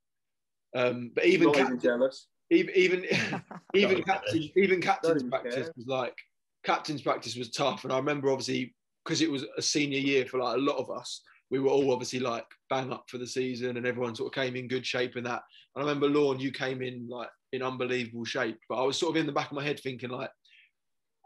um, 0.74 1.10
but 1.14 1.26
even 1.26 1.48
not 1.48 1.56
cap- 1.56 1.66
even 1.66 1.80
jealous. 1.80 2.28
even 2.50 2.74
even 2.74 3.04
even 3.74 3.96
Don't 3.96 4.06
captain 4.06 4.50
even 4.56 4.80
captain's 4.80 5.16
even 5.18 5.30
practice 5.30 5.54
care. 5.54 5.72
was 5.76 5.86
like 5.86 6.16
captain's 6.64 7.02
practice 7.02 7.36
was 7.36 7.50
tough, 7.50 7.84
and 7.84 7.92
I 7.92 7.98
remember 7.98 8.30
obviously 8.30 8.74
because 9.04 9.20
it 9.20 9.30
was 9.30 9.44
a 9.58 9.62
senior 9.62 9.98
year 9.98 10.24
for 10.24 10.38
like 10.38 10.56
a 10.56 10.60
lot 10.60 10.78
of 10.78 10.90
us. 10.90 11.20
We 11.50 11.58
were 11.58 11.70
all 11.70 11.92
obviously 11.92 12.20
like 12.20 12.46
bang 12.68 12.92
up 12.92 13.04
for 13.08 13.18
the 13.18 13.26
season, 13.26 13.76
and 13.76 13.86
everyone 13.86 14.14
sort 14.14 14.28
of 14.28 14.42
came 14.42 14.56
in 14.56 14.68
good 14.68 14.86
shape 14.86 15.16
and 15.16 15.26
that. 15.26 15.42
And 15.74 15.84
I 15.84 15.88
remember 15.88 16.08
Lorne, 16.08 16.40
you 16.40 16.52
came 16.52 16.82
in 16.82 17.08
like 17.08 17.28
in 17.52 17.62
unbelievable 17.62 18.24
shape, 18.24 18.58
but 18.68 18.80
I 18.80 18.84
was 18.84 18.98
sort 18.98 19.10
of 19.10 19.20
in 19.20 19.26
the 19.26 19.32
back 19.32 19.50
of 19.50 19.56
my 19.56 19.64
head 19.64 19.80
thinking 19.80 20.10
like. 20.10 20.30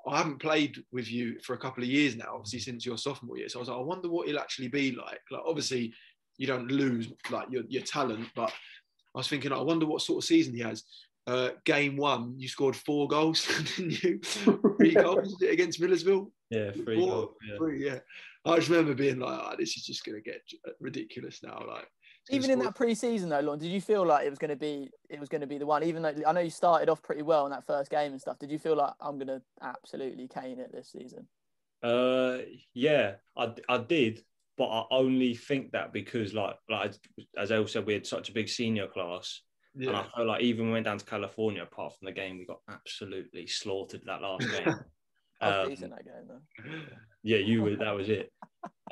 I 0.07 0.18
haven't 0.18 0.39
played 0.39 0.85
with 0.93 1.11
you 1.11 1.39
for 1.43 1.55
a 1.55 1.59
couple 1.59 1.83
of 1.83 1.89
years 1.89 2.14
now, 2.14 2.35
obviously 2.35 2.59
since 2.59 2.85
your 2.85 2.99
sophomore 2.99 3.39
year. 3.39 3.49
So 3.49 3.59
I 3.59 3.61
was 3.61 3.68
like, 3.70 3.79
I 3.79 3.81
wonder 3.81 4.11
what 4.11 4.29
he'll 4.29 4.39
actually 4.39 4.68
be 4.68 4.93
like. 4.93 5.20
Like, 5.31 5.41
obviously, 5.47 5.95
you 6.37 6.47
don't 6.47 6.70
lose 6.70 7.09
like 7.31 7.51
your, 7.51 7.62
your 7.68 7.83
talent, 7.83 8.29
but 8.35 8.53
I 9.14 9.18
was 9.18 9.29
thinking, 9.29 9.53
I 9.53 9.61
wonder 9.61 9.87
what 9.87 10.03
sort 10.03 10.22
of 10.22 10.27
season 10.27 10.55
he 10.55 10.61
has. 10.61 10.85
Uh, 11.27 11.51
game 11.64 11.97
one, 11.97 12.35
you 12.37 12.49
scored 12.49 12.77
four 12.77 13.09
goals, 13.09 13.47
didn't 13.77 14.03
you? 14.03 14.18
Three 14.77 14.95
goals 14.95 15.41
against 15.43 15.81
Millersville. 15.81 16.31
Yeah, 16.51 16.72
three 16.72 16.99
Four, 16.99 17.09
goals, 17.09 17.31
yeah. 17.49 17.57
three, 17.57 17.85
yeah. 17.87 17.99
I 18.45 18.57
just 18.57 18.68
remember 18.68 18.95
being 18.95 19.18
like, 19.18 19.40
oh, 19.42 19.55
this 19.59 19.76
is 19.76 19.84
just 19.84 20.05
going 20.05 20.22
to 20.22 20.30
get 20.30 20.42
ridiculous 20.80 21.42
now. 21.42 21.62
Like, 21.66 21.88
Even 22.30 22.51
in 22.51 22.59
that 22.59 22.74
pre-season 22.74 23.30
though, 23.30 23.40
Lon, 23.40 23.59
did 23.59 23.72
you 23.72 23.80
feel 23.80 24.05
like 24.05 24.26
it 24.26 24.30
was 24.30 24.38
going 24.38 24.51
to 24.51 24.57
be 24.57 24.90
it 25.09 25.18
was 25.18 25.28
going 25.28 25.40
to 25.40 25.47
be 25.47 25.59
the 25.59 25.66
one? 25.66 25.82
Even 25.82 26.03
though 26.03 26.14
I 26.26 26.32
know 26.32 26.40
you 26.40 26.51
started 26.51 26.88
off 26.88 27.03
pretty 27.03 27.22
well 27.22 27.47
in 27.47 27.53
that 27.53 27.66
first 27.66 27.90
game 27.90 28.12
and 28.12 28.20
stuff, 28.20 28.38
did 28.38 28.51
you 28.51 28.59
feel 28.59 28.76
like 28.76 28.92
I'm 29.01 29.16
going 29.16 29.28
to 29.28 29.42
absolutely 29.62 30.28
cane 30.28 30.59
it 30.59 30.72
this 30.72 30.92
season? 30.92 31.26
Uh, 31.82 32.38
yeah, 32.74 33.14
I, 33.36 33.53
I 33.68 33.78
did, 33.78 34.20
but 34.59 34.66
I 34.66 34.84
only 34.90 35.34
think 35.34 35.72
that 35.72 35.92
because 35.92 36.34
like 36.34 36.57
like 36.68 36.95
as 37.38 37.51
El 37.51 37.66
said, 37.66 37.86
we 37.86 37.95
had 37.95 38.07
such 38.07 38.28
a 38.28 38.34
big 38.34 38.49
senior 38.49 38.88
class, 38.88 39.40
and 39.74 39.88
I 39.88 39.92
yeah. 39.92 40.05
felt 40.14 40.28
like 40.28 40.42
even 40.42 40.64
when 40.64 40.68
we 40.68 40.72
went 40.74 40.86
down 40.86 40.99
to 40.99 41.05
California, 41.05 41.62
apart 41.62 41.95
from 41.99 42.07
the 42.07 42.12
game, 42.12 42.38
we 42.38 42.45
got 42.45 42.61
absolutely 42.70 43.47
slaughtered 43.47 44.03
that 44.05 44.20
last 44.20 44.51
game. 44.64 44.74
I 45.45 45.59
was 45.59 45.64
Um, 45.66 45.68
decent 45.70 45.92
that 45.92 46.05
game 46.05 46.28
though. 46.28 46.80
yeah, 47.22 47.38
you 47.38 47.62
were. 47.62 47.76
That 47.76 47.95
was 47.95 48.09
it. 48.09 48.32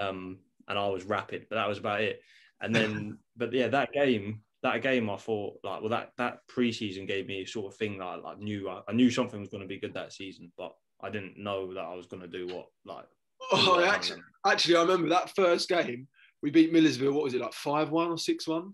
Um, 0.01 0.39
and 0.69 0.79
I 0.79 0.89
was 0.89 1.05
rapid, 1.05 1.47
but 1.49 1.57
that 1.57 1.69
was 1.69 1.79
about 1.79 2.01
it. 2.03 2.21
And 2.61 2.75
then, 2.75 3.19
but 3.37 3.53
yeah, 3.53 3.69
that 3.69 3.93
game, 3.93 4.43
that 4.63 4.83
game, 4.83 5.11
I 5.11 5.17
thought 5.17 5.59
like, 5.65 5.81
well, 5.81 5.91
that 5.91 6.13
that 6.19 6.39
preseason 6.55 7.07
gave 7.07 7.27
me 7.27 7.43
a 7.43 7.47
sort 7.47 7.73
of 7.73 7.79
thing 7.79 7.99
that 7.99 8.05
I 8.05 8.17
like, 8.17 8.39
knew 8.39 8.69
I, 8.69 8.83
I 8.89 8.93
knew 8.93 9.11
something 9.11 9.41
was 9.41 9.49
going 9.49 9.63
to 9.63 9.69
be 9.69 9.81
good 9.81 9.95
that 9.95 10.13
season, 10.13 10.53
but 10.57 10.73
I 11.03 11.11
didn't 11.11 11.37
know 11.39 11.73
that 11.75 11.81
I 11.85 11.95
was 11.95 12.07
going 12.07 12.23
to 12.23 12.29
do 12.29 12.47
what 12.47 12.67
like. 12.85 13.07
Oh, 13.51 13.57
do 13.65 13.73
I 13.73 13.77
what 13.87 13.95
actually, 13.95 14.21
done. 14.21 14.53
actually, 14.53 14.77
I 14.77 14.83
remember 14.83 15.09
that 15.09 15.35
first 15.35 15.69
game. 15.69 16.07
We 16.43 16.51
beat 16.51 16.73
Millersville. 16.73 17.13
What 17.13 17.25
was 17.25 17.35
it 17.35 17.41
like, 17.41 17.53
five 17.55 17.91
one 17.91 18.09
or 18.09 18.19
six 18.19 18.47
one? 18.49 18.73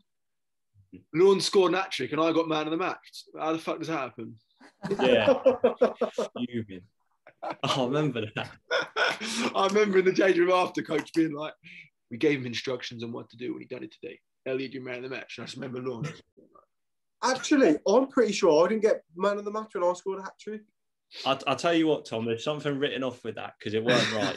Lorne 1.14 1.40
scored 1.40 1.72
an 1.72 1.78
hat 1.78 1.90
trick, 1.90 2.12
and 2.12 2.20
I 2.20 2.32
got 2.32 2.48
man 2.48 2.66
of 2.66 2.70
the 2.70 2.76
match. 2.78 3.24
How 3.38 3.52
the 3.52 3.58
fuck 3.58 3.78
does 3.78 3.88
that 3.88 3.98
happen? 3.98 4.34
yeah, 5.00 5.34
fuming. 6.36 6.80
I 7.62 7.84
remember 7.84 8.22
that. 8.34 8.50
I 9.54 9.66
remember 9.68 9.98
in 9.98 10.04
the 10.04 10.12
change 10.12 10.38
room 10.38 10.50
after, 10.50 10.82
coach 10.82 11.12
being 11.12 11.32
like, 11.32 11.54
"We 12.10 12.16
gave 12.16 12.40
him 12.40 12.46
instructions 12.46 13.02
on 13.04 13.12
what 13.12 13.28
to 13.30 13.36
do 13.36 13.52
when 13.52 13.62
he 13.62 13.68
done 13.68 13.84
it 13.84 13.92
today." 14.00 14.18
Elliot, 14.46 14.72
you 14.74 14.82
man 14.82 14.96
of 14.96 15.02
the 15.04 15.08
match. 15.10 15.38
And 15.38 15.44
I 15.44 15.46
just 15.46 15.56
remember 15.56 15.80
Lorne. 15.82 16.08
Actually, 17.22 17.76
I'm 17.86 18.06
pretty 18.08 18.32
sure 18.32 18.64
I 18.64 18.68
didn't 18.68 18.82
get 18.82 19.02
man 19.16 19.38
of 19.38 19.44
the 19.44 19.50
match 19.50 19.70
when 19.74 19.82
I 19.84 19.92
scored 19.94 20.20
a 20.20 20.22
hat 20.22 20.34
trick. 20.40 20.62
I 21.26 21.38
I'll 21.46 21.56
tell 21.56 21.74
you 21.74 21.86
what, 21.86 22.04
Tom. 22.06 22.24
There's 22.24 22.44
something 22.44 22.78
written 22.78 23.02
off 23.02 23.24
with 23.24 23.34
that 23.36 23.54
because 23.58 23.74
it 23.74 23.84
weren't 23.84 24.12
right. 24.14 24.36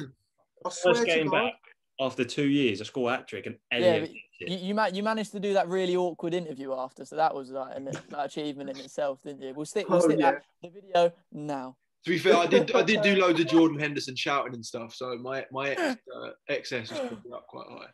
I 0.65 0.69
swear 0.69 0.95
First 0.95 1.07
to 1.07 1.15
game 1.15 1.27
God. 1.29 1.43
back 1.45 1.53
after 1.99 2.23
two 2.23 2.47
years, 2.47 2.81
I 2.81 2.85
score 2.85 3.11
a 3.11 3.17
hat 3.17 3.27
trick 3.27 3.45
and 3.45 3.57
Elliot. 3.71 4.01
but 4.01 4.09
gets 4.09 4.51
you 4.51 4.57
it. 4.57 4.61
you, 4.63 4.73
ma- 4.75 4.87
you 4.87 5.03
managed 5.03 5.31
to 5.33 5.39
do 5.39 5.53
that 5.53 5.67
really 5.67 5.95
awkward 5.95 6.33
interview 6.33 6.73
after, 6.73 7.05
so 7.05 7.15
that 7.17 7.33
was 7.35 7.51
like 7.51 7.75
an 7.77 7.85
like, 7.85 7.95
achievement 8.17 8.69
in 8.71 8.77
itself, 8.77 9.21
didn't 9.23 9.41
you? 9.43 9.53
We'll 9.53 9.65
stick 9.65 9.87
we'll 9.87 9.99
Oh, 9.99 10.01
stick 10.07 10.19
yeah. 10.19 10.31
that 10.31 10.43
the 10.63 10.69
video 10.69 11.11
now. 11.31 11.75
To 12.05 12.09
be 12.09 12.17
fair, 12.17 12.35
I 12.35 12.47
did 12.47 12.73
I 12.75 12.81
did 12.81 13.01
do 13.01 13.15
loads 13.21 13.39
of 13.39 13.47
Jordan 13.47 13.79
Henderson 13.79 14.15
shouting 14.15 14.55
and 14.55 14.65
stuff, 14.65 14.93
so 14.95 15.17
my 15.17 15.45
my 15.51 15.69
ex, 15.69 15.81
uh, 16.15 16.29
excess 16.49 16.89
was 16.89 16.99
probably 16.99 17.31
up 17.31 17.47
quite 17.47 17.67
high. 17.69 17.89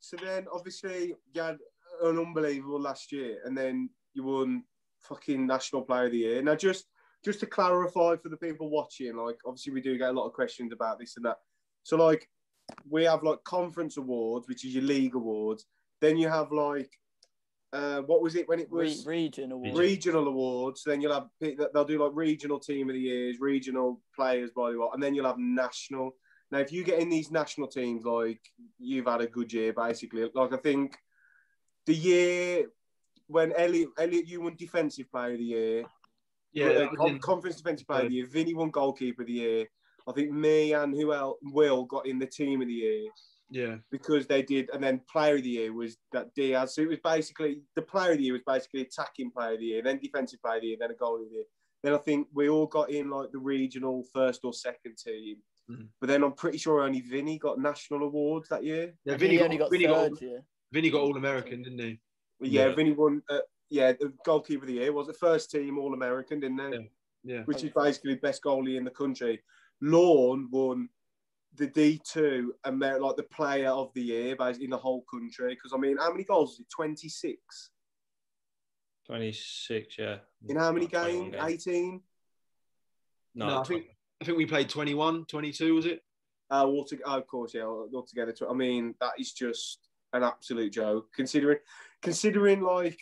So 0.00 0.16
then, 0.16 0.46
obviously, 0.52 1.14
you 1.32 1.42
had 1.42 1.58
an 2.02 2.18
unbelievable 2.18 2.80
last 2.80 3.12
year, 3.12 3.38
and 3.44 3.56
then 3.56 3.88
you 4.14 4.24
won 4.24 4.64
fucking 5.00 5.46
National 5.46 5.82
Player 5.82 6.06
of 6.06 6.12
the 6.12 6.18
Year. 6.18 6.42
Now, 6.42 6.56
just 6.56 6.86
just 7.24 7.40
to 7.40 7.46
clarify 7.46 8.16
for 8.16 8.28
the 8.28 8.36
people 8.36 8.68
watching, 8.70 9.16
like 9.16 9.38
obviously 9.46 9.72
we 9.72 9.80
do 9.80 9.96
get 9.96 10.10
a 10.10 10.12
lot 10.12 10.26
of 10.26 10.32
questions 10.32 10.72
about 10.72 10.98
this 10.98 11.16
and 11.16 11.24
that. 11.24 11.36
So 11.84 11.96
like 11.96 12.28
we 12.88 13.04
have 13.04 13.22
like 13.22 13.42
conference 13.44 13.96
awards, 13.96 14.48
which 14.48 14.64
is 14.64 14.74
your 14.74 14.84
league 14.84 15.14
awards. 15.14 15.66
Then 16.00 16.16
you 16.16 16.28
have 16.28 16.50
like 16.50 16.90
uh, 17.72 18.00
what 18.02 18.22
was 18.22 18.34
it 18.34 18.48
when 18.48 18.60
it 18.60 18.68
Re- 18.70 18.84
was 18.84 19.06
region 19.06 19.52
award. 19.52 19.76
regional 19.76 20.28
awards? 20.28 20.82
Then 20.84 21.00
you'll 21.00 21.14
have 21.14 21.28
they'll 21.40 21.84
do 21.84 22.02
like 22.02 22.12
regional 22.14 22.58
team 22.58 22.90
of 22.90 22.94
the 22.94 23.00
years, 23.00 23.40
regional 23.40 24.00
players 24.14 24.50
by 24.50 24.72
the 24.72 24.78
way, 24.78 24.88
and 24.92 25.02
then 25.02 25.14
you'll 25.14 25.26
have 25.26 25.38
national. 25.38 26.14
Now, 26.50 26.58
if 26.58 26.70
you 26.70 26.84
get 26.84 26.98
in 26.98 27.08
these 27.08 27.30
national 27.30 27.68
teams, 27.68 28.04
like 28.04 28.40
you've 28.78 29.06
had 29.06 29.22
a 29.22 29.26
good 29.26 29.52
year, 29.52 29.72
basically. 29.72 30.28
Like 30.34 30.52
I 30.52 30.58
think 30.58 30.96
the 31.86 31.94
year 31.94 32.66
when 33.28 33.52
Elliot, 33.56 33.88
Elliot, 33.98 34.28
you 34.28 34.42
won 34.42 34.54
defensive 34.56 35.10
player 35.10 35.32
of 35.32 35.38
the 35.38 35.44
year. 35.44 35.84
Yeah, 36.52 36.66
uh, 36.66 36.78
that 36.80 36.90
was 36.90 36.98
con- 36.98 37.08
in- 37.08 37.18
conference 37.20 37.56
defensive 37.56 37.86
player 37.86 38.02
of 38.02 38.08
the 38.10 38.16
year. 38.16 38.26
Vinny 38.26 38.52
won 38.52 38.70
goalkeeper 38.70 39.22
of 39.22 39.28
the 39.28 39.32
year. 39.32 39.66
I 40.06 40.12
think 40.12 40.30
me 40.30 40.74
and 40.74 40.92
who 40.94 41.14
else? 41.14 41.38
Will 41.42 41.84
got 41.84 42.06
in 42.06 42.18
the 42.18 42.26
team 42.26 42.60
of 42.60 42.68
the 42.68 42.74
year 42.74 43.08
yeah. 43.52 43.76
because 43.90 44.26
they 44.26 44.42
did, 44.42 44.70
and 44.72 44.82
then 44.82 45.00
player 45.10 45.36
of 45.36 45.42
the 45.42 45.50
year 45.50 45.72
was 45.72 45.96
that 46.12 46.34
Diaz. 46.34 46.74
So 46.74 46.82
it 46.82 46.88
was 46.88 46.98
basically 47.04 47.62
the 47.76 47.82
player 47.82 48.12
of 48.12 48.18
the 48.18 48.24
year 48.24 48.32
was 48.32 48.42
basically 48.46 48.80
attacking 48.80 49.30
player 49.30 49.54
of 49.54 49.60
the 49.60 49.66
year, 49.66 49.82
then 49.82 49.98
defensive 49.98 50.40
player 50.42 50.56
of 50.56 50.62
the 50.62 50.68
year, 50.68 50.76
then 50.80 50.90
a 50.90 50.94
goal 50.94 51.16
of 51.16 51.28
the 51.28 51.34
year. 51.34 51.44
Then 51.82 51.94
I 51.94 51.98
think 51.98 52.28
we 52.32 52.48
all 52.48 52.66
got 52.66 52.90
in 52.90 53.10
like 53.10 53.30
the 53.32 53.38
regional 53.38 54.04
first 54.14 54.40
or 54.44 54.52
second 54.52 54.96
team. 54.96 55.36
Mhm. 55.70 55.88
But 56.00 56.06
then 56.08 56.22
I'm 56.22 56.32
pretty 56.32 56.58
sure 56.58 56.80
only 56.82 57.00
Vinny 57.00 57.38
got 57.38 57.58
national 57.58 58.04
awards 58.04 58.48
that 58.48 58.64
year. 58.64 58.94
Yeah, 59.04 59.12
And 59.12 59.20
Vinny 59.20 59.36
got, 59.36 59.44
only 59.44 59.58
got 59.58 59.70
Vinny 59.70 59.84
got, 59.86 60.10
third 60.10 60.20
year. 60.22 60.44
Vinny 60.72 60.90
got 60.90 61.02
All 61.02 61.16
American, 61.16 61.62
didn't 61.62 61.78
he? 61.78 62.00
Yeah, 62.40 62.68
Yeah. 62.68 62.74
Vinny 62.74 62.92
won. 62.92 63.22
Uh, 63.28 63.40
yeah, 63.68 63.92
the 63.92 64.12
goalkeeper 64.24 64.64
of 64.64 64.68
the 64.68 64.74
year 64.74 64.92
was 64.92 65.06
the 65.06 65.12
first 65.12 65.50
team 65.50 65.78
All 65.78 65.94
American, 65.94 66.40
didn't 66.40 66.56
they? 66.56 66.78
Yeah. 66.78 66.86
Yeah. 67.24 67.42
Which 67.44 67.62
is 67.62 67.70
basically 67.70 68.16
best 68.16 68.42
goalie 68.42 68.76
in 68.76 68.84
the 68.84 68.90
country. 68.90 69.42
Lorne 69.80 70.48
won 70.50 70.88
the 71.56 71.68
D2 71.68 72.48
Amer- 72.66 73.00
like 73.00 73.16
the 73.16 73.24
player 73.24 73.68
of 73.68 73.92
the 73.94 74.02
year 74.02 74.36
basically 74.36 74.64
in 74.64 74.70
the 74.70 74.76
whole 74.76 75.04
country. 75.10 75.54
Because 75.54 75.72
I 75.74 75.78
mean, 75.78 75.98
how 75.98 76.10
many 76.10 76.24
goals 76.24 76.54
is 76.54 76.60
it? 76.60 76.70
26 76.70 77.70
26, 79.06 79.96
yeah. 79.98 80.16
in 80.48 80.56
how 80.56 80.72
many 80.72 80.86
Like 80.86 80.92
21 80.92 81.30
games? 81.32 81.66
18. 81.66 82.00
No, 83.34 83.46
No, 83.48 83.60
I 83.60 83.64
think 83.64 83.86
I 84.20 84.24
think 84.24 84.38
we 84.38 84.46
played 84.46 84.68
21, 84.68 85.24
22, 85.26 85.74
was 85.74 85.86
it? 85.86 86.02
Uh, 86.50 86.64
altogether, 86.64 87.02
oh, 87.06 87.18
of 87.18 87.26
course, 87.26 87.54
yeah, 87.54 87.64
altogether. 87.64 88.34
I 88.48 88.52
mean, 88.52 88.94
that 89.00 89.12
is 89.18 89.32
just 89.32 89.88
an 90.12 90.22
absolute 90.22 90.72
joke. 90.72 91.08
Considering, 91.14 91.58
considering 92.02 92.60
like, 92.60 93.00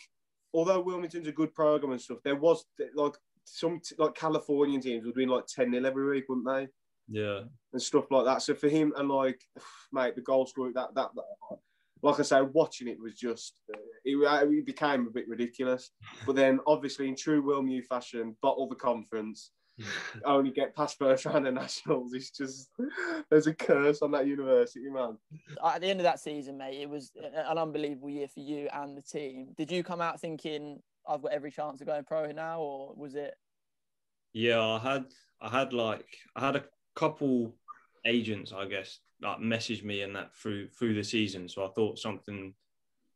although 0.53 0.81
Wilmington's 0.81 1.27
a 1.27 1.31
good 1.31 1.53
program 1.53 1.91
and 1.91 2.01
stuff, 2.01 2.19
there 2.23 2.35
was 2.35 2.65
like 2.95 3.13
some 3.43 3.81
like 3.97 4.15
Californian 4.15 4.81
teams 4.81 5.05
would 5.05 5.15
win 5.15 5.29
like 5.29 5.45
10 5.45 5.71
0 5.71 5.85
every 5.85 6.09
week, 6.09 6.25
wouldn't 6.27 6.47
they? 6.47 6.67
Yeah. 7.11 7.41
and 7.73 7.81
stuff 7.81 8.09
like 8.09 8.25
that. 8.25 8.41
So 8.41 8.55
for 8.55 8.69
him 8.69 8.93
and 8.97 9.09
like, 9.09 9.41
mate, 9.91 10.15
the 10.15 10.21
goal 10.21 10.45
scoring 10.45 10.73
that 10.75 10.95
that, 10.95 11.09
that 11.15 11.57
like 12.03 12.19
I 12.19 12.23
say, 12.23 12.41
watching 12.41 12.87
it 12.87 12.99
was 12.99 13.13
just 13.13 13.53
uh, 13.73 13.77
it, 14.03 14.15
uh, 14.15 14.45
it 14.49 14.65
became 14.65 15.07
a 15.07 15.11
bit 15.11 15.27
ridiculous. 15.27 15.91
But 16.25 16.35
then 16.35 16.59
obviously 16.65 17.07
in 17.07 17.15
true 17.15 17.43
WilmU 17.43 17.85
fashion, 17.85 18.35
bottle 18.41 18.67
the 18.67 18.75
conference, 18.75 19.51
only 20.25 20.51
get 20.51 20.75
past 20.75 20.97
first 20.97 21.25
round 21.25 21.47
of 21.47 21.53
nationals. 21.53 22.13
It's 22.13 22.31
just 22.31 22.69
there's 23.29 23.47
a 23.47 23.53
curse 23.53 24.01
on 24.01 24.11
that 24.11 24.27
university, 24.27 24.89
man. 24.89 25.17
At 25.63 25.81
the 25.81 25.87
end 25.87 25.99
of 25.99 26.05
that 26.05 26.19
season, 26.19 26.57
mate, 26.57 26.81
it 26.81 26.89
was 26.89 27.11
an 27.15 27.57
unbelievable 27.57 28.09
year 28.09 28.27
for 28.27 28.39
you 28.39 28.67
and 28.73 28.97
the 28.97 29.01
team. 29.01 29.53
Did 29.57 29.71
you 29.71 29.83
come 29.83 30.01
out 30.01 30.19
thinking 30.19 30.81
I've 31.07 31.21
got 31.21 31.33
every 31.33 31.51
chance 31.51 31.81
of 31.81 31.87
going 31.87 32.03
pro 32.03 32.31
now, 32.31 32.59
or 32.59 32.93
was 32.95 33.15
it? 33.15 33.35
Yeah, 34.33 34.61
I 34.61 34.79
had 34.79 35.05
I 35.41 35.49
had 35.49 35.73
like 35.73 36.07
I 36.35 36.45
had 36.45 36.55
a 36.55 36.63
couple 36.95 37.55
agents, 38.05 38.51
I 38.53 38.65
guess, 38.65 38.99
like 39.21 39.37
messaged 39.37 39.83
me 39.83 40.01
and 40.01 40.15
that 40.15 40.35
through 40.35 40.69
through 40.69 40.95
the 40.95 41.03
season. 41.03 41.47
So 41.47 41.65
I 41.65 41.69
thought 41.69 41.99
something 41.99 42.53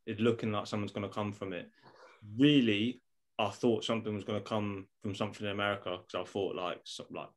is 0.06 0.20
looking 0.20 0.52
like 0.52 0.68
someone's 0.68 0.92
gonna 0.92 1.10
come 1.10 1.32
from 1.34 1.54
it. 1.54 1.70
Really, 2.38 3.02
I 3.40 3.50
thought 3.50 3.84
something 3.84 4.14
was 4.14 4.24
gonna 4.24 4.42
come 4.42 4.88
from 5.02 5.16
something 5.16 5.46
in 5.46 5.52
America 5.52 5.98
because 6.06 6.28
I 6.28 6.30
thought 6.32 6.56
like 6.56 6.82
so, 6.84 7.06
like 7.12 7.30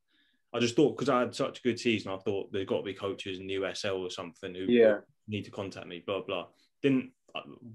I 0.52 0.58
just 0.58 0.76
thought 0.76 0.96
because 0.96 1.08
I 1.08 1.20
had 1.20 1.34
such 1.34 1.58
a 1.58 1.62
good 1.62 1.78
season, 1.78 2.12
I 2.12 2.18
thought 2.18 2.52
there's 2.52 2.66
got 2.66 2.78
to 2.78 2.82
be 2.84 2.94
coaches 2.94 3.38
in 3.38 3.46
the 3.46 3.54
USL 3.54 4.00
or 4.00 4.10
something 4.10 4.54
who 4.54 4.64
Yeah. 4.64 5.00
need 5.26 5.44
to 5.44 5.50
contact 5.50 5.86
me. 5.86 6.02
Blah 6.06 6.22
blah. 6.22 6.46
Didn't 6.82 7.12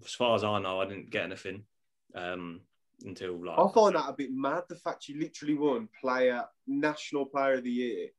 as 0.03 0.13
far 0.13 0.35
as 0.35 0.43
I 0.43 0.59
know, 0.59 0.81
I 0.81 0.85
didn't 0.85 1.11
get 1.11 1.25
anything 1.25 1.63
um, 2.15 2.61
until 3.05 3.45
like 3.45 3.59
I 3.59 3.71
find 3.71 3.95
that 3.95 4.09
a 4.09 4.13
bit 4.13 4.31
mad. 4.31 4.63
The 4.67 4.75
fact 4.75 5.07
you 5.07 5.19
literally 5.19 5.55
won 5.55 5.87
player 6.01 6.45
national 6.67 7.25
player 7.27 7.53
of 7.53 7.63
the 7.63 7.71
year, 7.71 8.09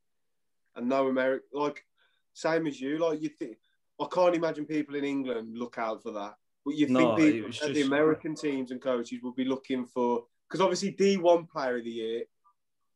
and 0.76 0.88
no 0.88 1.08
American 1.08 1.46
like 1.52 1.84
same 2.32 2.66
as 2.66 2.80
you. 2.80 2.98
Like 2.98 3.20
you 3.22 3.28
think, 3.28 3.58
I 4.00 4.06
can't 4.12 4.34
imagine 4.34 4.66
people 4.66 4.96
in 4.96 5.04
England 5.04 5.56
look 5.56 5.78
out 5.78 6.02
for 6.02 6.12
that. 6.12 6.34
But 6.64 6.74
you 6.74 6.88
No, 6.88 7.14
think 7.16 7.32
people 7.32 7.46
was 7.48 7.62
at 7.62 7.74
the 7.74 7.82
American 7.82 8.34
teams 8.34 8.70
and 8.70 8.80
coaches 8.80 9.20
would 9.22 9.36
be 9.36 9.44
looking 9.44 9.86
for 9.86 10.24
because 10.48 10.60
obviously 10.60 10.90
D 10.90 11.16
one 11.16 11.46
player 11.46 11.78
of 11.78 11.84
the 11.84 11.90
year. 11.90 12.22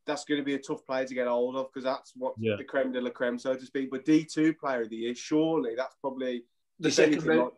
That's 0.06 0.24
going 0.24 0.40
to 0.40 0.44
be 0.44 0.54
a 0.54 0.58
tough 0.58 0.86
player 0.86 1.04
to 1.04 1.14
get 1.14 1.26
hold 1.28 1.54
of 1.56 1.68
because 1.68 1.84
that's 1.84 2.12
what 2.16 2.32
Yeah. 2.38 2.56
the 2.56 2.64
creme 2.64 2.92
de 2.92 3.00
la 3.00 3.10
creme, 3.10 3.38
so 3.38 3.54
to 3.54 3.66
speak. 3.66 3.90
But 3.90 4.06
D 4.06 4.24
two 4.24 4.54
player 4.54 4.82
of 4.82 4.88
the 4.88 4.96
year, 4.96 5.14
surely 5.14 5.74
that's 5.76 5.96
probably 6.00 6.44
The 6.80 6.90
second 6.90 7.12
anything, 7.14 7.28
best, 7.28 7.40
like- 7.40 7.52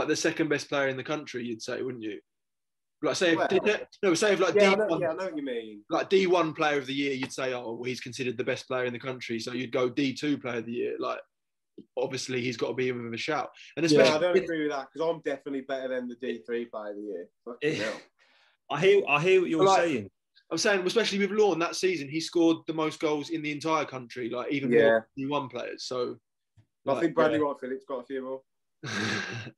like 0.00 0.08
the 0.08 0.16
second 0.16 0.48
best 0.48 0.68
player 0.68 0.88
in 0.88 0.96
the 0.96 1.04
country, 1.04 1.44
you'd 1.44 1.62
say, 1.62 1.80
wouldn't 1.80 2.02
you? 2.02 2.20
Like 3.02 3.16
say 3.16 3.32
if 3.32 3.38
Well- 3.38 3.80
no, 4.02 4.14
say 4.14 4.32
if 4.34 4.40
like 4.40 4.54
yeah, 4.54 4.68
I 4.70 4.74
D 4.74 4.76
know, 4.76 4.86
one, 4.86 5.00
yeah, 5.00 5.10
I 5.10 5.14
know 5.14 5.24
what 5.24 5.36
you 5.36 5.42
mean. 5.44 5.84
like 5.90 6.08
D 6.08 6.26
one 6.28 6.54
player 6.54 6.78
of 6.78 6.86
the 6.86 6.94
year, 6.94 7.12
you'd 7.14 7.32
say, 7.32 7.52
oh, 7.52 7.72
well, 7.74 7.82
he's 7.84 8.00
considered 8.00 8.38
the 8.38 8.44
best 8.44 8.68
player 8.68 8.84
in 8.84 8.92
the 8.92 8.98
country, 8.98 9.40
so 9.40 9.52
you'd 9.52 9.72
go 9.72 9.88
D 9.88 10.14
two 10.14 10.38
player 10.38 10.58
of 10.58 10.66
the 10.66 10.72
year. 10.72 10.96
Like 11.00 11.18
obviously 11.96 12.40
he's 12.42 12.56
got 12.56 12.68
to 12.68 12.74
be 12.74 12.90
in 12.90 13.02
with 13.02 13.12
a 13.14 13.16
shout, 13.18 13.50
and 13.76 13.82
Yeah, 13.84 13.98
especially 14.00 14.16
I 14.18 14.20
don't 14.32 14.36
agree 14.44 14.62
with 14.62 14.70
that 14.72 14.88
because 14.92 15.08
I'm 15.08 15.20
definitely 15.22 15.62
better 15.62 15.88
than 15.88 16.08
the 16.08 16.14
D 16.16 16.42
three 16.46 16.66
player 16.66 16.90
of 16.90 16.96
the 16.96 17.02
year. 17.02 17.28
Fucking. 17.44 17.82
I 18.70 18.80
hear 18.80 19.02
I 19.08 19.20
hear 19.20 19.40
what 19.40 19.50
you're 19.50 19.64
Like- 19.64 19.82
saying. 19.84 20.10
I'm 20.50 20.58
saying, 20.58 20.86
especially 20.86 21.18
with 21.18 21.30
Lorne 21.30 21.58
that 21.60 21.76
season, 21.76 22.08
he 22.10 22.20
scored 22.20 22.58
the 22.66 22.74
most 22.74 23.00
goals 23.00 23.30
in 23.30 23.40
the 23.40 23.50
entire 23.50 23.86
country, 23.86 24.28
like 24.28 24.52
even 24.52 24.70
Yeah. 24.70 24.82
more 24.90 25.08
D 25.16 25.26
one 25.26 25.48
players. 25.48 25.84
So 25.84 26.18
I 26.86 26.92
like, 26.92 27.02
think 27.02 27.14
Bradley 27.14 27.38
yeah. 27.38 27.44
Wright 27.46 27.56
Phillips 27.58 27.84
got 27.88 28.00
a 28.00 28.04
few 28.04 28.22
more. 28.22 28.42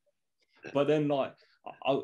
But 0.72 0.86
then 0.86 1.09
like 1.09 1.34
I 1.84 2.01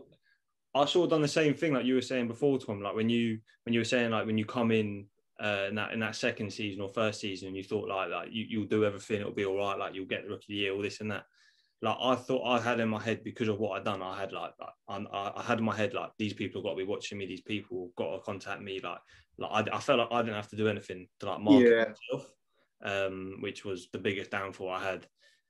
I 0.74 0.84
sort 0.84 1.04
of 1.04 1.10
done 1.10 1.22
the 1.22 1.28
same 1.28 1.54
thing 1.54 1.74
like 1.74 1.84
you 1.84 1.94
were 1.94 2.00
saying 2.00 2.28
before, 2.28 2.58
Tom. 2.58 2.80
Like 2.82 2.94
when 2.94 3.08
you 3.08 3.38
when 3.64 3.72
you 3.72 3.80
were 3.80 3.84
saying 3.84 4.10
like 4.10 4.26
when 4.26 4.38
you 4.38 4.44
come 4.44 4.70
in 4.70 5.06
uh, 5.42 5.66
in 5.68 5.74
that 5.74 5.92
in 5.92 6.00
that 6.00 6.14
second 6.14 6.52
season 6.52 6.80
or 6.80 6.88
first 6.88 7.20
season, 7.20 7.48
and 7.48 7.56
you 7.56 7.64
thought 7.64 7.88
like 7.88 8.10
like 8.10 8.28
you, 8.30 8.44
you'll 8.48 8.66
do 8.66 8.84
everything, 8.84 9.20
it'll 9.20 9.32
be 9.32 9.44
all 9.44 9.56
right, 9.56 9.78
like 9.78 9.94
you'll 9.94 10.06
get 10.06 10.22
the 10.22 10.28
rookie 10.28 10.44
of 10.44 10.48
the 10.48 10.54
year, 10.54 10.72
all 10.72 10.82
this 10.82 11.00
and 11.00 11.10
that. 11.10 11.24
Like 11.82 11.96
I 12.00 12.14
thought 12.14 12.46
I 12.46 12.60
had 12.60 12.78
in 12.78 12.88
my 12.90 13.02
head 13.02 13.24
because 13.24 13.48
of 13.48 13.58
what 13.58 13.78
I'd 13.78 13.84
done, 13.84 14.02
I 14.02 14.20
had 14.20 14.32
like, 14.32 14.52
like 14.60 15.06
I, 15.12 15.32
I 15.36 15.42
had 15.42 15.58
in 15.58 15.64
my 15.64 15.74
head 15.74 15.94
like 15.94 16.10
these 16.18 16.34
people 16.34 16.60
have 16.60 16.66
got 16.66 16.70
to 16.72 16.84
be 16.84 16.84
watching 16.84 17.18
me, 17.18 17.26
these 17.26 17.40
people 17.40 17.86
have 17.86 17.96
got 17.96 18.14
to 18.14 18.20
contact 18.20 18.60
me. 18.60 18.80
Like 18.80 18.98
like 19.38 19.68
I, 19.72 19.76
I 19.76 19.80
felt 19.80 19.98
like 19.98 20.08
I 20.12 20.22
didn't 20.22 20.36
have 20.36 20.50
to 20.50 20.56
do 20.56 20.68
anything 20.68 21.08
to 21.20 21.26
like 21.26 21.40
market 21.40 21.70
Yeah. 21.70 21.84
myself, 22.12 22.32
um, 22.84 23.36
which 23.40 23.64
was 23.64 23.88
the 23.92 23.98
biggest 23.98 24.30
downfall 24.30 24.68
I 24.68 24.84
had. 24.84 25.06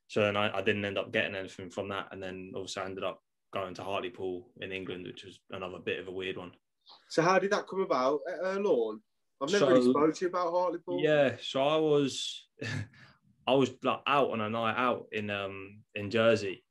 So 0.07 0.21
then 0.23 0.37
I, 0.37 0.57
I 0.57 0.63
didn't 0.63 0.85
end 0.85 0.99
up 0.99 1.13
getting 1.13 1.35
anything 1.35 1.69
from 1.69 1.89
that, 1.89 2.09
and 2.13 2.23
then 2.23 2.53
obviously 2.55 2.83
I 2.83 2.87
ended 2.87 3.05
up 3.05 3.21
going 3.53 3.75
to 3.75 3.83
Hartlepool 3.85 4.49
in 4.61 4.73
England, 4.73 5.07
which 5.07 5.25
was 5.25 5.41
another 5.51 5.79
bit 5.79 5.99
of 5.99 6.09
a 6.09 6.13
weird 6.13 6.37
one. 6.37 6.53
So 7.09 7.23
how 7.23 7.39
did 7.39 7.51
that 7.53 7.69
come 7.69 7.81
about 7.81 8.21
at 8.33 8.45
uh, 8.45 8.59
Lorne? 8.61 9.01
I've 9.43 9.51
never 9.53 9.67
So- 9.67 9.71
really 9.71 9.91
spoke 9.91 10.15
to 10.15 10.25
you 10.25 10.29
about 10.29 10.51
Hartlepool. 10.51 11.01
Yeah, 11.03 11.37
so 11.41 11.63
I 11.63 11.77
was, 11.77 12.47
I 13.47 13.55
was 13.55 13.71
like 13.83 14.01
out 14.07 14.31
on 14.31 14.41
a 14.41 14.51
night 14.51 14.77
out 14.77 15.07
in 15.13 15.31
um 15.31 15.81
in 15.95 16.11
Jersey, 16.11 16.65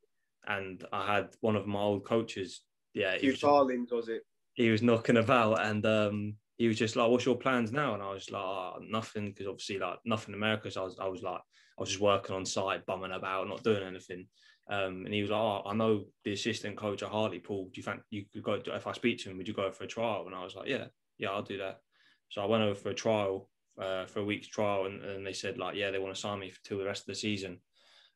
and 0.46 0.84
I 0.92 1.14
had 1.16 1.28
one 1.40 1.56
of 1.56 1.66
my 1.66 1.80
old 1.80 2.04
coaches. 2.04 2.62
Yeah, 2.94 3.14
he 3.14 3.20
Hugh 3.26 3.30
was, 3.32 3.40
Farlings 3.40 3.90
was 3.92 4.08
it? 4.08 4.22
he 4.54 4.70
was 4.70 4.82
knocking 4.82 5.16
about, 5.16 5.64
and 5.64 5.84
um 5.86 6.34
he 6.58 6.68
was 6.68 6.78
just 6.78 6.94
like, 6.96 7.10
"What's 7.10 7.24
your 7.26 7.36
plans 7.36 7.72
now?" 7.72 7.94
And 7.94 8.02
I 8.02 8.12
was 8.12 8.30
like, 8.30 8.42
oh, 8.42 8.78
"Nothing," 8.88 9.26
because 9.30 9.46
obviously 9.46 9.78
like 9.78 9.98
nothing 10.04 10.34
in 10.34 10.40
America. 10.40 10.70
So 10.70 10.82
I 10.82 10.84
was, 10.84 10.98
I 11.00 11.08
was 11.08 11.22
like, 11.22 11.40
I 11.40 11.80
was 11.80 11.88
just 11.88 12.00
working 12.02 12.36
on 12.36 12.44
site, 12.44 12.84
bumming 12.86 13.12
about, 13.12 13.48
not 13.48 13.62
doing 13.64 13.82
anything. 13.82 14.26
Um, 14.70 15.04
and 15.04 15.12
he 15.12 15.20
was 15.20 15.30
like, 15.30 15.40
oh, 15.40 15.62
I 15.66 15.74
know 15.74 16.04
the 16.24 16.32
assistant 16.32 16.76
coach 16.76 17.02
at 17.02 17.08
Hartlepool. 17.08 17.64
Do 17.64 17.70
you 17.74 17.82
think 17.82 18.02
you 18.10 18.24
could 18.32 18.44
go? 18.44 18.62
If 18.72 18.86
I 18.86 18.92
speak 18.92 19.18
to 19.18 19.30
him, 19.30 19.36
would 19.36 19.48
you 19.48 19.54
go 19.54 19.70
for 19.72 19.82
a 19.84 19.88
trial? 19.88 20.24
And 20.26 20.34
I 20.34 20.44
was 20.44 20.54
like, 20.54 20.68
yeah, 20.68 20.84
yeah, 21.18 21.30
I'll 21.30 21.42
do 21.42 21.58
that. 21.58 21.80
So 22.28 22.40
I 22.40 22.46
went 22.46 22.62
over 22.62 22.76
for 22.76 22.90
a 22.90 22.94
trial, 22.94 23.48
uh, 23.82 24.06
for 24.06 24.20
a 24.20 24.24
week's 24.24 24.46
trial, 24.46 24.86
and, 24.86 25.02
and 25.02 25.26
they 25.26 25.32
said 25.32 25.58
like, 25.58 25.74
yeah, 25.74 25.90
they 25.90 25.98
want 25.98 26.14
to 26.14 26.20
sign 26.20 26.38
me 26.38 26.52
till 26.64 26.78
the 26.78 26.84
rest 26.84 27.02
of 27.02 27.06
the 27.06 27.16
season. 27.16 27.58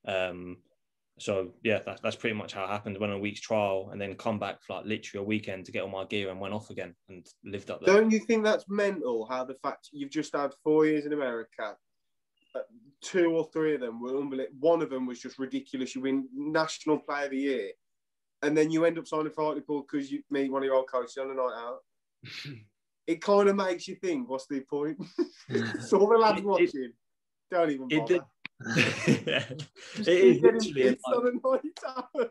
Um, 0.06 0.58
so 1.18 1.54
yeah, 1.64 1.80
that's 1.84 2.00
that's 2.00 2.16
pretty 2.16 2.36
much 2.36 2.52
how 2.52 2.64
it 2.64 2.70
happened. 2.70 2.98
Went 2.98 3.12
on 3.12 3.18
a 3.18 3.22
week's 3.22 3.40
trial, 3.40 3.88
and 3.90 4.00
then 4.00 4.14
come 4.14 4.38
back 4.38 4.62
for 4.62 4.76
like 4.76 4.86
literally 4.86 5.24
a 5.24 5.26
weekend 5.26 5.64
to 5.64 5.72
get 5.72 5.82
all 5.82 5.88
my 5.88 6.04
gear, 6.04 6.30
and 6.30 6.40
went 6.40 6.54
off 6.54 6.70
again 6.70 6.94
and 7.08 7.26
lived 7.44 7.70
up 7.70 7.84
there. 7.84 7.94
Don't 7.94 8.10
you 8.12 8.20
think 8.20 8.44
that's 8.44 8.66
mental? 8.68 9.26
How 9.26 9.44
the 9.44 9.54
fact 9.54 9.88
you've 9.92 10.10
just 10.10 10.34
had 10.34 10.52
four 10.62 10.86
years 10.86 11.04
in 11.04 11.12
America, 11.12 11.76
uh, 12.54 12.60
two 13.02 13.30
or 13.30 13.48
three 13.52 13.74
of 13.74 13.80
them 13.80 14.00
were 14.00 14.16
unbelievable. 14.18 14.56
One 14.60 14.82
of 14.82 14.90
them 14.90 15.06
was 15.06 15.20
just 15.20 15.38
ridiculous. 15.38 15.94
You 15.94 16.02
win 16.02 16.28
National 16.34 16.98
Player 16.98 17.24
of 17.26 17.30
the 17.32 17.38
Year, 17.38 17.70
and 18.42 18.56
then 18.56 18.70
you 18.70 18.84
end 18.84 18.98
up 18.98 19.06
signing 19.06 19.30
for 19.32 19.44
Hartlepool 19.44 19.82
because 19.90 20.10
you 20.10 20.22
meet 20.30 20.50
one 20.50 20.62
of 20.62 20.66
your 20.66 20.76
old 20.76 20.88
coaches 20.90 21.16
on 21.18 21.30
a 21.30 21.34
night 21.34 21.54
out. 21.56 21.78
It 23.06 23.20
kind 23.20 23.50
of 23.50 23.56
makes 23.56 23.86
you 23.86 23.96
think, 23.96 24.30
what's 24.30 24.46
the 24.46 24.60
point? 24.60 24.96
so 25.82 25.98
all 25.98 26.08
the 26.08 26.16
lads 26.16 26.38
It- 26.38 26.40
it- 26.40 26.46
watching, 26.46 26.92
don't 27.50 27.70
even 27.70 27.88
bother. 27.88 28.06
did- 28.06 28.22
it 28.78 29.58
Just 29.96 29.98
is 29.98 30.06
keep 30.06 30.42
getting 30.42 30.42
literally 30.42 30.88
like- 30.88 30.98
on 31.08 31.26
a 31.28 31.32
night 31.52 31.80
out. 31.86 32.30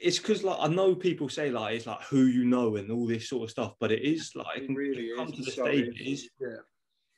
it's 0.00 0.18
because 0.18 0.42
like 0.42 0.56
I 0.58 0.66
know 0.66 0.96
people 0.96 1.28
say 1.28 1.50
like 1.52 1.76
it's 1.76 1.86
like 1.86 2.02
who 2.02 2.22
you 2.26 2.44
know 2.44 2.74
and 2.74 2.90
all 2.90 3.06
this 3.06 3.28
sort 3.28 3.44
of 3.44 3.50
stuff, 3.50 3.74
but 3.78 3.92
it 3.92 4.02
is 4.02 4.32
like 4.34 4.62
It 4.62 4.70
really 4.74 5.12
come 5.16 5.28
is, 5.28 5.34
to 5.36 5.42
the 5.42 5.50
so 5.52 5.64
stage. 5.64 6.00
is. 6.00 6.28
Yeah. 6.40 6.48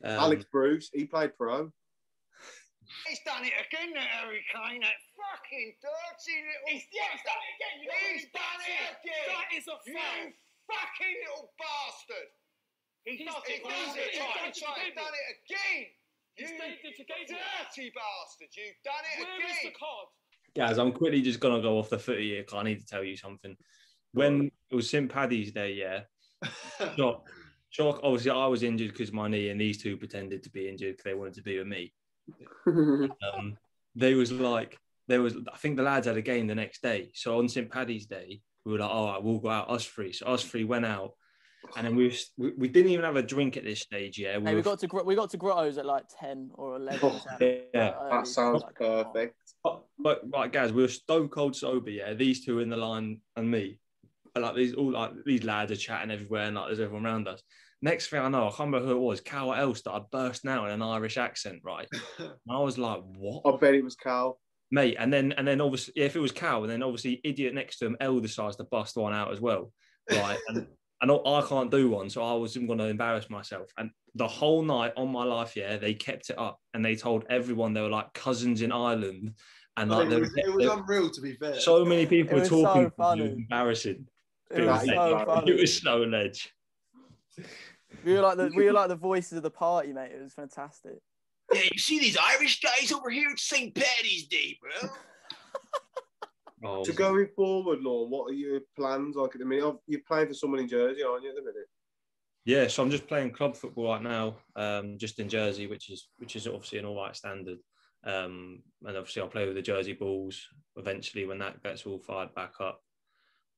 Um, 0.04 0.10
Alex 0.18 0.44
Bruce, 0.50 0.90
he 0.92 1.04
played 1.06 1.36
pro. 1.36 1.72
He's 3.08 3.18
done 3.26 3.42
it 3.42 3.52
again, 3.58 3.90
that 3.94 4.06
Harry 4.22 4.44
Kane, 4.52 4.80
that 4.82 4.94
fucking 5.18 5.74
dirty 5.82 6.36
little. 6.46 6.66
He's, 6.70 6.86
yeah, 6.94 7.10
he's 7.10 7.24
done 7.26 7.42
it 7.42 7.52
again. 7.58 7.76
He's 7.82 8.26
done 8.30 8.60
it 8.62 8.82
again. 8.94 9.26
That 9.26 9.48
is 9.58 9.66
a 9.66 9.76
You 9.90 9.98
fucking 10.70 11.16
little 11.26 11.50
bastard. 11.58 12.30
He's 13.02 13.26
done 13.26 13.42
it. 13.42 13.58
He's 13.58 13.62
done 13.62 13.74
it. 13.98 14.54
He's 14.54 14.62
done 14.62 14.78
it 14.78 15.34
again. 15.34 15.90
You 16.36 16.46
dirty 16.46 17.90
bastard. 17.90 18.50
You've 18.54 18.78
done 18.84 19.02
it 19.02 19.22
again. 19.22 19.38
Where 19.38 19.50
is 19.50 19.62
the 19.64 19.74
card? 19.74 20.06
Guys, 20.54 20.78
I'm 20.78 20.92
quickly 20.92 21.22
just 21.22 21.40
gonna 21.40 21.60
go 21.62 21.78
off 21.78 21.90
the 21.90 21.98
footy 21.98 22.30
here 22.30 22.44
'cause 22.44 22.58
I 22.58 22.62
need 22.62 22.80
to 22.80 22.86
tell 22.86 23.02
you 23.04 23.16
something. 23.16 23.56
When 24.12 24.50
it 24.70 24.74
was 24.74 24.88
St. 24.88 25.10
Paddy's 25.10 25.52
Day, 25.52 25.72
yeah, 25.72 26.04
shock, 26.96 27.28
shock. 27.76 28.00
Obviously, 28.02 28.30
I 28.30 28.46
was 28.46 28.62
injured 28.62 28.92
because 28.92 29.12
my 29.12 29.28
knee, 29.28 29.50
and 29.50 29.60
these 29.60 29.82
two 29.82 29.96
pretended 29.96 30.42
to 30.44 30.50
be 30.50 30.68
injured 30.68 30.92
because 30.96 31.04
they 31.04 31.14
wanted 31.14 31.34
to 31.34 31.42
be 31.42 31.58
with 31.58 31.66
me. 31.66 31.92
Um, 33.34 33.56
they 33.94 34.14
was 34.14 34.30
like, 34.32 34.78
there 35.08 35.22
was. 35.22 35.36
I 35.52 35.56
think 35.56 35.76
the 35.76 35.82
lads 35.82 36.06
had 36.06 36.16
a 36.16 36.22
game 36.22 36.46
the 36.46 36.54
next 36.54 36.82
day. 36.82 37.10
So 37.14 37.38
on 37.38 37.48
St. 37.48 37.70
Paddy's 37.70 38.06
Day, 38.06 38.40
we 38.64 38.72
were 38.72 38.78
like, 38.78 38.90
all 38.90 39.06
right, 39.12 39.22
we'll 39.22 39.38
go 39.38 39.48
out. 39.50 39.70
Us 39.70 39.84
three. 39.84 40.12
So 40.12 40.26
us 40.26 40.42
three 40.44 40.64
went 40.64 40.84
out, 40.84 41.12
and 41.76 41.86
then 41.86 41.96
we 41.96 42.04
was, 42.08 42.30
we, 42.36 42.52
we 42.58 42.68
didn't 42.68 42.90
even 42.90 43.04
have 43.04 43.16
a 43.16 43.22
drink 43.22 43.56
at 43.56 43.64
this 43.64 43.80
stage. 43.80 44.18
Yeah, 44.18 44.38
Hey, 44.40 44.54
we 44.54 44.60
got 44.62 44.80
to 44.80 44.86
Gro- 44.86 45.04
we 45.04 45.14
got 45.14 45.30
to 45.30 45.36
Grotto's 45.38 45.78
at 45.78 45.86
like 45.86 46.04
ten 46.20 46.50
or 46.54 46.76
eleven. 46.76 47.08
or 47.10 47.18
something. 47.20 47.60
yeah. 47.72 47.92
Early, 48.00 48.10
that 48.10 48.26
sounds 48.26 48.62
like, 48.62 48.74
perfect. 48.74 49.36
But, 49.64 49.84
but 49.98 50.20
right, 50.32 50.52
guys, 50.52 50.72
we 50.72 50.82
were 50.82 50.88
stone 50.88 51.28
cold 51.28 51.56
sober. 51.56 51.90
Yeah, 51.90 52.12
these 52.14 52.44
two 52.44 52.58
in 52.60 52.68
the 52.68 52.76
line 52.76 53.20
and 53.36 53.50
me, 53.50 53.78
and 54.34 54.44
like 54.44 54.56
these 54.56 54.74
all 54.74 54.90
like 54.92 55.12
these 55.24 55.44
lads 55.44 55.72
are 55.72 55.76
chatting 55.76 56.10
everywhere, 56.10 56.42
and 56.48 56.56
like 56.56 56.66
there's 56.66 56.80
everyone 56.80 57.06
around 57.06 57.28
us. 57.28 57.42
Next 57.82 58.08
thing 58.08 58.20
I 58.20 58.28
know, 58.28 58.46
I 58.46 58.50
can't 58.50 58.72
remember 58.72 58.86
who 58.86 58.92
it 58.96 59.00
was. 59.00 59.20
Cal 59.20 59.52
Elster, 59.52 59.90
I 59.90 60.00
burst 60.10 60.46
out 60.46 60.64
in 60.66 60.70
an 60.72 60.82
Irish 60.82 61.18
accent, 61.18 61.60
right? 61.62 61.86
And 62.18 62.30
I 62.50 62.58
was 62.58 62.78
like, 62.78 63.00
"What, 63.16 63.42
I 63.44 63.56
bet 63.58 63.74
it 63.74 63.84
was 63.84 63.96
Cal. 63.96 64.38
mate?" 64.70 64.96
And 64.98 65.12
then 65.12 65.32
and 65.32 65.46
then 65.46 65.60
obviously, 65.60 65.92
yeah, 65.96 66.06
if 66.06 66.16
it 66.16 66.20
was 66.20 66.32
Cal, 66.32 66.62
and 66.62 66.70
then 66.70 66.82
obviously 66.82 67.20
idiot 67.22 67.54
next 67.54 67.78
to 67.78 67.86
him, 67.86 67.96
L 68.00 68.18
decides 68.20 68.56
to 68.56 68.64
bust 68.64 68.96
one 68.96 69.12
out 69.12 69.30
as 69.32 69.40
well, 69.40 69.72
right? 70.10 70.38
and 70.48 70.66
and 71.02 71.10
I- 71.12 71.14
I 71.14 71.42
can't 71.46 71.70
do 71.70 71.90
one, 71.90 72.08
so 72.08 72.22
I 72.22 72.32
wasn't 72.32 72.66
going 72.66 72.78
to 72.78 72.86
embarrass 72.86 73.28
myself. 73.28 73.70
And 73.76 73.90
the 74.14 74.26
whole 74.26 74.62
night 74.62 74.94
on 74.96 75.12
my 75.12 75.24
life, 75.24 75.54
yeah, 75.54 75.76
they 75.76 75.92
kept 75.92 76.30
it 76.30 76.38
up, 76.38 76.58
and 76.72 76.82
they 76.82 76.96
told 76.96 77.26
everyone 77.28 77.74
they 77.74 77.82
were 77.82 77.90
like 77.90 78.10
cousins 78.14 78.62
in 78.62 78.72
Ireland, 78.72 79.34
and 79.76 79.90
like 79.90 80.10
it, 80.10 80.18
was, 80.18 80.30
were- 80.30 80.38
it 80.38 80.54
was 80.54 80.66
unreal, 80.66 81.10
to 81.10 81.20
be 81.20 81.34
fair. 81.34 81.60
so 81.60 81.84
many 81.84 82.06
people 82.06 82.34
were 82.36 82.40
was 82.40 82.48
so 82.48 82.62
talking. 82.64 82.82
to 82.84 82.88
me, 82.88 82.94
funny. 82.96 83.20
It 83.20 83.24
was 83.28 83.32
embarrassing. 83.38 84.06
It 84.50 84.64
was 84.64 84.82
It 84.84 84.86
so 84.86 84.94
was- 85.14 85.24
funny. 85.26 85.52
It 85.52 85.60
was 85.60 85.78
so 85.82 85.96
ledge. 85.98 86.52
We 88.04 88.14
were 88.14 88.20
like 88.20 88.36
the 88.36 88.52
we 88.54 88.64
were 88.64 88.72
like 88.72 88.88
the 88.88 88.96
voices 88.96 89.34
of 89.34 89.42
the 89.42 89.50
party, 89.50 89.92
mate. 89.92 90.12
It 90.12 90.22
was 90.22 90.34
fantastic. 90.34 90.98
Yeah, 91.52 91.62
you 91.72 91.78
see 91.78 91.98
these 92.00 92.16
Irish 92.16 92.60
guys 92.60 92.90
over 92.90 93.08
here 93.08 93.28
at 93.30 93.38
St. 93.38 93.74
Paddy's 93.74 94.26
Day, 94.26 94.58
bro? 94.60 94.88
Oh, 96.64 96.82
So 96.84 96.92
going 96.94 97.28
forward, 97.36 97.80
Lorne, 97.82 98.10
what 98.10 98.30
are 98.30 98.34
your 98.34 98.60
plans 98.76 99.14
like 99.14 99.34
at 99.34 99.40
the 99.40 99.44
minute? 99.44 99.76
You're 99.86 100.00
playing 100.08 100.28
for 100.28 100.34
someone 100.34 100.60
in 100.60 100.66
Jersey, 100.68 101.02
aren't 101.02 101.22
you, 101.22 101.28
at 101.28 101.36
the 101.36 101.42
minute? 101.42 101.68
yeah, 102.46 102.66
so 102.66 102.82
I'm 102.82 102.90
just 102.90 103.06
playing 103.06 103.32
club 103.32 103.56
football 103.56 103.92
right 103.92 104.02
now, 104.02 104.36
um, 104.56 104.96
just 104.96 105.18
in 105.18 105.28
Jersey, 105.28 105.66
which 105.66 105.90
is 105.90 106.08
which 106.16 106.34
is 106.34 106.46
obviously 106.46 106.78
an 106.78 106.86
all 106.86 106.96
right 106.96 107.14
standard. 107.14 107.58
Um, 108.04 108.62
and 108.84 108.96
obviously 108.96 109.20
I'll 109.20 109.28
play 109.28 109.46
with 109.46 109.56
the 109.56 109.62
Jersey 109.62 109.92
Bulls 109.92 110.46
eventually 110.76 111.26
when 111.26 111.38
that 111.38 111.62
gets 111.62 111.84
all 111.86 111.98
fired 111.98 112.34
back 112.34 112.52
up. 112.60 112.80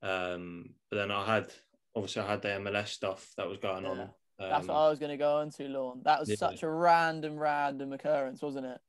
Um, 0.03 0.71
but 0.91 0.97
then 0.97 1.11
I 1.11 1.25
had 1.25 1.53
obviously 1.99 2.23
I 2.23 2.31
had 2.31 2.43
the 2.43 2.49
MLS 2.49 2.89
stuff 2.89 3.33
that 3.37 3.49
was 3.49 3.59
going 3.59 3.85
on. 3.85 3.97
Yeah, 3.97 4.07
That's 4.39 4.69
Um, 4.69 4.75
what 4.75 4.81
I 4.83 4.89
was 4.89 4.99
going 4.99 5.11
to 5.11 5.17
go 5.17 5.37
on 5.39 5.51
to, 5.51 5.69
Lorne. 5.69 6.01
That 6.05 6.21
was 6.21 6.31
yeah. 6.31 6.37
such 6.37 6.63
a 6.63 6.71
random, 6.71 7.37
random 7.37 7.93
occurrence, 7.93 8.41
wasn't 8.41 8.67
it? 8.67 8.81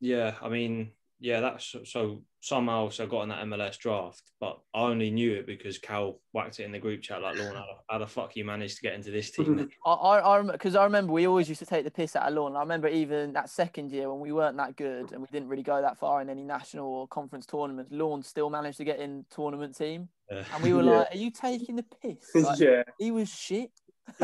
Yeah, 0.00 0.34
I 0.42 0.48
mean, 0.48 0.92
yeah, 1.18 1.40
that's 1.40 1.76
so 1.84 2.22
somehow 2.40 2.88
so 2.88 3.04
I 3.04 3.06
got 3.06 3.22
in 3.22 3.28
that 3.28 3.44
MLS 3.44 3.76
draft, 3.78 4.22
but 4.40 4.58
I 4.74 4.80
only 4.84 5.10
knew 5.10 5.34
it 5.34 5.46
because 5.46 5.76
Cal 5.78 6.20
whacked 6.32 6.60
it 6.60 6.64
in 6.64 6.72
the 6.72 6.78
group 6.78 7.02
chat 7.02 7.20
like, 7.20 7.36
Lorne, 7.36 7.54
how, 7.54 7.66
the- 7.66 7.92
how 7.92 7.98
the 7.98 8.06
fuck 8.06 8.34
you 8.36 8.44
managed 8.46 8.76
to 8.76 8.82
get 8.82 8.94
into 8.94 9.10
this 9.10 9.30
team? 9.30 9.68
I, 9.86 9.90
I, 9.92 10.38
I 10.38 10.42
because 10.42 10.74
I 10.76 10.84
remember 10.84 11.12
we 11.12 11.26
always 11.26 11.48
used 11.50 11.58
to 11.58 11.66
take 11.66 11.84
the 11.84 11.90
piss 11.90 12.16
out 12.16 12.28
of 12.28 12.34
Lorne. 12.34 12.56
I 12.56 12.60
remember 12.60 12.88
even 12.88 13.34
that 13.34 13.50
second 13.50 13.92
year 13.92 14.10
when 14.10 14.20
we 14.20 14.32
weren't 14.32 14.56
that 14.56 14.76
good 14.76 15.12
and 15.12 15.20
we 15.20 15.28
didn't 15.30 15.48
really 15.48 15.62
go 15.62 15.82
that 15.82 15.98
far 15.98 16.22
in 16.22 16.30
any 16.30 16.42
national 16.44 16.86
or 16.86 17.08
conference 17.08 17.44
tournaments. 17.44 17.90
Lorne 17.92 18.22
still 18.22 18.48
managed 18.48 18.78
to 18.78 18.84
get 18.84 18.98
in 18.98 19.26
tournament 19.30 19.76
team, 19.76 20.08
Uh, 20.30 20.42
and 20.54 20.62
we 20.62 20.72
were 20.72 20.82
Yeah. 20.82 20.90
like, 20.98 21.14
"Are 21.14 21.18
you 21.18 21.30
taking 21.30 21.76
the 21.76 21.84
piss?" 22.02 22.34
Like, 22.34 22.58
yeah. 22.58 22.82
he 22.98 23.10
was 23.10 23.28
shit. 23.28 23.70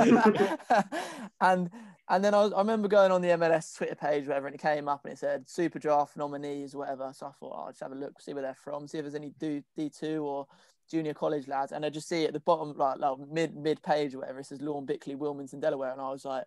and 1.40 1.70
and 2.08 2.24
then 2.24 2.34
I, 2.34 2.42
was, 2.42 2.52
I 2.52 2.58
remember 2.58 2.88
going 2.88 3.10
on 3.12 3.20
the 3.22 3.28
MLS 3.28 3.76
Twitter 3.76 3.94
page, 3.94 4.26
whatever, 4.26 4.46
and 4.46 4.54
it 4.54 4.60
came 4.60 4.88
up 4.88 5.04
and 5.04 5.12
it 5.12 5.18
said 5.18 5.48
Super 5.48 5.78
Draft 5.78 6.16
nominees, 6.16 6.74
whatever. 6.74 7.12
So 7.14 7.26
I 7.26 7.30
thought 7.30 7.52
oh, 7.54 7.62
I'll 7.66 7.70
just 7.70 7.82
have 7.82 7.92
a 7.92 7.96
look, 7.96 8.20
see 8.20 8.32
where 8.32 8.42
they're 8.42 8.54
from, 8.54 8.86
see 8.86 8.98
if 8.98 9.04
there's 9.04 9.14
any 9.14 9.32
D 9.38 9.62
two 9.90 10.24
or 10.24 10.46
junior 10.90 11.14
college 11.14 11.48
lads. 11.48 11.72
And 11.72 11.84
I 11.84 11.90
just 11.90 12.08
see 12.08 12.24
at 12.24 12.32
the 12.32 12.40
bottom, 12.40 12.76
like, 12.76 12.98
like 12.98 13.18
mid 13.28 13.56
mid 13.56 13.82
page 13.82 14.14
or 14.14 14.20
whatever, 14.20 14.40
it 14.40 14.46
says 14.46 14.62
Lorne 14.62 14.86
Bickley, 14.86 15.14
Wilmington, 15.14 15.60
Delaware, 15.60 15.92
and 15.92 16.00
I 16.00 16.10
was 16.10 16.24
like, 16.24 16.44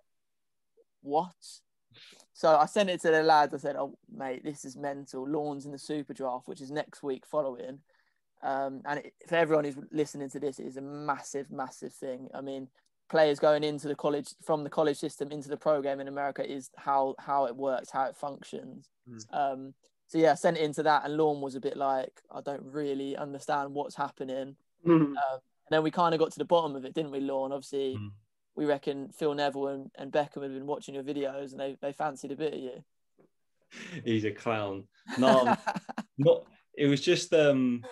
what? 1.02 1.34
So 2.34 2.56
I 2.56 2.66
sent 2.66 2.90
it 2.90 3.02
to 3.02 3.12
the 3.12 3.24
lads. 3.24 3.54
I 3.54 3.58
said, 3.58 3.76
"Oh, 3.76 3.98
mate, 4.12 4.44
this 4.44 4.64
is 4.64 4.78
mental. 4.78 5.28
Lorne's 5.28 5.66
in 5.66 5.72
the 5.72 5.80
Super 5.80 6.14
Draft, 6.14 6.48
which 6.48 6.62
is 6.62 6.72
next 6.72 7.04
week 7.04 7.26
following." 7.26 7.80
Um, 8.42 8.82
and 8.86 9.00
it, 9.00 9.14
for 9.28 9.36
everyone 9.36 9.66
who's 9.66 9.76
listening 9.92 10.30
to 10.32 10.40
this, 10.40 10.60
it 10.60 10.66
is 10.68 10.78
a 10.78 10.82
massive, 10.82 11.52
massive 11.52 11.94
thing. 11.94 12.30
I 12.34 12.42
mean, 12.42 12.68
players 13.10 13.40
going 13.40 13.64
into 13.64 13.88
the 13.88 13.96
college 13.96 14.30
from 14.44 14.64
the 14.64 14.70
college 14.70 14.98
system 14.98 15.32
into 15.32 15.50
the 15.50 15.58
program 15.58 16.00
in 16.00 16.08
America 16.08 16.50
is 16.50 16.70
how 16.78 17.16
how 17.20 17.46
it 17.46 17.56
works, 17.56 17.90
how 17.92 18.06
it 18.06 18.16
functions. 18.16 18.90
Mm. 19.10 19.24
Um, 19.34 19.74
so 20.08 20.18
yeah, 20.18 20.32
I 20.32 20.36
sent 20.36 20.58
it 20.58 20.64
into 20.64 20.84
that, 20.84 21.06
and 21.06 21.18
Lorne 21.18 21.42
was 21.42 21.56
a 21.56 21.60
bit 21.60 21.78
like, 21.78 22.14
I 22.32 22.42
don't 22.42 22.64
really 22.64 23.16
understand 23.16 23.74
what's 23.74 23.96
happening. 23.96 24.56
Um, 24.88 25.16
and 25.18 25.76
then 25.76 25.84
we 25.84 25.92
kind 25.92 26.16
of 26.16 26.20
got 26.20 26.32
to 26.32 26.40
the 26.40 26.46
bottom 26.46 26.76
of 26.76 26.84
it, 26.86 26.94
didn't 26.96 27.12
we, 27.12 27.20
Lorne? 27.20 27.52
Obviously, 27.52 27.96
Mm. 27.96 28.12
we 28.56 28.66
reckon 28.66 29.10
Phil 29.10 29.36
Neville 29.36 29.68
and, 29.68 29.92
and 29.98 30.12
Beckham 30.12 30.42
had 30.42 30.54
been 30.54 30.66
watching 30.66 30.96
your 30.96 31.04
videos, 31.04 31.52
and 31.52 31.60
they 31.60 31.78
they 31.82 31.92
fancied 31.94 32.32
a 32.32 32.36
bit 32.36 32.54
of 32.54 32.60
you. 32.60 32.84
He's 34.04 34.26
a 34.26 34.32
clown. 34.32 34.88
No, 35.18 35.56
not. 36.18 36.46
It 36.76 36.88
was 36.88 37.02
just 37.02 37.34
um, 37.34 37.84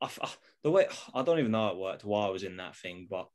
I, 0.00 0.08
I- 0.22 0.34
the 0.62 0.70
way 0.70 0.86
I 1.14 1.22
don't 1.22 1.38
even 1.38 1.52
know 1.52 1.66
how 1.66 1.72
it 1.72 1.78
worked. 1.78 2.04
while 2.04 2.26
I 2.26 2.30
was 2.30 2.42
in 2.42 2.56
that 2.58 2.76
thing, 2.76 3.06
but 3.10 3.28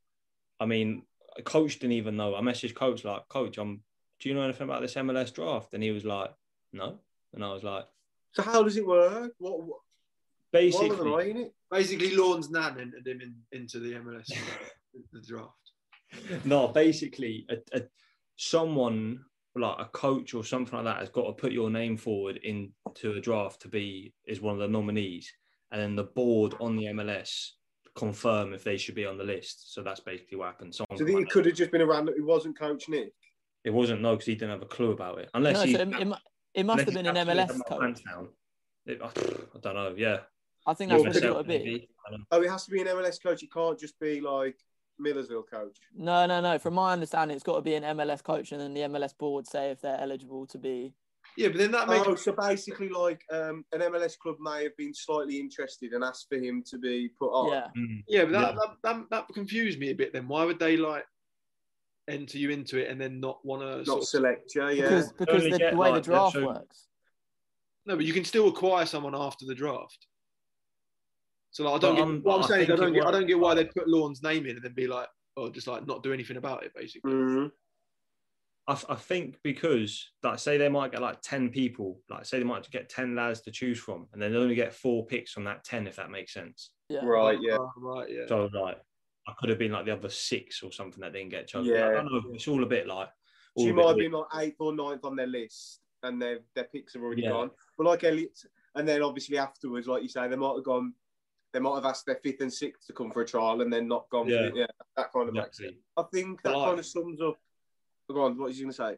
I 0.60 0.66
mean, 0.66 1.02
coach 1.44 1.78
didn't 1.78 1.92
even 1.92 2.16
know. 2.16 2.34
I 2.36 2.40
messaged 2.40 2.74
coach 2.74 3.04
like, 3.04 3.28
coach, 3.28 3.58
I'm. 3.58 3.82
Do 4.20 4.28
you 4.30 4.34
know 4.34 4.42
anything 4.42 4.64
about 4.64 4.80
this 4.80 4.94
MLS 4.94 5.34
draft? 5.34 5.74
And 5.74 5.82
he 5.82 5.90
was 5.90 6.04
like, 6.04 6.30
no. 6.72 7.00
And 7.34 7.44
I 7.44 7.52
was 7.52 7.62
like, 7.62 7.84
So 8.32 8.42
how 8.42 8.62
does 8.62 8.78
it 8.78 8.86
work? 8.86 9.32
What, 9.38 9.62
what 9.62 9.78
why 10.50 10.60
basically, 10.62 11.10
was 11.10 11.26
it? 11.26 11.52
Basically, 11.70 12.16
Lorne's 12.16 12.48
nan 12.50 12.78
entered 12.80 13.06
him 13.06 13.20
in, 13.20 13.34
into 13.52 13.78
the 13.78 13.92
MLS 13.94 14.32
the 15.12 15.20
draft. 15.20 16.46
no, 16.46 16.68
basically, 16.68 17.46
a, 17.50 17.56
a, 17.76 17.82
someone 18.36 19.20
like 19.54 19.76
a 19.78 19.86
coach 19.86 20.34
or 20.34 20.44
something 20.44 20.76
like 20.76 20.84
that 20.84 21.00
has 21.00 21.08
got 21.08 21.26
to 21.26 21.32
put 21.32 21.52
your 21.52 21.70
name 21.70 21.96
forward 21.96 22.38
into 22.38 23.12
a 23.12 23.20
draft 23.20 23.60
to 23.62 23.68
be 23.68 24.12
is 24.26 24.40
one 24.40 24.54
of 24.54 24.60
the 24.60 24.68
nominees, 24.68 25.30
and 25.70 25.80
then 25.80 25.96
the 25.96 26.04
board 26.04 26.54
on 26.60 26.76
the 26.76 26.84
MLS 26.86 27.50
confirm 27.94 28.52
if 28.52 28.62
they 28.62 28.76
should 28.76 28.94
be 28.94 29.06
on 29.06 29.16
the 29.18 29.24
list. 29.24 29.72
So 29.74 29.82
that's 29.82 30.00
basically 30.00 30.38
what 30.38 30.46
happened. 30.46 30.74
Someone 30.74 30.98
So 30.98 31.04
that 31.04 31.16
it 31.18 31.30
could 31.30 31.46
have 31.46 31.54
just 31.54 31.70
been 31.70 31.80
a 31.80 31.86
random. 31.86 32.14
It 32.16 32.24
wasn't 32.24 32.58
Coach 32.58 32.88
Nick. 32.88 33.12
It 33.64 33.70
wasn't 33.70 34.00
no, 34.00 34.12
because 34.12 34.26
he 34.26 34.34
didn't 34.34 34.50
have 34.50 34.62
a 34.62 34.66
clue 34.66 34.92
about 34.92 35.18
it. 35.18 35.30
Unless 35.34 35.56
no, 35.56 35.62
he, 35.64 35.74
so 35.74 35.80
it, 35.80 35.88
it, 35.88 36.08
it 36.54 36.66
must 36.66 36.84
have 36.84 36.94
been 36.94 37.04
he 37.04 37.10
an 37.10 37.26
MLS 37.26 37.60
coach. 37.66 38.00
It- 38.86 39.00
I, 39.02 39.06
I 39.06 39.58
don't 39.60 39.74
know. 39.74 39.94
Yeah, 39.96 40.18
I 40.66 40.74
think 40.74 40.90
that's 40.90 40.98
Well, 41.02 41.08
what 41.08 41.08
it's 41.08 41.16
because- 41.20 41.34
got 41.34 41.42
to 41.42 41.48
be. 41.48 41.58
maybe. 41.58 41.88
I 42.06 42.10
don't 42.10 42.20
know. 42.20 42.26
Oh, 42.30 42.42
it 42.42 42.48
has 42.50 42.64
to 42.66 42.70
be 42.70 42.80
an 42.80 42.86
MLS 42.86 43.20
coach. 43.20 43.42
It 43.42 43.52
can't 43.52 43.76
just 43.78 43.98
be 43.98 44.20
like 44.20 44.56
Millersville 45.00 45.42
coach. 45.42 45.76
No, 45.96 46.26
no, 46.26 46.40
no. 46.40 46.58
From 46.60 46.74
my 46.74 46.92
understanding, 46.92 47.34
it's 47.34 47.42
got 47.42 47.56
to 47.56 47.62
be 47.62 47.74
an 47.74 47.82
MLS 47.82 48.22
coach, 48.22 48.52
and 48.52 48.60
then 48.60 48.74
the 48.74 48.82
MLS 48.82 49.16
board 49.18 49.48
say 49.48 49.70
if 49.70 49.80
they're 49.80 50.00
eligible 50.00 50.46
to 50.46 50.58
be. 50.58 50.94
Yeah, 51.36 51.48
but 51.48 51.58
then 51.58 51.70
that 51.72 51.88
makes 51.88 52.06
Oh, 52.06 52.14
so 52.14 52.32
basically, 52.32 52.88
like 52.88 53.20
um, 53.30 53.64
an 53.72 53.80
MLS 53.80 54.16
club 54.18 54.36
may 54.40 54.62
have 54.64 54.76
been 54.76 54.94
slightly 54.94 55.38
interested 55.38 55.92
and 55.92 56.02
asked 56.02 56.26
for 56.30 56.38
him 56.38 56.62
to 56.70 56.78
be 56.78 57.10
put 57.18 57.28
on. 57.28 57.52
Yeah, 57.52 57.66
Mm. 57.76 58.02
yeah, 58.08 58.24
but 58.24 58.32
that, 58.32 58.40
Yeah. 58.40 58.54
That, 58.54 58.76
that 58.82 59.10
that 59.10 59.28
confused 59.34 59.78
me 59.78 59.90
a 59.90 59.94
bit. 59.94 60.12
Then 60.12 60.28
why 60.28 60.44
would 60.44 60.58
they 60.58 60.76
like 60.76 61.04
enter 62.08 62.38
you 62.38 62.50
into 62.50 62.78
it 62.78 62.88
and 62.90 63.00
then 63.00 63.20
not 63.20 63.44
want 63.44 63.62
to? 63.62 63.76
Not 63.78 63.86
Sort 63.86 64.02
of, 64.02 64.08
select 64.08 64.54
you, 64.54 64.68
yeah. 64.70 64.82
because 64.82 65.12
because 65.12 65.42
the, 65.44 65.58
get, 65.58 65.72
the 65.72 65.76
way 65.78 65.90
like, 65.90 66.02
the 66.02 66.10
draft 66.10 66.34
so- 66.34 66.46
works. 66.46 66.86
no, 67.84 67.96
but 67.96 68.04
you 68.06 68.12
can 68.14 68.24
still 68.24 68.48
acquire 68.48 68.86
someone 68.86 69.14
after 69.14 69.44
the 69.44 69.54
draft. 69.54 70.06
So 71.50 71.64
like, 71.64 71.74
I 71.76 71.78
don't 71.78 71.94
But, 71.94 71.96
get 71.96 72.02
um, 72.02 72.20
what 72.22 72.36
I'm 72.38 72.44
I 72.44 72.48
saying. 72.48 72.62
Is 72.64 72.70
I 72.70 72.76
don't 72.76 72.88
it 72.94 72.98
get. 72.98 73.06
I 73.06 73.10
don't 73.10 73.26
get 73.26 73.38
why 73.38 73.54
they'd 73.54 73.70
put 73.70 73.88
Lorne's 73.88 74.22
name 74.22 74.46
in 74.46 74.56
and 74.56 74.62
then 74.64 74.72
be 74.74 74.86
like, 74.86 75.08
oh, 75.36 75.48
just 75.50 75.66
like 75.66 75.86
not 75.86 76.02
do 76.02 76.12
anything 76.12 76.36
about 76.38 76.64
it, 76.64 76.72
basically. 76.74 77.12
Mhm. 77.12 77.50
I, 78.68 78.72
f- 78.72 78.84
I 78.88 78.94
think 78.96 79.36
because 79.44 80.10
like 80.24 80.38
say 80.40 80.58
they 80.58 80.68
might 80.68 80.90
get 80.92 81.00
like 81.00 81.20
10 81.22 81.50
people 81.50 82.00
like 82.10 82.24
say 82.24 82.38
they 82.38 82.44
might 82.44 82.68
get 82.70 82.88
10 82.88 83.14
lads 83.14 83.40
to 83.42 83.50
choose 83.52 83.78
from 83.78 84.08
and 84.12 84.20
then 84.20 84.32
they 84.32 84.38
only 84.38 84.56
get 84.56 84.74
four 84.74 85.06
picks 85.06 85.30
from 85.32 85.44
that 85.44 85.62
10 85.64 85.86
if 85.86 85.96
that 85.96 86.10
makes 86.10 86.32
sense 86.34 86.70
Yeah. 86.88 87.04
Right, 87.04 87.38
yeah. 87.40 87.58
Oh, 87.60 87.70
right, 87.76 88.10
yeah. 88.10 88.26
So 88.28 88.48
like, 88.52 88.78
I 89.28 89.32
could 89.38 89.50
have 89.50 89.58
been 89.58 89.72
like 89.72 89.84
the 89.86 89.92
other 89.92 90.08
six 90.08 90.62
or 90.62 90.72
something 90.72 91.00
that 91.00 91.12
didn't 91.12 91.30
get 91.30 91.46
chosen. 91.48 91.74
Yeah. 91.74 91.88
I 91.88 91.92
don't 91.94 92.06
know. 92.12 92.22
It's 92.34 92.46
all 92.48 92.62
a 92.62 92.66
bit 92.66 92.86
like. 92.86 93.08
all 93.56 93.64
She 93.64 93.70
a 93.70 93.72
bit 93.72 93.76
might 93.76 93.86
have 93.88 93.96
weird. 93.96 94.12
been 94.12 94.20
like 94.20 94.44
eighth 94.48 94.56
or 94.60 94.72
ninth 94.74 95.04
on 95.04 95.16
their 95.16 95.26
list, 95.26 95.80
and 96.04 96.22
their 96.22 96.38
their 96.54 96.64
picks 96.72 96.94
have 96.94 97.02
already 97.02 97.22
Yeah. 97.22 97.30
gone. 97.30 97.50
But 97.76 97.86
like 97.88 98.04
Elliot, 98.04 98.38
and 98.76 98.86
then 98.86 99.02
obviously 99.02 99.36
afterwards, 99.38 99.88
like 99.88 100.02
you 100.04 100.08
say, 100.08 100.28
they 100.28 100.36
might 100.36 100.54
have 100.54 100.64
gone. 100.64 100.92
They 101.52 101.58
might 101.58 101.74
have 101.74 101.86
asked 101.86 102.06
their 102.06 102.20
fifth 102.22 102.40
and 102.40 102.52
sixth 102.52 102.86
to 102.86 102.92
come 102.92 103.10
for 103.10 103.22
a 103.22 103.26
trial, 103.26 103.62
and 103.62 103.72
then 103.72 103.88
not 103.88 104.08
gone. 104.10 104.28
Yeah. 104.28 104.42
For 104.42 104.44
it. 104.46 104.54
yeah, 104.56 104.66
that 104.96 105.12
kind 105.12 105.28
of 105.28 105.34
makes 105.34 105.58
Exactly. 105.58 105.80
I 105.96 106.02
think 106.14 106.42
that 106.42 106.56
like- 106.56 106.66
kind 106.68 106.78
of 106.78 106.86
sums 106.86 107.20
up. 107.20 107.36
Go 108.14 108.24
on, 108.24 108.38
what 108.38 108.48
was 108.48 108.58
you 108.58 108.64
going 108.66 108.72
to 108.72 108.76
say? 108.76 108.96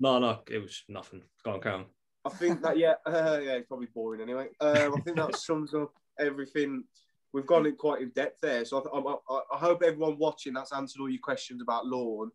No, 0.00 0.18
no, 0.18 0.40
it 0.50 0.58
was 0.58 0.82
nothing. 0.88 1.22
Go 1.44 1.52
on, 1.52 1.60
Karen. 1.60 1.84
I 2.24 2.28
think 2.28 2.62
that 2.62 2.76
yeah, 2.78 2.94
uh, 3.06 3.40
yeah, 3.42 3.52
it's 3.54 3.66
probably 3.68 3.88
boring 3.94 4.20
anyway. 4.20 4.48
Um, 4.60 4.94
I 4.96 5.00
think 5.00 5.16
that 5.16 5.36
sums 5.36 5.74
up 5.74 5.92
everything. 6.18 6.84
We've 7.32 7.46
gone 7.46 7.66
in 7.66 7.76
quite 7.76 8.02
in 8.02 8.10
depth 8.10 8.40
there, 8.42 8.64
so 8.64 8.78
I, 8.78 8.98
I, 8.98 9.36
I- 9.36 9.56
I 9.56 9.58
hope 9.58 9.82
everyone 9.82 10.18
watching 10.18 10.52
that's 10.52 10.72
answered 10.72 11.00
all 11.00 11.08
your 11.08 11.20
questions 11.20 11.62
about 11.62 11.86
Lorne. 11.86 12.30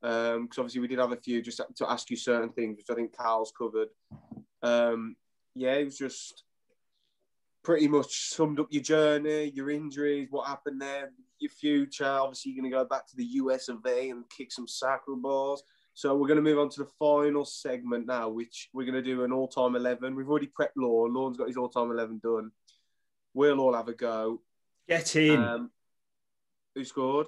Because 0.00 0.58
obviously 0.58 0.80
we 0.80 0.88
did 0.88 0.98
have 0.98 1.12
a 1.12 1.16
few 1.16 1.40
just 1.42 1.60
to 1.76 1.88
ask 1.90 2.10
you 2.10 2.16
certain 2.16 2.50
things, 2.50 2.76
which 2.76 2.90
I 2.90 2.94
think 2.94 3.16
Carl's 3.16 3.52
covered. 3.56 3.88
Um, 4.60 5.14
yeah, 5.54 5.74
it 5.74 5.84
was 5.84 5.96
just 5.96 6.42
pretty 7.62 7.88
much 7.88 8.30
summed 8.30 8.60
up 8.60 8.66
your 8.70 8.82
journey, 8.82 9.52
your 9.54 9.70
injuries, 9.70 10.28
what 10.30 10.48
happened 10.48 10.80
there, 10.80 11.12
your 11.38 11.50
future. 11.50 12.04
Obviously, 12.04 12.52
you're 12.52 12.62
going 12.62 12.70
to 12.70 12.76
go 12.76 12.84
back 12.84 13.06
to 13.08 13.16
the 13.16 13.24
US 13.24 13.68
of 13.68 13.78
A 13.86 14.10
and 14.10 14.28
kick 14.30 14.52
some 14.52 14.66
sacral 14.66 15.16
balls. 15.16 15.62
So 15.94 16.16
we're 16.16 16.28
going 16.28 16.38
to 16.38 16.42
move 16.42 16.58
on 16.58 16.70
to 16.70 16.80
the 16.84 16.90
final 16.98 17.44
segment 17.44 18.06
now, 18.06 18.28
which 18.28 18.70
we're 18.72 18.86
going 18.86 18.94
to 18.94 19.02
do 19.02 19.24
an 19.24 19.32
all-time 19.32 19.76
eleven. 19.76 20.14
We've 20.14 20.28
already 20.28 20.48
prepped 20.58 20.76
Lorne. 20.76 21.12
Lorne's 21.12 21.36
got 21.36 21.48
his 21.48 21.56
all-time 21.56 21.90
eleven 21.90 22.18
done. 22.22 22.50
We'll 23.34 23.60
all 23.60 23.74
have 23.74 23.88
a 23.88 23.94
go. 23.94 24.40
Get 24.88 25.16
in. 25.16 25.42
Um, 25.42 25.70
who 26.74 26.84
scored? 26.84 27.26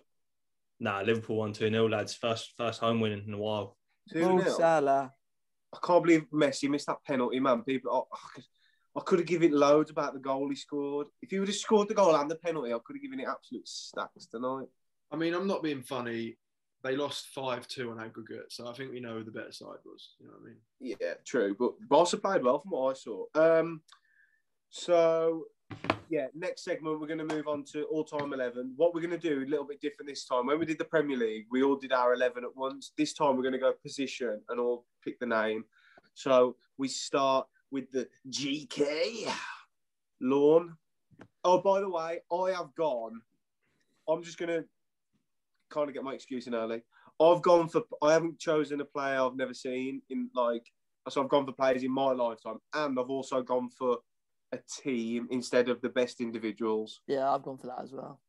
nah, 0.80 1.00
Liverpool 1.00 1.36
won 1.36 1.52
2 1.52 1.70
0, 1.70 1.88
lads. 1.88 2.14
First 2.14 2.52
first 2.56 2.80
home 2.80 3.00
win 3.00 3.12
in 3.26 3.34
a 3.34 3.38
while. 3.38 3.76
Two 4.10 4.20
Mo 4.20 4.36
nil. 4.36 4.54
Salah. 4.54 5.12
I 5.72 5.78
can't 5.84 6.04
believe 6.04 6.26
Messi 6.32 6.68
missed 6.68 6.86
that 6.86 7.04
penalty, 7.04 7.40
man. 7.40 7.62
People, 7.62 8.08
oh, 8.12 8.42
I 8.96 9.00
could- 9.00 9.18
have 9.18 9.28
given 9.28 9.52
loads 9.52 9.90
about 9.90 10.14
the 10.14 10.20
goal 10.20 10.48
he 10.48 10.56
scored. 10.56 11.08
If 11.22 11.30
he 11.30 11.38
would 11.38 11.48
have 11.48 11.56
scored 11.56 11.88
the 11.88 11.94
goal 11.94 12.14
and 12.14 12.30
the 12.30 12.36
penalty, 12.36 12.72
I 12.72 12.78
could 12.84 12.96
have 12.96 13.02
given 13.02 13.20
it 13.20 13.28
absolute 13.28 13.66
stacks 13.66 14.26
tonight. 14.26 14.68
I 15.10 15.16
mean, 15.16 15.34
I'm 15.34 15.46
not 15.46 15.62
being 15.62 15.82
funny. 15.82 16.36
They 16.82 16.96
lost 16.96 17.28
5 17.28 17.66
2 17.66 17.90
on 17.90 18.00
aggregate, 18.00 18.52
so 18.52 18.68
I 18.68 18.74
think 18.74 18.92
we 18.92 19.00
know 19.00 19.16
who 19.18 19.24
the 19.24 19.30
better 19.30 19.52
side 19.52 19.78
was. 19.84 20.14
You 20.18 20.26
know 20.26 20.32
what 20.34 20.42
I 20.42 20.44
mean? 20.46 20.96
Yeah, 21.00 21.14
true. 21.24 21.54
But 21.58 21.72
Barca 21.88 22.18
played 22.18 22.42
well 22.42 22.60
from 22.60 22.72
what 22.72 22.90
I 22.90 22.94
saw. 22.94 23.24
Um, 23.34 23.82
so 24.70 25.46
yeah, 26.10 26.26
next 26.34 26.64
segment 26.64 27.00
we're 27.00 27.06
going 27.06 27.26
to 27.26 27.34
move 27.34 27.48
on 27.48 27.64
to 27.72 27.84
all-time 27.84 28.32
eleven. 28.32 28.74
What 28.76 28.94
we're 28.94 29.00
going 29.00 29.18
to 29.18 29.28
do 29.28 29.44
a 29.44 29.48
little 29.48 29.66
bit 29.66 29.80
different 29.80 30.08
this 30.08 30.26
time. 30.26 30.46
When 30.46 30.58
we 30.58 30.66
did 30.66 30.78
the 30.78 30.84
Premier 30.84 31.16
League, 31.16 31.46
we 31.50 31.62
all 31.62 31.76
did 31.76 31.92
our 31.92 32.12
eleven 32.14 32.44
at 32.44 32.54
once. 32.54 32.92
This 32.98 33.14
time 33.14 33.36
we're 33.36 33.42
going 33.42 33.52
to 33.52 33.58
go 33.58 33.72
position 33.72 34.40
and 34.48 34.60
all 34.60 34.84
pick 35.02 35.18
the 35.18 35.26
name. 35.26 35.64
So 36.14 36.56
we 36.76 36.88
start 36.88 37.46
with 37.74 37.90
the 37.90 38.08
GK 38.30 39.28
Lorne. 40.20 40.76
Oh, 41.42 41.60
by 41.60 41.80
the 41.80 41.90
way, 41.90 42.20
I 42.32 42.52
have 42.52 42.74
gone. 42.76 43.20
I'm 44.08 44.22
just 44.22 44.38
going 44.38 44.48
to 44.48 44.64
kind 45.70 45.88
of 45.88 45.94
get 45.94 46.04
my 46.04 46.14
excuse 46.14 46.46
in 46.46 46.54
early. 46.54 46.82
I've 47.20 47.42
gone 47.42 47.68
for. 47.68 47.82
I 48.00 48.12
haven't 48.12 48.38
chosen 48.38 48.80
a 48.80 48.84
player 48.84 49.20
I've 49.20 49.36
never 49.36 49.52
seen 49.52 50.00
in 50.08 50.30
like. 50.34 50.64
So 51.10 51.22
I've 51.22 51.28
gone 51.28 51.44
for 51.44 51.52
players 51.52 51.82
in 51.82 51.92
my 51.92 52.12
lifetime, 52.12 52.58
and 52.72 52.98
I've 52.98 53.10
also 53.10 53.42
gone 53.42 53.68
for 53.68 53.98
a 54.52 54.58
team 54.82 55.28
instead 55.30 55.68
of 55.68 55.82
the 55.82 55.90
best 55.90 56.20
individuals. 56.20 57.00
Yeah, 57.06 57.30
I've 57.30 57.42
gone 57.42 57.58
for 57.58 57.66
that 57.66 57.82
as 57.82 57.92
well. 57.92 58.20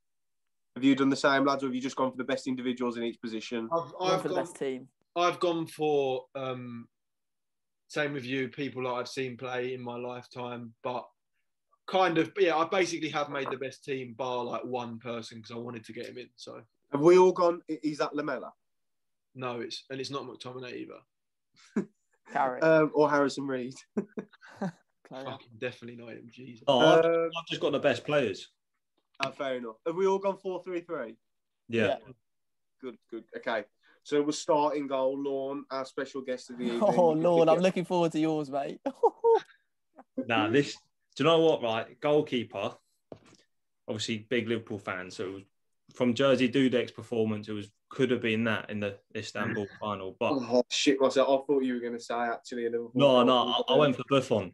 Have 0.76 0.84
you 0.84 0.94
done 0.94 1.10
the 1.10 1.16
same, 1.16 1.46
lads, 1.46 1.64
or 1.64 1.68
have 1.68 1.76
you 1.76 1.82
just 1.82 1.96
gone 1.96 2.12
for 2.12 2.18
the 2.18 2.26
best 2.26 2.48
individuals 2.48 2.98
in 2.98 3.04
each 3.04 3.22
position? 3.22 3.70
I've, 3.72 3.84
I've 3.84 3.92
gone 3.92 4.12
I've 4.12 4.22
for 4.22 4.28
the 4.28 4.34
gone, 4.34 4.44
best 4.44 4.56
team. 4.58 4.88
I've 5.16 5.40
gone 5.40 5.68
for 5.68 6.26
um, 6.36 6.90
same 7.88 8.14
with 8.14 8.26
you, 8.26 8.50
people 8.50 8.84
that 8.84 8.90
I've 8.90 9.08
seen 9.08 9.38
play 9.38 9.74
in 9.74 9.82
my 9.82 9.96
lifetime, 9.96 10.74
but 10.84 11.06
kind 11.88 12.18
of 12.18 12.32
yeah, 12.38 12.56
I 12.58 12.66
basically 12.68 13.10
have 13.10 13.30
made 13.30 13.50
the 13.52 13.58
best 13.58 13.84
team 13.84 14.14
bar 14.18 14.44
like 14.44 14.64
one 14.64 14.98
person 15.00 15.38
because 15.38 15.52
I 15.52 15.60
wanted 15.60 15.86
to 15.86 15.94
get 15.94 16.08
him 16.08 16.18
in. 16.18 16.30
So 16.36 16.62
Have 16.92 17.02
we 17.02 17.18
all 17.18 17.32
gone? 17.32 17.62
i- 17.70 17.80
Is 17.84 17.98
that 18.00 18.16
Lamela 18.16 18.54
no, 19.38 19.60
it's 19.60 19.84
and 19.90 20.00
it's 20.00 20.10
not 20.12 20.24
McTominay 20.24 20.74
either. 20.74 21.86
Carrick. 22.32 22.64
um, 22.64 22.92
or 22.96 23.10
Harrison 23.10 23.46
Reed? 23.46 23.76
Player. 23.96 24.72
Fucking 25.26 25.50
definitely 25.60 26.02
not 26.02 26.14
him. 26.14 26.28
Jesus. 26.32 26.64
Oh, 26.68 26.80
I've, 27.00 27.06
Um, 27.06 27.30
I've 27.38 27.48
just 27.48 27.62
got 27.62 27.72
the 27.74 27.80
best 27.80 28.06
players. 28.06 28.50
oh, 29.24 29.32
fair 29.32 29.58
enough. 29.58 29.76
Have 29.86 29.96
we 29.96 30.08
all 30.08 30.20
gone 30.20 30.38
four 30.38 30.64
three 30.64 30.82
three? 30.82 31.18
Yeah. 31.68 31.98
Good, 32.82 32.98
good. 33.12 33.26
Okay. 33.38 33.66
So 34.06 34.22
we'll 34.22 34.34
start 34.34 34.76
in 34.76 34.86
goal. 34.86 35.20
Lorne, 35.20 35.66
our 35.72 35.84
special 35.84 36.22
guest 36.22 36.52
of 36.52 36.60
the 36.60 36.64
evening. 36.66 36.80
Oh 36.84 37.10
You 37.10 37.16
can 37.16 37.24
Lord, 37.24 37.50
I'm 37.50 37.60
looking 37.60 37.86
forward 37.86 38.12
to 38.12 38.20
yours, 38.20 38.50
mate. 38.50 38.80
Nah, 40.28 40.48
this. 40.48 40.78
Do 41.16 41.24
you 41.24 41.30
know 41.30 41.40
what? 41.40 41.62
Right, 41.62 42.00
goalkeeper. 42.00 42.72
Obviously, 43.86 44.20
big 44.30 44.48
Liverpool 44.48 44.80
fan. 44.80 45.12
So 45.12 45.26
it 45.26 45.34
was, 45.34 45.44
from 45.94 46.14
Jerzy 46.14 46.52
Dudek's 46.52 46.92
performance, 46.92 47.50
it 47.50 47.52
was 47.52 47.70
could 47.90 48.12
have 48.12 48.22
been 48.22 48.46
that 48.46 48.70
in 48.70 48.80
the 48.80 48.98
Istanbul 49.14 49.68
final. 49.82 50.16
But 50.18 50.32
Oh 50.34 50.64
shit! 50.70 51.02
Myself. 51.02 51.28
I 51.28 51.46
thought 51.46 51.64
you 51.64 51.74
were 51.74 51.82
going 51.82 51.98
to 51.98 52.00
say 52.00 52.16
actually. 52.16 52.68
a 52.68 52.70
Liverpool 52.70 52.92
no, 52.96 53.24
no. 53.24 53.64
I, 53.68 53.74
I 53.74 53.78
went 53.78 53.98
for 53.98 54.04
Buffon. 54.10 54.54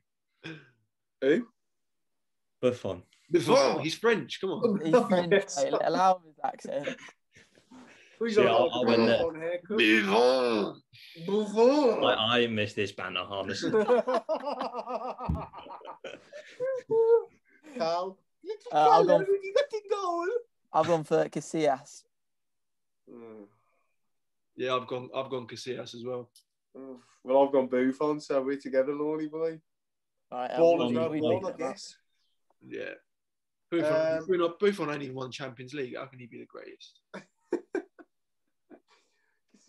Who? 1.22 1.48
Buffon. 2.60 3.03
Before 3.30 3.82
he's 3.82 3.95
French. 3.95 4.41
Come 4.41 4.49
on. 4.49 4.84
He's 4.84 5.07
French, 5.07 5.80
Allow 5.84 6.22
his 6.26 6.40
accent. 6.44 6.98
Who's 8.22 8.35
See, 8.35 8.41
on 8.41 8.48
I- 8.48 8.52
like 8.52 8.72
I 8.72 8.80
a 8.81 8.85
went 8.85 9.07
there. 9.07 9.18
Buffon 9.23 9.41
haircut? 9.41 9.77
Buffon. 9.80 10.81
Buffon. 11.26 12.03
I, 12.06 12.43
I 12.43 12.48
missed 12.48 12.76
this 12.76 12.91
banner, 12.91 13.26
honestly. 13.27 13.72
Carl. 17.77 18.18
Uh, 18.72 18.76
I'll 18.76 19.06
go- 19.06 19.19
You 19.19 19.53
got 19.56 19.69
the 19.72 19.81
goal. 19.89 20.27
I've 20.73 20.88
gone 20.88 21.03
for 21.03 21.26
Casillas. 21.30 22.03
Mm. 23.11 23.45
Yeah, 24.56 24.76
I've 24.76 24.85
gone. 24.88 25.10
I've 25.15 25.30
gone 25.31 25.48
Casillas 25.48 25.95
as 25.95 26.03
well. 26.06 26.30
Oof. 26.77 27.02
Well, 27.23 27.43
I've 27.45 27.52
gone 27.52 27.68
Buffon, 27.68 28.19
so 28.19 28.41
we're 28.41 28.57
together, 28.60 28.93
Lordy 28.93 29.27
boy. 29.30 29.60
Right, 30.31 30.56
Ball 30.57 30.84
is 30.84 30.89
we- 30.89 30.95
no 30.95 31.10
we 31.10 31.19
ball, 31.19 31.38
I 31.38 31.39
them 31.39 31.45
up. 31.52 31.57
guess. 31.57 31.98
Yeah. 32.68 32.93
Buffon, 33.72 34.18
Um, 34.19 34.27
Buffon, 34.27 34.53
Buffon 34.60 34.89
ain't 34.91 35.02
even 35.03 35.15
won 35.15 35.31
Champions 35.31 35.73
League. 35.73 35.95
How 35.98 36.06
can 36.06 36.19
he 36.19 36.27
be 36.27 36.38
the 36.39 36.45
greatest? 36.45 36.99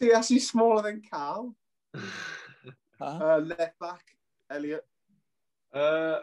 See, 0.02 0.10
that's 0.10 0.28
he's 0.28 0.50
smaller 0.50 0.82
than 0.82 1.00
Carl. 1.08 1.54
Huh? 1.94 3.18
Uh, 3.20 3.38
left 3.38 3.78
back, 3.78 4.02
Elliot. 4.50 4.84
Uh, 5.72 6.18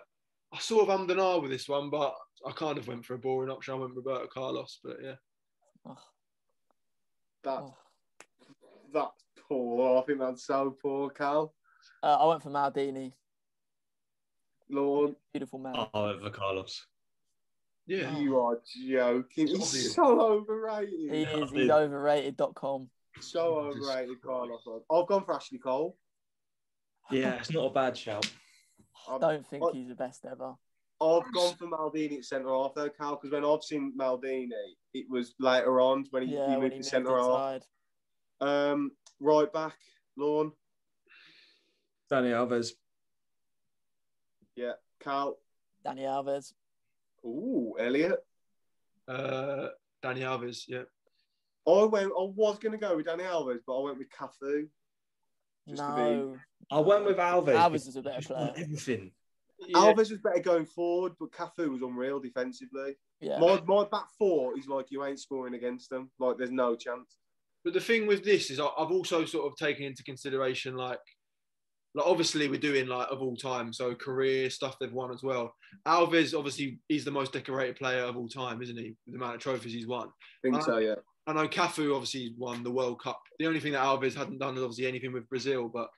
I 0.52 0.60
sort 0.60 0.90
of 0.90 1.00
ummed 1.00 1.12
and 1.12 1.42
with 1.42 1.52
this 1.52 1.70
one, 1.70 1.90
but 1.90 2.14
I 2.46 2.52
kind 2.52 2.78
of 2.78 2.90
went 2.90 3.06
for 3.06 3.14
a 3.14 3.18
boring 3.18 3.50
option. 3.50 3.74
I 3.74 3.78
went 3.78 3.96
Roberto 3.96 4.28
Carlos, 4.28 4.80
but 4.84 4.98
yeah. 5.02 5.16
Oh, 5.86 5.98
That, 7.46 7.60
oh. 7.60 7.78
that's 8.94 9.24
poor. 9.48 10.00
I 10.00 10.02
think 10.06 10.20
that's 10.20 10.44
so 10.46 10.76
poor, 10.82 11.10
Carl. 11.10 11.54
Uh, 12.04 12.18
I 12.18 12.26
went 12.28 12.44
for 12.44 12.50
Maldini. 12.50 13.14
Lord, 14.70 15.16
Beautiful 15.32 15.60
man. 15.60 15.88
I 15.94 16.02
went 16.02 16.22
for 16.22 16.30
Carlos. 16.32 16.86
Yeah. 17.88 18.18
you 18.18 18.40
are 18.40 18.60
joking. 18.88 19.48
He's 19.48 19.96
so 19.96 20.20
overrated. 20.20 21.14
He 21.14 21.24
is. 21.24 21.52
He's 21.52 21.70
overrated.com. 21.70 22.90
So 23.20 23.60
overrated, 23.60 24.22
Carlos. 24.22 24.62
I've 24.92 25.08
gone 25.08 25.24
for 25.26 25.36
Ashley 25.36 25.60
Cole. 25.60 25.98
Yeah, 27.12 27.36
it's 27.36 27.52
not 27.52 27.66
a 27.66 27.70
bad 27.74 27.98
shout. 27.98 28.30
I've, 29.10 29.22
Don't 29.22 29.46
think 29.48 29.64
what- 29.64 29.76
he's 29.76 29.88
the 29.90 29.96
best 29.96 30.26
ever. 30.26 30.56
I've 31.02 31.32
gone 31.32 31.56
for 31.56 31.66
Maldini 31.66 32.18
at 32.18 32.26
centre 32.26 32.50
half 32.50 32.74
though, 32.76 32.90
Carl, 32.90 33.16
because 33.22 33.32
when 33.32 33.46
I've 33.46 33.64
seen 33.64 33.94
Maldini, 33.98 34.50
it 34.94 35.10
was 35.10 35.34
later 35.40 35.80
on 35.80 36.04
when 36.12 36.28
he, 36.28 36.34
Yeah, 36.36 36.48
he 36.48 36.52
when 36.52 36.60
moved 36.62 36.74
he 36.74 36.80
to 36.80 36.84
centre 36.84 37.18
half. 37.18 37.62
Um, 38.42 38.92
right 39.22 39.52
back, 39.54 39.76
Lorne. 40.18 40.52
Dani 42.12 42.32
Alves. 42.34 42.72
Yeah, 44.58 44.74
Carl. 45.00 45.38
Dani 45.86 46.02
Alves. 46.02 46.52
Ooh, 47.24 47.76
Elliot. 47.80 48.20
Uh, 49.08 49.70
Dani 50.04 50.20
Alves, 50.20 50.64
yeah. 50.68 50.84
I 51.74 51.86
went. 51.86 52.08
I 52.08 52.24
was 52.36 52.60
going 52.60 52.72
to 52.72 52.78
go 52.78 52.96
with 52.96 53.06
Dani 53.06 53.22
Alves, 53.22 53.60
but 53.66 53.80
I 53.80 53.84
went 53.84 53.98
with 53.98 54.10
Cafu. 54.10 54.68
Just 55.68 55.82
to 55.82 55.96
be- 55.96 56.02
no. 56.02 56.38
I 56.72 56.80
went 56.80 57.06
with 57.06 57.18
Alves. 57.18 57.54
Alves 57.54 57.88
is 57.88 57.96
a 57.96 58.02
better 58.02 58.22
player. 58.26 58.54
Everything. 58.58 59.12
yeah. 59.68 59.78
Alves 59.78 60.10
was 60.10 60.20
better 60.24 60.40
going 60.40 60.66
forward, 60.66 61.14
but 61.20 61.32
Cafu 61.32 61.70
was 61.70 61.82
unreal 61.82 62.20
defensively. 62.20 62.96
Yeah. 63.22 63.40
My 63.40 63.62
my 63.68 63.86
back 63.92 64.06
four 64.18 64.58
is 64.58 64.68
like 64.68 64.88
you 64.90 65.04
ain't 65.06 65.20
scoring 65.20 65.54
against 65.56 65.90
them. 65.90 66.10
Like 66.20 66.38
there's 66.38 66.52
no 66.52 66.76
chance. 66.76 67.18
But 67.66 67.74
the 67.74 67.82
thing 67.82 68.08
with 68.08 68.24
this 68.24 68.50
is 68.52 68.60
I- 68.60 68.66
I've 68.78 68.92
also 68.92 69.26
sort 69.26 69.46
of 69.52 69.58
taken 69.58 69.84
into 69.84 70.04
consideration 70.04 70.76
like 70.76 71.00
like 71.96 72.06
obviously 72.06 72.48
we're 72.48 72.60
doing 72.60 72.88
like 72.88 73.08
of 73.12 73.22
all 73.22 73.36
time, 73.36 73.74
so 73.74 73.94
career 73.96 74.50
stuff 74.50 74.78
they've 74.80 74.94
won 74.94 75.12
as 75.12 75.24
well. 75.24 75.54
Alves 75.88 76.38
obviously 76.38 76.80
he's 76.88 77.04
the 77.04 77.12
most 77.12 77.34
decorated 77.34 77.76
player 77.76 78.04
of 78.04 78.16
all 78.16 78.30
time, 78.30 78.62
isn't 78.62 78.78
he? 78.78 78.96
With 79.06 79.16
the 79.16 79.18
amount 79.18 79.36
of 79.36 79.42
trophies 79.42 79.74
he's 79.74 79.88
won. 79.88 80.08
I 80.08 80.12
think 80.44 80.56
Uh, 80.56 80.62
so, 80.62 80.78
yeah. 80.78 80.96
I 81.30 81.34
know 81.34 81.48
Cafu 81.48 81.94
obviously 81.94 82.34
won 82.38 82.64
the 82.64 82.72
World 82.72 83.00
Cup. 83.00 83.22
The 83.38 83.46
only 83.46 83.60
thing 83.60 83.74
that 83.74 83.84
Alves 83.84 84.16
hadn't 84.16 84.40
done 84.40 84.58
is 84.58 84.64
obviously 84.64 84.88
anything 84.88 85.14
with 85.14 85.30
Brazil, 85.30 85.70
but 85.70 85.90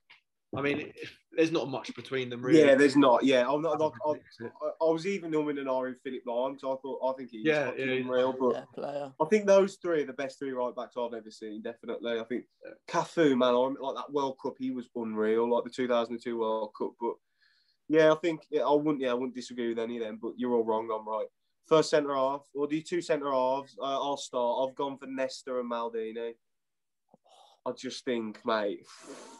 I 0.53 0.61
mean, 0.61 0.91
there's 1.31 1.53
not 1.53 1.69
much 1.69 1.95
between 1.95 2.29
them 2.29 2.41
really. 2.41 2.59
Yeah, 2.59 2.75
there's 2.75 2.97
not. 2.97 3.23
Yeah, 3.23 3.47
I'm 3.47 3.61
not. 3.61 3.79
Like, 3.79 3.93
I, 4.05 4.11
That's. 4.11 4.53
I, 4.61 4.85
I 4.85 4.91
was 4.91 5.07
even 5.07 5.31
numbing 5.31 5.57
an 5.57 5.69
R 5.69 5.87
in 5.87 5.95
Philipp 6.03 6.23
Lahm, 6.27 6.59
so 6.59 6.73
I 6.73 6.75
thought 6.81 6.99
I 7.09 7.17
think 7.17 7.29
he's 7.31 7.45
Yeah, 7.45 7.71
yeah, 7.77 7.85
he's- 7.85 8.03
unreal. 8.05 8.35
But 8.37 8.55
Yeah, 8.55 8.63
player. 8.75 9.13
I 9.21 9.25
think 9.29 9.45
those 9.45 9.77
three 9.81 10.03
are 10.03 10.05
the 10.05 10.11
best 10.11 10.37
three 10.37 10.51
right 10.51 10.75
backs 10.75 10.95
I've 10.97 11.13
ever 11.13 11.31
seen. 11.31 11.61
Definitely, 11.61 12.19
I 12.19 12.25
think 12.25 12.43
Cafu, 12.89 13.37
man, 13.37 13.55
I 13.55 13.85
like 13.85 13.95
that 13.95 14.11
World 14.11 14.37
Cup. 14.43 14.55
He 14.59 14.71
was 14.71 14.89
unreal, 14.97 15.49
like 15.49 15.63
the 15.63 15.69
2002 15.69 16.37
World 16.37 16.71
Cup. 16.77 16.91
But 16.99 17.13
yeah, 17.87 18.11
I 18.11 18.15
think 18.15 18.41
yeah, 18.49 18.63
I 18.63 18.73
wouldn't. 18.73 18.99
Yeah, 18.99 19.11
I 19.11 19.13
wouldn't 19.13 19.35
disagree 19.35 19.69
with 19.69 19.79
any 19.79 19.97
of 19.99 20.03
them. 20.03 20.19
But 20.21 20.33
you're 20.35 20.53
all 20.53 20.65
wrong. 20.65 20.89
I'm 20.93 21.07
right. 21.07 21.27
First 21.67 21.91
centre 21.91 22.15
half, 22.15 22.45
or 22.53 22.67
the 22.67 22.81
two 22.81 23.01
centre 23.01 23.31
halves. 23.31 23.77
Uh, 23.79 23.83
I'll 23.83 24.17
start. 24.17 24.67
I've 24.69 24.75
gone 24.75 24.97
for 24.97 25.07
Nesta 25.07 25.59
and 25.59 25.71
Maldini. 25.71 26.33
I 27.65 27.71
just 27.71 28.03
think, 28.03 28.39
mate, 28.45 28.85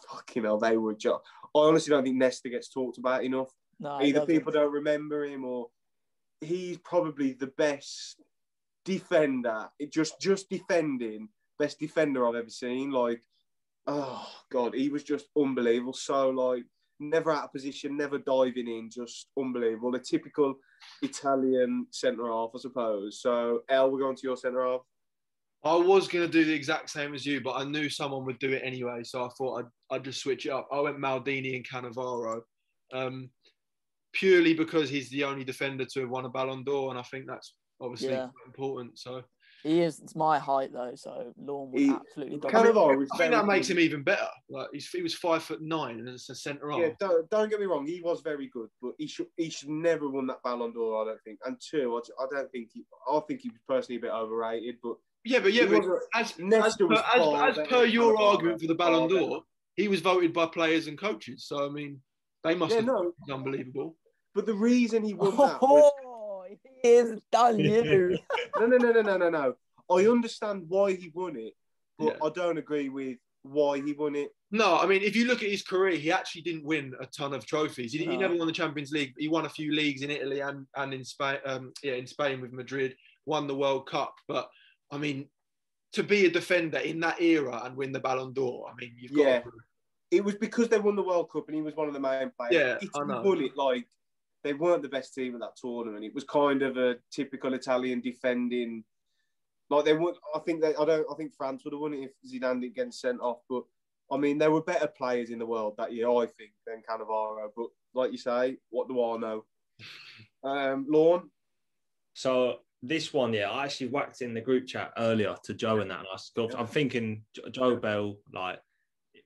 fucking 0.09 0.43
hell, 0.43 0.59
they 0.59 0.77
were 0.77 0.93
just. 0.93 1.19
I 1.55 1.59
honestly 1.59 1.91
don't 1.91 2.03
think 2.03 2.17
Nesta 2.17 2.49
gets 2.49 2.69
talked 2.69 2.97
about 2.97 3.23
enough 3.23 3.51
No, 3.79 3.99
either 4.01 4.25
people 4.25 4.51
don't 4.51 4.71
remember 4.71 5.25
him 5.25 5.43
or 5.43 5.67
he's 6.39 6.77
probably 6.77 7.33
the 7.33 7.47
best 7.47 8.21
defender 8.83 9.69
it 9.79 9.91
just 9.91 10.19
just 10.19 10.49
defending 10.49 11.29
best 11.59 11.79
defender 11.79 12.27
i've 12.27 12.35
ever 12.35 12.49
seen 12.49 12.89
like 12.89 13.21
oh 13.85 14.27
god 14.51 14.73
he 14.73 14.89
was 14.89 15.03
just 15.03 15.27
unbelievable 15.37 15.93
so 15.93 16.29
like 16.29 16.63
never 17.01 17.31
out 17.31 17.45
of 17.45 17.51
position 17.51 17.97
never 17.97 18.17
diving 18.19 18.67
in 18.67 18.89
just 18.89 19.29
unbelievable 19.37 19.95
a 19.95 19.99
typical 19.99 20.55
italian 21.01 21.85
centre 21.91 22.27
half 22.27 22.49
i 22.55 22.59
suppose 22.59 23.19
so 23.19 23.61
el 23.69 23.91
we're 23.91 23.99
going 23.99 24.15
to 24.15 24.27
your 24.27 24.37
centre 24.37 24.65
half 24.65 24.81
I 25.63 25.75
was 25.75 26.07
going 26.07 26.25
to 26.25 26.31
do 26.31 26.43
the 26.43 26.53
exact 26.55 26.89
same 26.89 27.13
as 27.13 27.23
you, 27.23 27.39
but 27.39 27.51
I 27.51 27.63
knew 27.63 27.87
someone 27.87 28.25
would 28.25 28.39
do 28.39 28.51
it 28.51 28.63
anyway, 28.65 29.03
so 29.03 29.23
I 29.23 29.29
thought 29.37 29.59
I'd, 29.59 29.95
I'd 29.95 30.03
just 30.03 30.19
switch 30.19 30.47
it 30.47 30.49
up. 30.49 30.67
I 30.71 30.79
went 30.79 30.97
Maldini 30.97 31.55
and 31.55 31.63
Cannavaro, 31.67 32.41
um, 32.93 33.29
purely 34.11 34.55
because 34.55 34.89
he's 34.89 35.11
the 35.11 35.23
only 35.23 35.43
defender 35.43 35.85
to 35.85 35.99
have 35.99 36.09
won 36.09 36.25
a 36.25 36.29
Ballon 36.29 36.63
d'Or, 36.63 36.89
and 36.89 36.97
I 36.97 37.03
think 37.03 37.25
that's 37.27 37.53
obviously 37.79 38.13
Yeah. 38.13 38.29
important. 38.47 38.97
So 38.97 39.21
He 39.63 39.81
is. 39.81 39.99
It's 39.99 40.15
my 40.15 40.39
height 40.39 40.71
though, 40.73 40.93
so 40.95 41.33
Lawn 41.37 41.71
would 41.71 41.81
He- 41.81 41.89
absolutely 41.89 42.39
Kind 42.39 42.73
dominate. 42.73 42.75
I 42.85 43.17
think 43.17 43.17
very 43.17 43.29
that 43.31 43.45
makes 43.45 43.69
him 43.69 43.79
even 43.79 44.03
better. 44.03 44.27
Like 44.49 44.67
he's, 44.73 44.89
he 44.89 45.01
was 45.01 45.13
five 45.13 45.43
foot 45.43 45.61
nine 45.61 45.99
and 45.99 46.09
it's 46.09 46.29
a 46.29 46.35
centre 46.35 46.71
half. 46.71 46.79
Yeah, 46.79 46.89
don't, 46.99 47.29
don't 47.29 47.49
get 47.49 47.59
me 47.59 47.65
wrong. 47.65 47.85
He 47.85 48.01
was 48.01 48.21
very 48.21 48.49
good, 48.51 48.69
but 48.81 48.93
he 48.97 49.07
should 49.07 49.27
he 49.37 49.49
should 49.49 49.69
never 49.69 50.09
won 50.09 50.27
that 50.27 50.41
Ballon 50.43 50.73
d'Or. 50.73 51.03
I 51.03 51.05
don't 51.05 51.23
think. 51.23 51.39
And 51.45 51.57
two, 51.59 51.95
I, 51.95 52.23
I 52.23 52.25
don't 52.31 52.51
think 52.51 52.69
he. 52.73 52.83
I 53.11 53.19
think 53.27 53.41
he 53.41 53.49
was 53.49 53.59
personally 53.67 53.97
a 53.97 54.01
bit 54.01 54.11
overrated. 54.11 54.75
But 54.81 54.95
Yeah, 55.23 55.39
but 55.39 55.53
yeah, 55.53 55.65
but 55.65 55.79
wasn't- 55.79 55.99
as, 56.15 56.31
as, 56.31 56.79
was 56.79 57.01
per, 57.01 57.19
far 57.19 57.49
as, 57.49 57.57
as 57.57 57.67
per 57.67 57.81
than 57.81 57.91
your 57.91 58.19
argument 58.19 58.61
for 58.61 58.67
the 58.67 58.75
Ballon 58.75 59.09
d'Or, 59.09 59.43
he 59.75 59.87
was 59.87 60.01
voted 60.01 60.33
by 60.33 60.47
players 60.47 60.87
and 60.87 60.97
coaches. 60.97 61.45
So 61.45 61.65
I 61.65 61.69
mean, 61.69 61.99
they 62.43 62.55
must 62.55 62.71
yeah, 62.71 62.77
have 62.77 62.85
no. 62.85 63.13
been 63.27 63.35
unbelievable. 63.35 63.95
But 64.33 64.45
the 64.45 64.53
reason 64.53 65.03
he 65.03 65.13
won 65.13 65.31
that 65.37 65.61
was 65.61 65.91
Is 66.83 67.19
done 67.31 67.59
you. 67.59 68.17
no, 68.59 68.65
no, 68.65 68.77
no, 68.77 68.91
no, 68.91 69.01
no, 69.01 69.17
no, 69.17 69.29
no. 69.29 69.55
I 69.89 70.07
understand 70.07 70.65
why 70.67 70.93
he 70.93 71.11
won 71.13 71.35
it, 71.35 71.53
but 71.99 72.17
Yeah. 72.19 72.25
I 72.25 72.29
don't 72.29 72.57
agree 72.57 72.89
with 72.89 73.17
why 73.43 73.81
he 73.81 73.93
won 73.93 74.15
it. 74.15 74.31
No, 74.51 74.77
I 74.77 74.85
mean, 74.85 75.01
if 75.01 75.15
you 75.15 75.25
look 75.25 75.41
at 75.43 75.49
his 75.49 75.63
career, 75.63 75.95
he 75.97 76.11
actually 76.11 76.41
didn't 76.41 76.65
win 76.65 76.93
a 76.99 77.05
ton 77.05 77.33
of 77.33 77.45
trophies. 77.45 77.93
He, 77.93 77.99
he 77.99 78.17
never 78.17 78.35
won 78.35 78.47
the 78.47 78.53
Champions 78.53 78.91
League. 78.91 79.13
He 79.17 79.27
won 79.27 79.45
a 79.45 79.49
few 79.49 79.73
leagues 79.73 80.01
in 80.01 80.11
Italy 80.11 80.41
and, 80.41 80.67
and 80.75 80.93
in 80.93 81.03
Spain. 81.03 81.37
Um, 81.45 81.73
yeah, 81.83 81.93
in 81.93 82.05
Spain 82.05 82.41
with 82.41 82.51
Madrid, 82.51 82.95
won 83.25 83.47
the 83.47 83.55
World 83.55 83.87
Cup. 83.87 84.15
But 84.27 84.49
I 84.91 84.97
mean, 84.97 85.27
to 85.93 86.03
be 86.03 86.25
a 86.25 86.31
defender 86.31 86.79
in 86.79 86.99
that 87.01 87.21
era 87.21 87.61
and 87.63 87.75
win 87.75 87.91
the 87.91 87.99
Ballon 87.99 88.33
d'Or, 88.33 88.69
I 88.69 88.75
mean, 88.79 88.93
you've 88.97 89.13
got. 89.13 89.23
Yeah. 89.23 89.41
It 90.11 90.25
was 90.25 90.35
because 90.35 90.67
they 90.67 90.79
won 90.79 90.97
the 90.97 91.03
World 91.03 91.31
Cup 91.31 91.45
and 91.47 91.55
he 91.55 91.61
was 91.61 91.75
one 91.75 91.87
of 91.87 91.93
the 91.93 91.99
main 91.99 92.31
players. 92.37 92.51
Yeah, 92.53 92.75
Italy 92.75 92.89
I 92.95 93.05
know. 93.05 93.21
won 93.21 93.41
it 93.41 93.55
like 93.55 93.87
they 94.43 94.53
weren't 94.53 94.81
the 94.81 94.89
best 94.89 95.13
team 95.13 95.35
at 95.35 95.41
that 95.41 95.55
tournament. 95.55 96.03
It 96.03 96.15
was 96.15 96.23
kind 96.23 96.61
of 96.61 96.77
a 96.77 96.95
typical 97.11 97.53
Italian 97.53 98.01
defending. 98.01 98.83
Like 99.69 99.85
they 99.85 99.93
would, 99.93 100.15
I 100.35 100.39
think 100.39 100.61
they. 100.61 100.75
I 100.75 100.85
don't. 100.85 101.05
I 101.11 101.15
think 101.15 101.33
France 101.33 101.63
would 101.63 101.73
have 101.73 101.81
won 101.81 101.93
it 101.93 102.09
if 102.09 102.11
Zidane 102.29 102.61
didn't 102.61 102.75
get 102.75 102.93
sent 102.93 103.21
off. 103.21 103.39
But 103.49 103.63
I 104.11 104.17
mean, 104.17 104.37
there 104.37 104.51
were 104.51 104.61
better 104.61 104.87
players 104.87 105.29
in 105.29 105.39
the 105.39 105.45
world 105.45 105.75
that 105.77 105.93
year, 105.93 106.09
I 106.09 106.25
think, 106.25 106.51
than 106.67 106.83
Cannavaro. 106.87 107.49
But 107.55 107.67
like 107.93 108.11
you 108.11 108.17
say, 108.17 108.57
what 108.69 108.87
do 108.87 109.03
I 109.03 109.17
know? 109.17 109.45
Um, 110.43 110.87
Lorne, 110.89 111.29
So 112.13 112.61
this 112.81 113.13
one, 113.13 113.31
yeah, 113.31 113.51
I 113.51 113.65
actually 113.65 113.89
whacked 113.89 114.21
in 114.21 114.33
the 114.33 114.41
group 114.41 114.65
chat 114.65 114.91
earlier 114.97 115.35
to 115.43 115.53
Joe 115.53 115.81
and 115.81 115.91
that. 115.91 115.99
And 115.99 116.07
I 116.07 116.13
was, 116.13 116.55
I'm 116.57 116.65
thinking 116.65 117.23
Joe 117.51 117.75
Bell, 117.75 118.15
like 118.33 118.59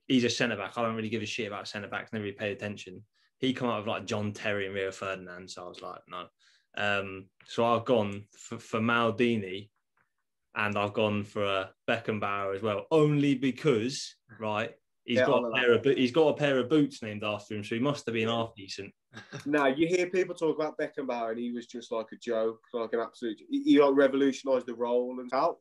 he's 0.07 0.25
a 0.25 0.29
centre 0.29 0.57
back. 0.57 0.77
I 0.77 0.81
don't 0.81 0.95
really 0.95 1.09
give 1.09 1.21
a 1.21 1.25
shit 1.25 1.47
about 1.47 1.67
centre 1.67 1.87
backs. 1.87 2.11
Never 2.11 2.23
really 2.23 2.35
pay 2.35 2.51
attention. 2.51 3.01
He 3.39 3.53
come 3.53 3.69
out 3.69 3.79
with 3.79 3.87
like 3.87 4.05
John 4.05 4.31
Terry 4.31 4.65
and 4.65 4.75
Rio 4.75 4.91
Ferdinand, 4.91 5.49
so 5.49 5.65
I 5.65 5.67
was 5.67 5.81
like, 5.81 6.01
no. 6.07 6.27
Um, 6.77 7.25
so 7.45 7.65
I've 7.65 7.85
gone 7.85 8.25
for, 8.37 8.57
for 8.57 8.79
Maldini, 8.79 9.69
and 10.55 10.77
I've 10.77 10.93
gone 10.93 11.23
for 11.23 11.43
a 11.43 11.69
Beckenbauer 11.87 12.55
as 12.55 12.61
well, 12.61 12.85
only 12.91 13.35
because 13.35 14.15
right. 14.39 14.71
He's 15.03 15.19
Yeah, 15.19 15.25
got 15.27 15.43
a 15.43 15.51
pair 15.51 15.73
of 15.73 15.83
bo- 15.83 15.95
he's 15.95 16.11
got 16.11 16.29
a 16.29 16.33
pair 16.33 16.57
of 16.57 16.67
boots 16.69 17.03
named 17.03 17.23
after 17.23 17.55
him, 17.55 17.63
so 17.63 17.75
he 17.75 17.81
must 17.81 18.05
have 18.07 18.13
been 18.13 18.27
half 18.27 18.55
decent. 18.55 18.91
now 19.45 19.67
you 19.67 19.87
hear 19.87 20.09
people 20.09 20.33
talk 20.33 20.55
about 20.55 20.77
Beckenbauer, 20.79 21.29
and 21.29 21.39
he 21.39 21.51
was 21.51 21.67
just 21.67 21.91
like 21.91 22.07
a 22.11 22.17
joke, 22.17 22.59
like 22.73 22.91
an 22.93 23.01
absolute. 23.01 23.39
He, 23.49 23.61
he 23.61 23.79
like 23.79 23.95
revolutionised 23.95 24.65
the 24.65 24.73
role 24.73 25.19
and 25.19 25.29
how. 25.31 25.57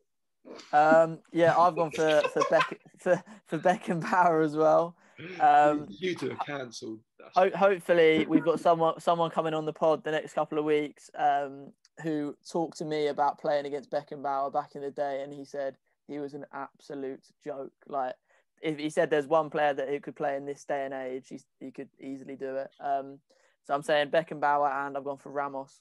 Um, 0.72 1.18
yeah, 1.32 1.56
I've 1.56 1.76
gone 1.76 1.90
for 1.90 2.22
for 2.32 2.42
Beck 2.50 2.80
for, 2.98 3.22
for 3.46 3.58
Beckenbauer 3.58 4.42
as 4.44 4.56
well. 4.56 4.96
Um, 5.40 5.86
you 5.88 6.14
two 6.14 6.32
are 6.32 6.36
cancelled. 6.36 7.00
Ho- 7.34 7.50
hopefully, 7.54 8.26
we've 8.28 8.44
got 8.44 8.60
someone 8.60 9.00
someone 9.00 9.30
coming 9.30 9.54
on 9.54 9.64
the 9.64 9.72
pod 9.72 10.04
the 10.04 10.10
next 10.10 10.32
couple 10.32 10.58
of 10.58 10.64
weeks 10.64 11.10
um, 11.16 11.72
who 12.02 12.36
talked 12.50 12.78
to 12.78 12.84
me 12.84 13.08
about 13.08 13.38
playing 13.38 13.66
against 13.66 13.90
Beckenbauer 13.90 14.52
back 14.52 14.74
in 14.74 14.82
the 14.82 14.90
day, 14.90 15.22
and 15.22 15.32
he 15.32 15.44
said 15.44 15.76
he 16.08 16.18
was 16.18 16.34
an 16.34 16.44
absolute 16.52 17.22
joke. 17.44 17.72
Like, 17.86 18.14
if 18.62 18.78
he 18.78 18.90
said 18.90 19.10
there's 19.10 19.26
one 19.26 19.50
player 19.50 19.74
that 19.74 19.88
he 19.88 20.00
could 20.00 20.16
play 20.16 20.36
in 20.36 20.46
this 20.46 20.64
day 20.64 20.84
and 20.84 20.94
age, 20.94 21.26
he's, 21.28 21.44
he 21.60 21.70
could 21.70 21.88
easily 22.00 22.36
do 22.36 22.56
it. 22.56 22.70
Um, 22.80 23.18
so 23.66 23.74
I'm 23.74 23.82
saying 23.82 24.10
Beckenbauer, 24.10 24.86
and 24.86 24.96
I've 24.96 25.04
gone 25.04 25.18
for 25.18 25.30
Ramos. 25.30 25.80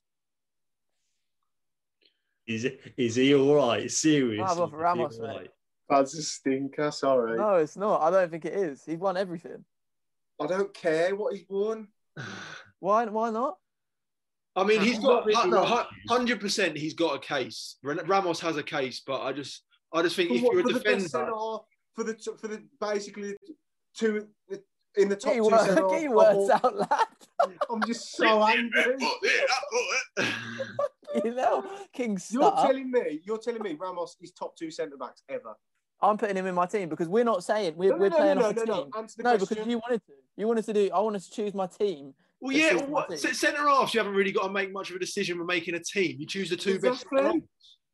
Is 2.45 2.67
is 2.97 3.15
he 3.15 3.33
all 3.35 3.55
right? 3.55 3.89
Seriously, 3.89 4.43
I've 4.43 4.57
gone 4.57 4.69
for 4.69 4.77
Ramos, 4.77 5.17
all 5.17 5.27
mate. 5.27 5.49
Right? 5.93 5.99
That's 5.99 6.17
a 6.17 6.23
stinker. 6.23 6.91
Sorry, 6.91 7.37
No, 7.37 7.55
it's 7.55 7.77
not. 7.77 8.01
I 8.01 8.09
don't 8.11 8.29
think 8.29 8.45
it 8.45 8.53
is. 8.53 8.83
He's 8.85 8.97
won 8.97 9.17
everything. 9.17 9.63
I 10.41 10.47
don't 10.47 10.73
care 10.73 11.15
what 11.15 11.35
he's 11.35 11.45
won. 11.49 11.87
Why? 12.79 13.05
Why 13.05 13.29
not? 13.29 13.57
I 14.55 14.63
mean, 14.63 14.81
he's 14.81 14.99
got 14.99 15.27
uh, 15.33 15.45
no, 15.47 15.85
hundred 16.09 16.39
percent. 16.39 16.77
He's 16.77 16.93
got 16.93 17.15
a 17.15 17.19
case. 17.19 17.77
Ramos 17.83 18.39
has 18.41 18.57
a 18.57 18.63
case, 18.63 19.01
but 19.05 19.21
I 19.21 19.33
just, 19.33 19.63
I 19.91 20.03
just 20.03 20.15
think 20.15 20.29
For 20.29 20.35
if 20.35 20.41
what- 20.43 20.51
you're 20.53 20.59
a 20.61 20.63
for 20.63 20.73
the 20.73 20.79
best 20.79 21.11
defender, 21.11 21.31
for 21.95 22.03
the 22.03 22.37
for 22.39 22.47
the 22.49 22.63
basically 22.79 23.35
two 23.97 24.27
in 24.95 25.09
the 25.09 25.15
top 25.15 25.33
Get 25.33 25.37
two 25.37 25.43
your, 25.43 25.43
wor- 25.49 25.57
centre-half 25.59 25.91
get 25.91 26.01
your 26.03 26.11
words 26.11 26.49
all- 26.49 26.51
out, 26.53 26.75
lad. 26.77 27.07
I'm 27.71 27.81
just 27.87 28.15
so 28.15 28.43
angry. 28.43 28.95
you 31.23 31.33
know, 31.33 31.65
King 31.93 32.19
You're 32.29 32.51
telling 32.51 32.91
me, 32.91 33.21
you're 33.25 33.37
telling 33.39 33.61
me 33.63 33.75
Ramos 33.79 34.15
is 34.21 34.31
top 34.33 34.55
two 34.55 34.69
centre 34.71 34.97
backs 34.97 35.23
ever. 35.29 35.55
I'm 36.03 36.17
putting 36.17 36.35
him 36.35 36.45
in 36.45 36.53
my 36.53 36.65
team 36.65 36.89
because 36.89 37.07
we're 37.07 37.23
not 37.23 37.43
saying 37.43 37.73
we're, 37.77 37.91
No, 37.91 37.95
no, 37.95 38.01
we're 38.01 38.09
no, 38.09 38.17
playing 38.17 38.37
no, 38.39 38.45
off 38.45 38.51
a 38.51 38.55
no, 38.55 38.65
team. 38.65 38.89
no, 38.93 38.99
Answer 38.99 39.23
No, 39.23 39.37
because 39.37 39.65
you 39.65 39.77
wanted 39.79 40.01
to. 40.05 40.13
You 40.35 40.47
wanted 40.47 40.65
to 40.65 40.73
do. 40.73 40.89
I 40.93 40.99
wanted 40.99 41.21
to 41.23 41.31
choose 41.31 41.53
my 41.53 41.67
team. 41.67 42.13
Well, 42.41 42.55
yeah. 42.55 42.71
choose 42.71 42.81
Well, 42.81 42.89
my 42.89 42.93
what, 43.07 43.09
team. 43.09 43.33
centre 43.33 43.67
halves, 43.67 43.93
you 43.93 43.99
haven't 43.99 44.15
really 44.15 44.31
got 44.31 44.47
to 44.47 44.51
make 44.51 44.71
much 44.73 44.89
of 44.89 44.95
a 44.97 44.99
decision 44.99 45.37
when 45.37 45.47
making 45.47 45.75
a 45.75 45.79
team. 45.79 46.17
You 46.19 46.25
choose 46.27 46.49
the 46.49 46.57
two 46.57 46.73
best. 46.79 47.03
Exactly. 47.03 47.17
centre-halves. 47.19 47.47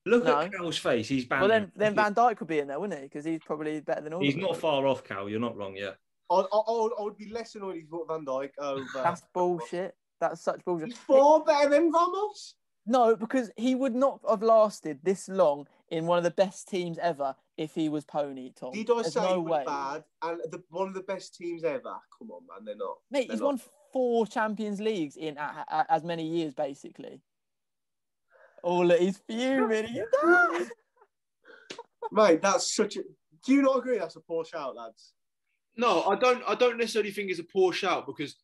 Look 0.05 0.23
No. 0.23 0.39
at 0.39 0.51
Cal's 0.53 0.77
face. 0.77 1.07
He's 1.07 1.25
banned. 1.25 1.41
Well, 1.41 1.49
then 1.49 1.71
then 1.75 1.93
Van 1.93 2.15
Dijk 2.15 2.39
would 2.39 2.47
be 2.47 2.59
in 2.59 2.67
there, 2.67 2.79
wouldn't 2.79 2.99
he? 2.99 3.05
Because 3.05 3.25
he's 3.25 3.41
probably 3.45 3.81
better 3.81 4.01
than 4.01 4.13
all. 4.13 4.21
He's 4.21 4.35
of 4.35 4.41
not 4.41 4.57
far 4.57 4.87
off, 4.87 5.03
Cal. 5.03 5.29
You're 5.29 5.39
not 5.39 5.55
wrong. 5.55 5.75
Yeah. 5.75 5.91
I, 6.31 6.35
I, 6.35 6.39
I, 6.41 6.71
would, 6.81 6.91
I 6.97 7.01
would 7.03 7.17
be 7.17 7.29
less 7.29 7.53
annoyed 7.55 7.75
if 7.75 7.81
he 7.81 7.87
put 7.87 8.07
Van 8.07 8.25
Dijk 8.25 8.51
over. 8.57 8.85
That's 8.95 9.21
bullshit. 9.33 9.95
That's 10.21 10.41
such 10.41 10.63
bullshit. 10.65 10.89
He's 10.89 10.97
far 10.97 11.43
better 11.43 11.69
than 11.69 11.91
Ramos. 11.91 12.55
No, 12.85 13.15
because 13.15 13.51
he 13.57 13.75
would 13.75 13.93
not 13.93 14.19
have 14.27 14.41
lasted 14.41 14.99
this 15.03 15.27
long 15.29 15.67
in 15.91 16.05
one 16.05 16.17
of 16.17 16.23
the 16.23 16.31
best 16.31 16.67
teams 16.67 16.97
ever 16.99 17.35
if 17.57 17.73
he 17.73 17.89
was 17.89 18.05
pony 18.05 18.51
Tom. 18.55 18.71
Did 18.73 18.89
I 18.89 19.01
There's 19.01 19.13
say 19.13 19.21
no 19.21 19.33
he 19.33 19.37
was 19.39 19.49
way, 19.51 19.63
bad? 19.65 20.03
And 20.21 20.39
the, 20.51 20.63
one 20.69 20.87
of 20.87 20.93
the 20.93 21.01
best 21.01 21.35
teams 21.35 21.63
ever. 21.63 21.95
Come 22.17 22.31
on, 22.31 22.41
man, 22.47 22.65
they're 22.65 22.75
not. 22.75 22.97
mate. 23.11 23.27
They're 23.27 23.35
He's 23.35 23.41
not. 23.41 23.47
won 23.47 23.61
four 23.91 24.27
Champions 24.27 24.79
Leagues 24.79 25.17
in 25.17 25.37
a, 25.37 25.65
a- 25.71 25.91
as 25.91 26.03
many 26.03 26.25
years, 26.27 26.53
basically. 26.53 27.21
Oh, 28.63 28.79
look, 28.81 28.99
he's 28.99 29.17
fuming. 29.17 29.85
He's 29.87 30.03
Mate, 32.11 32.41
that's 32.41 32.73
such 32.75 32.97
a. 32.97 33.01
Do 33.45 33.53
you 33.53 33.61
not 33.61 33.77
agree? 33.77 33.97
That's 33.97 34.15
a 34.15 34.21
poor 34.21 34.43
shout, 34.45 34.75
lads. 34.75 35.13
No, 35.77 36.03
I 36.03 36.15
don't. 36.15 36.43
I 36.47 36.55
don't 36.55 36.77
necessarily 36.77 37.11
think 37.11 37.29
it's 37.29 37.39
a 37.39 37.43
poor 37.43 37.71
shout 37.71 38.05
because, 38.05 38.35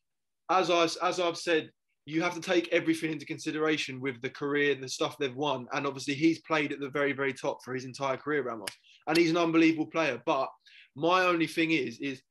as 0.50 0.70
I 0.70 0.84
as 1.06 1.20
I've 1.20 1.38
said, 1.38 1.72
you 2.06 2.22
have 2.22 2.36
to 2.36 2.42
take 2.42 2.70
everything 2.72 3.12
into 3.12 3.26
consideration 3.26 4.00
with 4.00 4.22
the 4.22 4.30
career 4.30 4.72
and 4.74 4.84
the 4.84 4.90
stuff 4.90 5.18
they've 5.18 5.36
won, 5.36 5.68
and 5.74 5.88
obviously 5.88 6.14
he's 6.14 6.40
played 6.42 6.72
at 6.72 6.80
the 6.80 6.90
very 6.90 7.14
very 7.14 7.34
top 7.34 7.64
for 7.64 7.74
his 7.74 7.86
entire 7.86 8.18
career, 8.18 8.44
Ramos, 8.44 8.70
and 9.08 9.18
he's 9.18 9.32
an 9.32 9.38
unbelievable 9.38 9.88
player. 9.88 10.22
But 10.26 10.50
my 10.96 11.24
only 11.24 11.48
thing 11.48 11.72
is, 11.72 12.00
is 12.00 12.22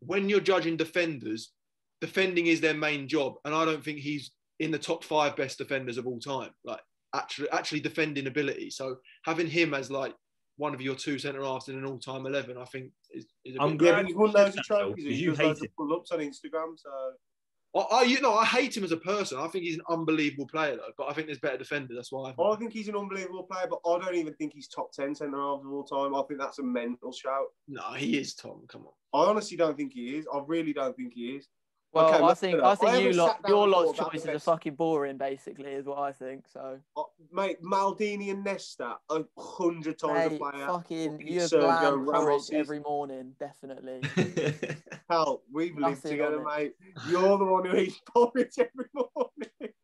when 0.00 0.28
you're 0.28 0.40
judging 0.40 0.76
defenders, 0.76 1.52
defending 2.00 2.46
is 2.46 2.60
their 2.60 2.74
main 2.74 3.08
job, 3.08 3.34
and 3.44 3.54
I 3.54 3.64
don't 3.64 3.82
think 3.82 3.98
he's 3.98 4.32
in 4.60 4.70
the 4.70 4.78
top 4.78 5.02
five 5.02 5.34
best 5.36 5.58
defenders 5.58 5.98
of 5.98 6.06
all 6.06 6.20
time. 6.20 6.50
Like 6.64 6.80
actually, 7.14 7.50
actually 7.50 7.80
defending 7.80 8.26
ability. 8.26 8.70
So 8.70 8.96
having 9.24 9.48
him 9.48 9.74
as 9.74 9.90
like 9.90 10.14
one 10.56 10.74
of 10.74 10.80
your 10.82 10.94
two 10.94 11.18
centre 11.18 11.42
halves 11.42 11.68
in 11.68 11.76
an 11.76 11.86
all-time 11.86 12.26
eleven, 12.26 12.58
I 12.58 12.64
think 12.66 12.90
is, 13.10 13.26
is 13.44 13.56
a 13.56 13.62
I'm 13.62 13.76
bit. 13.76 13.86
Yeah, 13.86 13.92
glad 13.92 14.02
but 14.02 14.06
he's 14.06 14.16
won 14.16 14.30
you 14.30 14.34
loads 14.34 14.56
of 14.58 14.64
trophies. 14.64 15.04
because 15.04 15.18
He 15.18 15.22
you 15.24 15.30
does 15.30 15.38
loads 15.40 15.62
of 15.62 15.68
pull-ups 15.76 16.12
on 16.12 16.18
Instagram, 16.18 16.76
so 16.76 16.90
I, 17.74 17.80
I, 17.80 18.02
you 18.02 18.20
know, 18.20 18.34
I 18.34 18.44
hate 18.44 18.76
him 18.76 18.84
as 18.84 18.92
a 18.92 18.96
person. 18.96 19.38
I 19.38 19.48
think 19.48 19.64
he's 19.64 19.76
an 19.76 19.82
unbelievable 19.88 20.46
player 20.46 20.76
though, 20.76 20.92
but 20.98 21.08
I 21.08 21.12
think 21.14 21.26
there's 21.26 21.38
better 21.38 21.56
defenders. 21.56 21.96
That's 21.96 22.12
why. 22.12 22.34
I 22.38 22.42
I 22.42 22.56
think 22.56 22.72
he's 22.72 22.88
an 22.88 22.96
unbelievable 22.96 23.44
player. 23.44 23.66
But 23.68 23.80
I 23.88 23.98
don't 23.98 24.14
even 24.14 24.34
think 24.34 24.52
he's 24.54 24.68
top 24.68 24.92
ten 24.92 25.14
centre 25.14 25.36
halves 25.36 25.64
of 25.64 25.72
all 25.72 25.84
time. 25.84 26.14
I 26.14 26.22
think 26.28 26.40
that's 26.40 26.58
a 26.58 26.62
mental 26.62 27.12
shout. 27.12 27.46
no, 27.68 27.92
he 27.94 28.18
is 28.18 28.34
Tom. 28.34 28.62
Come 28.68 28.82
on. 28.86 28.92
I 29.14 29.28
honestly 29.28 29.56
don't 29.56 29.76
think 29.76 29.92
he 29.92 30.16
is. 30.16 30.26
I 30.32 30.40
really 30.46 30.72
don't 30.72 30.96
think 30.96 31.14
he 31.14 31.36
is. 31.36 31.48
Well, 31.92 32.14
Okay, 32.14 32.24
I 32.24 32.34
think 32.34 32.62
I 32.62 32.74
think 32.74 33.02
you 33.02 33.12
lot, 33.12 33.40
your 33.46 33.68
lot's 33.68 33.98
choices 33.98 34.26
are 34.26 34.38
fucking 34.38 34.76
boring, 34.76 35.18
basically, 35.18 35.72
is 35.72 35.84
what 35.84 35.98
I 35.98 36.12
think. 36.12 36.48
So, 36.48 36.80
Uh, 36.96 37.02
mate, 37.30 37.60
Maldini 37.62 38.30
and 38.30 38.42
Nesta 38.42 38.96
a 39.10 39.24
hundred 39.36 39.98
times 39.98 40.30
mate, 40.30 40.36
a 40.36 40.38
player. 40.38 40.66
fucking 40.66 41.12
Fucking 41.12 41.26
you 41.26 41.40
have 41.40 41.50
Sergio 41.50 42.06
Ramos 42.06 42.50
every 42.50 42.80
morning, 42.80 43.34
definitely. 43.38 44.00
Hell, 45.10 45.42
we've 45.52 45.76
lived 45.76 45.96
Nothing 45.96 46.10
together, 46.12 46.42
mate. 46.42 46.72
You're 47.08 47.36
the 47.36 47.44
one 47.44 47.66
who 47.66 47.76
eats 47.76 48.00
porridge 48.14 48.58
every 48.58 48.86
morning. 48.94 49.74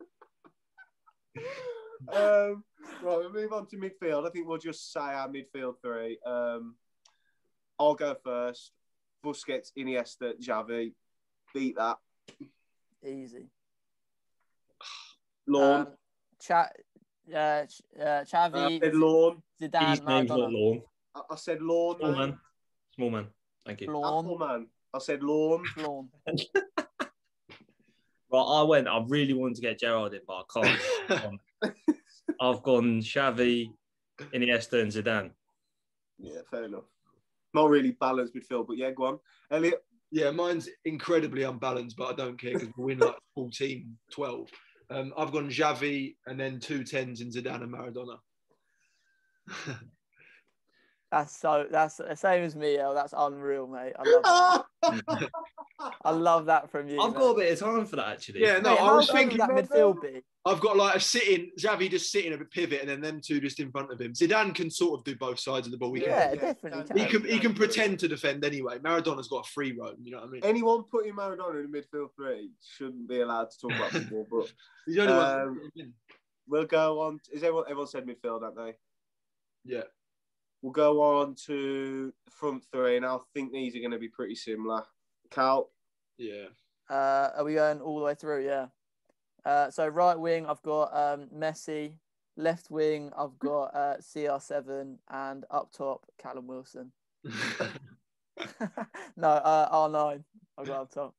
um, 2.09 2.64
right, 3.02 3.18
we'll 3.18 3.32
move 3.32 3.52
on 3.52 3.66
to 3.66 3.76
midfield. 3.76 4.26
I 4.26 4.30
think 4.30 4.48
we'll 4.48 4.56
just 4.56 4.94
say 4.94 5.01
our 5.01 5.28
midfield 5.28 5.74
three. 5.82 6.18
Um, 6.24 6.76
I'll 7.78 7.94
go 7.94 8.16
first. 8.24 8.72
Busquets, 9.22 9.72
Iniesta, 9.76 10.40
Xavi. 10.40 10.94
Beat 11.54 11.76
that. 11.76 11.98
Easy. 13.04 13.46
Lawn. 15.46 15.80
Um, 15.80 15.86
Cha- 16.40 16.68
uh, 17.34 17.64
Ch- 17.66 17.82
uh, 17.98 18.02
I 18.02 18.24
Xavi, 18.24 18.80
said 18.80 18.94
lawn. 18.94 19.42
Zidane, 19.60 19.90
His 19.90 20.02
name's 20.02 20.28
not 20.30 20.52
Lawn. 20.52 20.82
I, 21.14 21.20
I 21.30 21.36
said 21.36 21.62
lawn. 21.62 21.96
Small 21.98 22.10
mate. 22.12 22.18
man. 22.18 22.38
Small 22.94 23.10
man. 23.10 23.26
Thank 23.66 23.80
you. 23.80 23.86
Apple 23.88 24.00
Lawn, 24.00 24.38
man. 24.38 24.66
I 24.94 24.98
said 24.98 25.22
lawn. 25.22 25.64
lawn. 25.76 26.08
Well, 28.30 28.46
I 28.46 28.62
went. 28.62 28.88
I 28.88 29.02
really 29.08 29.32
wanted 29.32 29.54
to 29.54 29.62
get 29.62 29.80
Gerrard 29.80 30.12
in, 30.12 30.20
but 30.26 30.44
I 30.54 30.62
can't. 31.08 31.40
I've 32.40 32.62
gone 32.62 33.00
Xavi, 33.00 33.72
Iniesta, 34.34 34.82
and 34.82 34.92
Zidane. 34.92 35.30
Yeah, 36.18 36.40
fair 36.50 36.64
enough. 36.64 36.84
Not 37.54 37.70
really 37.70 37.92
balanced 37.92 38.34
midfield, 38.34 38.66
but 38.66 38.76
yeah, 38.76 38.90
go 38.90 39.06
on. 39.06 39.18
Elliot. 39.50 39.82
Yeah, 40.10 40.30
mine's 40.30 40.68
incredibly 40.85 41.43
unbalanced, 41.43 41.97
but 41.97 42.12
I 42.12 42.14
don't 42.14 42.40
care 42.40 42.55
because 42.55 42.68
we 42.76 42.85
win 42.85 42.98
like 42.98 43.16
14, 43.35 43.97
12. 44.12 44.48
Um, 44.90 45.12
I've 45.18 45.32
gone 45.32 45.51
Xavi 45.51 46.16
and 46.26 46.40
then 46.40 46.60
two 46.60 46.82
tens 46.82 47.20
in 47.20 47.28
Zidane 47.28 47.62
and 47.62 47.74
Maradona. 47.74 48.16
That's 51.10 51.36
so. 51.36 51.66
That's 51.70 51.97
the 51.97 52.14
same 52.14 52.44
as 52.44 52.55
me. 52.55 52.76
El. 52.78 52.94
That's 52.94 53.14
unreal, 53.16 53.66
mate. 53.66 53.94
I 53.98 54.62
love. 54.82 55.01
That. 55.78 55.94
I 56.05 56.10
love 56.10 56.46
that 56.46 56.70
from 56.70 56.88
you. 56.88 57.00
I've 57.00 57.12
mate. 57.12 57.18
got 57.20 57.30
a 57.30 57.36
bit 57.36 57.52
of 57.52 57.59
time 57.60 57.86
for 57.86 57.96
that 57.96 58.09
actually. 58.09 58.40
Yeah, 58.40 58.59
no, 58.59 58.70
Mate, 58.70 58.80
I 58.80 58.86
how 58.86 58.96
was 58.96 59.10
thinking 59.10 59.38
that 59.38 59.50
midfield 59.50 60.02
be. 60.02 60.22
I've 60.44 60.60
got 60.60 60.76
like 60.76 60.96
a 60.96 61.00
sitting, 61.00 61.50
Xavi 61.59 61.90
just 61.90 62.10
sitting 62.10 62.32
at 62.32 62.40
a 62.40 62.44
pivot 62.44 62.80
and 62.80 62.88
then 62.88 63.00
them 63.00 63.20
two 63.24 63.38
just 63.40 63.60
in 63.60 63.70
front 63.70 63.92
of 63.92 64.00
him. 64.00 64.12
Zidane 64.12 64.55
can 64.55 64.70
sort 64.70 64.98
of 64.98 65.05
do 65.05 65.14
both 65.14 65.38
sides 65.38 65.66
of 65.66 65.70
the 65.72 65.78
ball. 65.78 65.92
He 65.94 66.02
Yeah, 66.02 66.30
can, 66.34 66.38
definitely 66.38 67.00
he 67.02 67.06
can. 67.06 67.20
can, 67.22 67.30
he 67.30 67.38
can 67.38 67.55
pretend 67.55 67.98
to 68.00 68.09
defend 68.09 68.44
anyway. 68.44 68.78
Maradona's 68.78 69.28
got 69.28 69.46
a 69.46 69.50
free 69.50 69.76
roam, 69.78 69.96
you 70.02 70.10
know 70.10 70.18
what 70.18 70.28
I 70.28 70.30
mean? 70.30 70.40
Anyone 70.44 70.84
putting 70.90 71.12
Maradona 71.14 71.64
in 71.64 71.70
the 71.70 71.78
midfield 71.78 72.09
three 72.16 72.50
shouldn't 72.76 73.09
be 73.09 73.20
allowed 73.20 73.50
to 73.50 73.59
talk 73.60 73.72
about 73.76 73.90
football, 73.90 74.26
but 74.30 74.52
He's 74.86 74.96
the 74.96 75.02
only 75.02 75.14
one. 75.14 75.40
Um, 75.40 75.92
we'll 76.48 76.64
go 76.66 77.00
on. 77.02 77.20
Is 77.30 77.42
everyone, 77.42 77.64
everyone 77.66 77.86
said 77.86 78.06
midfield, 78.06 78.42
haven't 78.42 78.64
they? 78.64 78.74
Yeah. 79.64 79.82
We'll 80.62 80.72
go 80.72 81.02
on 81.20 81.36
to 81.46 82.12
the 82.24 82.30
front 82.32 82.64
three, 82.72 82.96
and 82.96 83.06
I 83.06 83.18
think 83.34 83.52
these 83.52 83.76
are 83.76 83.80
going 83.80 83.92
to 83.92 83.98
be 83.98 84.09
pretty 84.09 84.34
similar. 84.34 84.82
Cal, 85.30 85.70
Yeah. 86.16 86.46
Uh, 86.88 87.30
are 87.36 87.44
we 87.44 87.55
going 87.55 87.80
all 87.80 87.98
the 87.98 88.05
way 88.05 88.14
through? 88.14 88.44
Yeah. 88.46 88.66
Uh, 89.44 89.70
so 89.70 89.86
right 89.86 90.18
wing, 90.18 90.46
I've 90.46 90.62
got 90.62 90.94
um, 90.96 91.28
Messi. 91.34 91.92
Left 92.36 92.70
wing, 92.70 93.10
I've 93.18 93.36
got 93.40 93.74
uh, 93.74 93.96
CR7, 94.00 94.96
and 95.10 95.44
up 95.50 95.72
top, 95.72 96.06
Callum 96.18 96.46
Wilson. 96.46 96.92
no, 99.16 99.28
uh, 99.28 99.88
R9. 99.88 100.22
I've 100.56 100.66
got 100.66 100.80
up 100.82 100.90
top. 100.92 101.14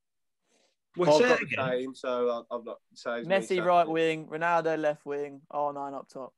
Well, 0.96 1.14
I've 1.14 1.22
got 1.22 1.40
the 1.40 1.46
again. 1.46 1.70
same, 1.72 1.96
so 1.96 2.30
I'll, 2.30 2.48
I've 2.50 2.66
not 2.66 2.78
say 2.94 3.24
Messi 3.24 3.64
right 3.64 3.88
wing, 3.88 4.28
Ronaldo 4.28 4.80
left 4.80 5.06
wing, 5.06 5.42
R9 5.52 5.94
up 5.94 6.08
top. 6.08 6.34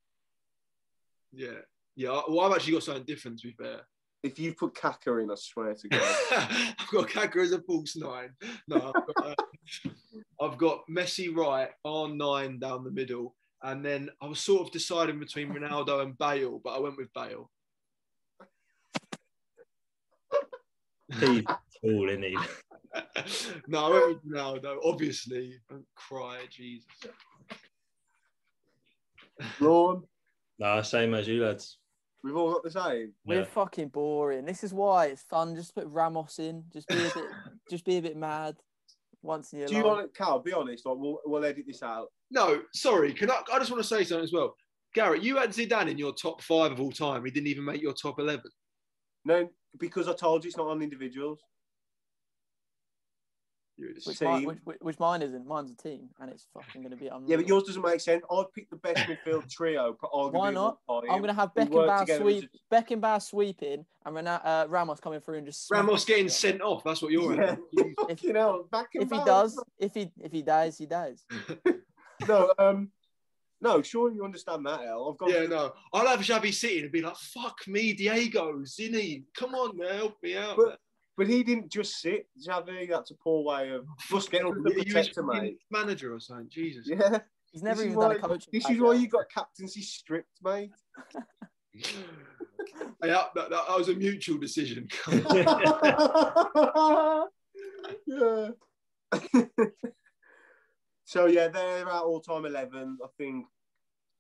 yeah. 1.32 1.50
Yeah. 1.96 2.22
Well, 2.28 2.40
I've 2.42 2.54
actually 2.54 2.74
got 2.74 2.84
something 2.84 3.04
different 3.04 3.40
to 3.40 3.48
be 3.48 3.54
fair. 3.54 3.82
If 4.24 4.38
you 4.38 4.54
put 4.54 4.76
Kaka 4.76 5.18
in, 5.18 5.32
I 5.32 5.36
swear 5.36 5.74
to 5.74 5.88
God. 5.88 6.16
I've 6.80 6.88
got 6.92 7.10
Kaka 7.10 7.40
as 7.40 7.54
a 7.54 7.62
false 7.62 7.96
nine. 7.96 8.30
No, 8.68 8.94
I've 8.96 9.16
got, 9.16 9.26
uh, 9.26 9.36
I've 10.40 10.58
got 10.58 10.82
Messi 10.90 11.36
right, 11.36 11.70
R9 11.86 12.60
down 12.60 12.84
the 12.84 12.92
middle. 12.92 13.36
And 13.64 13.84
then 13.84 14.10
I 14.22 14.28
was 14.28 14.40
sort 14.40 14.62
of 14.62 14.72
deciding 14.72 15.20
between 15.20 15.50
Ronaldo 15.50 16.02
and 16.02 16.18
Bale, 16.18 16.62
but 16.64 16.72
I 16.76 16.80
went 16.80 16.98
with 16.98 17.14
Bale. 17.14 17.50
He's 21.20 21.44
tall, 21.44 22.10
isn't 22.10 22.24
he? 22.24 22.38
no, 23.68 23.86
I 23.86 23.90
went 23.90 24.08
with 24.08 24.34
Ronaldo, 24.34 24.78
obviously. 24.84 25.60
Don't 25.70 25.86
cry, 25.96 26.40
Jesus. 26.50 26.88
Lawn, 29.60 30.04
No, 30.60 30.82
same 30.82 31.14
as 31.14 31.28
you 31.28 31.44
lads. 31.44 31.78
We've 32.24 32.36
all 32.36 32.54
got 32.54 32.64
the 32.64 32.72
same. 32.72 33.14
We're 33.26 33.40
Yeah. 33.40 33.46
fucking 33.46 33.90
boring. 33.90 34.46
This 34.46 34.64
is 34.64 34.74
why 34.74 35.08
it's 35.08 35.24
fun. 35.24 35.56
Just 35.56 35.76
put 35.76 35.88
Ramos 35.88 36.40
in. 36.40 36.64
Just 36.72 36.88
be 36.88 36.96
a 36.98 37.10
bit. 37.14 37.26
just 37.70 37.86
be 37.86 37.98
a 37.98 38.02
bit 38.02 38.18
mad. 38.18 38.56
Once 39.24 39.54
in 39.54 39.60
your 39.60 39.68
Do 39.68 39.76
you 39.76 39.84
life. 39.84 39.88
want 39.88 40.06
it, 40.06 40.16
Cal? 40.16 40.40
Be 40.40 40.52
honest. 40.54 40.86
Like, 40.86 40.98
we'll, 40.98 41.20
we'll 41.26 41.46
edit 41.46 41.66
this 41.68 41.84
out. 41.84 42.08
No, 42.32 42.64
sorry. 42.74 43.14
Can 43.14 43.30
I? 43.30 43.42
I 43.54 43.60
just 43.60 43.70
want 43.70 43.84
to 43.84 43.88
say 43.88 44.04
something 44.04 44.24
as 44.24 44.34
well. 44.34 44.56
Garrett, 44.96 45.22
you 45.22 45.38
had 45.38 45.52
Zidane 45.52 45.90
in 45.90 45.98
your 45.98 46.14
top 46.14 46.42
five 46.42 46.72
of 46.72 46.82
all 46.82 46.92
time. 46.92 47.24
He 47.24 47.32
didn't 47.32 47.48
even 47.48 47.64
make 47.64 47.82
your 47.82 47.94
top 47.94 48.20
eleven. 48.20 48.50
No, 49.24 49.48
because 49.78 50.08
I 50.08 50.14
told 50.14 50.44
you 50.44 50.48
it's 50.48 50.58
not 50.58 50.68
on 50.68 50.82
individuals. 50.82 51.40
You're 53.82 53.90
a 53.90 53.94
Which, 53.96 54.06
dis- 54.06 54.22
mine, 54.22 54.46
which, 54.46 54.58
which, 54.64 54.78
which 54.82 55.00
mine 55.00 55.24
isn't. 55.24 55.48
Mine's 55.48 55.72
a 55.72 55.76
team, 55.76 56.10
and 56.20 56.30
it's 56.30 56.46
fucking 56.54 56.82
going 56.84 56.92
to 56.92 56.98
be 56.98 57.08
unreal. 57.08 57.28
Yeah, 57.30 57.38
but 57.38 57.48
yours 57.48 57.64
doesn't 57.64 57.82
make 57.82 58.00
sense. 58.00 58.24
I've 58.32 58.54
picked 58.54 58.70
the 58.70 58.76
best 58.76 59.00
midfield 59.10 59.50
trio. 59.50 59.98
but 60.00 60.10
Why 60.32 60.52
not? 60.52 60.78
I'm 60.88 61.08
going 61.08 61.28
to 61.28 61.34
have 61.34 61.50
We 61.56 61.64
work 61.66 61.90
Beckenbauer 61.90 62.18
sweep, 62.20 62.50
as 62.54 62.60
Beckenbauer 62.84 63.22
sweeping, 63.24 63.86
and 64.06 64.16
Rena- 64.16 64.42
uh, 64.44 64.66
Ramos 64.70 65.00
coming 65.00 65.20
through 65.20 65.40
and 65.40 65.48
just. 65.48 65.72
Ramos 65.72 66.06
getting 66.06 66.28
it. 66.28 66.32
sent 66.32 66.62
off. 66.62 66.84
That's 66.84 67.02
what 67.02 67.12
you're 67.12 67.34
Yeah. 67.34 67.54
at. 67.54 67.60
Fucking 68.10 68.36
hell, 68.36 68.68
back 68.72 68.90
If 68.94 69.10
he 69.10 69.18
does, 69.26 69.60
if 69.80 69.94
he 69.96 70.12
if 70.20 70.32
he 70.32 70.44
dies, 70.44 70.78
he 70.78 70.86
dies. 70.86 71.26
No, 72.28 72.54
um, 72.60 72.92
no, 73.62 73.82
sure 73.82 74.12
you 74.12 74.24
understand 74.24 74.64
that, 74.68 74.82
El. 74.82 75.10
I've 75.12 75.18
got 75.18 75.32
Yeah, 75.32 75.48
no. 75.48 75.74
I'll 75.92 76.06
have 76.08 76.20
Xavi 76.20 76.54
sitting 76.54 76.84
and 76.84 76.92
be 76.92 77.02
like, 77.02 77.16
"Fuck 77.16 77.68
me, 77.68 77.94
Diego, 77.94 78.64
Zini, 78.64 79.24
come 79.36 79.56
on, 79.56 79.76
man, 79.76 79.96
help 79.96 80.18
me 80.22 80.38
out." 80.38 80.56
But- 80.56 80.80
But 81.22 81.28
he 81.30 81.44
didn't 81.44 81.72
just 81.72 82.02
sit, 82.02 82.26
Xavi. 82.44 82.90
That's 82.90 83.12
a 83.12 83.16
poor 83.24 83.44
way 83.44 83.70
of 83.70 83.86
just 84.10 84.32
get 84.32 84.42
hell, 84.42 84.56
the 84.56 84.72
protector, 84.74 85.22
mate. 85.22 85.60
manager 85.70 86.16
or 86.16 86.20
something. 86.20 86.48
Jesus. 86.50 86.88
Yeah, 86.90 87.20
He's 87.52 87.62
never 87.62 87.84
This 87.84 87.86
even 87.92 88.00
done 88.00 88.10
why- 88.10 88.16
a 88.16 88.20
coaching. 88.20 88.50
this 88.52 88.68
is 88.68 88.80
why 88.80 88.94
you 88.96 89.08
got 89.08 89.26
captaincy 89.32 89.84
stripped, 89.84 90.40
mate. 90.44 90.72
Hey, 93.04 93.10
that, 93.10 93.30
that, 93.36 93.52
that 93.52 93.78
was 93.78 93.90
a 93.90 93.94
mutual 93.94 94.40
decision. 94.40 94.88
yeah. 98.08 98.50
so 101.06 101.26
yeah, 101.28 101.48
they're 101.50 101.88
our 101.88 102.02
all-time 102.02 102.46
eleven. 102.46 102.98
I 103.04 103.08
think 103.18 103.46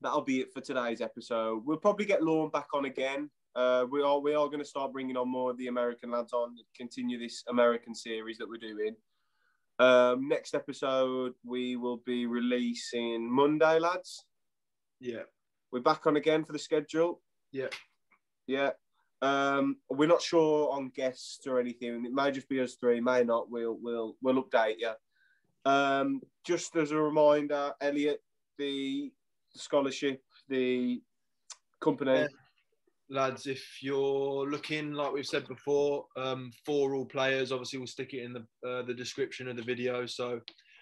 that'll 0.01 0.21
be 0.21 0.41
it 0.41 0.53
for 0.53 0.61
today's 0.61 1.01
episode. 1.01 1.63
We'll 1.65 1.77
probably 1.77 2.05
get 2.05 2.21
Lorne 2.21 2.51
back 2.51 2.67
on 2.75 2.85
again. 2.85 3.31
Uh, 3.55 3.85
we 3.89 4.01
are 4.01 4.19
we 4.19 4.33
are 4.33 4.47
going 4.47 4.59
to 4.59 4.65
start 4.65 4.93
bringing 4.93 5.17
on 5.17 5.29
more 5.29 5.51
of 5.51 5.57
the 5.57 5.67
American 5.67 6.11
lads 6.11 6.33
on, 6.33 6.55
continue 6.75 7.19
this 7.19 7.43
American 7.49 7.93
series 7.93 8.37
that 8.37 8.47
we're 8.47 8.57
doing. 8.57 8.95
Um, 9.79 10.27
next 10.27 10.53
episode 10.53 11.33
we 11.43 11.75
will 11.75 11.97
be 12.05 12.25
releasing 12.25 13.29
Monday, 13.29 13.79
lads. 13.79 14.25
yeah. 14.99 15.23
We're 15.71 15.79
back 15.79 16.05
on 16.05 16.17
again 16.17 16.43
for 16.43 16.51
the 16.51 16.59
schedule. 16.59 17.21
Yeah. 17.53 17.69
Yeah. 18.45 18.71
Um, 19.21 19.77
we're 19.89 20.07
not 20.07 20.21
sure 20.21 20.69
on 20.71 20.89
guests 20.89 21.47
or 21.47 21.59
anything. 21.59 22.05
It 22.05 22.11
may 22.11 22.29
just 22.31 22.49
be 22.49 22.59
us 22.59 22.75
three, 22.75 22.99
may 22.99 23.23
not. 23.23 23.49
We'll 23.49 23.77
we'll 23.81 24.17
we'll 24.21 24.43
update 24.43 24.75
you. 24.79 24.91
Um, 25.63 26.21
just 26.43 26.75
as 26.75 26.91
a 26.91 26.97
reminder, 26.97 27.71
Elliot, 27.79 28.21
the 28.57 29.13
scholarship, 29.55 30.21
the 30.49 31.01
company. 31.79 32.11
Yeah. 32.21 32.27
Lads, 33.11 33.45
if 33.45 33.61
you're 33.81 34.49
looking, 34.49 34.93
like 34.93 35.11
we've 35.11 35.25
said 35.25 35.45
before, 35.47 36.05
um, 36.15 36.49
4allplayers, 36.67 37.51
obviously 37.51 37.77
we'll 37.77 37.87
stick 37.87 38.13
it 38.13 38.23
in 38.23 38.31
the 38.31 38.45
uh, 38.67 38.83
the 38.83 38.93
description 38.93 39.49
of 39.49 39.57
the 39.57 39.63
video. 39.63 40.05
So 40.05 40.39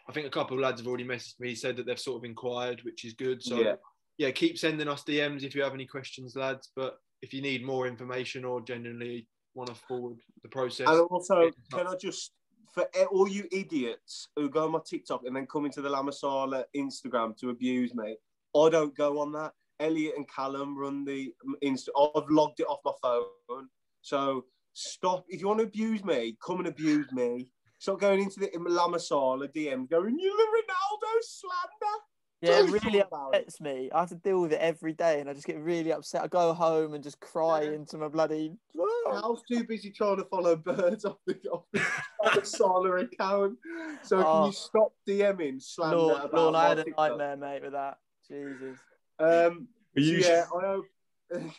I 0.08 0.12
think 0.12 0.28
a 0.28 0.30
couple 0.30 0.56
of 0.56 0.62
lads 0.62 0.80
have 0.80 0.88
already 0.88 1.06
messaged 1.06 1.40
me, 1.40 1.56
said 1.56 1.76
that 1.78 1.88
they've 1.88 2.00
sort 2.00 2.18
of 2.18 2.26
inquired, 2.26 2.82
which 2.84 3.04
is 3.04 3.14
good. 3.14 3.42
So 3.42 3.60
Yeah. 3.60 3.76
yeah, 4.20 4.32
keep 4.32 4.58
sending 4.60 4.88
us 4.88 5.04
DMs 5.04 5.44
if 5.44 5.56
you 5.56 5.64
have 5.64 5.74
any 5.74 5.88
questions, 5.88 6.36
lads. 6.36 6.72
But 6.76 7.00
if 7.24 7.34
you 7.34 7.42
need 7.42 7.66
more 7.66 7.88
information 7.88 8.46
or 8.46 8.62
genuinely 8.62 9.28
want 9.56 9.70
to 9.70 9.76
forward 9.76 10.18
the 10.44 10.50
process, 10.50 10.88
And 10.88 11.02
also, 11.10 11.52
can 11.74 11.88
I 11.88 11.96
just, 11.96 12.34
for 12.74 12.84
all 13.12 13.28
you 13.28 13.48
idiots 13.52 14.30
who 14.36 14.50
go 14.50 14.66
on 14.66 14.72
my 14.72 14.80
TikTok 14.86 15.22
and 15.26 15.36
then 15.36 15.48
come 15.48 15.66
into 15.66 15.82
the 15.82 15.90
La 15.90 16.04
Masala 16.04 16.64
Instagram 16.76 17.36
to 17.38 17.50
abuse 17.50 17.94
me, 17.96 18.18
I 18.56 18.70
don't 18.70 18.96
go 18.96 19.20
on 19.20 19.32
that. 19.34 19.54
Elliot 19.80 20.14
and 20.18 20.28
Callum 20.28 20.78
run 20.78 21.06
the 21.06 21.34
um, 21.46 21.56
Insta. 21.64 21.90
I've 21.98 22.30
logged 22.30 22.60
it 22.60 22.68
off 22.68 22.80
my 22.86 22.92
phone. 23.02 23.68
So 24.02 24.46
stop. 24.74 25.26
If 25.30 25.42
you 25.42 25.48
want 25.48 25.60
to 25.60 25.66
abuse 25.66 26.04
me, 26.04 26.38
come 26.46 26.60
and 26.60 26.68
abuse 26.68 27.12
me. 27.12 27.48
Stop 27.80 28.00
going 28.02 28.22
into 28.22 28.40
the 28.42 28.50
La 28.58 28.88
Masala 28.90 29.48
DM 29.54 29.90
going, 29.90 30.18
you're 30.20 30.36
the 30.38 30.44
Ronaldo 30.44 31.22
slander. 31.22 31.96
Yeah, 32.42 32.60
it 32.64 32.72
really 32.84 33.02
upsets 33.02 33.60
me. 33.60 33.90
I 33.94 34.00
have 34.00 34.10
to 34.10 34.16
deal 34.16 34.40
with 34.42 34.54
it 34.54 34.62
every 34.62 34.94
day, 34.94 35.20
and 35.20 35.30
I 35.30 35.34
just 35.34 35.46
get 35.46 35.60
really 35.60 35.92
upset. 35.92 36.24
I 36.24 36.28
go 36.28 36.54
home 36.54 36.94
and 36.94 37.04
just 37.04 37.20
cry 37.20 37.64
Yeah. 37.64 37.72
into 37.72 37.98
my 37.98 38.08
bloody. 38.08 38.54
Oh. 38.78 39.20
Hal's 39.22 39.44
too 39.50 39.66
busy 39.66 39.92
trying 39.92 40.18
to 40.18 40.24
follow 40.26 40.56
birds 40.56 41.04
off 41.04 41.18
the, 41.28 41.38
off 41.52 41.64
the 41.74 41.80
La 42.24 42.32
Masala 42.32 43.04
account. 43.04 43.58
So 44.04 44.18
can 44.18 44.26
Oh. 44.26 44.46
you 44.48 44.52
stop 44.54 44.94
DMing 45.08 45.62
slander 45.62 45.98
Lord, 45.98 46.24
about 46.24 46.34
Lord, 46.34 46.56
I 46.56 46.70
had 46.70 46.80
a 46.80 46.84
TikTok? 46.86 47.10
nightmare, 47.18 47.36
mate, 47.38 47.62
with 47.64 47.74
that. 47.74 47.98
Jesus. 48.28 48.78
Um, 49.20 49.68
you- 49.96 50.18
yeah, 50.18 50.46
I 50.56 50.66
hope. 50.66 50.86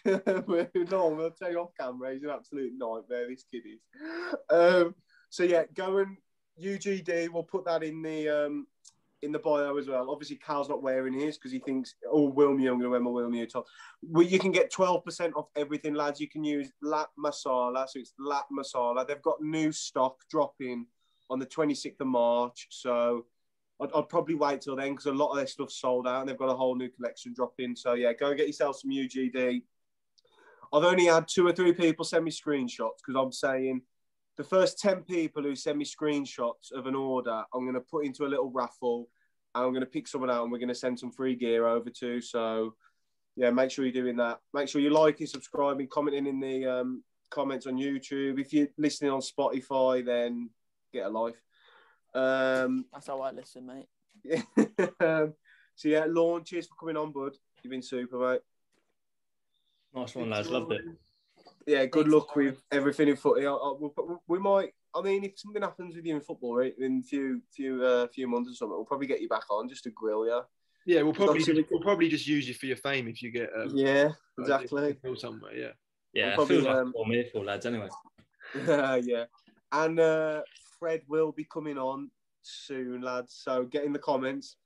no, 0.05 1.23
I'm 1.23 1.33
tell 1.39 1.51
you 1.51 1.61
off 1.61 1.71
camera. 1.79 2.13
He's 2.13 2.23
an 2.25 2.31
absolute 2.31 2.73
nightmare. 2.77 3.29
This 3.29 3.45
kid 3.51 3.63
is. 3.67 3.81
Um, 4.51 4.95
so 5.29 5.45
yeah, 5.45 5.65
go 5.75 5.99
and 5.99 6.17
UGD. 6.61 7.29
We'll 7.29 7.45
put 7.45 7.65
that 7.67 7.83
in 7.85 8.03
the 8.03 8.29
um, 8.29 8.67
in 9.23 9.33
the 9.33 9.39
bio 9.39 9.77
as 9.77 9.87
well. 9.87 10.11
Obviously, 10.11 10.37
Cal's 10.37 10.69
not 10.69 10.83
wearing 10.83 11.13
his 11.13 11.37
because 11.37 11.53
he 11.53 11.59
thinks, 11.61 11.95
oh, 12.11 12.33
Wilmy, 12.33 12.69
I'm 12.69 12.79
gonna 12.79 12.89
wear 12.89 13.01
my 13.01 13.11
Wilmy 13.11 13.49
top. 13.49 13.67
Well, 14.03 14.27
you 14.27 14.39
can 14.39 14.51
get 14.51 14.73
12% 14.73 15.33
off 15.37 15.49
everything, 15.57 15.95
lads. 15.95 16.21
You 16.21 16.29
can 16.29 16.43
use 16.43 16.73
La 16.83 17.07
Masala, 17.19 17.89
so 17.89 18.01
it's 18.01 18.15
La 18.19 18.43
Masala. 18.53 19.07
They've 19.07 19.23
got 19.23 19.41
new 19.41 19.71
stock 19.73 20.17
dropping 20.31 20.87
on 21.29 21.39
the 21.39 21.47
26th 21.47 22.01
of 22.01 22.07
March, 22.09 22.67
so. 22.71 23.27
I'd, 23.81 23.93
I'd 23.95 24.09
probably 24.09 24.35
wait 24.35 24.61
till 24.61 24.77
then 24.77 24.93
because 24.93 25.07
a 25.07 25.13
lot 25.13 25.31
of 25.31 25.37
their 25.37 25.47
stuff's 25.47 25.81
sold 25.81 26.07
out 26.07 26.21
and 26.21 26.29
they've 26.29 26.39
got 26.39 26.51
a 26.51 26.57
whole 26.57 26.75
new 26.75 26.89
collection 26.89 27.33
dropping. 27.35 27.77
So 27.77 27.95
yeah, 27.95 28.13
go 28.13 28.35
get 28.35 28.47
yourself 28.47 28.77
some 28.77 28.91
UGD. 28.91 29.63
I've 30.73 30.85
only 30.85 31.07
had 31.07 31.27
two 31.27 31.47
or 31.47 31.53
three 31.53 31.73
people 31.73 32.05
send 32.05 32.25
me 32.25 32.31
screenshots 32.31 32.99
because 33.05 33.21
I'm 33.21 33.33
saying 33.33 33.83
the 34.37 34.45
first 34.45 34.79
10 34.79 35.03
people 35.03 35.43
who 35.43 35.57
send 35.57 35.79
me 35.79 35.85
screenshots 35.85 36.73
of 36.73 36.87
an 36.87 36.95
order, 36.95 37.43
I'm 37.53 37.63
going 37.63 37.75
to 37.75 37.81
put 37.81 38.07
into 38.07 38.25
a 38.25 38.29
little 38.29 38.51
raffle 38.51 39.09
and 39.55 39.65
I'm 39.65 39.73
going 39.73 39.81
to 39.81 39.87
pick 39.87 40.07
someone 40.07 40.31
out 40.31 40.45
and 40.45 40.53
we're 40.53 40.59
going 40.59 40.69
to 40.69 40.75
send 40.75 40.99
some 40.99 41.11
free 41.11 41.35
gear 41.35 41.67
over 41.67 41.91
to. 41.91 42.21
So 42.21 42.75
yeah, 43.37 43.51
make 43.51 43.71
sure 43.71 43.85
you're 43.85 43.93
doing 43.93 44.17
that. 44.17 44.39
Make 44.55 44.69
sure 44.69 44.81
you're 44.81 44.93
liking, 44.93 45.27
subscribing, 45.27 45.89
commenting 45.89 46.27
in 46.27 46.41
the 46.41 46.67
um, 46.67 47.03
comments 47.31 47.67
on 47.67 47.77
YouTube. 47.77 48.41
If 48.41 48.53
you're 48.53 48.69
listening 48.79 49.11
on 49.11 49.21
Spotify, 49.21 50.05
then 50.05 50.51
get 50.93 51.07
a 51.07 51.09
life. 51.09 51.41
Um, 52.15 52.87
That's 52.93 53.07
how 53.07 53.21
I 53.21 53.31
listen, 53.33 53.67
mate. 53.67 53.87
yeah. 54.25 54.43
um, 55.01 55.35
so 55.75 55.89
yeah, 55.89 56.05
Lorne, 56.09 56.45
cheers 56.45 56.67
for 56.67 56.75
coming 56.75 56.97
on, 56.97 57.13
bud. 57.13 57.33
You've 57.63 57.71
been 57.71 57.83
super, 57.83 58.19
mate. 58.19 58.41
Nice 59.95 60.15
one, 60.15 60.31
lads. 60.31 60.51
Loved 60.51 60.73
it. 60.73 60.83
Yeah, 61.67 61.85
good 61.87 62.05
Thanks, 62.07 62.15
luck 62.15 62.37
Lauren. 62.37 62.51
with 62.53 62.63
everything 62.71 63.09
in 63.09 63.17
footy. 63.17 63.47
I, 63.47 63.53
I, 63.53 63.73
we, 63.79 63.89
we 64.29 64.39
might. 64.39 64.71
I 64.95 65.03
mean, 65.03 65.25
if 65.25 65.39
something 65.39 65.63
happens 65.63 65.95
with 65.95 66.05
you 66.05 66.17
in 66.17 66.21
football, 66.21 66.57
right, 66.57 66.75
in 66.79 67.01
a 67.05 67.09
few 67.09 67.41
few 67.55 67.85
uh, 67.85 68.07
few 68.09 68.27
months 68.29 68.51
or 68.51 68.55
something, 68.55 68.77
we'll 68.77 68.85
probably 68.85 69.07
get 69.07 69.21
you 69.21 69.29
back 69.29 69.51
on 69.51 69.69
just 69.69 69.85
to 69.85 69.91
grill 69.91 70.27
you. 70.27 70.41
yeah, 70.87 71.03
we'll 71.03 71.13
probably 71.13 71.65
we'll 71.71 71.83
probably 71.83 72.09
just 72.09 72.27
use 72.27 72.49
you 72.49 72.55
for 72.55 72.67
your 72.67 72.77
fame 72.77 73.07
if 73.09 73.23
you 73.23 73.31
get 73.31 73.51
um, 73.57 73.71
Yeah, 73.75 74.11
exactly. 74.39 74.97
or 75.05 75.17
somewhere. 75.17 75.55
Yeah. 75.57 75.69
Yeah, 76.13 76.37
We'll 76.37 76.47
I 76.47 76.49
feel 76.49 76.63
like 76.63 76.77
um, 76.77 76.91
what 76.93 77.07
I'm 77.07 77.13
here 77.13 77.27
for, 77.33 77.45
lads. 77.45 77.67
Anyway, 77.67 77.89
yeah, 78.67 79.27
and 79.71 80.01
uh, 80.01 80.43
Fred 80.81 81.03
will 81.07 81.31
be 81.31 81.45
coming 81.45 81.79
on 81.79 82.11
soon, 82.43 83.03
lads. 83.03 83.39
So 83.45 83.65
get 83.65 83.85
in 83.85 83.93
the 83.93 83.99
comments. 83.99 84.57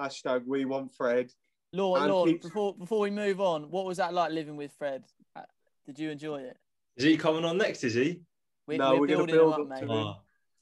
Hashtag 0.00 0.44
we 0.46 0.64
want 0.64 0.92
Fred. 0.94 1.30
Lord, 1.72 2.02
Lord, 2.08 2.30
keep- 2.30 2.42
before 2.42 2.74
before 2.74 3.00
we 3.00 3.10
move 3.10 3.40
on, 3.40 3.70
what 3.70 3.84
was 3.84 3.98
that 3.98 4.14
like 4.14 4.32
living 4.32 4.56
with 4.56 4.72
Fred? 4.72 5.04
Uh, 5.36 5.42
Did 5.86 5.98
you 5.98 6.10
enjoy 6.10 6.38
it? 6.38 6.56
is 6.96 7.04
he 7.04 7.16
coming 7.16 7.44
on 7.44 7.58
next? 7.58 7.84
Is 7.84 7.94
he? 7.94 8.22
We, 8.66 8.78
No, 8.78 8.94
we're, 8.94 9.00
we're 9.02 9.06
gonna 9.06 9.26
building 9.26 9.34
build 9.36 9.54
him 9.54 9.72
up 9.72 9.82
up, 9.82 9.88
mate. 9.88 9.90
Oh, 9.90 10.16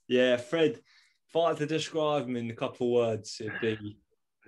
yeah, 0.08 0.36
Fred. 0.36 0.80
If 1.28 1.36
I 1.36 1.48
had 1.48 1.56
to 1.58 1.66
describe 1.66 2.28
him 2.28 2.36
in 2.36 2.50
a 2.50 2.54
couple 2.54 2.88
of 2.88 2.92
words, 2.92 3.40
it'd 3.40 3.60
be 3.60 3.98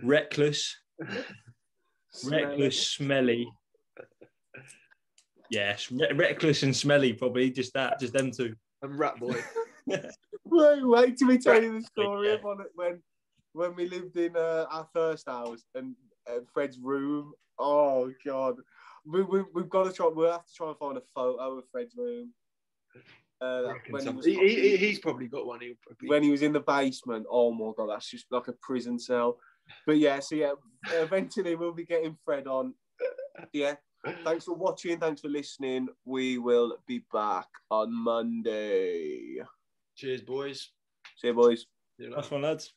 reckless, 0.03 0.77
reckless, 2.25 2.87
smelly. 2.87 3.49
Yes, 5.51 5.91
re- 5.91 6.13
reckless 6.13 6.63
and 6.63 6.77
smelly, 6.77 7.13
probably 7.13 7.51
just 7.51 7.73
that, 7.75 7.99
just 8.01 8.13
them 8.13 8.31
two. 8.31 8.55
And 8.83 8.99
Rat 8.99 9.19
Boy. 9.19 9.41
Wait, 10.45 10.87
wait 10.87 11.17
till 11.17 11.29
we 11.29 11.39
tell 11.39 11.63
you 11.63 11.81
the 11.81 11.87
story 11.87 12.33
of 12.33 12.43
when, 12.43 12.59
when 12.75 13.03
when 13.53 13.75
we 13.75 13.89
lived 13.89 14.17
in 14.17 14.37
uh, 14.37 14.67
our 14.71 14.89
first 14.93 15.27
house 15.27 15.65
and 15.75 15.95
uh, 16.31 16.41
Fred's 16.53 16.79
room. 16.79 17.33
Oh 17.59 18.13
God, 18.25 18.57
we, 19.07 19.23
we 19.23 19.43
we've 19.55 19.69
got 19.69 19.85
to 19.85 19.93
try. 19.93 20.09
We'll 20.13 20.33
have 20.33 20.47
to 20.47 20.55
try 20.55 20.69
and 20.69 20.79
find 20.79 20.97
a 20.97 21.03
photo 21.15 21.59
of 21.59 21.65
Fred's 21.71 21.95
room. 21.97 22.33
Uh, 23.41 23.75
when, 23.91 24.03
he 24.03 24.09
was, 24.11 24.27
he, 24.27 24.37
he, 24.37 24.77
he's 24.77 24.99
probably 24.99 25.29
got 25.29 25.47
one. 25.47 25.61
Probably, 25.61 26.09
when 26.09 26.23
he 26.23 26.31
was 26.31 26.43
in 26.43 26.53
the 26.53 26.61
basement. 26.61 27.27
Oh 27.31 27.53
my 27.53 27.73
God, 27.77 27.91
that's 27.91 28.11
just 28.11 28.27
like 28.31 28.49
a 28.49 28.53
prison 28.61 28.99
cell. 28.99 29.39
But 29.87 29.99
yeah, 29.99 30.19
so 30.21 30.35
yeah, 30.35 30.53
eventually 30.93 31.55
we'll 31.55 31.73
be 31.73 31.85
getting 31.85 32.17
Fred 32.25 32.47
on. 32.47 32.75
Yeah. 33.53 33.75
Thanks 34.25 34.45
for 34.45 34.55
watching. 34.55 34.99
Thanks 34.99 35.21
for 35.21 35.29
listening. 35.29 35.89
We 36.05 36.39
will 36.39 36.77
be 36.87 37.05
back 37.13 37.49
on 37.71 37.93
Monday. 37.93 39.39
Cheers, 39.99 40.23
boys. 40.23 40.71
See 41.17 41.27
you, 41.27 41.35
boys. 41.35 41.67
See 41.97 42.05
you 42.05 42.11
later. 42.11 42.21
Nice 42.21 42.31
one, 42.31 42.43
lads. 42.43 42.73